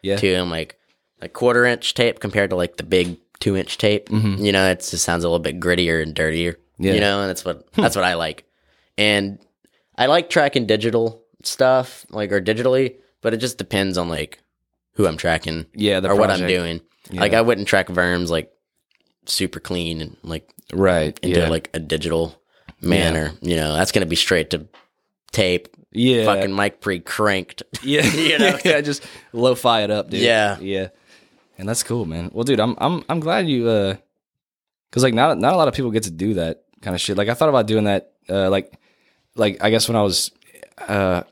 yeah, 0.03 0.17
to 0.17 0.33
them 0.33 0.51
like 0.51 0.79
like 1.21 1.33
quarter 1.33 1.65
inch 1.67 1.95
tape 1.95 2.21
compared 2.21 2.51
to 2.51 2.57
like 2.57 2.77
the 2.77 2.85
big 2.85 3.19
two 3.41 3.57
inch 3.57 3.79
tape 3.79 4.09
you 4.11 4.53
know 4.53 4.69
it 4.71 4.79
just 4.81 5.05
sounds 5.05 5.25
a 5.25 5.29
little 5.29 5.39
bit 5.43 5.61
grittier 5.61 6.03
and 6.03 6.15
dirtier 6.15 6.53
Mm-hmm. 6.53 6.85
Yeah. 6.85 6.93
you 6.95 7.01
know 7.01 7.21
and 7.23 7.29
that's 7.29 7.45
what 7.45 7.67
that's 7.75 7.97
what 7.97 8.05
i 8.05 8.15
like 8.15 8.45
and 8.97 9.39
i 9.97 10.07
like 10.07 10.31
tracking 10.31 10.65
digital 10.67 11.25
stuff 11.43 12.07
like 12.11 12.31
or 12.31 12.41
digitally 12.41 12.95
but 13.21 13.35
it 13.35 13.39
just 13.39 13.59
depends 13.59 13.99
on 13.99 14.09
like 14.09 14.39
who 14.95 15.07
i'm 15.07 15.17
tracking 15.17 15.67
yeah, 15.75 15.99
the 15.99 16.09
or 16.09 16.15
what 16.15 16.31
i'm 16.31 16.39
project. 16.39 16.49
doing 16.49 16.81
like 17.21 17.33
i 17.35 17.41
wouldn't 17.43 17.67
track 17.67 17.89
verms 17.89 18.29
like 18.29 18.53
super 19.27 19.59
clean 19.61 20.01
and 20.01 20.17
like 20.23 20.49
right? 20.73 21.19
into 21.23 21.41
yeah, 21.41 21.49
like 21.49 21.71
a 21.75 21.79
digital 21.79 22.35
manner 22.81 23.33
you 23.41 23.57
know 23.57 23.75
that's 23.75 23.91
gonna 23.91 24.07
be 24.07 24.15
straight 24.17 24.51
to 24.51 24.67
tape 25.33 25.69
yeah, 25.93 26.25
fucking 26.27 26.55
mic 26.55 26.81
pre 26.81 27.01
cranked 27.01 27.63
Yeah, 27.83 28.05
You 28.13 28.39
know? 28.39 28.59
yeah, 28.65 28.81
just 28.83 29.05
lo-fi 29.33 29.83
it 29.83 29.91
up, 29.91 30.11
dude. 30.11 30.21
Yeah. 30.21 30.59
yeah, 30.61 30.89
and 31.57 31.69
that's 31.69 31.83
cool, 31.83 32.05
man. 32.05 32.31
Well, 32.33 32.45
dude, 32.45 32.61
I'm 32.61 32.77
I'm 32.79 33.05
I'm 33.09 33.21
glad 33.21 33.49
you, 33.49 33.69
uh, 33.69 33.97
because 34.91 35.03
like 35.03 35.15
not 35.15 35.39
not 35.39 35.55
a 35.55 35.57
lot 35.57 35.67
of 35.67 35.75
people 35.75 35.91
get 35.91 36.05
to 36.05 36.11
do 36.11 36.35
that 36.35 36.65
kind 36.83 36.95
of 36.95 37.01
shit. 37.01 37.17
Like 37.17 37.29
I 37.29 37.35
thought 37.35 37.49
about 37.49 37.67
doing 37.67 37.85
that, 37.85 38.13
uh, 38.29 38.51
like 38.51 38.73
like 39.35 39.63
I 39.63 39.71
guess 39.71 39.89
when 39.89 39.97
I 39.97 40.03
was 40.03 40.31
uh 40.87 41.23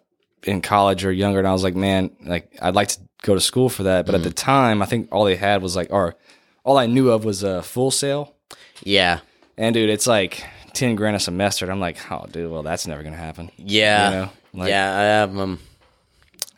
in 0.45 0.63
college 0.63 1.05
or 1.05 1.13
younger, 1.13 1.39
and 1.39 1.47
I 1.47 1.53
was 1.53 1.63
like, 1.63 1.77
man, 1.77 2.11
like 2.25 2.57
I'd 2.61 2.75
like 2.75 2.89
to 2.89 3.01
go 3.23 3.35
to 3.35 3.41
school 3.41 3.69
for 3.69 3.85
that, 3.85 4.07
but 4.07 4.15
at 4.15 4.23
the 4.23 4.31
time, 4.31 4.81
I 4.83 4.87
think 4.87 5.09
all 5.13 5.25
they 5.25 5.37
had 5.37 5.63
was 5.63 5.77
like, 5.77 5.89
or 5.91 6.17
all 6.65 6.79
I 6.79 6.87
knew 6.87 7.11
of 7.11 7.25
was 7.25 7.43
a 7.43 7.63
Full 7.63 7.91
Sail. 7.91 8.35
yeah 8.83 9.21
and 9.59 9.75
dude, 9.75 9.91
it's 9.91 10.07
like 10.07 10.45
ten 10.75 10.95
grand 10.97 11.17
a 11.17 11.21
semester. 11.21 11.65
And 11.65 11.73
I'm 11.73 11.81
like, 11.81 11.99
oh, 12.11 12.27
dude, 12.31 12.51
well, 12.51 12.63
that's 12.63 12.87
never 12.87 13.03
gonna 13.03 13.17
happen. 13.17 13.51
Yeah, 13.57 14.09
You 14.11 14.17
know, 14.17 14.31
like- 14.55 14.69
yeah. 14.71 14.97
I 14.99 15.03
have 15.03 15.37
um, 15.39 15.59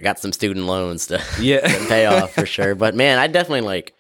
I 0.01 0.03
got 0.03 0.19
some 0.19 0.33
student 0.33 0.67
loans 0.67 1.07
to, 1.09 1.23
Yeah. 1.41 1.61
to 1.61 1.87
pay 1.89 2.07
off 2.07 2.33
for 2.33 2.47
sure. 2.57 2.75
But 2.75 2.95
man, 2.95 3.19
I 3.19 3.27
definitely 3.27 3.63
like 3.63 3.95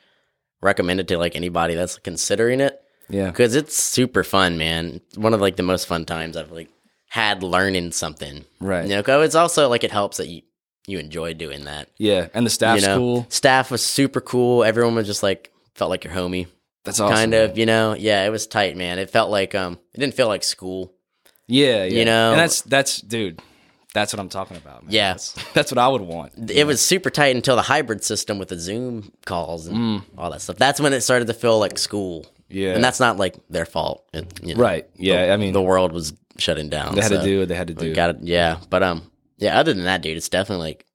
recommend 0.60 1.00
it 1.00 1.08
to 1.08 1.18
like 1.18 1.36
anybody 1.36 1.74
that's 1.74 1.98
considering 1.98 2.60
it 2.60 2.80
Yeah. 3.08 3.26
because 3.30 3.54
it's 3.54 3.76
super 3.76 4.24
fun, 4.24 4.58
man. 4.58 5.00
One 5.16 5.34
of 5.34 5.40
like 5.40 5.56
the 5.56 5.62
most 5.62 5.86
fun 5.86 6.04
times 6.04 6.36
I've 6.36 6.50
like 6.52 6.68
had 7.08 7.42
learning 7.42 7.92
something. 7.92 8.44
Right. 8.60 8.86
You 8.88 9.00
know, 9.02 9.22
it's 9.22 9.34
also 9.34 9.68
like 9.68 9.84
it 9.84 9.90
helps 9.92 10.16
that 10.18 10.28
you 10.28 10.42
you 10.86 10.98
enjoy 10.98 11.34
doing 11.34 11.64
that. 11.66 11.88
Yeah. 11.98 12.28
And 12.32 12.46
the 12.46 12.50
staff's 12.50 12.80
you 12.82 12.88
know, 12.88 12.96
cool. 12.96 13.26
staff 13.28 13.70
was 13.70 13.84
super 13.84 14.20
cool. 14.22 14.64
Everyone 14.64 14.94
was 14.94 15.06
just 15.06 15.22
like 15.22 15.52
felt 15.74 15.90
like 15.90 16.02
your 16.04 16.14
homie, 16.14 16.46
That's 16.84 17.00
awesome. 17.00 17.14
kind 17.16 17.34
of. 17.34 17.59
You 17.59 17.66
know, 17.66 17.94
yeah, 17.94 18.24
it 18.26 18.30
was 18.30 18.46
tight, 18.46 18.76
man. 18.76 18.98
It 18.98 19.10
felt 19.10 19.30
like 19.30 19.55
um, 19.55 19.78
it 19.94 20.00
didn't 20.00 20.14
feel 20.14 20.28
like 20.28 20.42
school. 20.44 20.94
Yeah, 21.46 21.84
yeah. 21.84 21.98
You 22.00 22.05
know? 22.05 22.30
and 22.32 22.40
that's 22.40 22.62
that's 22.62 23.00
dude. 23.00 23.40
That's 23.94 24.12
what 24.12 24.20
I'm 24.20 24.28
talking 24.28 24.56
about. 24.59 24.82
Man. 24.84 24.92
Yeah. 24.92 25.12
that's, 25.14 25.32
that's 25.55 25.72
what 25.72 25.78
I 25.78 25.88
would 25.88 26.02
want. 26.02 26.50
It 26.50 26.66
was 26.66 26.80
super 26.80 27.09
tight 27.10 27.34
until 27.34 27.56
the 27.56 27.62
hybrid 27.62 28.05
system 28.05 28.38
with 28.38 28.48
the 28.48 28.59
Zoom 28.59 29.10
calls 29.24 29.66
and 29.66 30.02
all 30.16 30.30
that 30.30 30.42
stuff. 30.42 30.56
That's 30.56 30.78
when 30.78 30.92
it 30.92 31.00
started 31.00 31.26
to 31.28 31.34
feel 31.34 31.59
like 31.59 31.78
school. 31.78 32.22
Mm. 32.22 32.26
Yeah. 32.50 32.74
and 32.74 32.84
that's 32.84 33.00
not 33.00 33.16
like 33.16 33.36
their 33.50 33.64
fault. 33.66 34.05
It, 34.12 34.40
you 34.42 34.55
know, 34.55 34.60
Right. 34.62 34.88
Yeah. 34.94 35.32
I 35.32 35.36
mean, 35.38 35.52
The 35.55 35.62
world 35.62 35.92
was 35.92 36.12
shutting 36.36 36.68
down. 36.68 36.94
they 36.94 37.00
had 37.02 37.10
to 37.12 37.22
do 37.22 37.40
what 37.40 37.48
they 37.48 37.55
had 37.55 37.68
to 37.68 37.74
do. 37.74 37.94
Got 37.94 38.10
it. 38.10 38.16
Yeah, 38.22 38.59
but 38.70 38.82
um, 38.82 39.10
yeah. 39.38 39.59
Other 39.59 39.72
than 39.74 39.84
that, 39.84 40.02
dude, 40.02 40.16
it's 40.18 40.28
definitely 40.28 40.66
like 40.68 40.86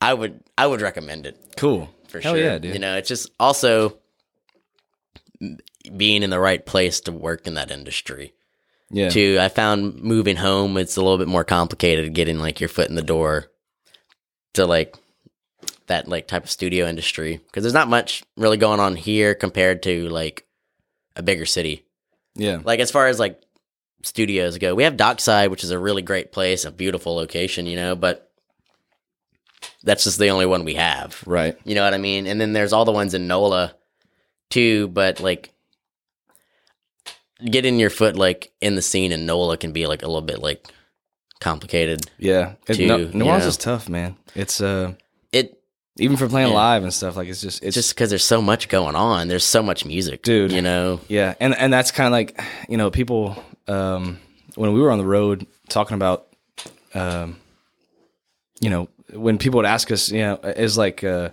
I 0.00 0.12
would 0.14 0.40
I 0.56 0.66
would 0.66 0.80
recommend 0.82 1.26
it 1.26 1.54
cool. 1.56 1.88
for 2.08 2.20
Hell 2.20 2.34
sure. 2.34 2.42
yeah, 2.44 2.58
dude. 2.58 2.74
You 2.74 2.78
know, 2.80 2.96
it's 2.96 3.08
just 3.08 3.30
also 3.40 3.98
being 5.96 6.22
in 6.22 6.30
the 6.30 6.40
right 6.40 6.64
place 6.64 7.00
to 7.00 7.12
work 7.12 7.46
in 7.46 7.54
that 7.54 7.70
industry. 7.70 8.34
yeah. 8.90 9.08
To 9.08 9.38
I 9.38 9.48
found 9.48 10.02
moving 10.02 10.36
home 10.36 10.76
it's 10.76 10.96
a 10.96 11.02
little 11.02 11.18
bit 11.18 11.28
more 11.28 11.44
complicated 11.44 12.12
getting 12.14 12.38
like 12.38 12.60
your 12.60 12.68
foot 12.68 12.88
in 12.88 12.94
the 12.94 13.02
door 13.02 13.46
to 14.54 14.66
like 14.66 14.96
that 15.86 16.06
like 16.08 16.26
type 16.28 16.44
of 16.44 16.50
studio 16.50 16.86
industry 16.86 17.40
because 17.46 17.62
there's 17.64 17.74
not 17.74 17.88
much 17.88 18.22
really 18.36 18.56
going 18.56 18.80
on 18.80 18.96
here 18.96 19.34
compared 19.34 19.82
to 19.82 20.08
like 20.08 20.46
a 21.16 21.22
bigger 21.22 21.46
city. 21.46 21.84
Yeah. 22.34 22.60
Like 22.62 22.80
as 22.80 22.90
far 22.90 23.08
as 23.08 23.18
like 23.18 23.40
studios 24.02 24.58
go, 24.58 24.74
we 24.74 24.84
have 24.84 24.96
Dockside, 24.96 25.50
which 25.50 25.64
is 25.64 25.70
a 25.70 25.78
really 25.78 26.02
great 26.02 26.32
place, 26.32 26.64
a 26.64 26.70
beautiful 26.70 27.14
location, 27.14 27.66
you 27.66 27.76
know, 27.76 27.96
but 27.96 28.30
that's 29.82 30.04
just 30.04 30.18
the 30.18 30.28
only 30.28 30.46
one 30.46 30.64
we 30.64 30.74
have. 30.74 31.22
Right. 31.26 31.56
You 31.64 31.74
know 31.74 31.84
what 31.84 31.94
I 31.94 31.98
mean? 31.98 32.26
And 32.26 32.40
then 32.40 32.52
there's 32.52 32.72
all 32.72 32.84
the 32.84 32.92
ones 32.92 33.14
in 33.14 33.26
NOLA 33.26 33.74
too, 34.52 34.88
but 34.88 35.20
like 35.20 35.52
getting 37.44 37.78
your 37.78 37.90
foot 37.90 38.16
like 38.16 38.52
in 38.60 38.76
the 38.76 38.82
scene 38.82 39.12
in 39.12 39.26
NOLA 39.26 39.56
can 39.56 39.72
be 39.72 39.86
like 39.86 40.02
a 40.02 40.06
little 40.06 40.22
bit 40.22 40.40
like 40.40 40.66
complicated. 41.40 42.06
Yeah. 42.18 42.54
It, 42.68 42.78
no, 42.78 42.98
you 42.98 43.08
know. 43.12 43.36
is 43.36 43.56
tough, 43.56 43.88
man. 43.88 44.16
It's 44.34 44.60
uh 44.60 44.94
It 45.32 45.58
even 45.98 46.16
for 46.16 46.28
playing 46.28 46.48
Yeah. 46.48 46.54
live 46.54 46.82
and 46.84 46.94
stuff 46.94 47.16
like 47.16 47.28
it's 47.28 47.40
just 47.40 47.62
it's 47.62 47.74
just 47.74 47.94
because 47.94 48.10
there's 48.10 48.24
so 48.24 48.40
much 48.40 48.68
going 48.68 48.94
on. 48.94 49.28
There's 49.28 49.44
so 49.44 49.62
much 49.62 49.84
music, 49.84 50.22
Dude. 50.22 50.52
You 50.52 50.62
know, 50.62 51.00
Yeah, 51.08 51.34
and 51.40 51.54
and 51.54 51.72
that's 51.72 51.90
kind 51.90 52.06
of 52.06 52.12
like 52.12 52.40
you 52.68 52.76
know 52.76 52.90
people 52.90 53.42
um, 53.68 54.18
when 54.54 54.72
we 54.72 54.80
were 54.80 54.90
on 54.90 54.98
the 54.98 55.04
road 55.04 55.46
talking 55.68 55.94
about 55.94 56.28
um, 56.94 57.36
you 58.60 58.70
know 58.70 58.88
when 59.12 59.38
people 59.38 59.58
would 59.58 59.66
ask 59.66 59.90
us 59.90 60.10
you 60.10 60.20
know 60.20 60.34
is 60.36 60.78
like 60.78 61.02
uh, 61.04 61.30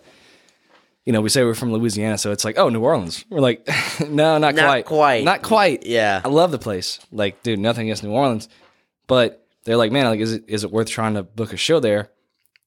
you 1.05 1.13
know 1.13 1.21
we 1.21 1.29
say 1.29 1.43
we're 1.43 1.53
from 1.55 1.71
Louisiana 1.73 2.17
so 2.17 2.31
it's 2.31 2.43
like 2.45 2.57
oh 2.57 2.69
New 2.69 2.81
Orleans 2.81 3.25
we're 3.29 3.39
like 3.39 3.67
no 4.09 4.37
not, 4.37 4.55
Not 4.55 4.65
quite 4.65 4.85
quite. 4.85 5.23
not 5.23 5.41
quite 5.41 5.85
yeah, 5.85 6.21
I 6.23 6.27
love 6.27 6.51
the 6.51 6.59
place 6.59 6.99
like 7.11 7.41
dude 7.43 7.59
nothing 7.59 7.87
against 7.87 8.03
New 8.03 8.11
Orleans 8.11 8.49
but 9.07 9.45
they're 9.65 9.77
like 9.77 9.91
man 9.91 10.05
like 10.05 10.19
is 10.19 10.33
it 10.33 10.43
is 10.47 10.63
it 10.63 10.71
worth 10.71 10.87
trying 10.89 11.15
to 11.15 11.23
book 11.23 11.53
a 11.53 11.57
show 11.57 11.79
there 11.79 12.09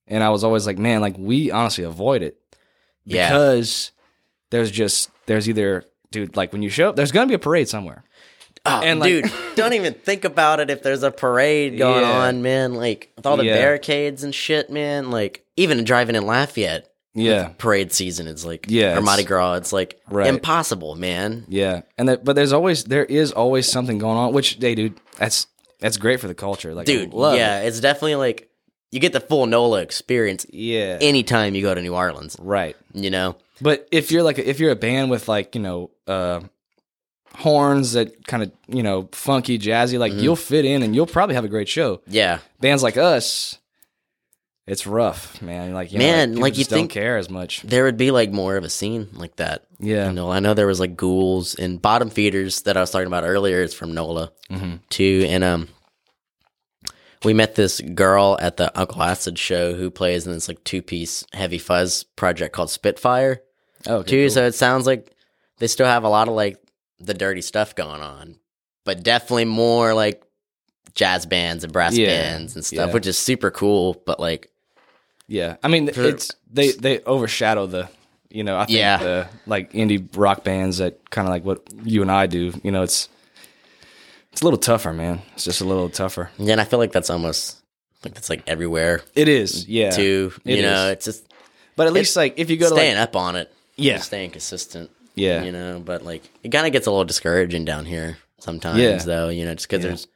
and 0.09 0.23
I 0.25 0.31
was 0.31 0.45
always 0.45 0.67
like 0.67 0.79
man 0.79 1.01
like 1.01 1.17
we 1.19 1.51
honestly 1.51 1.85
avoid 1.85 2.23
it 2.23 2.39
yeah. 3.05 3.29
because 3.29 3.93
there's 4.51 4.71
just 4.71 5.11
there's 5.27 5.49
either 5.49 5.85
dude 6.11 6.37
like 6.37 6.53
when 6.53 6.63
you 6.63 6.69
show 6.71 6.89
up 6.91 6.97
there's 6.97 7.13
gonna 7.13 7.27
be 7.29 7.35
a 7.35 7.39
parade 7.39 7.69
somewhere 7.69 8.05
Oh, 8.65 8.81
and, 8.81 9.01
like- 9.01 9.09
dude, 9.09 9.33
don't 9.57 9.73
even 9.73 9.93
think 9.93 10.25
about 10.25 10.61
it 10.61 10.71
if 10.71 10.85
there's 10.85 11.03
a 11.03 11.11
parade 11.11 11.79
going 11.79 12.03
Yeah. 12.03 12.19
on, 12.29 12.43
man. 12.43 12.75
Like 12.75 13.11
with 13.17 13.27
all 13.27 13.37
the 13.37 13.45
Yeah. 13.45 13.57
barricades 13.57 14.23
and 14.23 14.33
shit, 14.33 14.71
man. 14.71 15.11
Like 15.11 15.45
even 15.57 15.83
driving 15.83 16.15
in 16.15 16.25
Lafayette, 16.27 16.87
yeah 17.15 17.49
parade 17.59 17.93
season 17.93 18.27
is 18.27 18.45
like 18.45 18.67
Yeah, 18.69 18.87
or 18.87 18.91
it's- 18.93 19.05
Mardi 19.05 19.25
Gras. 19.25 19.55
It's 19.55 19.73
like 19.73 20.01
Right. 20.11 20.27
impossible, 20.29 20.95
man. 20.95 21.45
yeah 21.49 21.83
and 21.99 22.09
that, 22.09 22.25
but 22.25 22.35
there's 22.37 22.53
always 22.53 22.85
there 22.85 23.05
is 23.05 23.33
always 23.33 23.71
something 23.71 23.99
going 23.99 24.17
on 24.17 24.33
which 24.33 24.59
they 24.61 24.75
dude 24.75 24.95
that's 25.19 25.47
that's 25.81 25.97
great 25.97 26.21
for 26.21 26.29
the 26.29 26.35
culture 26.35 26.75
like 26.75 26.87
Dude, 26.87 27.13
love 27.13 27.37
yeah, 27.37 27.61
it. 27.61 27.67
it's 27.69 27.81
definitely 27.81 28.15
like 28.17 28.49
you 28.91 29.01
get 29.01 29.13
the 29.13 29.21
full 29.21 29.47
NOLA 29.47 29.81
experience 29.83 30.47
yeah 30.51 30.99
anytime 31.01 31.55
you 31.55 31.63
go 31.63 31.75
to 31.75 31.83
New 31.83 31.95
Orleans. 31.95 32.37
right 32.41 32.77
You 32.95 33.11
know, 33.11 33.37
but 33.61 33.89
if 33.91 34.11
you're 34.13 34.23
like 34.23 34.39
if 34.39 34.61
you're 34.61 34.71
a 34.73 34.77
band 34.77 35.11
with 35.11 35.29
like 35.29 35.55
you 35.55 35.61
know 35.61 35.91
uh 36.07 36.41
horns 37.35 37.93
that 37.93 38.27
kind 38.27 38.43
of 38.43 38.53
you 38.69 38.83
know 38.83 39.09
funky 39.13 39.59
jazzy 39.59 39.99
like 39.99 40.13
Mm-hmm. 40.13 40.21
you'll 40.23 40.37
fit 40.37 40.65
in 40.67 40.83
and 40.83 40.95
you'll 40.95 41.07
probably 41.07 41.35
have 41.35 41.45
a 41.45 41.49
great 41.49 41.69
show 41.69 42.03
yeah, 42.07 42.39
bands 42.61 42.83
like 42.83 42.97
us 42.99 43.59
it's 44.67 44.87
rough 44.87 45.43
man 45.43 45.75
like 45.75 45.93
you 45.93 45.99
Man, 45.99 46.31
people 46.31 46.43
like, 46.43 46.53
you 46.55 46.59
just 46.59 46.71
don't 46.71 46.81
think- 46.81 46.91
care 46.93 47.17
as 47.19 47.29
much 47.29 47.63
there 47.63 47.85
would 47.85 47.97
be 47.97 48.11
like 48.11 48.31
more 48.31 48.57
of 48.57 48.65
a 48.65 48.69
scene 48.71 49.09
like 49.15 49.37
that. 49.37 49.65
yeah 49.81 50.07
You 50.09 50.13
know, 50.13 50.31
I 50.31 50.39
know 50.41 50.55
there 50.55 50.67
was 50.69 50.79
like 50.81 50.97
ghouls 50.97 51.55
and 51.57 51.81
bottom 51.83 52.11
feeders 52.11 52.63
that 52.63 52.77
I 52.77 52.81
was 52.81 52.91
talking 52.91 53.07
about 53.09 53.25
earlier. 53.25 53.61
It's 53.63 53.75
from 53.75 53.93
NOLA 53.95 54.31
Mhm. 54.51 54.81
too, 54.89 55.27
and 55.29 55.43
um, 55.43 55.69
we 57.25 57.35
met 57.35 57.55
this 57.55 57.81
girl 57.81 58.37
at 58.41 58.57
the 58.57 58.77
Uncle 58.79 59.03
Acid 59.03 59.39
show 59.39 59.75
who 59.75 59.91
plays 59.91 60.27
in 60.27 60.33
this 60.33 60.49
like 60.49 60.63
two 60.65 60.83
piece 60.83 61.25
heavy 61.33 61.59
fuzz 61.59 62.03
project 62.17 62.55
called 62.55 62.71
Spitfire 62.71 63.41
oh, 63.87 63.97
okay, 63.97 64.11
too. 64.11 64.23
cool. 64.25 64.31
So 64.31 64.47
it 64.47 64.55
sounds 64.55 64.87
like 64.87 65.13
they 65.59 65.69
still 65.69 65.87
have 65.87 66.05
a 66.05 66.09
lot 66.09 66.29
of 66.29 66.35
like 66.35 66.57
the 66.99 67.15
dirty 67.15 67.43
stuff 67.43 67.75
going 67.75 68.01
on, 68.01 68.37
but 68.85 69.03
definitely 69.03 69.45
more 69.45 69.95
like 69.95 70.23
jazz 70.95 71.25
bands 71.27 71.65
and 71.65 71.73
brass 71.73 71.97
Yeah, 71.97 72.07
bands 72.07 72.55
and 72.57 72.65
stuff, 72.65 72.89
yeah. 72.89 72.93
which 72.95 73.07
is 73.07 73.17
super 73.19 73.51
cool. 73.51 74.03
But 74.05 74.19
like, 74.21 74.49
Yeah, 75.33 75.57
I 75.63 75.69
mean, 75.69 75.91
For- 75.91 76.03
it's 76.03 76.31
they 76.53 76.73
they 76.73 77.01
overshadow 77.01 77.67
the, 77.67 77.89
you 78.29 78.45
know, 78.45 78.57
I 78.59 78.67
think 78.67 78.79
Yeah. 78.79 78.99
the 78.99 79.29
like 79.47 79.73
indie 79.73 80.07
rock 80.17 80.45
bands 80.45 80.77
that 80.79 81.09
kind 81.11 81.27
of 81.27 81.33
like 81.33 81.43
what 81.45 81.63
you 81.85 82.03
and 82.03 82.11
I 82.13 82.27
do. 82.27 82.53
You 82.63 82.71
know, 82.71 82.83
it's 82.83 83.09
it's 84.33 84.43
a 84.43 84.45
little 84.45 84.59
tougher, 84.59 84.93
man. 84.93 85.23
It's 85.35 85.45
just 85.45 85.61
a 85.63 85.65
little 85.65 85.89
tougher. 85.89 86.31
Yeah, 86.39 86.53
and 86.53 86.61
I 86.61 86.65
feel 86.65 86.79
like 86.79 86.93
that's 86.93 87.09
almost 87.11 87.57
like 88.05 88.13
that's 88.15 88.29
like 88.29 88.43
everywhere 88.47 89.03
It 89.15 89.29
is, 89.29 89.67
yeah. 89.69 89.91
too. 89.91 90.33
it 90.45 90.57
You 90.57 90.63
know, 90.63 90.87
is. 90.89 90.93
it's 90.93 91.05
just 91.07 91.33
but 91.77 91.87
at 91.87 91.93
least 91.95 92.15
like 92.17 92.35
if 92.39 92.51
you 92.51 92.57
go 92.59 92.69
to 92.69 92.75
staying 92.75 92.97
like, 92.97 93.09
up 93.09 93.17
on 93.17 93.37
it. 93.37 93.51
Yeah. 93.77 93.99
staying 93.99 94.31
consistent. 94.33 94.91
yeah, 95.15 95.43
you 95.45 95.53
know 95.53 95.81
but 95.85 96.05
like 96.05 96.23
it 96.43 96.51
kind 96.51 96.67
of 96.67 96.73
gets 96.75 96.87
a 96.87 96.91
little 96.91 97.05
discouraging 97.07 97.65
down 97.65 97.85
here 97.87 98.19
sometimes 98.39 98.79
Yeah. 98.79 98.99
though 98.99 99.29
you 99.31 99.45
know 99.47 99.55
just 99.55 99.67
because 99.69 99.83
Yeah. 99.83 99.89
there's 99.91 100.07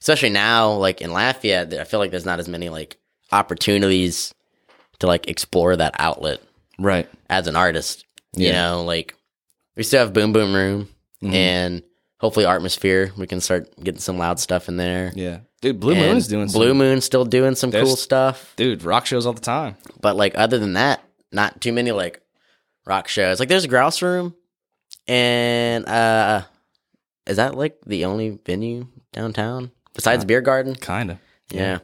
especially 0.00 0.30
now 0.30 0.72
like 0.72 1.00
in 1.00 1.12
lafayette 1.12 1.72
i 1.74 1.84
feel 1.84 1.98
like 2.00 2.10
there's 2.10 2.26
not 2.26 2.38
as 2.40 2.48
many 2.48 2.68
like 2.68 2.96
opportunities 3.32 4.34
to 5.00 5.06
like 5.06 5.28
explore 5.28 5.76
that 5.76 5.94
outlet 5.98 6.40
right, 6.78 7.08
as 7.30 7.46
an 7.46 7.56
artist 7.56 8.04
you 8.34 8.48
Yeah. 8.48 8.52
know 8.52 8.84
like 8.84 9.14
we 9.76 9.82
still 9.82 10.00
have 10.00 10.12
boom 10.12 10.32
boom 10.32 10.54
room 10.54 10.88
Mhm. 11.22 11.32
and 11.34 11.82
hopefully 12.18 12.44
Artmosphere 12.46 13.16
we 13.16 13.26
can 13.26 13.40
start 13.40 13.68
getting 13.82 14.00
some 14.00 14.18
loud 14.18 14.38
stuff 14.40 14.68
in 14.68 14.76
there 14.76 15.12
yeah, 15.14 15.40
dude. 15.62 15.80
Blue 15.80 15.92
And 15.94 16.00
Moon's 16.12 16.28
doing 16.28 16.48
some 16.48 16.58
blue 16.60 16.70
some, 16.70 16.78
moon's 16.78 17.04
still 17.04 17.24
doing 17.24 17.54
some 17.54 17.72
cool 17.72 17.96
stuff 17.96 18.52
dude. 18.56 18.82
Rock 18.82 19.06
shows 19.06 19.26
all 19.26 19.32
the 19.32 19.40
time. 19.40 19.76
but 20.00 20.16
like 20.16 20.34
other 20.36 20.58
than 20.58 20.74
that, 20.74 21.02
not 21.32 21.60
too 21.60 21.72
many 21.72 21.92
like 21.92 22.20
rock 22.86 23.08
shows. 23.08 23.40
Like 23.40 23.48
there's 23.48 23.64
a 23.64 23.68
grouse 23.68 24.00
room, 24.02 24.34
and 25.08 25.86
uh, 25.86 26.42
is 27.26 27.36
that 27.36 27.54
like 27.56 27.76
the 27.86 28.04
only 28.04 28.38
venue 28.44 28.86
downtown 29.12 29.70
besides 29.94 30.24
Beer 30.24 30.40
Garden? 30.40 30.74
Kind 30.74 31.10
of. 31.12 31.18
Yeah. 31.50 31.78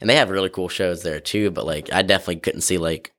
And 0.00 0.08
they 0.10 0.16
have 0.16 0.30
really 0.30 0.48
cool 0.50 0.68
shows 0.68 1.02
there 1.02 1.20
too. 1.20 1.50
But 1.50 1.66
like 1.66 1.92
I 1.92 2.02
definitely 2.02 2.36
couldn't 2.40 2.62
see 2.62 2.78
like 2.78 3.12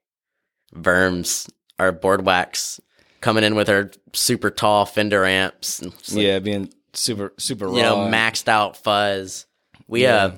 Verms 0.76 1.50
or 1.80 1.92
Bored 1.92 2.26
Wax 2.26 2.80
coming 3.22 3.44
in 3.44 3.56
with 3.56 3.68
her 3.68 3.92
super 4.14 4.50
tall 4.50 4.86
Fender 4.86 5.26
amps, 5.26 5.80
and 5.82 5.92
like, 5.94 6.24
Yeah, 6.26 6.40
being 6.40 6.74
super 6.94 7.34
super 7.38 7.68
raw. 7.68 7.76
you 7.76 7.82
know, 7.82 7.96
maxed 7.98 8.48
out 8.48 8.78
fuzz. 8.78 9.46
We 9.88 10.04
Yeah. 10.04 10.16
uh, 10.26 10.32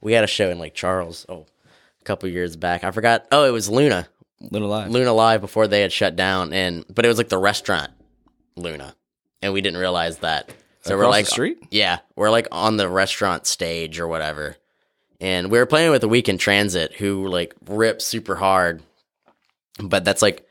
we 0.00 0.12
had 0.12 0.24
a 0.24 0.28
show 0.28 0.50
in 0.50 0.58
like 0.58 0.74
Charles. 0.74 1.26
Oh. 1.28 1.46
A 2.00 2.04
couple 2.04 2.28
years 2.30 2.56
back, 2.56 2.82
I 2.82 2.90
forgot. 2.92 3.26
Oh, 3.30 3.44
it 3.44 3.50
was 3.50 3.68
Luna. 3.68 4.08
Luna 4.40 4.66
Live. 4.66 4.90
Luna 4.90 5.12
Live 5.12 5.42
before 5.42 5.66
they 5.68 5.82
had 5.82 5.92
shut 5.92 6.16
down, 6.16 6.54
and 6.54 6.84
but 6.88 7.04
it 7.04 7.08
was 7.08 7.18
like 7.18 7.28
the 7.28 7.36
restaurant 7.36 7.90
Luna, 8.56 8.96
and 9.42 9.52
we 9.52 9.60
didn't 9.60 9.78
realize 9.78 10.18
that. 10.20 10.50
So 10.82 10.96
we're 10.96 11.08
like, 11.08 11.26
the 11.26 11.30
street. 11.30 11.58
yeah, 11.70 11.98
we're 12.16 12.30
like 12.30 12.48
on 12.50 12.78
the 12.78 12.88
restaurant 12.88 13.46
stage 13.46 14.00
or 14.00 14.08
whatever, 14.08 14.56
and 15.20 15.50
we 15.50 15.58
were 15.58 15.66
playing 15.66 15.90
with 15.90 16.00
the 16.00 16.08
Weekend 16.08 16.40
Transit, 16.40 16.94
who 16.94 17.26
like 17.28 17.54
rip 17.66 18.00
super 18.02 18.36
hard, 18.36 18.82
but 19.82 20.04
that's 20.04 20.22
like 20.22 20.46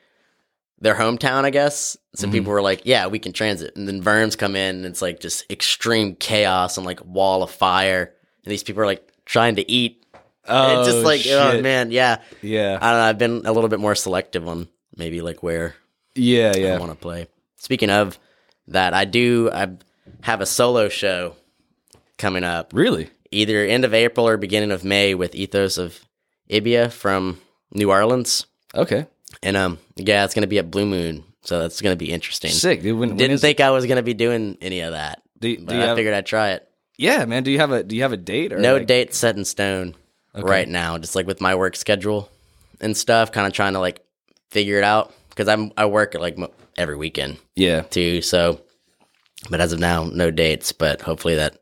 their 0.81 0.95
hometown, 0.95 1.43
I 1.43 1.49
guess. 1.49 1.97
So 2.15 2.27
Mhm. 2.27 2.31
people 2.31 2.51
were 2.53 2.61
like, 2.61 2.81
"Yeah, 2.85 3.07
Weekend 3.07 3.35
Transit," 3.35 3.75
and 3.75 3.87
then 3.87 4.01
Verms 4.01 4.37
come 4.37 4.55
in, 4.55 4.77
and 4.77 4.85
it's 4.85 5.01
like 5.01 5.19
just 5.19 5.49
extreme 5.51 6.15
chaos 6.15 6.77
and 6.77 6.85
like 6.85 7.03
wall 7.05 7.43
of 7.43 7.51
fire, 7.51 8.13
and 8.45 8.51
these 8.51 8.63
people 8.63 8.81
are 8.81 8.85
like 8.85 9.05
trying 9.25 9.55
to 9.57 9.69
eat. 9.69 10.03
Oh, 10.47 10.79
it's 10.79 10.87
just 10.87 11.05
like, 11.05 11.21
oh 11.27 11.61
man, 11.61 11.91
yeah. 11.91 12.17
Yeah, 12.41 12.79
I 12.81 12.89
don't 12.91 12.99
know. 12.99 13.03
I've 13.05 13.17
been 13.19 13.41
a 13.45 13.51
little 13.51 13.69
bit 13.69 13.79
more 13.79 13.93
selective 13.93 14.47
on 14.47 14.67
maybe 14.95 15.21
like 15.21 15.43
where 15.43 15.75
Yeah, 16.15 16.55
yeah. 16.55 16.75
I 16.75 16.79
want 16.79 16.91
to 16.91 16.97
play. 16.97 17.27
Speaking 17.57 17.89
of 17.91 18.17
that, 18.69 18.93
I 18.93 19.05
do. 19.05 19.51
I 19.51 19.67
have 20.21 20.41
a 20.41 20.45
solo 20.45 20.89
show 20.89 21.35
coming 22.17 22.43
up, 22.43 22.71
Really? 22.73 23.09
Either 23.31 23.65
end 23.65 23.85
of 23.85 23.93
April 23.93 24.27
or 24.27 24.37
beginning 24.37 24.71
of 24.71 24.83
May 24.83 25.13
with 25.15 25.35
Ethos 25.35 25.77
of 25.77 25.99
Ibia 26.49 26.91
from 26.91 27.39
New 27.71 27.91
Orleans, 27.91 28.45
Okay. 28.75 29.05
and 29.43 29.55
um, 29.57 29.77
yeah, 29.95 30.25
it's 30.25 30.33
gonna 30.33 30.47
be 30.47 30.57
at 30.59 30.71
Blue 30.71 30.85
Moon, 30.85 31.23
so 31.41 31.59
that's 31.59 31.81
gonna 31.81 31.95
be 31.95 32.11
interesting. 32.11 32.51
Sick, 32.51 32.81
dude. 32.81 32.97
When, 32.97 33.09
when 33.09 33.17
Didn't 33.17 33.37
think 33.39 33.59
I 33.59 33.69
was 33.71 33.85
gonna 33.85 34.01
be 34.03 34.13
doing 34.15 34.57
any 34.61 34.81
of 34.81 34.93
that, 34.93 35.21
do, 35.39 35.55
but 35.57 35.67
do 35.69 35.75
you 35.75 35.81
I 35.81 35.85
have, 35.87 35.97
figured 35.97 36.13
I'd 36.15 36.25
try 36.25 36.49
it. 36.51 36.67
Yeah, 36.97 37.23
man. 37.25 37.43
Do 37.43 37.51
you 37.51 37.59
have 37.59 37.71
a 37.71 37.83
do 37.83 37.95
you 37.95 38.01
have 38.01 38.11
a 38.13 38.17
date 38.17 38.51
or 38.51 38.59
No 38.59 38.75
like- 38.77 38.87
date 38.87 39.13
set 39.13 39.37
in 39.37 39.45
stone 39.45 39.95
right 40.33 40.67
now. 40.67 40.97
Just 40.97 41.15
like 41.15 41.27
with 41.27 41.39
my 41.41 41.55
work 41.55 41.75
schedule 41.75 42.29
and 42.81 42.95
stuff, 42.97 43.31
kind 43.31 43.47
of 43.47 43.53
trying 43.53 43.73
to 43.73 43.79
like 43.79 44.01
figure 44.49 44.77
it 44.77 44.83
out 44.83 45.13
because 45.29 45.47
I'm 45.47 45.71
I 45.77 45.85
work 45.85 46.13
like 46.15 46.37
every 46.77 46.97
weekend 46.97 47.37
Yeah. 47.55 47.81
too. 47.83 48.21
So, 48.21 48.59
but 49.49 49.61
as 49.61 49.71
of 49.71 49.79
now, 49.79 50.05
no 50.05 50.29
dates. 50.31 50.71
But 50.73 51.01
hopefully 51.01 51.35
that 51.35 51.58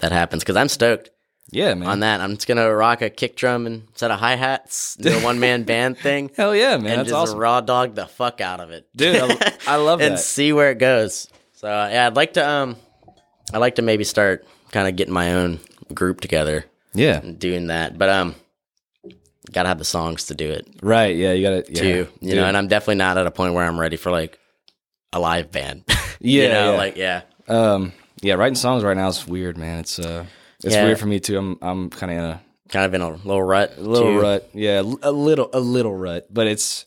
that 0.00 0.12
happens 0.12 0.42
because 0.42 0.56
I'm 0.56 0.68
stoked 0.68 1.10
Yeah, 1.50 1.74
man. 1.74 1.88
on 1.88 2.00
that. 2.00 2.20
I'm 2.20 2.34
just 2.34 2.46
gonna 2.46 2.72
rock 2.74 3.02
a 3.02 3.10
kick 3.10 3.36
drum 3.36 3.66
and 3.66 3.84
set 3.94 4.10
of 4.10 4.18
hi 4.20 4.36
hats, 4.36 4.96
do 4.96 5.10
a 5.16 5.22
one 5.22 5.40
man 5.40 5.62
band 5.70 5.98
thing, 5.98 6.30
Hell 6.36 6.54
yeah, 6.54 6.76
man. 6.76 6.86
and 6.86 6.98
That's 7.00 7.10
just 7.10 7.14
awesome. 7.14 7.38
raw 7.38 7.60
dog 7.60 7.94
the 7.94 8.06
fuck 8.06 8.40
out 8.40 8.60
of 8.60 8.70
it, 8.70 8.88
Dude, 8.94 9.16
I, 9.16 9.52
I 9.66 9.76
love 9.76 10.00
and 10.02 10.14
that. 10.14 10.18
see 10.18 10.52
where 10.52 10.70
it 10.70 10.78
goes. 10.78 11.28
So 11.54 11.68
yeah, 11.68 12.06
I'd 12.06 12.16
like 12.16 12.34
to 12.34 12.48
um, 12.48 12.76
I'd 13.52 13.58
like 13.58 13.76
to 13.76 13.82
maybe 13.82 14.04
start 14.04 14.46
kind 14.72 14.88
of 14.88 14.96
getting 14.96 15.14
my 15.14 15.34
own 15.34 15.60
group 15.92 16.20
together 16.20 16.64
Yeah. 16.94 17.20
doing 17.20 17.66
that. 17.68 17.98
But 17.98 18.08
um, 18.08 18.34
gotta 19.52 19.68
have 19.68 19.78
the 19.78 19.84
songs 19.84 20.26
to 20.26 20.34
do 20.34 20.48
it 20.50 20.66
Right. 20.82 21.16
Yeah, 21.16 21.32
you 21.32 21.42
got 21.42 21.66
to 21.66 21.72
yeah. 21.72 21.80
too. 21.80 22.08
You 22.20 22.28
Dude. 22.30 22.36
know, 22.36 22.44
and 22.46 22.56
I'm 22.56 22.68
definitely 22.68 22.96
not 22.96 23.18
at 23.18 23.26
a 23.26 23.30
point 23.30 23.54
where 23.54 23.66
I'm 23.66 23.78
ready 23.80 23.96
for 23.96 24.10
like 24.12 24.38
a 25.12 25.18
live 25.20 25.50
band. 25.50 25.84
Yeah, 26.22 26.42
you 26.42 26.48
know, 26.50 26.70
yeah. 26.72 26.76
like 26.76 26.96
yeah, 26.98 27.22
Um, 27.48 27.92
yeah, 28.22 28.34
writing 28.34 28.54
songs 28.54 28.82
right 28.84 28.96
now 28.96 29.08
is 29.08 29.26
weird, 29.26 29.56
man. 29.56 29.78
It's 29.78 29.98
uh, 29.98 30.24
it's 30.62 30.74
Yeah. 30.74 30.84
weird 30.84 30.98
for 30.98 31.06
me 31.06 31.20
too. 31.20 31.38
I'm 31.38 31.58
I'm 31.62 31.90
kind 31.90 32.12
of 32.12 32.18
in 32.18 32.24
a 32.24 32.40
kind 32.68 32.84
of 32.86 32.94
in 32.94 33.00
a 33.00 33.10
little 33.10 33.42
rut. 33.42 33.78
little 33.78 34.14
too. 34.14 34.20
rut. 34.20 34.50
Yeah, 34.54 34.80
a 35.02 35.10
little 35.12 35.50
a 35.52 35.60
little 35.60 35.94
rut, 35.94 36.26
but 36.32 36.46
it's 36.46 36.86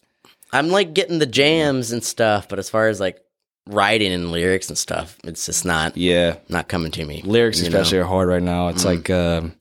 I'm 0.52 0.70
like 0.70 0.94
getting 0.94 1.20
the 1.20 1.26
jams 1.26 1.92
and 1.92 2.04
stuff, 2.04 2.48
but 2.48 2.60
as 2.60 2.70
far 2.70 2.88
as 2.88 3.00
like 3.00 3.20
writing 3.68 4.12
and 4.12 4.32
lyrics 4.32 4.70
and 4.70 4.78
stuff, 4.78 5.18
it's 5.24 5.46
just 5.46 5.66
not 5.66 5.98
yeah. 5.98 6.36
not 6.50 6.68
coming 6.68 6.92
to 6.92 7.06
me. 7.06 7.22
Lyrics 7.24 7.58
you 7.62 7.70
know? 7.70 7.78
Mm. 7.78 7.82
especially 7.82 7.98
are 8.00 8.04
hard 8.06 8.28
right 8.30 8.44
now. 8.44 8.68
It's 8.68 8.86
like 8.86 9.10
um, 9.10 9.54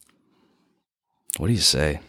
what 1.38 1.46
do 1.46 1.52
you 1.52 1.60
say? 1.60 2.00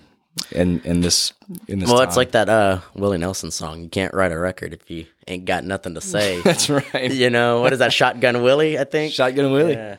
In 0.51 0.81
in 0.81 1.01
this 1.01 1.31
in 1.67 1.79
this 1.79 1.89
Well, 1.89 2.01
it's 2.01 2.17
like 2.17 2.31
that 2.31 2.49
uh 2.49 2.79
Willie 2.95 3.17
Nelson 3.19 3.51
song. 3.51 3.81
You 3.83 3.89
can't 3.89 4.13
write 4.13 4.31
a 4.31 4.37
record 4.39 4.73
if 4.73 4.89
you 4.89 5.05
ain't 5.27 5.45
got 5.45 5.63
nothing 5.63 5.93
to 5.95 6.01
say. 6.13 6.41
that's 6.41 6.69
right. 6.69 7.11
you 7.11 7.29
know 7.29 7.61
what 7.61 7.71
is 7.73 7.79
that? 7.79 7.93
Shotgun 7.99 8.41
Willie, 8.41 8.79
I 8.79 8.83
think. 8.83 9.13
Shotgun 9.13 9.51
Willie. 9.51 9.73
Yeah. 9.73 9.97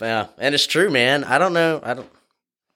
Yeah, 0.00 0.26
and 0.38 0.54
it's 0.54 0.66
true, 0.66 0.90
man. 0.90 1.22
I 1.24 1.38
don't 1.38 1.52
know. 1.52 1.80
I 1.82 1.94
don't. 1.94 2.08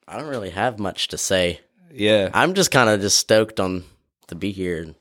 I 0.07 0.17
don't 0.17 0.27
really 0.29 0.51
have 0.51 0.79
much 0.79 1.09
to 1.09 1.17
say. 1.17 1.59
Yeah. 1.91 2.29
I'm 2.33 2.53
just 2.53 2.71
kind 2.71 2.89
of 2.89 3.01
just 3.01 3.17
stoked 3.17 3.59
on 3.59 3.83
to 4.27 4.35
be 4.35 4.51
here 4.53 4.81
and 4.81 4.95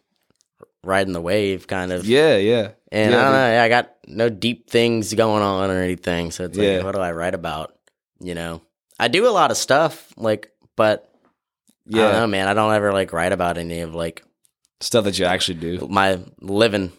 riding 0.82 1.12
the 1.12 1.20
wave, 1.20 1.66
kind 1.68 1.92
of. 1.92 2.04
Yeah, 2.06 2.36
yeah. 2.36 2.70
And 2.90 3.12
yeah, 3.12 3.18
I 3.18 3.22
don't 3.22 3.32
dude. 3.32 3.40
know. 3.40 3.62
I 3.62 3.68
got 3.68 3.90
no 4.08 4.28
deep 4.28 4.68
things 4.70 5.12
going 5.14 5.42
on 5.42 5.70
or 5.70 5.80
anything. 5.82 6.30
So 6.32 6.44
it's 6.44 6.58
like, 6.58 6.66
Yeah. 6.66 6.82
what 6.82 6.94
do 6.96 7.00
I 7.00 7.12
write 7.12 7.34
about? 7.34 7.76
You 8.18 8.34
know, 8.34 8.62
I 8.98 9.06
do 9.08 9.28
a 9.28 9.30
lot 9.30 9.50
of 9.52 9.56
stuff, 9.56 10.12
like, 10.16 10.50
but 10.74 11.05
I 11.92 11.96
Yeah. 11.96 12.02
don't 12.02 12.12
know, 12.20 12.26
man. 12.26 12.48
I 12.48 12.54
don't 12.54 12.72
ever 12.74 12.92
like 12.92 13.12
write 13.12 13.32
about 13.32 13.58
any 13.58 13.80
of 13.80 13.94
like 13.94 14.22
Stuff 14.80 15.04
that 15.04 15.18
you 15.18 15.24
actually 15.24 15.54
do. 15.58 15.86
my 15.88 16.18
living, 16.40 16.92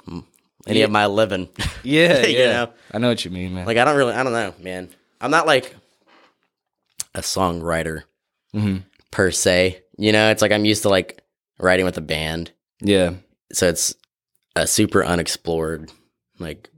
any 0.66 0.80
Yeah. 0.80 0.86
of 0.86 0.92
my 0.92 1.06
living. 1.08 1.50
Yeah, 1.84 2.26
You 2.26 2.38
yeah. 2.40 2.52
know? 2.54 2.74
I 2.94 2.98
know 2.98 3.10
what 3.10 3.24
you 3.24 3.32
mean, 3.32 3.54
man. 3.54 3.66
like, 3.66 3.78
I 3.78 3.86
don't 3.86 3.96
really, 3.98 4.14
I 4.14 4.24
don't 4.24 4.34
know, 4.34 4.54
man. 4.60 4.90
I'm 5.22 5.32
not 5.32 5.46
like 5.48 5.76
a 7.16 7.22
songwriter 7.22 8.04
Mhm. 8.56 8.84
per 9.12 9.32
se. 9.32 9.84
You 9.98 10.12
know, 10.12 10.30
it's 10.32 10.42
like 10.42 10.52
I'm 10.52 10.66
used 10.66 10.84
to 10.84 10.90
like 10.90 11.22
writing 11.60 11.86
with 11.86 11.98
a 11.98 12.02
band. 12.02 12.52
Yeah, 12.82 13.14
So 13.52 13.68
it's 13.68 13.96
a 14.56 14.68
super 14.68 15.04
unexplored 15.04 15.92
like 16.40 16.70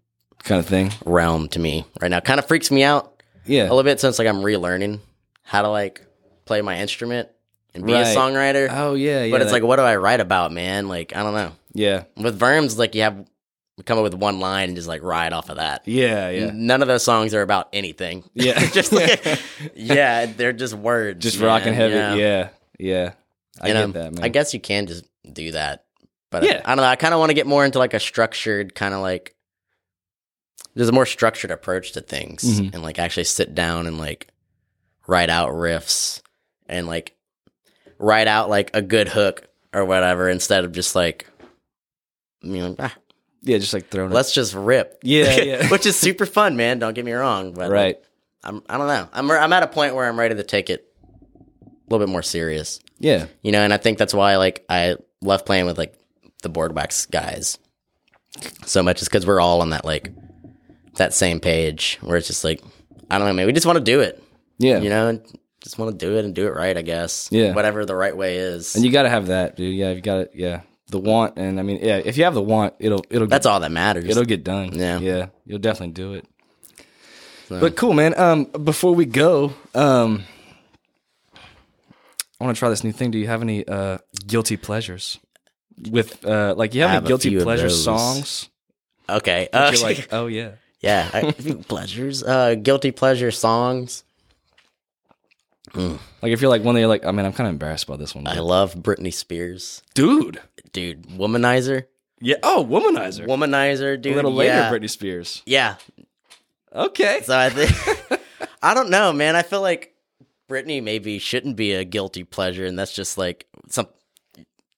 kind 0.44 0.60
of 0.60 0.66
thing. 0.68 0.92
realm 1.06 1.48
to 1.50 1.60
me 1.60 1.86
right 2.02 2.10
now. 2.12 2.20
Kind 2.22 2.40
of 2.40 2.48
freaks 2.48 2.72
me 2.72 2.84
out 2.84 3.22
Yeah. 3.46 3.64
a 3.64 3.70
little 3.74 3.84
bit 3.84 4.00
since 4.00 4.20
like 4.20 4.28
I'm 4.28 4.42
relearning 4.42 5.00
how 5.44 5.62
to 5.62 5.70
like 5.70 6.02
play 6.46 6.62
my 6.62 6.80
instrument 6.80 7.30
and 7.74 7.86
be 7.86 7.94
Right. 7.94 8.02
a 8.08 8.16
songwriter. 8.16 8.68
Oh 8.72 8.96
yeah, 8.96 9.24
yeah. 9.24 9.32
but 9.32 9.42
it's 9.42 9.52
that- 9.52 9.54
like, 9.58 9.64
what 9.64 9.76
do 9.78 9.84
I 9.84 9.96
write 9.98 10.20
about, 10.20 10.52
man? 10.52 10.88
Like, 10.88 11.16
I 11.16 11.24
don't 11.24 11.34
know. 11.34 11.52
yeah, 11.74 12.04
With 12.18 12.40
Verms, 12.40 12.78
like 12.78 12.96
you 12.96 13.02
have 13.04 13.26
we 13.78 13.84
come 13.84 13.98
up 13.98 14.04
with 14.04 14.14
one 14.14 14.40
line 14.42 14.70
and 14.70 14.76
just 14.76 14.88
like 14.90 15.02
ride 15.04 15.32
off 15.32 15.50
of 15.50 15.56
that. 15.58 15.88
yeah, 15.88 16.30
yeah, 16.30 16.52
None 16.54 16.82
of 16.82 16.88
those 16.90 17.04
songs 17.04 17.34
are 17.34 17.42
about 17.42 17.70
anything. 17.74 18.24
Yeah. 18.34 18.60
just 18.72 18.92
like 18.92 19.24
yeah, 19.76 20.26
they're 20.26 20.52
just 20.54 20.74
words. 20.74 21.24
just 21.24 21.38
man. 21.40 21.48
rocking 21.48 21.74
heavy. 21.74 21.96
Yeah, 22.20 22.50
yeah. 22.78 23.12
I 23.62 23.70
And, 23.70 23.76
get 23.78 23.84
um, 23.84 23.92
that, 23.94 24.14
man. 24.16 24.24
I 24.24 24.28
guess 24.30 24.54
you 24.54 24.60
can 24.60 24.86
just 24.88 25.06
do 25.32 25.52
that. 25.52 25.86
But 26.32 26.44
Yeah. 26.44 26.62
I 26.66 26.76
don't 26.76 26.84
know. 26.84 26.90
I 26.90 26.96
kind 26.96 27.14
of 27.14 27.20
want 27.20 27.30
to 27.32 27.34
get 27.34 27.48
more 27.48 27.64
into 27.66 27.80
like 27.80 27.94
a 27.94 28.00
structured 28.00 28.76
kind 28.76 28.94
of 28.94 29.02
like 29.02 29.36
there's 30.76 30.90
a 30.90 30.94
more 30.94 31.06
structured 31.06 31.52
approach 31.52 31.94
to 31.94 32.02
things 32.02 32.44
Mhm. 32.44 32.74
and 32.74 32.84
like 32.84 33.00
actually 33.00 33.24
sit 33.24 33.56
down 33.56 33.88
and 33.88 33.98
like 33.98 34.28
write 35.08 35.30
out 35.30 35.50
riffs 35.50 36.22
and 36.68 36.86
like 36.88 37.16
write 38.00 38.28
out 38.28 38.50
like 38.50 38.72
a 38.74 38.82
good 38.82 39.08
hook 39.08 39.48
or 39.74 39.86
whatever 39.86 40.30
instead 40.30 40.66
of 40.66 40.72
just 40.72 40.96
like 40.96 41.28
you 42.42 42.58
know, 42.58 42.76
ah, 42.80 42.96
yeah, 43.42 43.58
just 43.58 43.74
like 43.74 43.90
throwing. 43.90 44.12
it. 44.12 44.16
let's 44.16 44.34
just 44.34 44.54
rip. 44.54 45.00
Yeah, 45.04 45.36
yeah. 45.42 45.70
Which 45.70 45.86
is 45.86 45.98
super 45.98 46.26
fun, 46.26 46.58
man. 46.58 46.80
Don't 46.80 46.94
get 46.94 47.06
me 47.06 47.12
wrong. 47.12 47.54
But 47.54 47.70
right. 47.70 47.98
I'm 48.44 48.64
I 48.70 48.78
don't 48.78 48.88
know. 48.88 49.08
I'm 49.14 49.30
I'm 49.30 49.54
at 49.54 49.64
a 49.64 49.68
point 49.68 49.96
where 49.96 50.08
I'm 50.08 50.18
ready 50.18 50.36
to 50.36 50.44
take 50.44 50.70
it 50.70 50.92
a 51.66 51.70
little 51.90 52.06
bit 52.06 52.12
more 52.12 52.24
serious. 52.24 52.80
Yeah, 53.02 53.28
You 53.44 53.54
know, 53.54 53.62
and 53.62 53.74
I 53.74 53.78
think 53.78 53.98
that's 53.98 54.14
why 54.14 54.36
like 54.36 54.66
I 54.68 54.98
love 55.22 55.46
playing 55.46 55.66
with 55.66 55.78
like 55.78 55.98
the 56.42 56.50
Bored 56.50 56.76
Wax 56.76 57.06
guys 57.06 57.58
so 58.66 58.84
much 58.84 59.02
is 59.02 59.08
because 59.08 59.26
we're 59.26 59.40
all 59.40 59.62
on 59.62 59.72
that 59.72 59.86
like 59.86 60.12
that 60.96 61.14
same 61.14 61.40
page 61.40 61.98
where 62.02 62.18
it's 62.18 62.28
just 62.28 62.44
like 62.44 62.62
I 63.10 63.18
don't 63.18 63.28
know, 63.28 63.34
man. 63.34 63.46
We 63.46 63.54
just 63.54 63.66
want 63.66 63.78
to 63.78 63.84
do 63.84 64.02
it, 64.02 64.22
yeah. 64.58 64.80
you 64.80 64.90
know, 64.90 65.20
just 65.62 65.78
want 65.78 65.92
to 65.98 66.06
do 66.06 66.18
it 66.18 66.26
and 66.26 66.34
do 66.34 66.48
it 66.48 66.52
right. 66.56 66.76
I 66.78 66.82
guess, 66.82 67.28
Yeah. 67.32 67.54
whatever 67.54 67.86
the 67.86 67.96
right 67.96 68.16
way 68.16 68.38
is. 68.38 68.76
And 68.76 68.84
you 68.86 68.92
got 68.92 69.04
to 69.04 69.10
have 69.10 69.28
that, 69.28 69.56
dude. 69.56 69.76
Yeah, 69.76 69.92
you 69.92 70.02
got 70.02 70.16
to. 70.16 70.30
Yeah, 70.34 70.62
the 70.88 71.00
want, 71.00 71.38
and 71.38 71.60
I 71.60 71.64
mean, 71.64 71.80
yeah, 71.82 71.98
if 72.04 72.18
you 72.18 72.24
have 72.24 72.34
the 72.34 72.42
want, 72.42 72.74
it'll 72.80 73.04
it'll 73.10 73.28
that's 73.28 73.46
get, 73.46 73.52
all 73.52 73.60
that 73.60 73.72
matters. 73.72 74.06
it'll 74.06 74.24
get 74.26 74.44
done. 74.44 74.74
Yeah. 74.78 75.00
yeah, 75.00 75.28
you'll 75.46 75.60
definitely 75.60 75.94
do 75.94 76.14
it. 76.14 76.26
So- 77.48 77.60
But 77.60 77.76
cool, 77.76 77.94
man. 77.94 78.18
Um, 78.20 78.46
before 78.46 78.94
we 78.96 79.06
go, 79.06 79.54
um, 79.76 80.24
I 82.40 82.44
want 82.46 82.56
to 82.56 82.60
try 82.60 82.70
this 82.70 82.84
new 82.84 82.92
thing. 82.92 83.12
Do 83.12 83.18
you 83.18 83.28
have 83.28 83.42
any 83.42 83.68
uh 83.68 83.98
guilty 84.26 84.56
pleasures? 84.58 85.20
With 85.90 86.26
uh, 86.26 86.56
like, 86.58 86.74
you 86.76 86.82
have, 86.82 86.92
have 86.92 87.04
any 87.04 87.08
guilty 87.08 87.40
pleasure 87.42 87.70
songs? 87.70 88.50
okay, 89.08 89.48
uh, 89.54 89.74
like, 89.82 90.10
oh 90.12 90.28
yeah, 90.28 90.52
yeah, 90.82 91.10
I- 91.14 91.32
pleasures, 91.68 92.22
uh, 92.24 92.56
guilty 92.56 92.92
pleasure 92.92 93.32
songs. 93.32 94.04
Like 95.76 96.32
if 96.32 96.42
you're 96.42 96.50
like 96.50 96.64
one 96.64 96.76
you're 96.78 96.88
like, 96.88 97.06
I 97.06 97.12
mean, 97.12 97.26
I'm 97.26 97.34
kind 97.34 97.48
of 97.48 97.54
embarrassed 97.54 97.86
about 97.86 98.00
this 98.00 98.16
one, 98.16 98.28
I 98.28 98.40
love 98.40 98.76
Britney 98.76 99.14
Spears, 99.14 99.82
dude. 99.94 100.42
dude. 100.72 101.04
Womanizer, 101.04 101.86
Yeah. 102.20 102.38
Oh, 102.44 102.66
womanizer. 102.70 103.26
womanizer, 103.28 104.00
dude. 104.02 104.14
a 104.14 104.16
little 104.16 104.34
later, 104.34 104.54
yeah. 104.54 104.72
Britney 104.72 104.90
Spears. 104.90 105.42
Yeah, 105.46 105.76
Okay. 106.74 107.22
So 107.24 107.38
I 107.38 107.50
think 107.50 108.22
I 108.62 108.74
don't 108.74 108.90
know, 108.90 109.12
man. 109.14 109.36
I 109.36 109.42
feel 109.42 109.62
like 109.62 109.96
Britney 110.50 110.82
maybe 110.84 111.20
shouldn't 111.20 111.56
be 111.56 111.74
a 111.74 111.84
guilty 111.84 112.24
pleasure, 112.24 112.66
and 112.66 112.78
that's 112.78 112.94
just 112.94 113.18
like 113.18 113.48
some. 113.70 113.88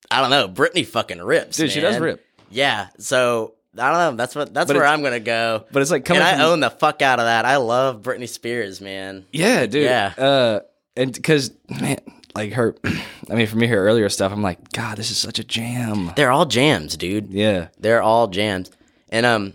I 0.10 0.20
don't 0.22 0.30
know. 0.30 0.48
Britney 0.50 0.86
fucking 0.86 1.22
rips, 1.22 1.58
Dude, 1.58 1.72
she 1.72 1.80
does 1.80 1.98
rip. 1.98 2.26
Yeah. 2.50 2.90
So 3.00 3.54
I 3.78 3.90
don't 3.92 3.98
know. 4.14 4.18
That's 4.18 4.36
what. 4.36 4.54
That's 4.54 4.68
But 4.68 4.76
where 4.78 4.86
I'm 4.86 5.02
gonna 5.02 5.20
go. 5.22 5.66
But 5.72 5.82
it's 5.82 5.92
like 5.92 6.04
coming 6.06 6.22
and 6.22 6.30
I 6.30 6.44
from, 6.44 6.52
own 6.54 6.60
the 6.60 6.70
fuck 6.70 7.02
out 7.02 7.20
of 7.20 7.26
that. 7.26 7.46
I 7.46 7.58
love 7.58 8.02
Britney 8.02 8.28
Spears, 8.28 8.82
man. 8.82 9.26
Yeah, 9.32 9.66
dude. 9.66 9.84
Yeah. 9.84 10.14
Uh, 10.18 10.60
and 10.96 11.14
because 11.14 11.52
man, 11.70 11.98
like 12.36 12.54
her, 12.54 12.76
I 13.30 13.36
mean, 13.36 13.48
for 13.48 13.58
me, 13.58 13.68
her 13.68 13.78
earlier 13.88 14.10
stuff, 14.10 14.32
I'm 14.32 14.42
like, 14.42 14.72
God, 14.72 14.98
this 14.98 15.12
is 15.12 15.18
such 15.18 15.40
a 15.40 15.44
jam. 15.44 16.12
They're 16.16 16.32
all 16.32 16.46
jams, 16.46 16.98
dude. 16.98 17.32
Yeah. 17.34 17.68
They're 17.80 18.02
all 18.02 18.28
jams. 18.28 18.72
And 19.10 19.26
um, 19.26 19.54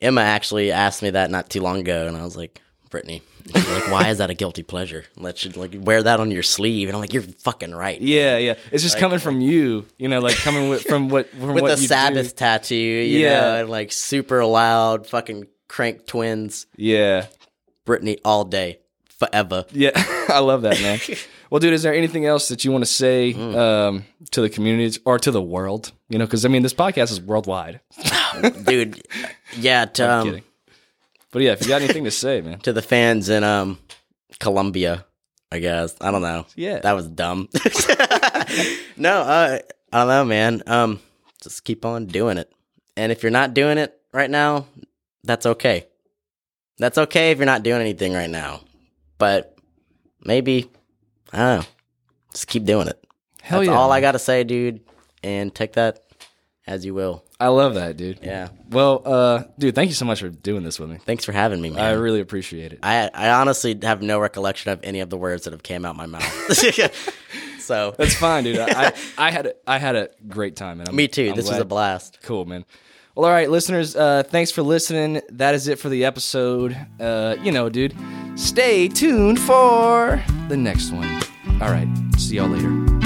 Emma 0.00 0.22
actually 0.22 0.70
asked 0.72 1.02
me 1.02 1.10
that 1.10 1.30
not 1.30 1.50
too 1.50 1.60
long 1.60 1.78
ago, 1.78 2.06
and 2.06 2.16
I 2.16 2.24
was 2.24 2.36
like, 2.36 2.60
Britney, 2.90 3.20
like, 3.54 3.90
why 3.90 4.08
is 4.08 4.16
that 4.18 4.30
a 4.30 4.34
guilty 4.34 4.62
pleasure? 4.62 5.04
Let 5.16 5.44
you 5.44 5.50
like 5.52 5.74
wear 5.78 6.02
that 6.02 6.20
on 6.20 6.30
your 6.30 6.42
sleeve, 6.42 6.88
and 6.88 6.94
I'm 6.96 7.00
like, 7.02 7.12
you're 7.12 7.22
fucking 7.22 7.74
right. 7.74 8.00
Yeah, 8.00 8.38
yeah. 8.38 8.54
It's 8.72 8.82
just 8.82 8.96
coming 8.98 9.18
from 9.18 9.42
you, 9.42 9.84
you 9.98 10.08
know, 10.08 10.20
like 10.20 10.36
coming 10.36 10.70
with, 10.70 10.84
from 10.84 11.10
what 11.10 11.28
from 11.28 11.52
with 11.52 11.62
what 11.62 11.68
the 11.68 11.76
Sabbath 11.76 12.34
tattoo, 12.34 12.74
you 12.74 13.18
Yeah. 13.20 13.40
know, 13.40 13.60
and 13.60 13.68
like 13.68 13.92
super 13.92 14.42
loud 14.44 15.06
fucking 15.06 15.48
crank 15.68 16.06
twins, 16.06 16.66
Yeah, 16.76 17.26
Britney 17.86 18.18
all 18.24 18.44
day, 18.44 18.78
forever. 19.18 19.64
yeah. 19.72 19.90
I 20.28 20.38
love 20.40 20.62
that, 20.62 20.80
man. 20.80 20.98
well, 21.50 21.58
dude, 21.58 21.72
is 21.72 21.82
there 21.82 21.94
anything 21.94 22.26
else 22.26 22.48
that 22.48 22.64
you 22.64 22.72
want 22.72 22.82
to 22.82 22.90
say 22.90 23.34
Mm. 23.34 23.56
um, 23.56 24.04
to 24.30 24.40
the 24.40 24.48
communities 24.50 24.98
or 25.04 25.18
to 25.18 25.30
the 25.30 25.42
world? 25.42 25.92
You 26.08 26.18
know, 26.18 26.24
because 26.26 26.44
I 26.44 26.48
mean, 26.48 26.62
this 26.62 26.74
podcast 26.74 27.10
is 27.10 27.20
worldwide. 27.20 27.80
dude. 28.64 29.02
Yeah, 29.56 29.84
to, 29.86 30.04
I'm 30.04 30.10
um, 30.20 30.24
kidding. 30.26 30.44
But 31.30 31.42
yeah, 31.42 31.52
if 31.52 31.62
you 31.62 31.68
got 31.68 31.82
anything 31.82 32.04
to 32.04 32.10
say, 32.10 32.40
man. 32.40 32.58
to 32.60 32.72
the 32.72 32.82
fans 32.82 33.28
in 33.28 33.44
um 33.44 33.78
Colombia, 34.38 35.04
I 35.52 35.58
guess. 35.58 35.94
I 36.00 36.10
don't 36.10 36.22
know. 36.22 36.46
Yeah. 36.56 36.78
That 36.80 36.92
was 36.92 37.06
dumb. 37.08 37.48
no, 38.96 39.20
uh, 39.22 39.58
I 39.92 39.98
don't 39.98 40.08
know, 40.08 40.24
man. 40.24 40.62
Um 40.66 41.00
just 41.42 41.64
keep 41.64 41.84
on 41.84 42.06
doing 42.06 42.38
it. 42.38 42.50
And 42.96 43.12
if 43.12 43.22
you're 43.22 43.30
not 43.30 43.54
doing 43.54 43.78
it 43.78 43.98
right 44.12 44.30
now, 44.30 44.66
that's 45.22 45.46
okay. 45.46 45.86
That's 46.78 46.98
okay 46.98 47.30
if 47.30 47.38
you're 47.38 47.46
not 47.46 47.62
doing 47.62 47.80
anything 47.80 48.12
right 48.14 48.30
now. 48.30 48.60
But 49.18 49.58
maybe 50.24 50.70
I 51.32 51.38
don't 51.38 51.60
know. 51.60 51.66
Just 52.32 52.46
keep 52.46 52.64
doing 52.64 52.88
it. 52.88 53.04
Hell 53.42 53.60
that's 53.60 53.70
yeah. 53.70 53.76
all 53.76 53.92
I 53.92 54.00
got 54.00 54.12
to 54.12 54.18
say, 54.18 54.44
dude. 54.44 54.80
And 55.22 55.54
take 55.54 55.72
that 55.74 56.04
as 56.66 56.84
you 56.84 56.94
will. 56.94 57.24
I 57.40 57.48
love 57.48 57.74
that, 57.74 57.96
dude. 57.96 58.18
Yeah. 58.22 58.48
Well, 58.70 59.02
uh, 59.04 59.44
dude, 59.58 59.74
thank 59.74 59.88
you 59.88 59.94
so 59.94 60.04
much 60.04 60.20
for 60.20 60.28
doing 60.28 60.64
this 60.64 60.78
with 60.78 60.90
me. 60.90 60.98
Thanks 60.98 61.24
for 61.24 61.32
having 61.32 61.60
me, 61.60 61.70
man. 61.70 61.80
I 61.80 61.92
really 61.92 62.20
appreciate 62.20 62.72
it. 62.72 62.80
I 62.82 63.10
I 63.14 63.30
honestly 63.30 63.78
have 63.82 64.02
no 64.02 64.18
recollection 64.18 64.72
of 64.72 64.80
any 64.82 65.00
of 65.00 65.08
the 65.08 65.16
words 65.16 65.44
that 65.44 65.52
have 65.52 65.62
came 65.62 65.84
out 65.84 65.96
my 65.96 66.06
mouth. 66.06 66.24
so 67.60 67.94
That's 67.96 68.14
fine, 68.14 68.44
dude. 68.44 68.58
I, 68.58 68.92
I 69.18 69.30
had 69.30 69.46
a, 69.46 69.54
I 69.66 69.78
had 69.78 69.94
a 69.94 70.10
great 70.26 70.56
time, 70.56 70.80
and 70.80 70.88
I'm, 70.88 70.96
me 70.96 71.06
too. 71.06 71.30
I'm 71.30 71.36
this 71.36 71.48
was 71.48 71.58
a 71.58 71.64
blast. 71.64 72.18
Cool, 72.22 72.44
man. 72.44 72.64
Well, 73.18 73.26
all 73.26 73.32
right, 73.32 73.50
listeners. 73.50 73.96
Uh, 73.96 74.22
thanks 74.22 74.52
for 74.52 74.62
listening. 74.62 75.22
That 75.30 75.56
is 75.56 75.66
it 75.66 75.80
for 75.80 75.88
the 75.88 76.04
episode. 76.04 76.76
Uh, 77.00 77.34
you 77.42 77.50
know, 77.50 77.68
dude. 77.68 77.92
Stay 78.36 78.86
tuned 78.86 79.40
for 79.40 80.22
the 80.48 80.56
next 80.56 80.92
one. 80.92 81.20
All 81.60 81.72
right. 81.72 81.88
See 82.16 82.36
y'all 82.36 82.46
later. 82.46 82.97